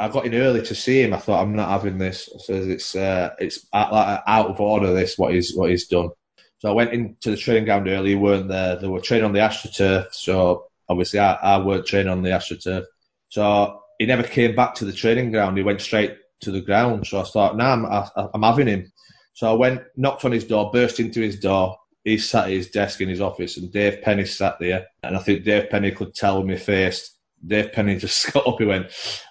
I 0.00 0.08
got 0.08 0.26
in 0.26 0.34
early 0.34 0.60
to 0.62 0.74
see 0.74 1.02
him. 1.02 1.14
I 1.14 1.18
thought 1.18 1.40
I'm 1.40 1.54
not 1.54 1.68
having 1.68 1.98
this. 1.98 2.28
I 2.34 2.38
says 2.38 2.66
it's 2.66 2.96
uh, 2.96 3.30
it's 3.38 3.64
out, 3.72 4.24
out 4.26 4.50
of 4.50 4.60
order. 4.60 4.92
This 4.92 5.16
what 5.18 5.32
he's 5.32 5.54
what 5.54 5.70
he's 5.70 5.86
done. 5.86 6.10
So 6.58 6.68
I 6.68 6.72
went 6.72 6.92
into 6.92 7.30
the 7.30 7.36
training 7.36 7.66
ground 7.66 7.86
early. 7.86 8.10
He 8.10 8.16
weren't 8.16 8.48
there. 8.48 8.74
They 8.74 8.88
were 8.88 9.00
training 9.00 9.26
on 9.26 9.32
the 9.32 9.38
AstroTurf. 9.38 10.12
So 10.12 10.66
obviously 10.88 11.20
I, 11.20 11.34
I 11.34 11.58
weren't 11.58 11.86
training 11.86 12.10
on 12.10 12.22
the 12.22 12.30
AstroTurf. 12.30 12.86
So 13.28 13.82
he 14.00 14.06
never 14.06 14.24
came 14.24 14.56
back 14.56 14.74
to 14.76 14.84
the 14.84 14.92
training 14.92 15.30
ground. 15.30 15.56
He 15.56 15.62
went 15.62 15.80
straight 15.80 16.16
to 16.40 16.50
the 16.50 16.60
ground. 16.60 17.06
So 17.06 17.20
I 17.20 17.24
thought, 17.24 17.56
nah, 17.56 17.72
I'm, 17.72 17.86
I, 17.86 18.08
I'm 18.34 18.42
having 18.42 18.66
him. 18.66 18.92
So 19.34 19.50
I 19.50 19.54
went, 19.54 19.82
knocked 19.96 20.24
on 20.24 20.32
his 20.32 20.44
door, 20.44 20.70
burst 20.72 21.00
into 21.00 21.20
his 21.20 21.38
door. 21.38 21.76
He 22.04 22.18
sat 22.18 22.44
at 22.44 22.50
his 22.50 22.70
desk 22.70 23.00
in 23.00 23.08
his 23.08 23.20
office, 23.20 23.56
and 23.56 23.72
Dave 23.72 24.02
Penny 24.02 24.26
sat 24.26 24.58
there. 24.60 24.86
And 25.02 25.16
I 25.16 25.20
think 25.20 25.44
Dave 25.44 25.70
Penny 25.70 25.90
could 25.90 26.14
tell 26.14 26.42
me 26.42 26.56
first. 26.56 27.18
Dave 27.46 27.72
Penny 27.72 27.96
just 27.98 28.32
got 28.32 28.46
up. 28.46 28.58
He 28.58 28.66
went, 28.66 28.86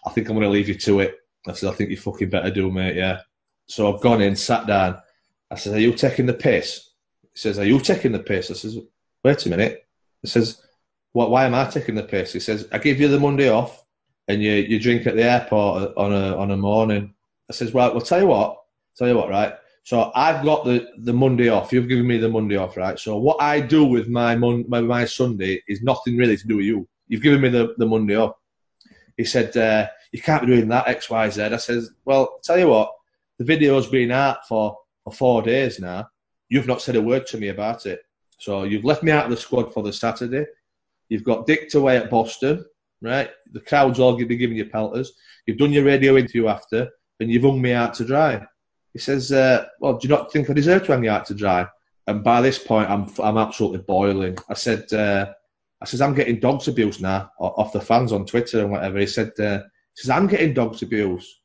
"I 0.06 0.10
think 0.10 0.28
I'm 0.28 0.36
going 0.36 0.46
to 0.46 0.50
leave 0.50 0.70
you 0.70 0.76
to 0.76 1.02
it." 1.02 1.16
I 1.48 1.54
said, 1.54 1.70
"I 1.70 1.74
think 1.74 1.92
you 1.92 1.98
fucking 1.98 2.30
better 2.30 2.50
do, 2.50 2.72
mate." 2.72 2.96
Yeah. 2.96 3.22
So 3.68 3.94
I've 3.94 4.02
gone 4.02 4.22
in, 4.22 4.36
sat 4.36 4.66
down. 4.66 4.98
I 5.52 5.56
said, 5.56 5.76
"Are 5.76 5.80
you 5.80 5.94
taking 5.94 6.26
the 6.26 6.34
piss?" 6.34 6.90
He 7.34 7.40
says, 7.40 7.60
Are 7.60 7.66
you 7.66 7.80
taking 7.80 8.12
the 8.12 8.20
piss? 8.20 8.52
I 8.52 8.54
says, 8.54 8.78
Wait 9.24 9.46
a 9.46 9.50
minute. 9.50 9.88
He 10.22 10.28
says, 10.28 10.62
what, 11.12 11.32
Why 11.32 11.46
am 11.46 11.56
I 11.56 11.66
taking 11.66 11.96
the 11.96 12.04
piss? 12.04 12.32
He 12.32 12.40
says, 12.40 12.68
I 12.72 12.78
give 12.78 13.00
you 13.00 13.08
the 13.08 13.20
Monday 13.20 13.50
off 13.50 13.83
and 14.28 14.42
you, 14.42 14.52
you 14.54 14.80
drink 14.80 15.06
at 15.08 15.16
the 15.16 15.24
airport 15.24 15.96
on 15.98 16.14
a, 16.14 16.38
on 16.38 16.52
a 16.52 16.58
morning. 16.58 17.14
I 17.50 17.54
says, 17.54 17.74
Well, 17.74 17.92
well, 17.92 18.02
tell 18.02 18.22
you 18.22 18.28
what, 18.28 18.58
tell 18.98 19.08
you 19.08 19.16
what, 19.16 19.30
right? 19.30 19.54
So 19.84 20.12
I've 20.16 20.46
got 20.46 20.64
the, 20.64 20.88
the 21.00 21.14
Monday 21.14 21.50
off. 21.50 21.74
You've 21.74 21.90
given 21.90 22.08
me 22.08 22.18
the 22.18 22.30
Monday 22.30 22.56
off, 22.56 22.78
right? 22.78 22.98
So 22.98 23.18
what 23.18 23.42
I 23.42 23.60
do 23.60 23.84
with 23.84 24.08
my 24.08 24.36
mon- 24.36 24.66
my, 24.70 24.80
my 24.80 25.04
Sunday 25.04 25.62
is 25.68 25.82
nothing 25.82 26.16
really 26.16 26.38
to 26.38 26.48
do 26.48 26.58
with 26.58 26.66
you. 26.66 26.88
You've 27.08 27.22
given 27.22 27.42
me 27.42 27.50
the, 27.50 27.76
the 27.78 27.86
Monday 27.86 28.16
off. 28.16 28.36
He 29.18 29.26
said, 29.26 29.56
uh, 29.58 29.88
you 30.14 30.22
can't 30.22 30.42
be 30.42 30.56
doing 30.56 30.70
that, 30.70 30.88
X, 30.88 31.10
Y, 31.10 31.30
Z. 31.30 31.42
I 31.42 31.58
says, 31.58 31.92
well, 32.06 32.40
tell 32.44 32.58
you 32.58 32.70
what, 32.70 32.92
the 33.40 33.46
video's 33.46 33.88
been 33.88 34.12
out 34.12 34.48
for, 34.48 34.78
for 35.04 35.12
four 35.12 35.42
days 35.42 35.80
now. 35.80 36.08
You've 36.50 36.68
not 36.68 36.82
said 36.82 36.96
a 36.96 37.02
word 37.02 37.28
to 37.28 37.38
me 37.38 37.50
about 37.50 37.86
it. 37.86 38.02
So 38.38 38.64
you've 38.64 38.86
left 38.86 39.04
me 39.04 39.12
out 39.12 39.26
of 39.26 39.32
the 39.32 39.38
squad 39.38 39.74
for 39.74 39.84
the 39.84 39.92
Saturday. 39.92 40.46
You've 41.10 41.24
got 41.24 41.46
dicked 41.46 41.76
away 41.76 41.98
at 41.98 42.10
Boston, 42.10 42.66
right? 43.04 43.30
The 43.52 43.60
crowd's 43.60 44.00
all 44.00 44.14
going 44.14 44.24
to 44.24 44.30
be 44.30 44.38
giving 44.38 44.58
you 44.58 44.66
pelters. 44.66 45.12
You've 45.46 45.58
done 45.58 45.74
your 45.74 45.84
radio 45.84 46.18
interview 46.18 46.48
after, 46.48 46.90
and 47.20 47.30
you've 47.30 47.44
hung 47.44 47.62
me 47.62 47.74
out 47.74 47.94
to 47.96 48.06
dry. 48.06 48.44
He 48.94 49.00
says, 49.00 49.32
uh, 49.32 49.66
"Well, 49.80 49.98
do 49.98 50.08
you 50.08 50.14
not 50.14 50.32
think 50.32 50.50
I 50.50 50.54
deserve 50.54 50.86
to 50.86 50.94
hang 50.94 51.04
you 51.04 51.12
out 51.12 51.26
to 51.28 51.36
dry?" 51.36 51.68
And 52.08 52.24
by 52.24 52.42
this 52.42 52.58
point, 52.58 52.90
I'm 52.90 53.08
I'm 53.20 53.38
absolutely 53.38 53.80
boiling. 53.80 54.38
I 54.50 54.54
said, 54.54 54.92
uh, 54.94 55.32
"I 55.82 55.86
says 55.86 56.02
I'm 56.02 56.16
getting 56.16 56.40
dogs 56.40 56.68
abuse 56.68 57.00
now 57.00 57.32
off 57.40 57.74
the 57.74 57.82
fans 57.82 58.12
on 58.12 58.26
Twitter 58.26 58.62
and 58.62 58.72
whatever." 58.72 58.98
He 59.00 59.08
said, 59.08 59.32
uh, 59.40 59.60
"He 59.96 60.02
says 60.02 60.10
I'm 60.10 60.28
getting 60.28 60.54
dogs 60.54 60.82
abuse." 60.82 61.42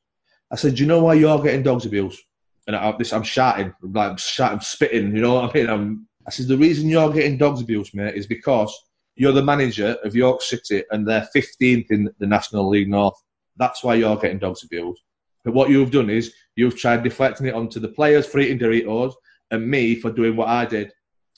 I 0.50 0.56
said, 0.56 0.76
"Do 0.76 0.82
you 0.82 0.88
know 0.88 1.02
why 1.02 1.14
you're 1.14 1.42
getting 1.42 1.62
dogs 1.62 1.86
abuse?" 1.86 2.18
And 2.66 2.76
I, 2.76 2.94
this, 2.98 3.14
I'm 3.14 3.22
shouting, 3.22 3.72
like 3.82 4.10
I'm 4.10 4.16
shouting, 4.18 4.60
spitting. 4.60 5.16
You 5.16 5.22
know 5.22 5.34
what 5.34 5.50
I 5.50 5.52
mean? 5.54 5.70
I'm, 5.70 6.06
I 6.26 6.30
said, 6.30 6.48
"The 6.48 6.58
reason 6.58 6.88
you're 6.88 7.12
getting 7.12 7.36
dogs 7.36 7.60
abuse, 7.60 7.92
mate, 7.94 8.14
is 8.14 8.26
because." 8.26 8.72
You're 9.18 9.32
the 9.32 9.42
manager 9.42 9.96
of 10.04 10.14
York 10.14 10.42
City 10.42 10.84
and 10.92 11.06
they're 11.06 11.28
15th 11.34 11.90
in 11.90 12.08
the 12.20 12.26
National 12.26 12.68
League 12.68 12.88
North. 12.88 13.20
That's 13.56 13.82
why 13.82 13.96
you're 13.96 14.16
getting 14.16 14.38
dogs 14.38 14.62
abuse. 14.62 15.02
But 15.44 15.54
what 15.54 15.70
you've 15.70 15.90
done 15.90 16.08
is 16.08 16.32
you've 16.54 16.78
tried 16.78 17.02
deflecting 17.02 17.48
it 17.48 17.54
onto 17.54 17.80
the 17.80 17.88
players 17.88 18.26
for 18.26 18.38
eating 18.38 18.60
Doritos 18.60 19.14
and 19.50 19.68
me 19.68 19.96
for 19.96 20.12
doing 20.12 20.36
what 20.36 20.46
I 20.46 20.64
did. 20.66 20.92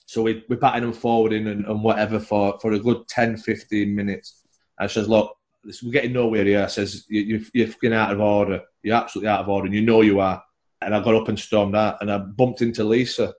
So 0.05 0.21
we, 0.21 0.43
we're 0.47 0.57
batting 0.57 0.83
them 0.83 0.93
forwarding 0.93 1.47
and, 1.47 1.65
and 1.65 1.83
whatever 1.83 2.19
for, 2.19 2.59
for 2.59 2.73
a 2.73 2.79
good 2.79 3.07
10, 3.07 3.37
15 3.37 3.95
minutes. 3.95 4.43
She 4.79 4.87
says, 4.89 5.09
look, 5.09 5.35
we're 5.81 5.91
getting 5.91 6.13
nowhere 6.13 6.45
here. 6.45 6.63
I 6.63 6.67
says, 6.67 7.05
you, 7.09 7.43
you're 7.51 7.67
fucking 7.67 7.93
out 7.93 8.13
of 8.13 8.19
order. 8.19 8.61
You're 8.83 8.97
absolutely 8.97 9.29
out 9.29 9.41
of 9.41 9.49
order 9.49 9.65
and 9.65 9.73
you 9.73 9.81
know 9.81 10.01
you 10.01 10.19
are. 10.19 10.43
And 10.81 10.93
I 10.95 11.03
got 11.03 11.15
up 11.15 11.29
and 11.29 11.39
stormed 11.39 11.75
out 11.75 11.97
and 12.01 12.11
I 12.11 12.19
bumped 12.19 12.61
into 12.61 12.83
Lisa 12.83 13.33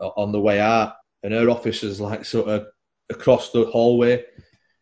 on 0.00 0.32
the 0.32 0.40
way 0.40 0.58
out 0.58 0.94
and 1.22 1.32
her 1.32 1.48
office 1.48 1.84
is 1.84 2.00
like 2.00 2.24
sort 2.24 2.48
of 2.48 2.66
across 3.10 3.50
the 3.50 3.64
hallway. 3.66 4.24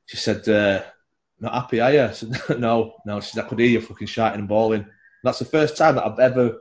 She 0.07 0.17
said, 0.17 0.49
uh, 0.49 0.83
not 1.41 1.55
happy, 1.55 1.81
are 1.81 1.93
you? 1.93 2.03
I 2.03 2.13
said, 2.13 2.31
no, 2.59 2.95
no. 3.07 3.21
She 3.21 3.33
said, 3.33 3.45
I 3.45 3.49
could 3.49 3.59
hear 3.59 3.69
you 3.69 3.81
fucking 3.81 4.07
shouting 4.07 4.41
and 4.41 4.49
bawling. 4.49 4.87
That's 5.25 5.39
the 5.39 5.45
first 5.45 5.77
time 5.77 5.97
that 5.97 6.07
I've 6.07 6.19
ever, 6.19 6.59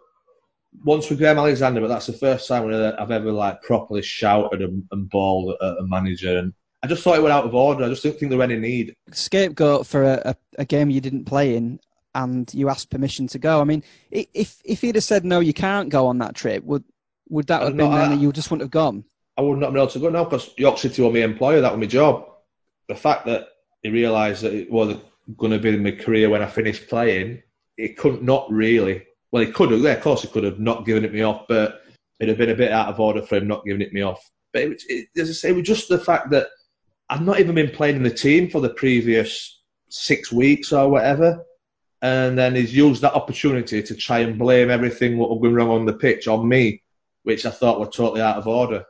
once 0.84 1.09
with 1.09 1.20
Graham 1.20 1.38
Alexander, 1.38 1.82
but 1.82 1.88
that's 1.88 2.07
the 2.07 2.14
first 2.14 2.47
time 2.47 2.68
I've 2.68 3.12
ever 3.12 3.32
like 3.32 3.62
properly 3.62 4.01
shouted 4.01 4.62
and, 4.62 4.84
and 4.91 5.09
bawled 5.09 5.55
at 5.62 5.78
a 5.78 5.84
manager. 5.84 6.38
And 6.38 6.53
I 6.84 6.88
just 6.88 7.03
thought 7.03 7.18
it 7.18 7.22
went 7.22 7.34
out 7.34 7.45
of 7.45 7.55
order. 7.55 7.84
I 7.84 7.89
just 7.89 8.03
didn't 8.03 8.20
think 8.20 8.30
there 8.30 8.38
were 8.38 8.43
any 8.43 8.57
need. 8.57 8.95
Scapegoat 9.12 9.88
for 9.88 10.03
a, 10.03 10.22
a, 10.26 10.36
a 10.59 10.66
game 10.66 10.89
you 10.89 11.01
didn't 11.01 11.26
play 11.26 11.55
in 11.55 11.80
and 12.16 12.51
you 12.53 12.70
asked 12.70 12.89
permission 12.89 13.28
to 13.28 13.39
go. 13.39 13.62
I 13.62 13.64
mean, 13.64 13.84
if 14.12 14.62
if 14.66 14.82
he'd 14.82 14.95
have 14.95 15.03
said 15.03 15.26
no, 15.26 15.39
you 15.39 15.53
can't 15.53 15.89
go 15.89 16.07
on 16.07 16.18
that 16.20 16.36
trip, 16.36 16.64
would 16.64 16.84
would 17.30 17.47
that 17.47 17.62
have 17.62 17.78
been 17.78 17.91
then 17.91 18.12
that 18.12 18.20
you 18.20 18.32
just 18.32 18.51
wouldn't 18.51 18.64
have 18.64 18.72
gone? 18.72 19.05
I 19.41 19.43
would 19.43 19.57
not 19.57 19.67
have 19.67 19.73
been 19.73 19.81
able 19.81 19.91
to 19.91 19.99
go 19.99 20.09
now 20.09 20.23
because 20.23 20.51
York 20.57 20.77
City 20.77 21.01
were 21.01 21.11
my 21.11 21.19
employer. 21.19 21.61
That 21.61 21.71
was 21.71 21.79
my 21.79 21.87
job. 21.87 22.27
The 22.87 22.95
fact 22.95 23.25
that 23.25 23.47
he 23.81 23.89
realised 23.89 24.43
that 24.43 24.53
it 24.53 24.71
was 24.71 24.95
going 25.37 25.51
to 25.51 25.59
be 25.59 25.77
my 25.77 25.91
career 25.91 26.29
when 26.29 26.43
I 26.43 26.47
finished 26.47 26.87
playing 26.87 27.41
it 27.77 27.97
couldn't 27.97 28.23
not 28.23 28.51
really. 28.51 29.03
Well, 29.31 29.43
he 29.43 29.51
could 29.51 29.71
have. 29.71 29.79
Yeah, 29.79 29.93
of 29.93 30.01
course, 30.01 30.21
he 30.21 30.27
could 30.27 30.43
have 30.43 30.59
not 30.59 30.85
given 30.85 31.05
it 31.05 31.13
me 31.13 31.21
off, 31.21 31.45
but 31.47 31.81
it'd 32.19 32.29
have 32.29 32.37
been 32.37 32.53
a 32.53 32.55
bit 32.55 32.71
out 32.71 32.89
of 32.89 32.99
order 32.99 33.21
for 33.21 33.37
him 33.37 33.47
not 33.47 33.65
giving 33.65 33.81
it 33.81 33.93
me 33.93 34.01
off. 34.01 34.29
But 34.53 34.63
it, 34.63 34.83
it, 34.87 35.07
as 35.17 35.29
I 35.29 35.33
say, 35.33 35.49
it 35.49 35.55
was 35.55 35.63
just 35.63 35.89
the 35.89 35.97
fact 35.97 36.29
that 36.31 36.47
I've 37.09 37.25
not 37.25 37.39
even 37.39 37.55
been 37.55 37.71
playing 37.71 37.95
in 37.95 38.03
the 38.03 38.09
team 38.09 38.49
for 38.49 38.61
the 38.61 38.69
previous 38.69 39.61
six 39.89 40.31
weeks 40.31 40.71
or 40.71 40.89
whatever. 40.89 41.43
And 42.03 42.37
then 42.37 42.55
he's 42.55 42.75
used 42.75 43.01
that 43.01 43.13
opportunity 43.13 43.81
to 43.83 43.95
try 43.95 44.19
and 44.19 44.37
blame 44.37 44.69
everything 44.69 45.17
what 45.17 45.29
was 45.29 45.39
going 45.39 45.53
wrong 45.53 45.69
on 45.69 45.85
the 45.85 45.93
pitch 45.93 46.27
on 46.27 46.47
me, 46.47 46.81
which 47.23 47.45
I 47.45 47.51
thought 47.51 47.79
were 47.79 47.85
totally 47.85 48.21
out 48.21 48.37
of 48.37 48.47
order. 48.47 48.85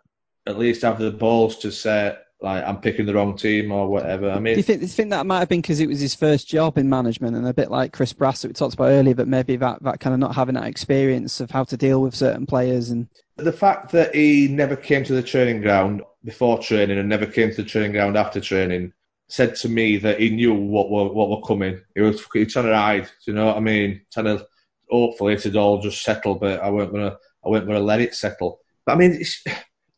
At 0.48 0.58
least 0.58 0.82
have 0.82 1.00
the 1.00 1.12
balls 1.12 1.58
to 1.60 1.72
say, 1.72 2.16
like 2.42 2.64
I'm 2.64 2.82
picking 2.82 3.06
the 3.06 3.14
wrong 3.14 3.38
team 3.38 3.72
or 3.72 3.88
whatever. 3.88 4.32
I 4.32 4.40
mean, 4.40 4.56
do 4.56 4.60
you 4.60 4.64
think, 4.64 4.80
do 4.80 4.86
you 4.86 4.92
think 4.92 5.12
that 5.12 5.26
might 5.26 5.40
have 5.40 5.50
been 5.50 5.62
because 5.62 5.80
it 5.80 5.88
was 5.88 6.00
his 6.00 6.16
first 6.16 6.48
job 6.48 6.78
in 6.78 6.90
management 6.90 7.36
and 7.36 7.48
a 7.48 7.54
bit 7.54 7.70
like 7.70 7.94
Chris 7.94 8.14
Brass 8.14 8.42
that 8.42 8.48
we 8.48 8.54
talked 8.54 8.74
about 8.74 8.90
earlier, 8.90 9.14
but 9.14 9.28
maybe 9.28 9.56
that, 9.58 9.84
that 9.84 10.00
kind 10.00 10.14
of 10.14 10.20
not 10.20 10.34
having 10.34 10.56
that 10.56 10.66
experience 10.66 11.40
of 11.40 11.52
how 11.52 11.64
to 11.66 11.78
deal 11.78 12.02
with 12.02 12.16
certain 12.16 12.46
players 12.48 12.90
and 12.90 13.08
the 13.38 13.52
fact 13.52 13.92
that 13.92 14.14
he 14.14 14.48
never 14.48 14.76
came 14.76 15.04
to 15.04 15.14
the 15.14 15.24
training 15.24 15.62
ground 15.62 16.02
before 16.24 16.60
training 16.60 16.98
and 16.98 17.10
never 17.10 17.26
came 17.26 17.50
to 17.50 17.58
the 17.58 17.68
training 17.68 17.92
ground 17.92 18.18
after 18.18 18.40
training 18.40 18.94
said 19.28 19.56
to 19.56 19.70
me 19.70 19.98
that 19.98 20.20
he 20.20 20.30
knew 20.30 20.54
what 20.54 20.90
were 20.90 21.08
what 21.12 21.30
were 21.30 21.42
coming. 21.48 21.80
He 21.96 22.02
was, 22.02 22.22
he 22.34 22.40
was 22.44 22.54
trying 22.54 22.66
to 22.66 22.76
hide. 22.76 23.06
Do 23.06 23.32
you 23.32 23.34
know 23.34 23.48
what 23.48 23.58
I 23.58 23.62
mean? 23.62 24.02
Trying 24.12 24.26
to 24.26 24.46
hopefully 24.90 25.34
it'd 25.34 25.56
all 25.56 25.82
just 25.82 26.04
settle, 26.04 26.36
but 26.36 26.60
I 26.60 26.70
weren't 26.70 26.92
gonna 26.92 27.18
I 27.46 27.50
weren't 27.50 27.66
gonna 27.66 27.80
let 27.80 28.02
it 28.02 28.14
settle. 28.14 28.60
But 28.86 28.94
I 28.94 28.96
mean, 28.98 29.24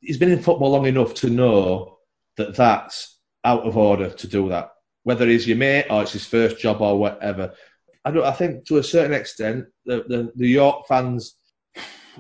he's 0.04 0.18
been 0.18 0.32
in 0.32 0.42
football 0.42 0.72
long 0.72 0.86
enough 0.86 1.14
to 1.16 1.30
know 1.30 1.98
that 2.38 2.56
that's 2.56 3.20
out 3.44 3.64
of 3.64 3.78
order 3.78 4.10
to 4.10 4.28
do 4.28 4.50
that. 4.50 4.72
Whether 5.04 5.28
he's 5.28 5.48
your 5.48 5.58
mate 5.58 5.88
or 5.90 6.04
it's 6.04 6.14
his 6.14 6.26
first 6.26 6.60
job 6.60 6.82
or 6.82 6.98
whatever. 6.98 7.54
I 8.06 8.12
don't. 8.12 8.26
I 8.26 8.32
think 8.32 8.66
to 8.68 8.78
a 8.78 8.84
certain 8.84 9.14
extent, 9.14 9.66
the 9.86 10.04
the, 10.08 10.32
the 10.36 10.48
York 10.48 10.88
fans, 10.88 11.36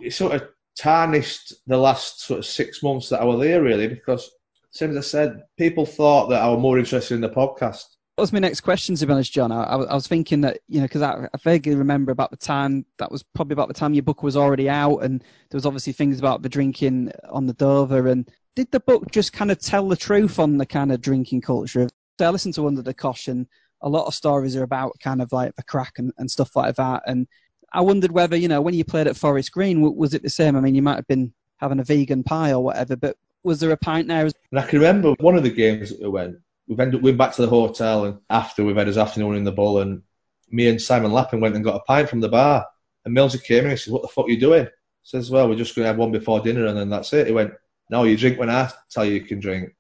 it 0.01 0.13
sort 0.13 0.34
of 0.34 0.47
tarnished 0.77 1.53
the 1.67 1.77
last 1.77 2.21
sort 2.21 2.39
of 2.39 2.45
six 2.45 2.81
months 2.81 3.09
that 3.09 3.21
I 3.21 3.25
was 3.25 3.39
there, 3.39 3.61
really, 3.61 3.88
because 3.88 4.29
same 4.71 4.91
as 4.91 4.97
I 4.97 5.01
said, 5.01 5.43
people 5.57 5.86
thought 5.86 6.29
that 6.29 6.41
I 6.41 6.49
was 6.49 6.59
more 6.59 6.79
interested 6.79 7.15
in 7.15 7.21
the 7.21 7.29
podcast. 7.29 7.84
That 8.16 8.22
was 8.22 8.34
my 8.34 8.39
next 8.39 8.61
question, 8.61 8.95
to 8.95 9.05
be 9.07 9.11
honest, 9.11 9.34
John. 9.34 9.51
I, 9.51 9.64
I 9.64 9.95
was 9.95 10.05
thinking 10.05 10.41
that, 10.41 10.59
you 10.68 10.80
know, 10.80 10.86
because 10.86 11.01
I, 11.01 11.28
I, 11.34 11.38
vaguely 11.43 11.74
remember 11.74 12.11
about 12.11 12.30
the 12.30 12.38
time, 12.38 12.86
that 12.99 13.11
was 13.11 13.24
probably 13.24 13.53
about 13.53 13.70
the 13.70 13.74
time 13.74 13.95
your 13.95 14.03
book 14.03 14.22
was 14.22 14.38
already 14.38 14.70
out, 14.70 14.99
and 14.99 15.20
there 15.20 15.57
was 15.57 15.66
obviously 15.66 15.93
things 15.93 16.20
about 16.20 16.43
the 16.43 16.49
drinking 16.49 17.11
on 17.30 17.47
the 17.47 17.53
Dover, 17.53 18.07
and 18.09 18.30
did 18.55 18.70
the 18.72 18.82
book 18.82 19.09
just 19.11 19.34
kind 19.34 19.49
of 19.49 19.59
tell 19.59 19.88
the 19.88 19.95
truth 19.95 20.38
on 20.38 20.57
the 20.57 20.66
kind 20.66 20.91
of 20.91 21.01
drinking 21.01 21.41
culture? 21.41 21.88
So 22.20 22.28
I 22.28 22.30
listened 22.30 22.53
to 22.55 22.68
Under 22.68 22.84
the 22.84 22.93
Caution. 22.93 23.47
A 23.82 23.89
lot 23.89 24.05
of 24.05 24.14
stories 24.14 24.55
are 24.55 24.64
about 24.64 24.93
kind 24.99 25.20
of 25.20 25.32
like 25.32 25.55
the 25.55 25.64
crack 25.64 25.93
and, 25.97 26.14
and 26.20 26.30
stuff 26.30 26.55
like 26.55 26.76
that. 26.76 27.01
And 27.07 27.28
I 27.74 27.82
wondered 27.82 28.11
whether, 28.11 28.38
you 28.38 28.47
know, 28.47 28.61
when 28.61 28.76
you 28.76 28.86
played 28.86 29.07
at 29.07 29.18
Forest 29.18 29.51
Green, 29.51 29.82
was 29.82 30.14
it 30.14 30.22
the 30.22 30.30
same? 30.30 30.55
I 30.55 30.61
mean, 30.61 30.76
you 30.76 30.84
might 30.84 30.97
have 30.97 31.07
been 31.07 31.34
having 31.57 31.80
a 31.80 31.84
vegan 31.84 32.24
pie 32.24 32.53
or 32.53 32.64
whatever, 32.64 32.95
but 32.95 33.18
was 33.43 33.59
there 33.59 33.72
a 33.72 33.78
pint 33.78 34.07
there? 34.07 34.26
And 34.26 34.59
I 34.59 34.68
can 34.68 34.80
remember 34.80 35.16
one 35.20 35.36
of 35.36 35.43
the 35.43 35.49
games 35.49 35.89
that 35.89 36.01
we 36.01 36.09
went, 36.09 36.38
we've 36.68 36.80
ended 36.80 36.95
up 36.95 37.01
going 37.03 37.18
back 37.18 37.34
to 37.34 37.41
the 37.41 37.49
hotel 37.49 38.05
and 38.05 38.20
after 38.30 38.64
we've 38.64 38.76
had 38.76 38.88
his 38.88 38.97
afternoon 38.97 39.36
in 39.36 39.43
the 39.43 39.51
bull 39.51 39.80
and 39.80 40.01
me 40.49 40.68
and 40.68 40.82
Simon 40.82 41.11
Lappin 41.11 41.41
went 41.41 41.55
and 41.55 41.64
got 41.64 41.76
a 41.76 41.84
pint 41.84 42.09
from 42.09 42.22
the 42.22 42.30
bar. 42.30 42.66
And 43.05 43.16
Millsy 43.16 43.43
came 43.43 43.59
in 43.59 43.64
and 43.66 43.72
he 43.72 43.78
said, 43.78 43.93
What 43.93 44.01
the 44.01 44.07
fuck 44.07 44.26
are 44.26 44.30
you 44.30 44.39
doing? 44.39 44.66
I 44.66 44.70
says, 45.01 45.30
Well, 45.30 45.49
we're 45.49 45.55
just 45.55 45.76
going 45.76 45.84
to 45.84 45.88
have 45.88 45.97
one 45.97 46.11
before 46.11 46.39
dinner 46.39 46.68
and 46.68 46.78
then 46.78 46.89
that's 46.89 47.11
it. 47.11 47.28
He 47.28 47.34
went, 47.34 47.53
no, 47.89 48.03
you 48.03 48.18
drink 48.18 48.39
when 48.39 48.49
I 48.49 48.72
tell 48.89 49.05
you 49.05 49.14
you 49.14 49.22
can 49.22 49.39
drink. 49.39 49.76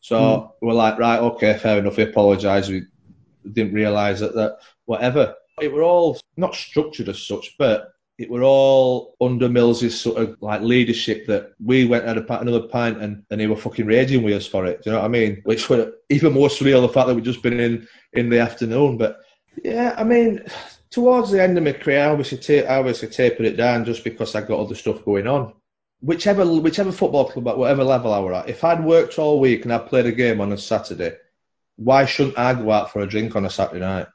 So 0.00 0.16
mm. 0.16 0.50
we're 0.60 0.74
like, 0.74 0.98
right, 0.98 1.20
okay, 1.20 1.56
fair 1.58 1.78
enough. 1.78 1.96
We 1.96 2.02
apologise. 2.04 2.68
We 2.68 2.82
didn't 3.50 3.74
realise 3.74 4.20
that, 4.20 4.34
that 4.34 4.58
whatever. 4.84 5.34
It 5.60 5.72
were 5.72 5.82
all 5.82 6.20
not 6.36 6.54
structured 6.54 7.08
as 7.08 7.22
such, 7.22 7.56
but 7.58 7.91
it 8.22 8.30
were 8.30 8.42
all 8.42 9.14
under 9.20 9.48
Mills's 9.48 10.00
sort 10.00 10.18
of 10.18 10.36
like 10.40 10.62
leadership 10.62 11.26
that 11.26 11.52
we 11.62 11.84
went 11.84 12.04
at 12.04 12.16
a, 12.16 12.40
another 12.40 12.68
pint 12.68 13.02
and, 13.02 13.22
and 13.30 13.40
they 13.40 13.46
were 13.46 13.56
fucking 13.56 13.86
raging 13.86 14.22
with 14.22 14.34
us 14.34 14.46
for 14.46 14.64
it. 14.66 14.82
Do 14.82 14.90
you 14.90 14.96
know 14.96 15.00
what 15.00 15.06
I 15.06 15.08
mean? 15.08 15.40
Which 15.44 15.68
were 15.68 15.92
even 16.08 16.32
more 16.32 16.48
surreal 16.48 16.82
the 16.82 16.88
fact 16.88 17.08
that 17.08 17.14
we'd 17.14 17.24
just 17.24 17.42
been 17.42 17.60
in 17.60 17.88
in 18.12 18.28
the 18.28 18.38
afternoon. 18.38 18.96
But 18.96 19.20
yeah, 19.62 19.94
I 19.98 20.04
mean, 20.04 20.44
towards 20.90 21.30
the 21.30 21.42
end 21.42 21.58
of 21.58 21.64
my 21.64 21.72
career, 21.72 22.04
I 22.04 22.10
obviously, 22.10 22.38
ta- 22.38 22.68
I 22.68 22.78
obviously 22.78 23.08
tapered 23.08 23.46
it 23.46 23.56
down 23.56 23.84
just 23.84 24.04
because 24.04 24.34
I 24.34 24.40
got 24.42 24.60
other 24.60 24.74
stuff 24.74 25.04
going 25.04 25.26
on 25.26 25.52
whichever 26.02 26.44
whichever 26.60 26.92
football 26.92 27.30
club 27.30 27.48
at 27.48 27.56
whatever 27.56 27.84
level 27.84 28.12
I 28.12 28.20
were 28.20 28.34
at, 28.34 28.48
if 28.48 28.64
I'd 28.64 28.84
worked 28.84 29.18
all 29.18 29.40
week 29.40 29.64
and 29.64 29.72
I 29.72 29.78
played 29.78 30.06
a 30.06 30.12
game 30.12 30.40
on 30.40 30.52
a 30.52 30.58
Saturday, 30.58 31.14
why 31.76 32.04
shouldn't 32.04 32.38
I 32.38 32.54
go 32.54 32.70
out 32.70 32.92
for 32.92 33.00
a 33.00 33.06
drink 33.06 33.36
on 33.36 33.46
a 33.46 33.50
Saturday 33.50 33.80
night? 33.80 34.08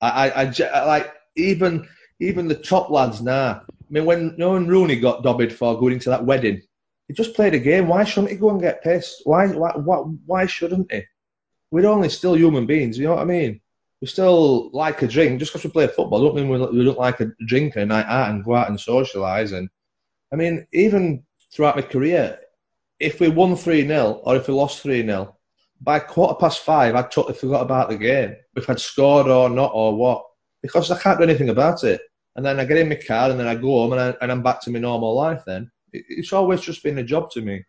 I, 0.00 0.30
I, 0.30 0.42
I, 0.42 0.52
I 0.72 0.84
like 0.84 1.12
even 1.36 1.88
even 2.20 2.48
the 2.48 2.54
top 2.54 2.90
lads 2.90 3.20
now. 3.20 3.62
I 3.68 3.86
mean, 3.90 4.04
when 4.04 4.34
when 4.36 4.66
Rooney 4.66 4.96
got 4.96 5.22
dobbied 5.22 5.52
for 5.52 5.78
going 5.78 5.94
into 5.94 6.10
that 6.10 6.24
wedding, 6.24 6.62
he 7.08 7.14
just 7.14 7.34
played 7.34 7.54
a 7.54 7.58
game. 7.58 7.88
Why 7.88 8.04
shouldn't 8.04 8.32
he 8.32 8.38
go 8.38 8.50
and 8.50 8.60
get 8.60 8.82
pissed? 8.82 9.22
Why 9.24 9.48
why 9.48 9.72
why, 9.76 9.96
why 10.26 10.46
shouldn't 10.46 10.90
he? 10.92 11.02
We're 11.70 11.86
only 11.86 12.08
still 12.08 12.36
human 12.36 12.66
beings. 12.66 12.98
You 12.98 13.06
know 13.06 13.14
what 13.14 13.22
I 13.22 13.26
mean? 13.26 13.60
We 14.00 14.06
still 14.06 14.70
like 14.72 15.02
a 15.02 15.08
drink. 15.08 15.38
Just 15.38 15.52
because 15.52 15.64
we 15.64 15.70
play 15.70 15.86
football, 15.86 16.20
don't 16.22 16.36
mean 16.36 16.48
we, 16.48 16.58
we 16.58 16.84
don't 16.84 16.98
like 16.98 17.20
a 17.20 17.32
drink 17.46 17.76
and 17.76 17.84
a 17.84 17.86
night 17.86 18.06
out 18.06 18.30
and 18.30 18.44
go 18.44 18.54
out 18.54 18.68
and 18.68 18.78
socialise 18.78 19.52
and 19.56 19.68
I 20.34 20.36
mean, 20.36 20.66
even 20.72 21.22
throughout 21.52 21.76
my 21.76 21.82
career, 21.82 22.40
if 22.98 23.20
we 23.20 23.28
won 23.28 23.54
3 23.56 23.86
0 23.86 24.20
or 24.24 24.34
if 24.34 24.48
we 24.48 24.54
lost 24.54 24.80
3 24.80 25.06
0, 25.06 25.36
by 25.80 26.00
quarter 26.00 26.34
past 26.34 26.64
five, 26.64 26.96
I 26.96 27.02
totally 27.02 27.34
forgot 27.34 27.62
about 27.62 27.88
the 27.88 27.96
game, 27.96 28.34
if 28.56 28.68
I'd 28.68 28.80
scored 28.80 29.28
or 29.28 29.48
not 29.48 29.70
or 29.74 29.94
what, 29.94 30.24
because 30.64 30.90
I 30.90 30.98
can't 30.98 31.18
do 31.18 31.24
anything 31.24 31.50
about 31.50 31.84
it. 31.84 32.00
and 32.36 32.44
then 32.44 32.58
I 32.58 32.64
get 32.64 32.78
in 32.78 32.88
my 32.88 32.94
car, 32.94 33.30
and 33.30 33.38
then 33.38 33.46
I 33.46 33.54
go 33.54 33.68
home, 33.68 33.92
and, 33.92 34.00
I, 34.00 34.14
and 34.22 34.32
I'm 34.32 34.42
back 34.42 34.62
to 34.62 34.70
my 34.70 34.78
normal 34.78 35.14
life. 35.14 35.42
Then 35.46 35.70
it, 35.92 36.04
it's 36.08 36.32
always 36.32 36.62
just 36.62 36.82
been 36.82 36.96
a 36.98 37.04
job 37.04 37.30
to 37.32 37.42
me. 37.42 37.62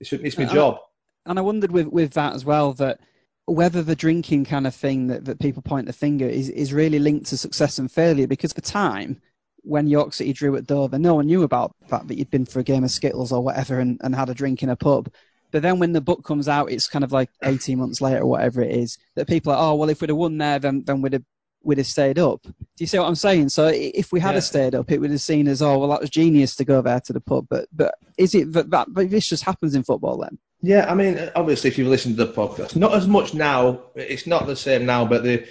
It's, 0.00 0.12
it's 0.12 0.36
my 0.36 0.44
job. 0.44 0.78
And 1.24 1.38
I 1.38 1.42
wondered 1.42 1.72
with 1.72 1.86
with 1.86 2.12
that 2.12 2.34
as 2.34 2.44
well 2.44 2.74
that 2.74 3.00
whether 3.46 3.82
the 3.82 3.96
drinking 3.96 4.44
kind 4.44 4.66
of 4.66 4.74
thing 4.74 5.06
that, 5.06 5.24
that 5.24 5.40
people 5.40 5.62
point 5.62 5.86
the 5.86 5.92
finger 5.92 6.26
is, 6.26 6.50
is 6.50 6.72
really 6.72 6.98
linked 6.98 7.26
to 7.26 7.36
success 7.36 7.78
and 7.78 7.90
failure 7.90 8.26
because 8.26 8.52
at 8.52 8.56
the 8.56 8.62
time 8.62 9.20
when 9.62 9.86
York 9.86 10.12
City 10.12 10.32
drew 10.32 10.56
at 10.56 10.66
Dover, 10.66 10.98
no 10.98 11.14
one 11.14 11.26
knew 11.26 11.42
about 11.42 11.74
the 11.80 11.88
fact 11.88 12.08
that 12.08 12.18
you'd 12.18 12.30
been 12.30 12.44
for 12.44 12.60
a 12.60 12.64
game 12.64 12.84
of 12.84 12.90
Skittles 12.90 13.32
or 13.32 13.42
whatever 13.42 13.80
and, 13.80 14.00
and 14.04 14.14
had 14.14 14.28
a 14.28 14.34
drink 14.34 14.62
in 14.62 14.68
a 14.68 14.76
pub. 14.76 15.12
But 15.52 15.62
then 15.62 15.78
when 15.78 15.92
the 15.92 16.00
book 16.00 16.24
comes 16.24 16.48
out, 16.48 16.70
it's 16.70 16.88
kind 16.88 17.04
of 17.04 17.12
like 17.12 17.30
18 17.42 17.78
months 17.78 18.00
later 18.00 18.22
or 18.22 18.26
whatever 18.26 18.62
it 18.62 18.74
is, 18.74 18.98
that 19.16 19.28
people 19.28 19.52
are, 19.52 19.72
oh, 19.72 19.74
well, 19.74 19.90
if 19.90 20.00
we'd 20.00 20.10
have 20.10 20.16
won 20.16 20.38
there, 20.38 20.58
then, 20.58 20.82
then 20.84 21.02
we'd 21.02 21.12
have 21.12 21.24
we'd 21.64 21.78
have 21.78 21.86
stayed 21.86 22.18
up. 22.18 22.42
Do 22.42 22.52
you 22.78 22.86
see 22.86 22.98
what 22.98 23.08
I'm 23.08 23.14
saying? 23.14 23.48
So 23.50 23.70
if 23.72 24.12
we 24.12 24.20
had 24.20 24.34
yeah. 24.34 24.40
stayed 24.40 24.74
up, 24.74 24.90
it 24.90 24.98
would 24.98 25.10
have 25.10 25.20
seen 25.20 25.48
as, 25.48 25.62
oh, 25.62 25.78
well, 25.78 25.88
that 25.90 26.00
was 26.00 26.10
genius 26.10 26.56
to 26.56 26.64
go 26.64 26.82
there 26.82 27.00
to 27.00 27.12
the 27.12 27.20
pub. 27.20 27.46
But 27.48 27.68
but 27.72 27.94
is 28.18 28.34
it 28.34 28.52
that, 28.52 28.70
that 28.70 28.88
but 28.90 29.10
this 29.10 29.28
just 29.28 29.44
happens 29.44 29.74
in 29.74 29.82
football 29.82 30.18
then? 30.18 30.38
Yeah, 30.62 30.90
I 30.90 30.94
mean, 30.94 31.30
obviously, 31.34 31.70
if 31.70 31.78
you've 31.78 31.88
listened 31.88 32.16
to 32.16 32.24
the 32.24 32.32
podcast, 32.32 32.76
not 32.76 32.94
as 32.94 33.08
much 33.08 33.34
now. 33.34 33.82
It's 33.96 34.26
not 34.26 34.46
the 34.46 34.56
same 34.56 34.86
now, 34.86 35.04
but 35.04 35.24
the 35.24 35.46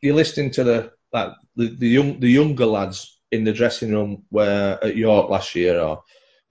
you're 0.00 0.14
listening 0.14 0.50
to 0.52 0.64
the 0.64 0.92
like 1.12 1.32
the, 1.56 1.68
the 1.68 1.88
young 1.88 2.20
the 2.20 2.30
younger 2.30 2.66
lads 2.66 3.20
in 3.32 3.44
the 3.44 3.52
dressing 3.52 3.90
room 3.90 4.24
where 4.30 4.82
at 4.84 4.96
York 4.96 5.28
last 5.28 5.54
year, 5.54 5.80
or 5.80 6.02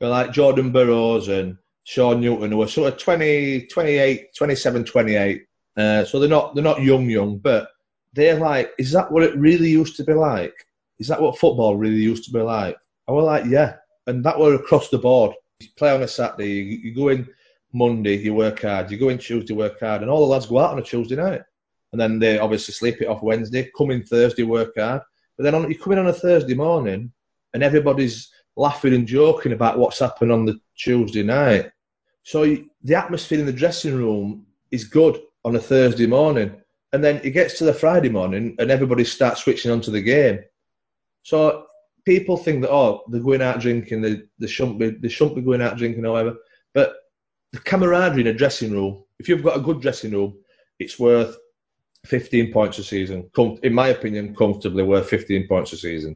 like 0.01 0.33
Jordan 0.33 0.71
Burroughs 0.71 1.29
and 1.29 1.57
Sean 1.85 2.19
Newton, 2.21 2.51
who 2.51 2.61
are 2.61 2.67
sort 2.67 2.93
of 2.93 2.99
20, 2.99 3.67
28, 3.67 4.35
27, 4.35 4.83
28. 4.85 5.45
Uh, 5.75 6.05
so 6.05 6.19
they're 6.19 6.29
not 6.29 6.55
they're 6.55 6.63
not 6.63 6.81
young 6.81 7.09
young, 7.09 7.37
but 7.37 7.69
they're 8.13 8.39
like, 8.39 8.71
is 8.77 8.91
that 8.91 9.11
what 9.11 9.23
it 9.23 9.35
really 9.37 9.69
used 9.69 9.97
to 9.97 10.03
be 10.03 10.13
like? 10.13 10.53
Is 10.99 11.07
that 11.07 11.21
what 11.21 11.37
football 11.37 11.75
really 11.75 12.01
used 12.01 12.23
to 12.25 12.31
be 12.31 12.39
like? 12.39 12.77
I 13.07 13.11
was 13.11 13.25
like, 13.25 13.45
yeah, 13.45 13.75
and 14.07 14.23
that 14.23 14.39
were 14.39 14.55
across 14.55 14.89
the 14.89 14.97
board. 14.97 15.35
You 15.59 15.67
play 15.77 15.91
on 15.91 16.03
a 16.03 16.07
Saturday, 16.07 16.49
you, 16.49 16.77
you 16.77 16.95
go 16.95 17.09
in 17.09 17.27
Monday, 17.73 18.17
you 18.17 18.33
work 18.33 18.61
hard. 18.61 18.91
You 18.91 18.97
go 18.97 19.09
in 19.09 19.17
Tuesday, 19.17 19.53
work 19.53 19.79
hard, 19.79 20.01
and 20.01 20.11
all 20.11 20.21
the 20.21 20.31
lads 20.31 20.45
go 20.45 20.59
out 20.59 20.71
on 20.71 20.79
a 20.79 20.83
Tuesday 20.83 21.15
night, 21.15 21.41
and 21.91 21.99
then 21.99 22.19
they 22.19 22.37
obviously 22.37 22.73
sleep 22.73 23.01
it 23.01 23.07
off 23.07 23.23
Wednesday. 23.23 23.69
Come 23.75 23.91
in 23.91 24.03
Thursday, 24.03 24.43
work 24.43 24.73
hard, 24.77 25.01
but 25.37 25.43
then 25.43 25.55
on, 25.55 25.69
you 25.69 25.77
come 25.77 25.93
in 25.93 25.99
on 25.99 26.07
a 26.07 26.13
Thursday 26.13 26.53
morning, 26.53 27.11
and 27.53 27.63
everybody's 27.63 28.29
laughing 28.55 28.93
and 28.93 29.07
joking 29.07 29.53
about 29.53 29.79
what's 29.79 29.99
happened 29.99 30.31
on 30.31 30.45
the 30.45 30.59
Tuesday 30.77 31.23
night. 31.23 31.71
So 32.23 32.43
you, 32.43 32.69
the 32.83 32.95
atmosphere 32.95 33.39
in 33.39 33.45
the 33.45 33.53
dressing 33.53 33.95
room 33.95 34.45
is 34.71 34.83
good 34.83 35.19
on 35.43 35.55
a 35.55 35.59
Thursday 35.59 36.05
morning, 36.07 36.55
and 36.93 37.03
then 37.03 37.19
it 37.23 37.31
gets 37.31 37.57
to 37.57 37.65
the 37.65 37.73
Friday 37.73 38.09
morning, 38.09 38.55
and 38.59 38.71
everybody 38.71 39.03
starts 39.03 39.41
switching 39.41 39.71
onto 39.71 39.91
the 39.91 40.01
game. 40.01 40.39
So 41.23 41.65
people 42.05 42.37
think 42.37 42.61
that 42.61 42.71
oh, 42.71 43.03
they're 43.09 43.21
going 43.21 43.41
out 43.41 43.59
drinking, 43.59 44.01
they, 44.01 44.21
they 44.39 44.47
shouldn't 44.47 44.79
be, 44.79 44.91
they 44.91 45.09
shouldn't 45.09 45.35
be 45.35 45.41
going 45.41 45.61
out 45.61 45.77
drinking, 45.77 46.05
or 46.05 46.11
whatever. 46.11 46.37
But 46.73 46.95
the 47.51 47.59
camaraderie 47.59 48.21
in 48.21 48.27
a 48.27 48.33
dressing 48.33 48.71
room, 48.71 49.03
if 49.19 49.27
you've 49.27 49.43
got 49.43 49.57
a 49.57 49.61
good 49.61 49.81
dressing 49.81 50.11
room, 50.11 50.37
it's 50.79 50.99
worth 50.99 51.37
15 52.05 52.51
points 52.51 52.79
a 52.79 52.83
season. 52.83 53.29
In 53.63 53.73
my 53.73 53.89
opinion, 53.89 54.35
comfortably 54.35 54.83
worth 54.83 55.09
15 55.09 55.47
points 55.47 55.73
a 55.73 55.77
season. 55.77 56.15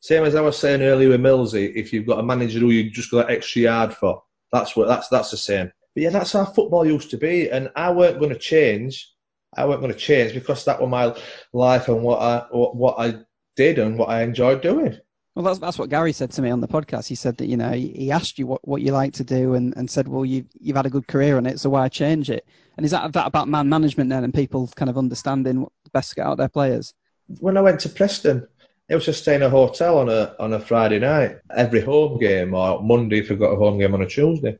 Same 0.00 0.24
as 0.24 0.34
I 0.34 0.40
was 0.40 0.58
saying 0.58 0.82
earlier 0.82 1.08
with 1.10 1.20
Millsy, 1.20 1.74
if 1.74 1.92
you've 1.92 2.06
got 2.06 2.20
a 2.20 2.22
manager 2.22 2.60
who 2.60 2.70
you 2.70 2.90
just 2.90 3.10
got 3.10 3.28
an 3.28 3.36
extra 3.36 3.62
yard 3.62 3.94
for, 3.94 4.22
that's 4.52 4.76
what 4.76 4.88
that's 4.88 5.08
that's 5.08 5.30
the 5.30 5.36
same. 5.36 5.72
But 5.94 6.02
yeah, 6.02 6.10
that's 6.10 6.32
how 6.32 6.44
football 6.44 6.86
used 6.86 7.10
to 7.10 7.16
be, 7.16 7.50
and 7.50 7.70
I 7.74 7.90
weren't 7.90 8.18
going 8.18 8.32
to 8.32 8.38
change. 8.38 9.12
I 9.58 9.64
wasn't 9.64 9.82
going 9.82 9.92
to 9.92 9.98
change 9.98 10.34
because 10.34 10.64
that 10.64 10.80
was 10.80 10.88
my 10.88 11.14
life 11.52 11.88
and 11.88 12.02
what 12.02 12.20
I 12.20 12.46
what 12.50 12.96
I 12.98 13.18
did 13.56 13.78
and 13.78 13.98
what 13.98 14.08
I 14.08 14.22
enjoyed 14.22 14.62
doing. 14.62 14.98
Well, 15.34 15.44
that's 15.44 15.58
that's 15.60 15.78
what 15.78 15.88
Gary 15.88 16.12
said 16.12 16.32
to 16.32 16.42
me 16.42 16.50
on 16.50 16.60
the 16.60 16.66
podcast. 16.66 17.06
He 17.06 17.14
said 17.14 17.36
that 17.36 17.46
you 17.46 17.56
know 17.56 17.70
he, 17.70 18.10
asked 18.10 18.40
you 18.40 18.46
what, 18.48 18.66
what 18.66 18.82
you 18.82 18.90
like 18.90 19.12
to 19.14 19.24
do 19.24 19.54
and, 19.54 19.72
and 19.76 19.88
said, 19.88 20.08
well, 20.08 20.24
you 20.24 20.44
you've 20.58 20.76
had 20.76 20.86
a 20.86 20.90
good 20.90 21.06
career 21.06 21.36
on 21.36 21.46
it, 21.46 21.60
so 21.60 21.70
why 21.70 21.88
change 21.88 22.28
it? 22.28 22.44
And 22.76 22.84
is 22.84 22.90
that 22.90 23.12
that 23.12 23.26
about 23.26 23.46
man 23.46 23.68
management 23.68 24.10
then 24.10 24.24
and 24.24 24.34
people 24.34 24.68
kind 24.74 24.88
of 24.88 24.98
understanding 24.98 25.60
what 25.60 25.72
the 25.84 25.90
best 25.90 26.10
to 26.10 26.16
get 26.16 26.26
out 26.26 26.38
their 26.38 26.48
players? 26.48 26.92
When 27.38 27.56
I 27.56 27.60
went 27.60 27.78
to 27.80 27.88
Preston, 27.88 28.48
it 28.88 28.94
was 28.96 29.04
just 29.04 29.22
staying 29.22 29.42
in 29.42 29.46
a 29.46 29.50
hotel 29.50 29.98
on 29.98 30.08
a 30.08 30.34
on 30.40 30.54
a 30.54 30.60
Friday 30.60 30.98
night, 30.98 31.36
every 31.56 31.82
home 31.82 32.18
game 32.18 32.54
or 32.54 32.82
Monday 32.82 33.20
if 33.20 33.30
we 33.30 33.36
got 33.36 33.52
a 33.52 33.56
home 33.56 33.78
game 33.78 33.94
on 33.94 34.02
a 34.02 34.08
Tuesday, 34.08 34.58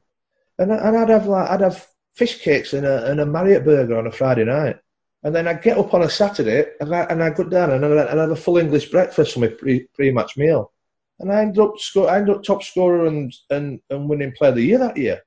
and 0.59 0.71
and 0.71 0.97
I'd 0.97 1.09
have 1.09 1.27
like 1.27 1.51
I'd 1.51 1.61
have 1.61 1.89
fish 2.15 2.41
cakes 2.41 2.73
and 2.73 2.87
a 2.87 3.11
and 3.11 3.19
a 3.19 3.27
Marriott 3.27 3.65
burger 3.65 3.99
on 3.99 4.07
a 4.07 4.13
Friday 4.13 4.45
night. 4.45 4.77
And 5.25 5.35
then 5.35 5.49
I'd 5.49 5.63
get 5.63 5.79
up 5.79 5.95
on 5.95 6.03
a 6.03 6.11
Saturday 6.11 6.67
and, 6.81 6.95
I, 6.95 7.03
and 7.05 7.23
I'd 7.23 7.35
go 7.35 7.45
down 7.45 7.73
and 7.73 7.85
I'd, 7.85 8.09
I'd 8.09 8.19
have 8.19 8.31
a 8.31 8.37
full 8.37 8.59
English 8.59 8.91
breakfast 8.91 9.35
for 9.35 9.41
my 9.41 9.49
pre, 9.49 9.87
pre-match 9.95 10.37
meal. 10.37 10.73
And 11.19 11.33
I 11.33 11.43
ended 11.43 11.59
up 11.59 11.79
score, 11.79 12.09
I 12.09 12.19
ended 12.19 12.37
up 12.37 12.45
top 12.45 12.63
scorer 12.63 13.07
and, 13.07 13.35
and, 13.51 13.81
and 13.91 14.09
winning 14.09 14.33
player 14.33 14.51
of 14.51 14.57
the 14.57 14.63
year 14.63 14.79
that 14.79 14.97
year 14.97 15.21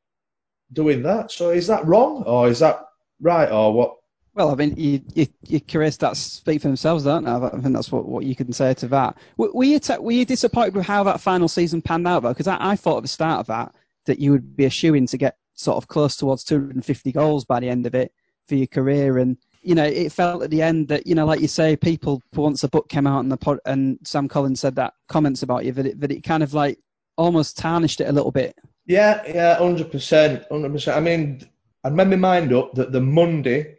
doing 0.73 1.03
that. 1.03 1.31
So 1.31 1.49
is 1.49 1.67
that 1.67 1.85
wrong 1.85 2.23
or 2.23 2.47
is 2.47 2.59
that 2.59 2.85
right 3.19 3.51
or 3.51 3.73
what? 3.73 3.97
Well, 4.33 4.51
I 4.51 4.55
mean, 4.55 4.73
you, 4.77 5.01
you, 5.13 5.27
your 5.45 5.59
career 5.59 5.89
stats 5.89 6.15
speak 6.15 6.61
for 6.61 6.69
themselves, 6.69 7.03
don't 7.03 7.25
they? 7.25 7.31
I 7.31 7.49
think 7.49 7.75
that's 7.75 7.91
what, 7.91 8.07
what 8.07 8.23
you 8.23 8.33
can 8.33 8.53
say 8.53 8.73
to 8.75 8.87
that. 8.87 9.17
Were, 9.35 9.51
were 9.51 9.65
you 9.65 9.79
t- 9.79 9.97
were 9.97 10.13
you 10.13 10.23
disappointed 10.23 10.73
with 10.73 10.85
how 10.85 11.03
that 11.03 11.19
final 11.19 11.49
season 11.49 11.81
panned 11.81 12.07
out 12.07 12.23
though? 12.23 12.29
Because 12.29 12.47
I, 12.47 12.57
I 12.59 12.75
thought 12.77 12.97
at 12.97 13.03
the 13.03 13.09
start 13.09 13.41
of 13.41 13.47
that 13.47 13.75
that 14.05 14.19
you 14.19 14.31
would 14.31 14.55
be 14.55 14.65
a 14.65 14.69
shoe 14.69 14.93
in 14.93 15.05
to 15.07 15.17
get 15.17 15.35
sort 15.53 15.75
of 15.75 15.89
close 15.89 16.15
towards 16.15 16.45
250 16.45 17.11
goals 17.11 17.43
by 17.43 17.59
the 17.59 17.67
end 17.69 17.85
of 17.85 17.93
it 17.93 18.13
for 18.47 18.55
your 18.55 18.67
career, 18.67 19.17
and 19.17 19.37
you 19.61 19.75
know, 19.75 19.83
it 19.83 20.11
felt 20.11 20.43
at 20.43 20.49
the 20.49 20.61
end 20.61 20.87
that, 20.87 21.05
you 21.05 21.15
know, 21.15 21.25
like 21.25 21.39
you 21.39 21.47
say, 21.47 21.75
people, 21.75 22.21
once 22.35 22.61
the 22.61 22.67
book 22.67 22.89
came 22.89 23.05
out 23.05 23.19
and 23.19 23.31
the 23.31 23.37
pod, 23.37 23.59
and 23.65 23.99
Sam 24.03 24.27
Collins 24.27 24.59
said 24.59 24.75
that 24.75 24.93
comments 25.07 25.43
about 25.43 25.65
you, 25.65 25.71
that 25.73 25.85
it, 25.85 25.99
that 25.99 26.11
it 26.11 26.23
kind 26.23 26.43
of 26.43 26.53
like 26.53 26.79
almost 27.17 27.57
tarnished 27.57 28.01
it 28.01 28.09
a 28.09 28.11
little 28.11 28.31
bit. 28.31 28.55
Yeah, 28.85 29.21
yeah, 29.27 29.57
100%. 29.59 30.49
100%. 30.49 30.95
I 30.95 30.99
mean, 30.99 31.47
I'd 31.83 31.93
made 31.93 32.07
my 32.07 32.15
mind 32.15 32.53
up 32.53 32.73
that 32.73 32.91
the 32.91 33.01
Monday, 33.01 33.77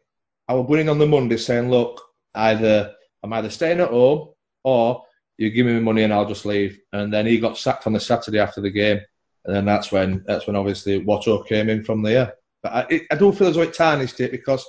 I 0.49 0.55
was 0.55 0.67
going 0.67 0.89
on 0.89 0.99
the 0.99 1.07
Monday 1.07 1.37
saying, 1.37 1.71
look, 1.71 2.01
either 2.35 2.95
I'm 3.23 3.33
either 3.33 3.51
staying 3.51 3.81
at 3.81 3.91
home 3.91 4.31
or 4.65 5.03
you 5.39 5.51
give 5.51 5.67
me 5.67 5.79
money 5.81 6.03
and 6.03 6.13
I'll 6.13 6.29
just 6.29 6.47
leave. 6.47 6.79
And 6.93 7.13
then 7.13 7.27
he 7.27 7.39
got 7.39 7.59
sacked 7.59 7.87
on 7.87 7.93
the 7.93 8.01
Saturday 8.01 8.39
after 8.39 8.61
the 8.61 8.71
game. 8.71 9.01
And 9.45 9.55
then 9.55 9.65
that's 9.65 9.91
when, 9.91 10.25
that's 10.27 10.47
when 10.47 10.57
obviously 10.57 11.05
Watto 11.05 11.47
came 11.47 11.69
in 11.69 11.83
from 11.83 12.03
there. 12.03 12.35
But 12.63 12.73
I, 12.73 12.87
it, 12.91 13.03
I 13.11 13.17
don't 13.17 13.37
feel 13.37 13.49
as 13.49 13.57
though 13.57 13.63
it 13.63 13.75
tarnished 13.75 14.21
it 14.21 14.31
because 14.31 14.65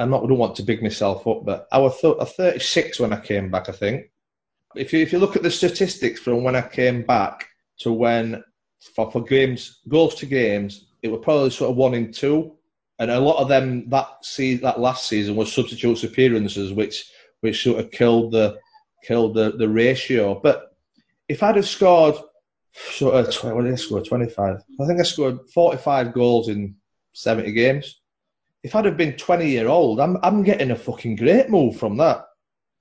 I'm 0.00 0.10
not, 0.10 0.24
I 0.24 0.26
don't 0.26 0.38
want 0.38 0.56
to 0.56 0.62
big 0.62 0.82
myself 0.82 1.26
up, 1.26 1.44
but 1.44 1.68
I 1.70 1.78
was 1.78 2.00
th- 2.00 2.16
36 2.16 3.00
when 3.00 3.12
I 3.12 3.20
came 3.20 3.50
back, 3.50 3.68
I 3.68 3.72
think. 3.72 4.10
If 4.74 4.92
you, 4.92 5.00
if 5.00 5.12
you 5.12 5.18
look 5.18 5.36
at 5.36 5.42
the 5.42 5.50
statistics 5.50 6.20
from 6.20 6.42
when 6.42 6.56
I 6.56 6.62
came 6.62 7.02
back 7.02 7.46
to 7.80 7.92
when, 7.92 8.42
for, 8.94 9.10
for 9.10 9.22
games, 9.22 9.80
goals 9.88 10.14
to 10.16 10.26
games, 10.26 10.86
it 11.02 11.08
was 11.08 11.20
probably 11.22 11.50
sort 11.50 11.70
of 11.70 11.76
one 11.76 11.94
in 11.94 12.12
two. 12.12 12.56
And 12.98 13.10
a 13.10 13.20
lot 13.20 13.40
of 13.40 13.48
them 13.48 13.88
that 13.90 14.08
see 14.22 14.56
that 14.56 14.80
last 14.80 15.06
season 15.06 15.34
was 15.34 15.52
substitute 15.52 16.04
appearances, 16.04 16.72
which 16.72 17.10
which 17.40 17.62
sort 17.62 17.80
of 17.80 17.90
killed 17.90 18.32
the 18.32 18.58
killed 19.02 19.34
the, 19.34 19.52
the 19.52 19.68
ratio. 19.68 20.38
But 20.38 20.76
if 21.26 21.42
I'd 21.42 21.56
have 21.56 21.66
scored 21.66 22.16
sort 22.74 23.14
of 23.14 23.34
20, 23.34 23.56
what 23.56 23.62
did 23.64 23.72
I 23.72 23.76
score? 23.76 24.02
25. 24.02 24.56
I 24.80 24.86
think 24.86 25.00
I 25.00 25.04
scored 25.04 25.38
45 25.54 26.12
goals 26.12 26.48
in 26.50 26.76
70 27.14 27.52
games 27.52 27.99
if 28.62 28.74
I'd 28.74 28.84
have 28.84 28.96
been 28.96 29.16
20 29.16 29.48
year 29.48 29.68
old, 29.68 30.00
I'm 30.00 30.18
I'm 30.22 30.42
getting 30.42 30.70
a 30.70 30.76
fucking 30.76 31.16
great 31.16 31.50
move 31.50 31.76
from 31.76 31.96
that. 31.98 32.26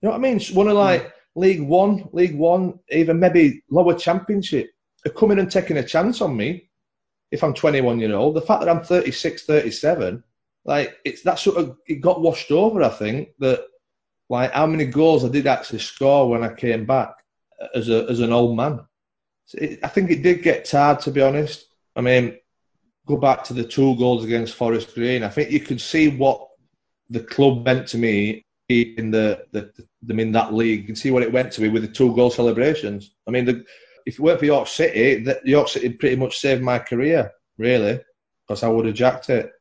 You 0.01 0.07
know 0.07 0.11
what 0.11 0.17
I 0.17 0.21
mean? 0.21 0.39
One 0.53 0.67
of 0.67 0.75
like. 0.75 1.13
League 1.35 1.61
One, 1.61 2.09
League 2.11 2.37
One, 2.37 2.79
even 2.89 3.19
maybe 3.19 3.63
lower 3.69 3.93
Championship, 3.93 4.71
are 5.05 5.11
coming 5.11 5.39
and 5.39 5.49
taking 5.49 5.77
a 5.77 5.83
chance 5.83 6.21
on 6.21 6.35
me. 6.35 6.69
If 7.31 7.43
I'm 7.43 7.53
21 7.53 7.99
year 7.99 8.15
old, 8.15 8.35
the 8.35 8.41
fact 8.41 8.61
that 8.61 8.69
I'm 8.69 8.83
36, 8.83 9.45
37, 9.45 10.23
like 10.65 10.97
it's 11.05 11.21
that 11.23 11.39
sort 11.39 11.57
of 11.57 11.77
it 11.87 12.01
got 12.01 12.21
washed 12.21 12.51
over. 12.51 12.83
I 12.83 12.89
think 12.89 13.29
that 13.39 13.65
like 14.29 14.51
how 14.51 14.65
many 14.65 14.85
goals 14.85 15.23
I 15.23 15.29
did 15.29 15.47
actually 15.47 15.79
score 15.79 16.29
when 16.29 16.43
I 16.43 16.53
came 16.53 16.85
back 16.85 17.11
as 17.75 17.89
a 17.89 18.05
as 18.09 18.19
an 18.19 18.33
old 18.33 18.57
man. 18.57 18.81
It, 19.53 19.79
I 19.83 19.87
think 19.87 20.11
it 20.11 20.23
did 20.23 20.43
get 20.43 20.65
tired, 20.65 20.99
to 21.01 21.11
be 21.11 21.21
honest. 21.21 21.65
I 21.95 22.01
mean, 22.01 22.37
go 23.09 23.17
back 23.17 23.43
to 23.43 23.53
the 23.53 23.63
two 23.63 23.95
goals 23.95 24.23
against 24.23 24.53
Forest 24.53 24.93
Green, 24.93 25.23
I 25.23 25.29
think 25.29 25.49
you 25.49 25.59
could 25.59 25.81
see 25.81 26.09
what 26.09 26.47
the 27.09 27.21
club 27.21 27.65
meant 27.65 27.87
to 27.87 27.97
me 27.97 28.45
in 28.69 29.09
the, 29.09 29.43
the, 29.51 29.73
the 30.03 30.19
in 30.19 30.31
that 30.33 30.53
league. 30.53 30.81
You 30.81 30.85
can 30.85 30.95
see 30.95 31.09
what 31.09 31.23
it 31.23 31.33
went 31.33 31.51
to 31.53 31.61
me 31.61 31.69
with 31.69 31.81
the 31.81 31.87
two 31.87 32.15
goal 32.15 32.29
celebrations. 32.29 33.15
I 33.27 33.31
mean, 33.31 33.45
the, 33.45 33.65
if 34.05 34.13
it 34.13 34.19
weren't 34.19 34.39
for 34.39 34.45
York 34.45 34.67
City, 34.67 35.25
York 35.43 35.69
City 35.69 35.89
pretty 35.89 36.17
much 36.17 36.37
saved 36.37 36.61
my 36.61 36.77
career, 36.77 37.31
really, 37.57 37.99
because 38.47 38.61
I 38.61 38.67
would 38.67 38.85
have 38.85 38.93
jacked 38.93 39.31
it. 39.31 39.51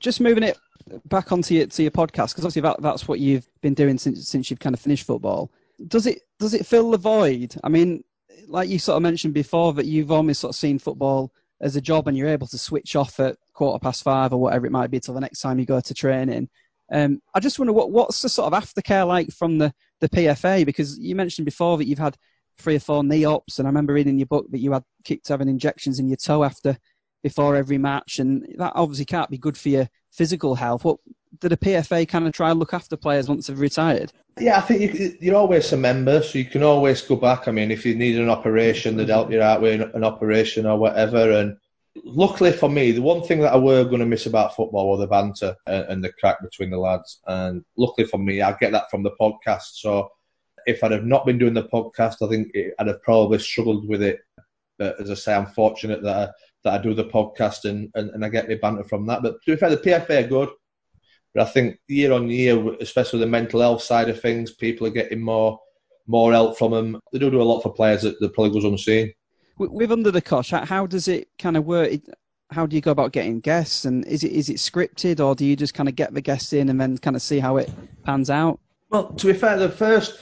Just 0.00 0.22
moving 0.22 0.42
it 0.42 0.56
back 1.04 1.30
onto 1.30 1.54
your, 1.54 1.66
to 1.66 1.82
your 1.82 1.90
podcast, 1.90 2.30
because 2.30 2.44
obviously 2.46 2.62
that, 2.62 2.80
that's 2.80 3.06
what 3.06 3.20
you've 3.20 3.46
been 3.60 3.74
doing 3.74 3.98
since 3.98 4.26
since 4.26 4.50
you've 4.50 4.60
kind 4.60 4.74
of 4.74 4.80
finished 4.80 5.06
football. 5.06 5.52
Does 5.86 6.06
it 6.06 6.22
does 6.40 6.54
it 6.54 6.66
fill 6.66 6.90
the 6.90 6.96
void? 6.96 7.54
I 7.62 7.68
mean, 7.68 8.02
like 8.48 8.70
you 8.70 8.78
sort 8.78 8.96
of 8.96 9.02
mentioned 9.02 9.34
before, 9.34 9.74
that 9.74 9.86
you've 9.86 10.10
almost 10.10 10.40
sort 10.40 10.50
of 10.54 10.56
seen 10.56 10.78
football 10.78 11.32
as 11.60 11.76
a 11.76 11.80
job 11.80 12.08
and 12.08 12.16
you're 12.16 12.28
able 12.28 12.46
to 12.46 12.58
switch 12.58 12.96
off 12.96 13.18
at 13.20 13.36
quarter 13.52 13.78
past 13.78 14.02
five 14.02 14.32
or 14.32 14.40
whatever 14.40 14.66
it 14.66 14.72
might 14.72 14.90
be 14.90 15.00
till 15.00 15.14
the 15.14 15.20
next 15.20 15.40
time 15.40 15.58
you 15.58 15.66
go 15.66 15.80
to 15.80 15.94
training. 15.94 16.48
Um, 16.90 17.20
I 17.34 17.40
just 17.40 17.58
wonder 17.58 17.72
what 17.72 17.90
what's 17.90 18.22
the 18.22 18.28
sort 18.28 18.52
of 18.52 18.62
aftercare 18.62 19.06
like 19.06 19.30
from 19.30 19.58
the, 19.58 19.72
the 20.00 20.08
PFA 20.08 20.64
because 20.64 20.98
you 20.98 21.14
mentioned 21.14 21.44
before 21.44 21.76
that 21.76 21.86
you've 21.86 21.98
had 21.98 22.16
three 22.58 22.76
or 22.76 22.80
four 22.80 23.04
knee 23.04 23.24
ops 23.24 23.58
And 23.58 23.66
I 23.66 23.70
remember 23.70 23.92
reading 23.92 24.14
in 24.14 24.18
your 24.18 24.26
book 24.26 24.46
that 24.50 24.60
you 24.60 24.72
had 24.72 24.84
kicked 25.04 25.28
having 25.28 25.48
injections 25.48 25.98
in 25.98 26.08
your 26.08 26.16
toe 26.16 26.44
after 26.44 26.76
before 27.22 27.56
every 27.56 27.78
match, 27.78 28.20
and 28.20 28.46
that 28.58 28.72
obviously 28.74 29.04
can't 29.04 29.30
be 29.30 29.38
good 29.38 29.56
for 29.56 29.68
your 29.68 29.88
physical 30.18 30.56
health. 30.56 30.84
What 30.84 30.98
did 31.40 31.52
a 31.52 31.56
PFA 31.56 32.08
kind 32.08 32.26
of 32.26 32.32
try 32.32 32.50
and 32.50 32.58
look 32.58 32.74
after 32.74 32.96
players 32.96 33.28
once 33.28 33.46
they've 33.46 33.58
retired? 33.58 34.12
Yeah, 34.38 34.58
I 34.58 34.60
think 34.62 34.80
you, 34.80 35.16
you're 35.20 35.36
always 35.36 35.72
a 35.72 35.76
member, 35.76 36.22
so 36.22 36.38
you 36.38 36.44
can 36.44 36.64
always 36.64 37.00
go 37.02 37.14
back. 37.14 37.46
I 37.46 37.52
mean, 37.52 37.70
if 37.70 37.86
you 37.86 37.94
need 37.94 38.18
an 38.18 38.28
operation, 38.28 38.96
they'd 38.96 39.08
help 39.08 39.30
you 39.30 39.40
out 39.40 39.62
with 39.62 39.80
an 39.94 40.04
operation 40.04 40.66
or 40.66 40.76
whatever. 40.76 41.30
And 41.30 41.56
luckily 42.04 42.52
for 42.52 42.68
me, 42.68 42.90
the 42.90 43.02
one 43.02 43.22
thing 43.22 43.40
that 43.40 43.52
I 43.52 43.56
were 43.56 43.84
going 43.84 44.00
to 44.00 44.06
miss 44.06 44.26
about 44.26 44.56
football 44.56 44.90
was 44.90 45.00
the 45.00 45.06
banter 45.06 45.54
and, 45.66 46.02
the 46.02 46.12
crack 46.12 46.42
between 46.42 46.70
the 46.70 46.78
lads. 46.78 47.20
And 47.26 47.64
luckily 47.76 48.06
for 48.06 48.18
me, 48.18 48.42
I 48.42 48.52
get 48.54 48.72
that 48.72 48.90
from 48.90 49.04
the 49.04 49.12
podcast. 49.20 49.74
So 49.74 50.10
if 50.66 50.82
I'd 50.82 50.92
have 50.92 51.04
not 51.04 51.26
been 51.26 51.38
doing 51.38 51.54
the 51.54 51.64
podcast, 51.64 52.16
I 52.22 52.28
think 52.28 52.52
I'd 52.78 52.88
have 52.88 53.02
probably 53.02 53.38
struggled 53.38 53.88
with 53.88 54.02
it. 54.02 54.18
But 54.78 55.00
as 55.00 55.10
I 55.10 55.14
say, 55.14 55.34
I'm 55.34 55.46
fortunate 55.46 56.02
that 56.02 56.28
I, 56.28 56.32
that 56.64 56.74
I 56.74 56.82
do 56.82 56.94
the 56.94 57.04
podcast 57.04 57.64
and, 57.64 57.90
and, 57.94 58.10
and 58.10 58.24
I 58.24 58.28
get 58.28 58.48
my 58.48 58.56
banter 58.56 58.84
from 58.84 59.06
that. 59.06 59.22
But 59.22 59.42
to 59.44 59.52
be 59.52 59.56
fair, 59.56 59.70
the 59.70 59.76
PFA 59.76 60.24
are 60.24 60.28
good. 60.28 60.48
But 61.34 61.46
I 61.46 61.50
think 61.50 61.78
year 61.88 62.12
on 62.12 62.28
year, 62.28 62.74
especially 62.80 63.20
the 63.20 63.26
mental 63.26 63.60
health 63.60 63.82
side 63.82 64.08
of 64.08 64.20
things, 64.20 64.52
people 64.52 64.86
are 64.86 64.90
getting 64.90 65.20
more 65.20 65.60
more 66.08 66.32
help 66.32 66.58
from 66.58 66.72
them. 66.72 66.98
They 67.12 67.18
do 67.18 67.30
do 67.30 67.42
a 67.42 67.44
lot 67.44 67.60
for 67.60 67.72
players 67.72 68.02
that, 68.02 68.18
that 68.20 68.32
probably 68.32 68.54
goes 68.54 68.64
unseen. 68.64 69.12
With 69.58 69.92
Under 69.92 70.10
the 70.10 70.22
Cosh, 70.22 70.50
how 70.50 70.86
does 70.86 71.08
it 71.08 71.28
kind 71.38 71.56
of 71.56 71.64
work? 71.64 71.92
How 72.50 72.64
do 72.64 72.76
you 72.76 72.80
go 72.80 72.92
about 72.92 73.12
getting 73.12 73.40
guests? 73.40 73.84
And 73.84 74.06
is 74.06 74.24
it 74.24 74.32
is 74.32 74.48
it 74.48 74.56
scripted, 74.56 75.24
or 75.24 75.34
do 75.34 75.44
you 75.44 75.54
just 75.54 75.74
kind 75.74 75.88
of 75.88 75.96
get 75.96 76.14
the 76.14 76.20
guests 76.20 76.52
in 76.52 76.70
and 76.70 76.80
then 76.80 76.96
kind 76.96 77.14
of 77.14 77.22
see 77.22 77.38
how 77.38 77.58
it 77.58 77.70
pans 78.04 78.30
out? 78.30 78.58
Well, 78.90 79.12
to 79.12 79.26
be 79.26 79.32
fair, 79.34 79.58
the 79.58 79.68
first 79.68 80.18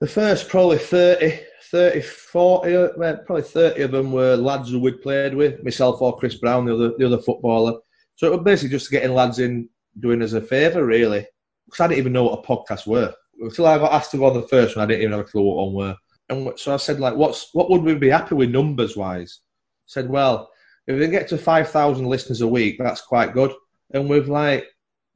the 0.00 0.06
first 0.06 0.48
probably 0.48 0.78
30, 0.78 1.40
30 1.70 2.00
40, 2.00 2.76
uh, 2.76 2.88
probably 3.26 3.42
30 3.42 3.82
of 3.82 3.90
them 3.92 4.12
were 4.12 4.36
lads 4.36 4.70
who 4.70 4.80
we'd 4.80 5.02
played 5.02 5.34
with, 5.34 5.62
myself 5.62 6.00
or 6.00 6.16
Chris 6.16 6.36
Brown, 6.36 6.66
the 6.66 6.74
other, 6.74 6.92
the 6.98 7.06
other 7.06 7.18
footballer. 7.18 7.78
So 8.16 8.26
it 8.26 8.36
was 8.36 8.44
basically 8.44 8.76
just 8.76 8.90
getting 8.90 9.14
lads 9.14 9.38
in 9.38 9.68
doing 10.00 10.22
us 10.22 10.32
a 10.32 10.40
favour, 10.40 10.84
really. 10.84 11.26
Because 11.66 11.80
I 11.80 11.86
didn't 11.88 12.00
even 12.00 12.12
know 12.12 12.24
what 12.24 12.38
a 12.38 12.46
podcast 12.46 12.86
were. 12.86 13.14
Until 13.40 13.66
I 13.66 13.78
got 13.78 13.92
asked 13.92 14.10
to 14.12 14.18
go 14.18 14.26
on 14.26 14.34
the 14.34 14.48
first 14.48 14.76
one, 14.76 14.84
I 14.84 14.86
didn't 14.86 15.02
even 15.02 15.12
have 15.12 15.26
a 15.26 15.30
clue 15.30 15.42
what 15.42 15.66
one 15.66 15.74
were. 15.74 15.96
And 16.28 16.58
so 16.58 16.74
I 16.74 16.76
said, 16.76 17.00
like, 17.00 17.16
what's 17.16 17.50
what 17.52 17.70
would 17.70 17.82
we 17.82 17.94
be 17.94 18.08
happy 18.08 18.34
with 18.34 18.50
numbers 18.50 18.96
wise? 18.96 19.40
Said, 19.86 20.08
well, 20.08 20.50
if 20.86 20.94
we 20.94 21.02
can 21.02 21.10
get 21.10 21.28
to 21.28 21.38
5,000 21.38 22.06
listeners 22.06 22.40
a 22.40 22.48
week, 22.48 22.76
that's 22.78 23.00
quite 23.00 23.34
good. 23.34 23.52
And 23.92 24.08
we've 24.08 24.28
like 24.28 24.66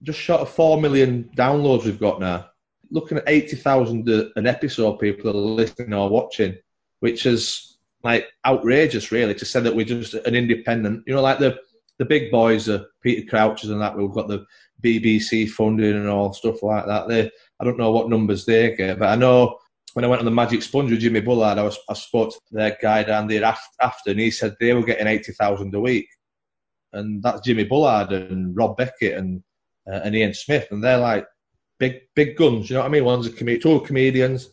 just 0.02 0.18
short 0.18 0.40
of 0.40 0.50
4 0.50 0.80
million 0.80 1.30
downloads 1.36 1.84
we've 1.84 1.98
got 1.98 2.20
now. 2.20 2.46
Looking 2.90 3.18
at 3.18 3.24
80,000 3.26 4.08
an 4.36 4.46
episode 4.46 4.98
people 4.98 5.30
are 5.30 5.34
listening 5.34 5.92
or 5.92 6.08
watching, 6.08 6.56
which 7.00 7.26
is 7.26 7.78
like 8.02 8.26
outrageous, 8.46 9.12
really, 9.12 9.34
to 9.34 9.44
say 9.44 9.60
that 9.60 9.74
we're 9.74 9.84
just 9.84 10.14
an 10.14 10.34
independent, 10.34 11.04
you 11.06 11.14
know, 11.14 11.22
like 11.22 11.38
the 11.38 11.58
the 11.98 12.04
big 12.04 12.30
boys 12.30 12.68
are 12.68 12.86
Peter 13.02 13.28
Crouches 13.28 13.70
and 13.70 13.80
that. 13.80 13.96
We've 13.96 14.10
got 14.10 14.28
the 14.28 14.46
BBC 14.82 15.50
funding 15.50 15.96
and 15.96 16.08
all 16.08 16.32
stuff 16.32 16.62
like 16.62 16.86
that. 16.86 17.08
They, 17.08 17.30
I 17.60 17.64
don't 17.64 17.78
know 17.78 17.90
what 17.90 18.08
numbers 18.08 18.44
they 18.44 18.74
get, 18.76 19.00
but 19.00 19.08
I 19.08 19.16
know 19.16 19.58
when 19.94 20.04
I 20.04 20.08
went 20.08 20.20
on 20.20 20.24
the 20.24 20.30
Magic 20.30 20.62
Sponge 20.62 20.90
with 20.90 21.00
Jimmy 21.00 21.20
Bullard, 21.20 21.58
I 21.58 21.62
was 21.62 21.78
I 21.88 21.94
spoke 21.94 22.32
to 22.32 22.40
their 22.52 22.78
guy 22.80 23.02
down 23.02 23.26
there 23.26 23.44
after, 23.44 24.10
and 24.10 24.20
he 24.20 24.30
said 24.30 24.56
they 24.60 24.72
were 24.74 24.84
getting 24.84 25.06
eighty 25.06 25.32
thousand 25.32 25.74
a 25.74 25.80
week, 25.80 26.08
and 26.92 27.22
that's 27.22 27.40
Jimmy 27.40 27.64
Bullard 27.64 28.12
and 28.12 28.56
Rob 28.56 28.76
Beckett 28.76 29.18
and 29.18 29.42
uh, 29.90 30.00
and 30.04 30.14
Ian 30.14 30.34
Smith, 30.34 30.68
and 30.70 30.84
they're 30.84 30.98
like 30.98 31.26
big 31.78 32.02
big 32.14 32.36
guns. 32.36 32.68
You 32.68 32.74
know 32.74 32.80
what 32.80 32.88
I 32.88 32.90
mean? 32.90 33.04
One's 33.04 33.26
a 33.26 33.32
com- 33.32 33.60
two 33.60 33.80
comedians, 33.80 34.50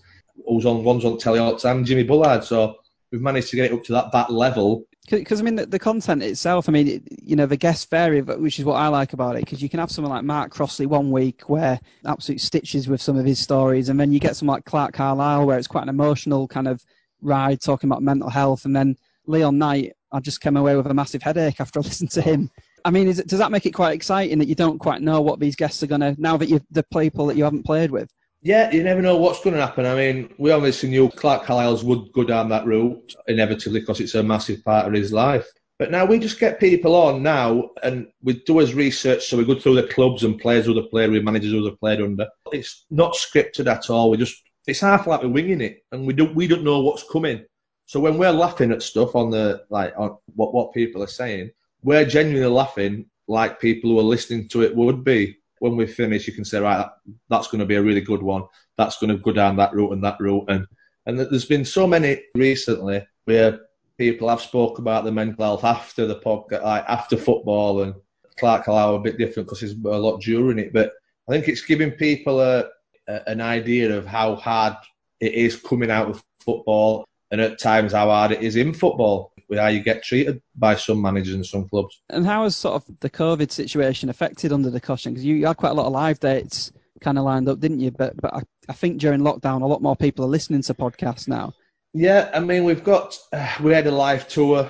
who's 0.47 0.65
on 0.65 0.84
one's 0.84 1.05
on 1.05 1.17
telly 1.17 1.39
all 1.39 1.53
the 1.53 1.59
time, 1.59 1.86
Jimmy 1.86 2.03
Bullard. 2.03 2.43
So 2.43 2.76
we've 3.11 3.21
managed 3.21 3.49
to 3.49 3.55
get 3.55 3.71
it 3.71 3.73
up 3.73 3.84
to 3.86 3.93
that 3.93 4.11
that 4.11 4.32
level 4.32 4.86
because 5.09 5.39
I 5.39 5.43
mean 5.43 5.55
the, 5.55 5.65
the, 5.65 5.80
content 5.80 6.23
itself. 6.23 6.67
I 6.67 6.71
mean, 6.71 6.88
it, 6.88 7.03
you 7.21 7.36
know, 7.36 7.45
the 7.45 7.57
guests 7.57 7.86
vary, 7.86 8.21
which 8.21 8.57
is 8.59 8.65
what 8.65 8.76
I 8.76 8.88
like 8.88 9.13
about 9.13 9.36
it. 9.36 9.45
Because 9.45 9.61
you 9.61 9.69
can 9.69 9.80
have 9.80 9.91
someone 9.91 10.11
like 10.11 10.23
Mark 10.23 10.51
Crossley 10.51 10.86
one 10.86 11.11
week 11.11 11.47
where 11.47 11.80
absolute 12.05 12.41
stitches 12.41 12.88
with 12.88 13.01
some 13.01 13.17
of 13.17 13.26
his 13.26 13.39
stories, 13.39 13.89
and 13.89 13.99
then 13.99 14.11
you 14.11 14.19
get 14.19 14.36
someone 14.36 14.55
like 14.55 14.65
Clarke 14.65 14.93
Carlisle 14.93 15.45
where 15.45 15.57
it's 15.57 15.67
quite 15.67 15.84
an 15.84 15.89
emotional 15.89 16.47
kind 16.47 16.67
of 16.67 16.84
ride 17.21 17.61
talking 17.61 17.89
about 17.89 18.01
mental 18.01 18.30
health, 18.30 18.65
and 18.65 18.76
then 18.76 18.95
Leon 19.28 19.57
Knight. 19.57 19.93
I 20.11 20.19
just 20.21 20.39
came 20.41 20.55
away 20.55 20.76
with 20.76 20.88
a 20.88 20.93
massive 20.93 21.21
headache 21.21 21.59
after 21.59 21.80
I 21.80 21.82
listened 21.84 22.11
to 22.11 22.21
him. 22.21 22.49
I 22.86 22.91
mean, 22.91 23.07
it, 23.07 23.27
does 23.27 23.39
that 23.39 23.51
make 23.51 23.65
it 23.65 23.71
quite 23.71 23.95
exciting 23.95 24.38
that 24.38 24.47
you 24.47 24.53
don't 24.53 24.77
quite 24.77 25.01
know 25.01 25.19
what 25.19 25.39
these 25.39 25.55
guests 25.55 25.81
are 25.81 25.88
going 25.88 26.01
to 26.01 26.15
now 26.19 26.38
that 26.38 26.47
you're 26.47 26.61
the 26.69 26.86
people 26.93 27.25
that 27.25 27.36
you 27.36 27.43
haven't 27.43 27.65
played 27.65 27.89
with? 27.89 28.09
Yeah, 28.43 28.71
you 28.71 28.83
never 28.83 29.01
know 29.01 29.17
what's 29.17 29.43
going 29.43 29.55
to 29.55 29.65
happen. 29.65 29.88
I 29.88 29.95
mean, 29.95 30.31
we 30.38 30.51
obviously 30.51 30.89
knew 30.89 31.09
Clarke 31.09 31.45
Carlisle's 31.45 31.83
would 31.83 32.13
go 32.13 32.23
down 32.23 32.47
that 32.49 32.67
route 32.67 33.15
inevitably 33.27 33.79
because 33.79 33.99
it's 33.99 34.13
a 34.13 34.21
massive 34.21 34.63
part 34.63 34.86
of 34.86 34.93
his 34.93 35.11
life. 35.11 35.47
But 35.79 35.89
now 35.89 36.05
we 36.05 36.19
just 36.19 36.39
get 36.39 36.59
people 36.59 36.95
on 36.95 37.23
now 37.23 37.71
and 37.81 38.07
we 38.21 38.33
do 38.45 38.59
his 38.59 38.75
research. 38.75 39.25
So 39.25 39.36
we 39.36 39.45
go 39.45 39.59
through 39.59 39.81
the 39.81 39.88
clubs 39.88 40.23
and 40.23 40.39
players 40.39 40.67
who 40.67 40.75
they've 40.75 40.89
played 40.91 41.09
with, 41.09 41.23
managers 41.23 41.51
who 41.51 41.63
they've 41.63 41.79
played 41.79 42.01
under. 42.01 42.27
It's 42.53 42.86
not 42.91 43.15
scripted 43.15 43.65
at 43.65 43.89
all. 43.89 44.11
We 44.11 44.17
just, 44.17 44.39
it's 44.67 44.79
half 44.79 45.07
like 45.07 45.23
we're 45.23 45.29
winging 45.29 45.61
it 45.61 45.83
and 45.91 46.05
we 46.05 46.13
don't, 46.13 46.36
we 46.36 46.47
don't 46.47 46.63
know 46.63 46.81
what's 46.81 47.09
coming. 47.11 47.43
So 47.88 47.99
when 47.99 48.19
we're 48.19 48.31
laughing 48.31 48.71
at 48.71 48.83
stuff 48.83 49.15
on 49.15 49.31
the, 49.31 49.63
like, 49.71 49.93
on 49.97 50.17
what, 50.36 50.53
what 50.53 50.71
people 50.71 51.01
are 51.01 51.07
saying, 51.07 51.49
we're 51.86 52.03
genuinely 52.03 52.49
laughing 52.49 53.05
like 53.27 53.61
people 53.61 53.91
who 53.91 53.99
are 53.99 54.03
listening 54.03 54.47
to 54.49 54.63
it 54.63 54.75
would 54.75 55.03
be 55.03 55.38
when 55.59 55.77
we 55.77 55.86
finish, 55.86 56.27
you 56.27 56.33
can 56.33 56.43
say, 56.43 56.59
right, 56.59 56.88
that's 57.29 57.47
going 57.47 57.59
to 57.59 57.65
be 57.65 57.75
a 57.75 57.81
really 57.81 58.01
good 58.01 58.23
one. 58.23 58.43
That's 58.75 58.97
going 58.97 59.15
to 59.15 59.21
go 59.21 59.31
down 59.31 59.55
that 59.57 59.73
route 59.73 59.93
and 59.93 60.03
that 60.03 60.19
route. 60.19 60.45
And 60.49 60.67
and 61.05 61.19
there's 61.19 61.45
been 61.45 61.63
so 61.63 61.86
many 61.86 62.23
recently 62.33 63.05
where 63.25 63.59
people 63.99 64.27
have 64.27 64.41
spoke 64.41 64.79
about 64.79 65.03
the 65.03 65.11
mental 65.11 65.45
health 65.45 65.63
after 65.63 66.07
the 66.07 66.19
podcast, 66.19 66.63
like 66.63 66.83
after 66.88 67.15
football, 67.15 67.83
and 67.83 67.93
Clarke 68.38 68.65
Carlisle 68.65 68.95
a 68.95 68.99
bit 68.99 69.19
different 69.19 69.47
because 69.47 69.61
there's 69.61 69.73
a 69.73 69.97
lot 69.97 70.21
during 70.21 70.57
it. 70.57 70.73
But 70.73 70.93
I 71.29 71.31
think 71.31 71.47
it's 71.47 71.61
giving 71.61 71.91
people 71.91 72.41
a, 72.41 72.65
a, 73.07 73.29
an 73.29 73.41
idea 73.41 73.95
of 73.95 74.07
how 74.07 74.36
hard 74.36 74.75
it 75.19 75.33
is 75.33 75.55
coming 75.55 75.91
out 75.91 76.09
of 76.09 76.23
football, 76.39 77.07
and 77.29 77.39
at 77.39 77.59
times 77.59 77.93
how 77.93 78.07
hard 78.07 78.31
it 78.31 78.41
is 78.41 78.55
in 78.55 78.73
football 78.73 79.34
with 79.49 79.59
how 79.59 79.67
you 79.67 79.79
get 79.79 80.03
treated 80.03 80.41
by 80.55 80.75
some 80.75 81.01
managers 81.01 81.35
and 81.35 81.45
some 81.45 81.67
clubs. 81.69 82.01
And 82.09 82.25
how 82.25 82.43
has 82.43 82.55
sort 82.55 82.75
of 82.75 82.99
the 82.99 83.09
COVID 83.09 83.51
situation 83.51 84.09
affected 84.09 84.51
under 84.51 84.69
the 84.69 84.79
cushion? 84.79 85.13
Because 85.13 85.25
you, 85.25 85.35
you, 85.35 85.47
had 85.47 85.57
quite 85.57 85.71
a 85.71 85.73
lot 85.73 85.87
of 85.87 85.93
live 85.93 86.19
dates 86.19 86.71
kind 87.01 87.17
of 87.17 87.25
lined 87.25 87.49
up, 87.49 87.59
didn't 87.59 87.79
you? 87.79 87.91
But 87.91 88.19
but 88.21 88.33
I, 88.33 88.41
I, 88.69 88.73
think 88.73 88.99
during 88.99 89.21
lockdown, 89.21 89.61
a 89.61 89.67
lot 89.67 89.81
more 89.81 89.95
people 89.95 90.25
are 90.25 90.29
listening 90.29 90.61
to 90.63 90.73
podcasts 90.73 91.27
now. 91.27 91.53
Yeah, 91.93 92.29
I 92.33 92.39
mean, 92.39 92.63
we've 92.63 92.83
got 92.83 93.17
uh, 93.31 93.55
we 93.61 93.73
had 93.73 93.87
a 93.87 93.91
live 93.91 94.27
tour, 94.27 94.69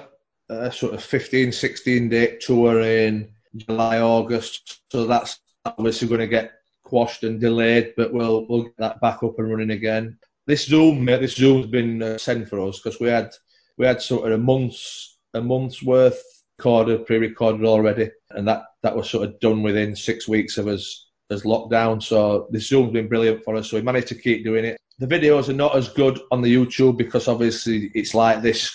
uh, 0.50 0.70
sort 0.70 0.94
of 0.94 1.04
15, 1.04 1.52
16 1.52 2.10
day 2.10 2.38
tour 2.38 2.82
in 2.82 3.30
July, 3.56 4.00
August. 4.00 4.82
So 4.92 5.06
that's 5.06 5.40
obviously 5.66 6.08
going 6.08 6.20
to 6.20 6.28
get 6.28 6.54
quashed 6.84 7.24
and 7.24 7.40
delayed, 7.40 7.94
but 7.98 8.14
we'll 8.14 8.46
we'll 8.48 8.64
get 8.64 8.78
that 8.78 9.02
back 9.02 9.24
up 9.24 9.40
and 9.40 9.50
running 9.50 9.72
again. 9.72 10.18
This 10.48 10.66
Zoom, 10.66 11.06
this 11.06 11.36
Zoom's 11.36 11.66
been 11.66 12.04
uh, 12.04 12.18
sent 12.20 12.48
for 12.48 12.60
us 12.60 12.80
because 12.80 13.00
we 13.00 13.10
had 13.10 13.32
we 13.78 13.86
had 13.86 14.02
sort 14.02 14.32
of 14.32 14.40
a 14.40 14.42
month's 14.42 15.18
a 15.34 15.42
month's 15.42 15.84
worth 15.84 16.22
recorded, 16.58 17.06
pre-recorded 17.06 17.66
already, 17.66 18.10
and 18.32 18.48
that 18.48 18.64
that 18.84 18.96
was 18.96 19.10
sort 19.10 19.28
of 19.28 19.40
done 19.40 19.62
within 19.62 19.96
six 19.96 20.28
weeks 20.28 20.58
of 20.58 20.68
us 20.68 21.10
as 21.30 21.44
lockdown. 21.44 22.02
So 22.02 22.48
the 22.52 22.60
Zoom's 22.60 22.94
been 22.94 23.08
brilliant 23.08 23.44
for 23.44 23.56
us. 23.56 23.70
So 23.70 23.78
we 23.78 23.84
managed 23.84 24.08
to 24.08 24.16
keep 24.16 24.44
doing 24.44 24.66
it. 24.66 24.78
The 25.00 25.08
videos 25.08 25.50
are 25.50 25.54
not 25.54 25.76
as 25.76 25.90
good 25.90 26.20
on 26.32 26.42
the 26.42 26.54
YouTube 26.54 26.98
because 26.98 27.28
obviously 27.28 27.92
it's 27.94 28.14
like 28.14 28.42
this 28.42 28.72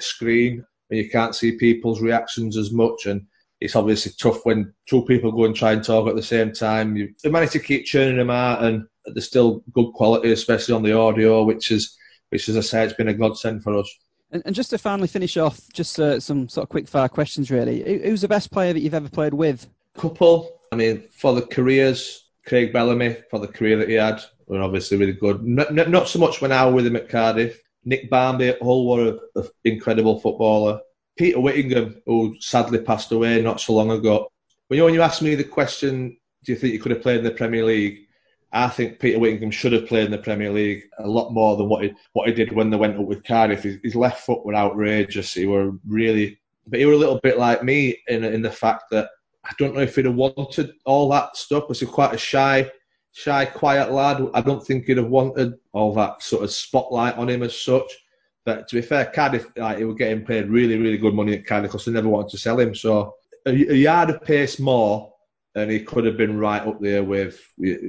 screen 0.00 0.64
and 0.90 0.98
you 0.98 1.10
can't 1.10 1.34
see 1.34 1.56
people's 1.56 2.00
reactions 2.00 2.56
as 2.56 2.70
much 2.70 3.06
and 3.06 3.26
it's 3.60 3.74
obviously 3.74 4.12
tough 4.20 4.44
when 4.44 4.72
two 4.88 5.04
people 5.06 5.32
go 5.32 5.46
and 5.46 5.56
try 5.56 5.72
and 5.72 5.82
talk 5.82 6.06
at 6.08 6.14
the 6.14 6.22
same 6.22 6.52
time. 6.52 6.96
You 6.96 7.12
managed 7.24 7.52
to 7.52 7.58
keep 7.58 7.86
churning 7.86 8.18
them 8.18 8.30
out 8.30 8.62
and 8.62 8.86
they're 9.06 9.22
still 9.22 9.64
good 9.72 9.92
quality, 9.94 10.30
especially 10.32 10.74
on 10.74 10.82
the 10.82 10.96
audio, 10.96 11.42
which 11.42 11.70
is 11.70 11.96
which 12.30 12.48
as 12.48 12.56
I 12.56 12.60
say, 12.60 12.84
it's 12.84 12.94
been 12.94 13.08
a 13.08 13.14
godsend 13.14 13.62
for 13.62 13.78
us. 13.78 13.90
And, 14.30 14.42
and 14.46 14.54
just 14.54 14.70
to 14.70 14.78
finally 14.78 15.08
finish 15.08 15.36
off, 15.36 15.60
just 15.72 16.00
uh, 16.00 16.18
some 16.18 16.48
sort 16.48 16.64
of 16.64 16.68
quick 16.68 16.88
fire 16.88 17.08
questions, 17.08 17.50
really. 17.50 18.02
Who's 18.02 18.20
the 18.20 18.28
best 18.28 18.50
player 18.50 18.72
that 18.72 18.80
you've 18.80 18.94
ever 18.94 19.08
played 19.08 19.34
with? 19.34 19.68
Couple. 19.96 20.60
I 20.72 20.76
mean, 20.76 21.04
for 21.12 21.34
the 21.34 21.42
careers, 21.42 22.30
Craig 22.46 22.72
Bellamy, 22.72 23.16
for 23.30 23.38
the 23.38 23.48
career 23.48 23.76
that 23.78 23.88
he 23.88 23.94
had, 23.94 24.20
were 24.46 24.60
obviously 24.60 24.96
really 24.96 25.12
good. 25.12 25.42
Not, 25.44 25.72
not 25.88 26.08
so 26.08 26.18
much 26.18 26.40
when 26.40 26.52
I 26.52 26.64
was 26.64 26.74
with 26.74 26.86
him 26.86 26.96
at 26.96 27.08
Cardiff. 27.08 27.60
Nick 27.84 28.10
Barmby 28.10 28.48
at 28.48 28.62
Hull 28.62 28.86
were 28.86 29.18
an 29.36 29.48
incredible 29.64 30.18
footballer. 30.20 30.80
Peter 31.16 31.38
Whittingham, 31.38 32.02
who 32.06 32.34
sadly 32.40 32.80
passed 32.80 33.12
away 33.12 33.40
not 33.40 33.60
so 33.60 33.74
long 33.74 33.90
ago. 33.90 34.28
When 34.68 34.78
you, 34.78 34.84
when 34.84 34.94
you 34.94 35.02
asked 35.02 35.22
me 35.22 35.34
the 35.34 35.44
question, 35.44 36.16
do 36.44 36.52
you 36.52 36.58
think 36.58 36.72
you 36.72 36.80
could 36.80 36.92
have 36.92 37.02
played 37.02 37.18
in 37.18 37.24
the 37.24 37.30
Premier 37.30 37.64
League? 37.64 38.03
I 38.54 38.68
think 38.68 39.00
Peter 39.00 39.18
Whittingham 39.18 39.50
should 39.50 39.72
have 39.72 39.86
played 39.86 40.04
in 40.04 40.12
the 40.12 40.18
Premier 40.18 40.52
League 40.52 40.84
a 40.98 41.08
lot 41.08 41.32
more 41.32 41.56
than 41.56 41.68
what 41.68 41.82
he 41.82 41.92
what 42.12 42.28
he 42.28 42.34
did 42.34 42.52
when 42.52 42.70
they 42.70 42.76
went 42.76 42.96
up 42.96 43.04
with 43.04 43.24
Cardiff. 43.24 43.64
His, 43.64 43.78
his 43.82 43.96
left 43.96 44.24
foot 44.24 44.46
were 44.46 44.54
outrageous. 44.54 45.34
He 45.34 45.46
were 45.46 45.72
really, 45.86 46.38
but 46.68 46.78
he 46.78 46.86
were 46.86 46.92
a 46.92 46.98
little 46.98 47.20
bit 47.20 47.36
like 47.36 47.64
me 47.64 47.98
in 48.06 48.22
in 48.22 48.42
the 48.42 48.50
fact 48.50 48.84
that 48.92 49.10
I 49.44 49.52
don't 49.58 49.74
know 49.74 49.80
if 49.80 49.96
he'd 49.96 50.04
have 50.04 50.14
wanted 50.14 50.72
all 50.84 51.08
that 51.10 51.36
stuff. 51.36 51.68
Was 51.68 51.80
he 51.80 51.86
quite 51.86 52.14
a 52.14 52.18
shy, 52.18 52.70
shy, 53.12 53.44
quiet 53.44 53.90
lad? 53.90 54.22
I 54.34 54.40
don't 54.40 54.64
think 54.64 54.84
he'd 54.84 54.98
have 54.98 55.08
wanted 55.08 55.54
all 55.72 55.92
that 55.94 56.22
sort 56.22 56.44
of 56.44 56.52
spotlight 56.52 57.16
on 57.16 57.28
him 57.28 57.42
as 57.42 57.60
such. 57.60 57.92
But 58.44 58.68
to 58.68 58.76
be 58.76 58.82
fair, 58.82 59.06
Cardiff, 59.06 59.46
like, 59.56 59.78
he 59.78 59.84
was 59.84 59.96
getting 59.96 60.24
paid 60.24 60.48
really, 60.48 60.76
really 60.78 60.98
good 60.98 61.14
money 61.14 61.34
at 61.34 61.46
Cardiff 61.46 61.72
because 61.72 61.86
they 61.86 61.92
never 61.92 62.08
wanted 62.08 62.30
to 62.30 62.38
sell 62.38 62.60
him. 62.60 62.74
So 62.74 63.16
a, 63.46 63.50
a 63.50 63.74
yard 63.74 64.10
of 64.10 64.22
pace 64.22 64.58
more, 64.58 65.13
and 65.54 65.70
he 65.70 65.80
could 65.80 66.04
have 66.04 66.16
been 66.16 66.38
right 66.38 66.62
up 66.62 66.80
there 66.80 67.04
with. 67.04 67.40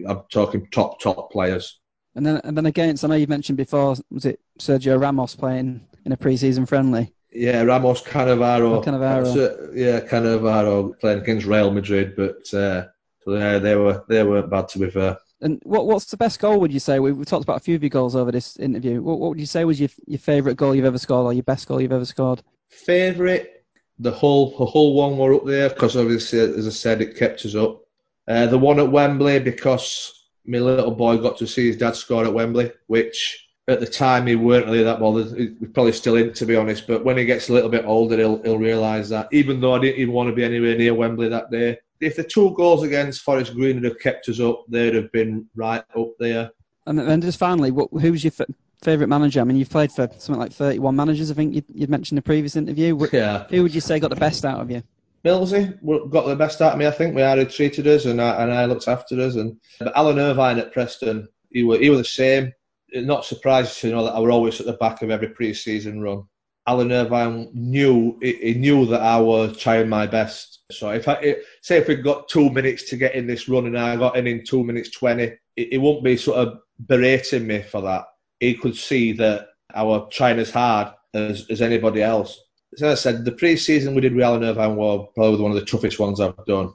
I'm 0.07 0.21
talking 0.31 0.67
top, 0.71 0.99
top 0.99 1.31
players. 1.31 1.79
And 2.15 2.25
then, 2.25 2.39
and 2.43 2.55
then 2.55 2.65
against, 2.65 3.03
I 3.03 3.09
know 3.09 3.15
you 3.15 3.27
mentioned 3.27 3.57
before, 3.57 3.95
was 4.09 4.25
it 4.25 4.39
Sergio 4.59 4.99
Ramos 4.99 5.35
playing 5.35 5.85
in 6.05 6.11
a 6.13 6.17
pre-season 6.17 6.65
friendly? 6.65 7.13
Yeah, 7.31 7.63
Ramos 7.63 8.01
Cannavaro. 8.01 8.81
Cannavaro. 8.83 9.75
Yeah, 9.75 9.99
Cannavaro 9.99 10.97
playing 10.99 11.19
against 11.19 11.45
Real 11.45 11.71
Madrid, 11.71 12.15
but 12.15 12.53
uh, 12.53 12.85
so 13.23 13.35
yeah, 13.35 13.59
they 13.59 13.75
were 13.75 14.05
they 14.07 14.23
weren't 14.23 14.49
bad 14.49 14.69
to 14.69 14.79
be 14.79 14.89
fair. 14.89 15.17
And 15.41 15.61
what 15.65 15.85
what's 15.85 16.05
the 16.05 16.15
best 16.15 16.39
goal? 16.39 16.61
Would 16.61 16.71
you 16.71 16.79
say 16.79 16.99
we've 16.99 17.25
talked 17.25 17.43
about 17.43 17.57
a 17.57 17.59
few 17.59 17.75
of 17.75 17.83
your 17.83 17.89
goals 17.89 18.15
over 18.15 18.31
this 18.31 18.55
interview? 18.57 19.01
What, 19.01 19.19
what 19.19 19.29
would 19.31 19.39
you 19.39 19.45
say 19.45 19.65
was 19.65 19.81
your 19.81 19.89
your 20.07 20.19
favourite 20.19 20.55
goal 20.55 20.73
you've 20.73 20.85
ever 20.85 20.97
scored, 20.97 21.25
or 21.25 21.33
your 21.33 21.43
best 21.43 21.67
goal 21.67 21.81
you've 21.81 21.91
ever 21.91 22.05
scored? 22.05 22.41
Favourite, 22.69 23.49
the 23.99 24.11
whole 24.11 24.57
the 24.57 24.65
whole 24.65 24.93
one 24.93 25.17
were 25.17 25.33
up 25.33 25.45
there 25.45 25.69
because 25.69 25.95
obviously, 25.95 26.39
as 26.39 26.67
I 26.67 26.71
said, 26.71 27.01
it 27.01 27.17
kept 27.17 27.45
us 27.45 27.55
up. 27.55 27.81
Uh, 28.27 28.47
the 28.47 28.57
one 28.57 28.79
at 28.79 28.91
Wembley 28.91 29.39
because 29.39 30.25
my 30.45 30.59
little 30.59 30.91
boy 30.91 31.17
got 31.17 31.37
to 31.37 31.47
see 31.47 31.67
his 31.67 31.77
dad 31.77 31.95
score 31.95 32.25
at 32.25 32.33
Wembley, 32.33 32.71
which 32.87 33.47
at 33.67 33.79
the 33.79 33.87
time 33.87 34.27
he 34.27 34.35
weren't 34.35 34.65
really 34.65 34.83
that 34.83 34.99
bothered. 34.99 35.37
He's 35.37 35.69
probably 35.73 35.91
still 35.91 36.17
in, 36.17 36.33
to 36.33 36.45
be 36.45 36.55
honest. 36.55 36.85
But 36.87 37.03
when 37.03 37.17
he 37.17 37.25
gets 37.25 37.49
a 37.49 37.53
little 37.53 37.69
bit 37.69 37.85
older, 37.85 38.17
he'll 38.17 38.41
he'll 38.43 38.57
realise 38.57 39.09
that. 39.09 39.27
Even 39.31 39.59
though 39.59 39.75
I 39.75 39.79
didn't 39.79 39.99
even 39.99 40.13
want 40.13 40.29
to 40.29 40.35
be 40.35 40.43
anywhere 40.43 40.77
near 40.77 40.93
Wembley 40.93 41.29
that 41.29 41.51
day, 41.51 41.77
if 41.99 42.15
the 42.15 42.23
two 42.23 42.53
goals 42.55 42.83
against 42.83 43.21
Forest 43.21 43.53
Green 43.53 43.83
had 43.83 43.99
kept 43.99 44.29
us 44.29 44.39
up, 44.39 44.65
they'd 44.67 44.95
have 44.95 45.11
been 45.11 45.47
right 45.55 45.83
up 45.97 46.11
there. 46.19 46.51
And 46.87 46.99
then 46.99 47.21
just 47.21 47.39
finally, 47.39 47.71
what, 47.71 47.89
who's 47.91 48.23
your 48.23 48.31
f- 48.75 48.83
favourite 48.83 49.09
manager? 49.09 49.41
I 49.41 49.43
mean, 49.43 49.57
you've 49.57 49.69
played 49.69 49.91
for 49.91 50.09
something 50.17 50.39
like 50.39 50.51
31 50.51 50.95
managers, 50.95 51.31
I 51.31 51.33
think 51.33 51.55
you'd, 51.55 51.65
you'd 51.73 51.89
mentioned 51.89 52.17
in 52.17 52.23
the 52.23 52.25
previous 52.25 52.55
interview. 52.55 52.97
Yeah. 53.11 53.45
Who 53.49 53.63
would 53.63 53.75
you 53.75 53.81
say 53.81 53.99
got 53.99 54.09
the 54.09 54.15
best 54.15 54.45
out 54.45 54.59
of 54.59 54.69
you? 54.71 54.83
Millsy 55.25 55.79
got 56.11 56.27
the 56.27 56.35
best 56.35 56.61
out 56.61 56.73
of 56.73 56.79
me, 56.79 56.85
I 56.85 56.91
think. 56.91 57.15
We 57.15 57.21
had 57.21 57.49
treated 57.49 57.87
us 57.87 58.05
and 58.05 58.21
I, 58.21 58.43
and 58.43 58.53
I 58.53 58.65
looked 58.65 58.87
after 58.87 59.19
us. 59.19 59.35
And 59.35 59.57
but 59.79 59.95
Alan 59.95 60.19
Irvine 60.19 60.59
at 60.59 60.71
Preston, 60.71 61.27
he 61.51 61.63
was, 61.63 61.79
he 61.79 61.89
was 61.89 61.99
the 61.99 62.05
same. 62.05 62.53
Not 62.93 63.25
surprised 63.25 63.79
to 63.79 63.89
know 63.89 64.05
that 64.05 64.13
I 64.13 64.19
were 64.19 64.31
always 64.31 64.59
at 64.59 64.67
the 64.67 64.73
back 64.73 65.01
of 65.01 65.09
every 65.09 65.29
pre-season 65.29 65.99
run. 66.01 66.23
Alan 66.67 66.91
Irvine 66.91 67.49
knew 67.53 68.17
he 68.21 68.55
knew 68.55 68.85
that 68.87 69.01
I 69.01 69.19
was 69.19 69.57
trying 69.57 69.87
my 69.87 70.07
best. 70.07 70.63
So 70.71 70.89
if 70.89 71.07
I 71.07 71.37
say 71.61 71.77
if 71.77 71.87
we 71.87 71.95
got 71.95 72.27
two 72.27 72.49
minutes 72.49 72.89
to 72.89 72.97
get 72.97 73.13
in 73.13 73.27
this 73.27 73.47
run 73.47 73.67
and 73.67 73.77
I 73.77 73.95
got 73.95 74.17
in 74.17 74.25
in 74.25 74.43
two 74.43 74.63
minutes 74.63 74.89
twenty, 74.89 75.33
it, 75.55 75.79
won't 75.79 76.03
be 76.03 76.17
sort 76.17 76.39
of 76.39 76.59
berating 76.87 77.45
me 77.45 77.61
for 77.61 77.81
that. 77.81 78.05
He 78.39 78.53
could 78.53 78.75
see 78.75 79.11
that 79.13 79.49
I 79.73 79.83
was 79.83 80.09
trying 80.11 80.39
as 80.39 80.51
hard 80.51 80.93
as, 81.13 81.45
as 81.49 81.61
anybody 81.61 82.01
else. 82.01 82.39
As 82.73 82.83
I 82.83 82.93
said, 82.95 83.25
the 83.25 83.31
pre-season 83.31 83.95
we 83.95 84.01
did 84.01 84.13
with 84.13 84.23
Alan 84.23 84.43
Irvine 84.43 84.75
was 84.75 85.07
probably 85.15 85.41
one 85.41 85.51
of 85.51 85.57
the 85.57 85.65
toughest 85.65 85.99
ones 85.99 86.19
I've 86.19 86.45
done. 86.45 86.73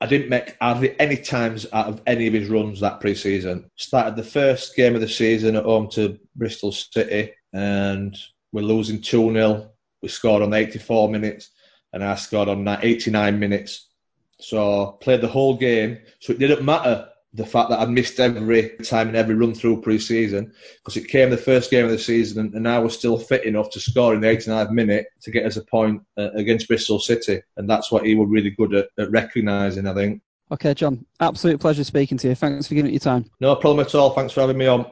I 0.00 0.06
didn't 0.06 0.28
make 0.28 0.56
hardly 0.60 0.98
any 1.00 1.16
times 1.16 1.66
out 1.72 1.86
of 1.86 2.02
any 2.06 2.26
of 2.26 2.34
his 2.34 2.48
runs 2.48 2.80
that 2.80 3.00
pre-season. 3.00 3.70
Started 3.76 4.16
the 4.16 4.24
first 4.24 4.76
game 4.76 4.94
of 4.94 5.00
the 5.00 5.08
season 5.08 5.56
at 5.56 5.64
home 5.64 5.88
to 5.90 6.18
Bristol 6.36 6.72
City 6.72 7.32
and 7.52 8.16
we're 8.52 8.62
losing 8.62 9.00
2 9.00 9.32
0. 9.32 9.70
We 10.02 10.08
scored 10.08 10.42
on 10.42 10.52
84 10.52 11.08
minutes, 11.08 11.50
and 11.92 12.04
I 12.04 12.14
scored 12.14 12.48
on 12.48 12.68
89 12.68 13.38
minutes. 13.38 13.88
So 14.38 14.98
played 15.00 15.22
the 15.22 15.28
whole 15.28 15.56
game. 15.56 15.98
So 16.20 16.32
it 16.32 16.38
didn't 16.38 16.64
matter 16.64 17.08
the 17.36 17.46
fact 17.46 17.68
that 17.68 17.80
I 17.80 17.84
missed 17.84 18.18
every 18.18 18.70
time 18.82 19.10
in 19.10 19.16
every 19.16 19.34
run 19.34 19.54
through 19.54 19.82
pre-season 19.82 20.52
because 20.78 20.96
it 20.96 21.08
came 21.08 21.28
the 21.30 21.36
first 21.36 21.70
game 21.70 21.84
of 21.84 21.90
the 21.90 21.98
season, 21.98 22.50
and 22.54 22.66
I 22.66 22.78
was 22.78 22.94
still 22.94 23.18
fit 23.18 23.44
enough 23.44 23.70
to 23.70 23.80
score 23.80 24.14
in 24.14 24.22
the 24.22 24.28
89th 24.28 24.70
minute 24.70 25.06
to 25.22 25.30
get 25.30 25.44
us 25.44 25.56
a 25.56 25.64
point 25.64 26.02
uh, 26.16 26.30
against 26.32 26.66
Bristol 26.66 26.98
City, 26.98 27.40
and 27.56 27.68
that's 27.68 27.92
what 27.92 28.06
he 28.06 28.14
was 28.14 28.28
really 28.30 28.50
good 28.50 28.74
at, 28.74 28.88
at 28.98 29.10
recognising. 29.10 29.86
I 29.86 29.94
think. 29.94 30.22
Okay, 30.50 30.74
John. 30.74 31.04
Absolute 31.20 31.60
pleasure 31.60 31.84
speaking 31.84 32.16
to 32.18 32.28
you. 32.28 32.34
Thanks 32.34 32.68
for 32.68 32.74
giving 32.74 32.90
it 32.90 32.94
your 32.94 33.00
time. 33.00 33.30
No 33.40 33.54
problem 33.56 33.84
at 33.84 33.94
all. 33.94 34.10
Thanks 34.10 34.32
for 34.32 34.40
having 34.40 34.56
me 34.56 34.66
on. 34.66 34.90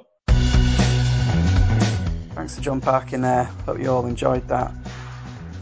Thanks 2.35 2.57
to 2.57 2.61
John 2.61 2.81
Parkin 2.81 3.23
there. 3.23 3.45
Hope 3.65 3.79
you 3.79 3.89
all 3.91 4.05
enjoyed 4.07 4.47
that. 4.49 4.73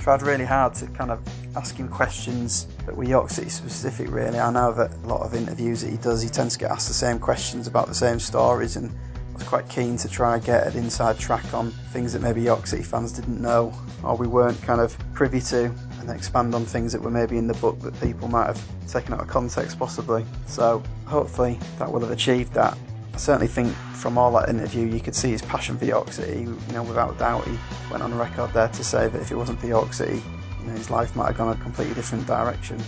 Tried 0.00 0.22
really 0.22 0.46
hard 0.46 0.74
to 0.74 0.86
kind 0.86 1.10
of 1.10 1.20
ask 1.56 1.76
him 1.76 1.88
questions 1.88 2.66
that 2.86 2.96
were 2.96 3.04
York 3.04 3.30
City 3.30 3.50
specific, 3.50 4.10
really. 4.10 4.38
I 4.38 4.50
know 4.50 4.72
that 4.72 4.94
a 4.94 5.06
lot 5.06 5.22
of 5.22 5.34
interviews 5.34 5.82
that 5.82 5.90
he 5.90 5.96
does, 5.98 6.22
he 6.22 6.28
tends 6.28 6.54
to 6.54 6.60
get 6.60 6.70
asked 6.70 6.88
the 6.88 6.94
same 6.94 7.18
questions 7.18 7.66
about 7.66 7.88
the 7.88 7.94
same 7.94 8.18
stories, 8.18 8.76
and 8.76 8.90
I 8.90 9.34
was 9.34 9.42
quite 9.44 9.68
keen 9.68 9.96
to 9.98 10.08
try 10.08 10.36
and 10.36 10.44
get 10.44 10.66
an 10.66 10.76
inside 10.76 11.18
track 11.18 11.52
on 11.54 11.70
things 11.92 12.12
that 12.12 12.22
maybe 12.22 12.42
York 12.42 12.66
City 12.66 12.82
fans 12.82 13.12
didn't 13.12 13.40
know 13.40 13.72
or 14.02 14.16
we 14.16 14.26
weren't 14.26 14.60
kind 14.62 14.80
of 14.80 14.96
privy 15.14 15.40
to, 15.40 15.72
and 16.00 16.10
expand 16.10 16.54
on 16.54 16.64
things 16.64 16.92
that 16.92 17.00
were 17.00 17.10
maybe 17.10 17.38
in 17.38 17.46
the 17.46 17.54
book 17.54 17.78
that 17.80 17.98
people 18.00 18.28
might 18.28 18.46
have 18.46 18.60
taken 18.88 19.14
out 19.14 19.20
of 19.20 19.28
context, 19.28 19.78
possibly. 19.78 20.24
So, 20.46 20.82
hopefully, 21.06 21.58
that 21.78 21.90
will 21.90 22.00
have 22.00 22.10
achieved 22.10 22.52
that. 22.54 22.76
I 23.14 23.16
certainly 23.16 23.46
think 23.46 23.72
from 23.94 24.18
all 24.18 24.32
that 24.32 24.48
interview 24.48 24.86
you 24.86 25.00
could 25.00 25.14
see 25.14 25.30
his 25.30 25.42
passion 25.42 25.78
for 25.78 25.84
York 25.84 26.12
City. 26.12 26.40
You 26.40 26.72
know, 26.72 26.82
without 26.82 27.18
doubt, 27.18 27.46
he 27.46 27.56
went 27.90 28.02
on 28.02 28.16
record 28.16 28.52
there 28.52 28.68
to 28.68 28.84
say 28.84 29.08
that 29.08 29.20
if 29.20 29.30
it 29.30 29.36
wasn't 29.36 29.60
for 29.60 29.66
York 29.66 29.92
City, 29.92 30.22
his 30.70 30.90
life 30.90 31.14
might 31.16 31.26
have 31.26 31.36
gone 31.36 31.56
a 31.56 31.60
completely 31.60 31.94
different 31.94 32.26
direction. 32.26 32.78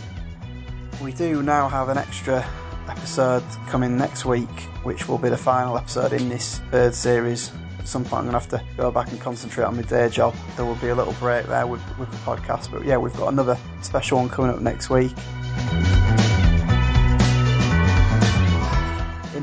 We 1.03 1.13
do 1.13 1.43
now 1.43 1.69
have 1.69 1.89
an 1.89 1.99
extra 1.99 2.47
episode 2.89 3.45
coming 3.69 3.97
next 3.97 4.25
week, 4.25 4.49
which 4.83 5.09
will 5.09 5.19
be 5.19 5.29
the 5.29 5.37
final 5.37 5.77
episode 5.77 6.13
in 6.13 6.29
this 6.29 6.61
third 6.71 6.95
series. 6.95 7.51
At 7.79 7.89
some 7.89 8.05
point, 8.05 8.25
I'm 8.25 8.31
going 8.31 8.41
to 8.41 8.41
have 8.41 8.49
to 8.51 8.77
go 8.77 8.91
back 8.91 9.11
and 9.11 9.21
concentrate 9.21 9.65
on 9.65 9.77
my 9.77 9.83
day 9.83 10.09
job. 10.09 10.35
There 10.57 10.65
will 10.65 10.75
be 10.77 10.89
a 10.89 10.95
little 10.95 11.13
break 11.15 11.47
there 11.47 11.67
with, 11.67 11.83
with 11.99 12.11
the 12.11 12.17
podcast, 12.19 12.71
but 12.71 12.85
yeah, 12.85 12.97
we've 12.97 13.13
got 13.15 13.33
another 13.33 13.59
special 13.83 14.19
one 14.19 14.29
coming 14.29 14.51
up 14.51 14.61
next 14.61 14.89
week. 14.89 15.13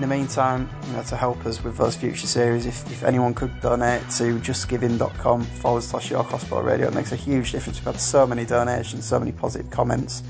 In 0.02 0.10
the 0.10 0.16
meantime, 0.16 0.68
you 0.88 0.94
know, 0.94 1.04
to 1.04 1.16
help 1.16 1.46
us 1.46 1.64
with 1.64 1.78
those 1.78 1.96
future 1.96 2.26
series, 2.26 2.66
if, 2.66 2.84
if 2.92 3.04
anyone 3.04 3.36
could 3.36 3.62
donate 3.62 4.02
to 4.10 4.40
justgiving.com 4.40 5.44
forward 5.44 5.84
slash 5.84 6.10
York 6.10 6.26
Hospital 6.30 6.64
Radio, 6.64 6.88
it 6.88 6.96
makes 6.96 7.12
a 7.12 7.16
huge 7.16 7.52
difference. 7.52 7.78
We've 7.78 7.86
had 7.94 8.02
so 8.02 8.26
many 8.26 8.44
donations, 8.44 9.06
so 9.06 9.20
many 9.20 9.32
positive 9.32 9.70
comments, 9.70 10.24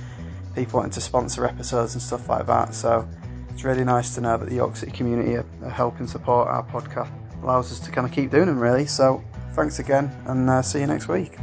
people 0.56 0.80
wanting 0.80 0.92
to 0.92 1.00
sponsor 1.00 1.46
episodes 1.46 1.94
and 1.94 2.02
stuff 2.02 2.28
like 2.28 2.48
that. 2.48 2.76
So 2.76 3.08
it's 3.50 3.64
really 3.64 3.86
nice 3.86 4.14
to 4.16 4.22
know 4.22 4.38
that 4.38 4.50
the 4.50 4.56
York 4.56 4.76
City 4.76 4.92
community 4.92 5.38
are, 5.38 5.46
are 5.64 5.70
helping 5.70 6.06
support 6.06 6.50
our 6.50 6.66
podcast. 6.66 7.10
Allows 7.42 7.72
us 7.72 7.80
to 7.80 7.92
kind 7.92 8.06
of 8.06 8.12
keep 8.12 8.30
doing 8.30 8.48
them, 8.48 8.60
really. 8.60 8.86
So 8.86 9.24
thanks 9.54 9.80
again, 9.80 10.12
and 10.26 10.50
uh, 10.50 10.62
see 10.62 10.82
you 10.82 10.88
next 10.88 11.08
week. 11.08 11.38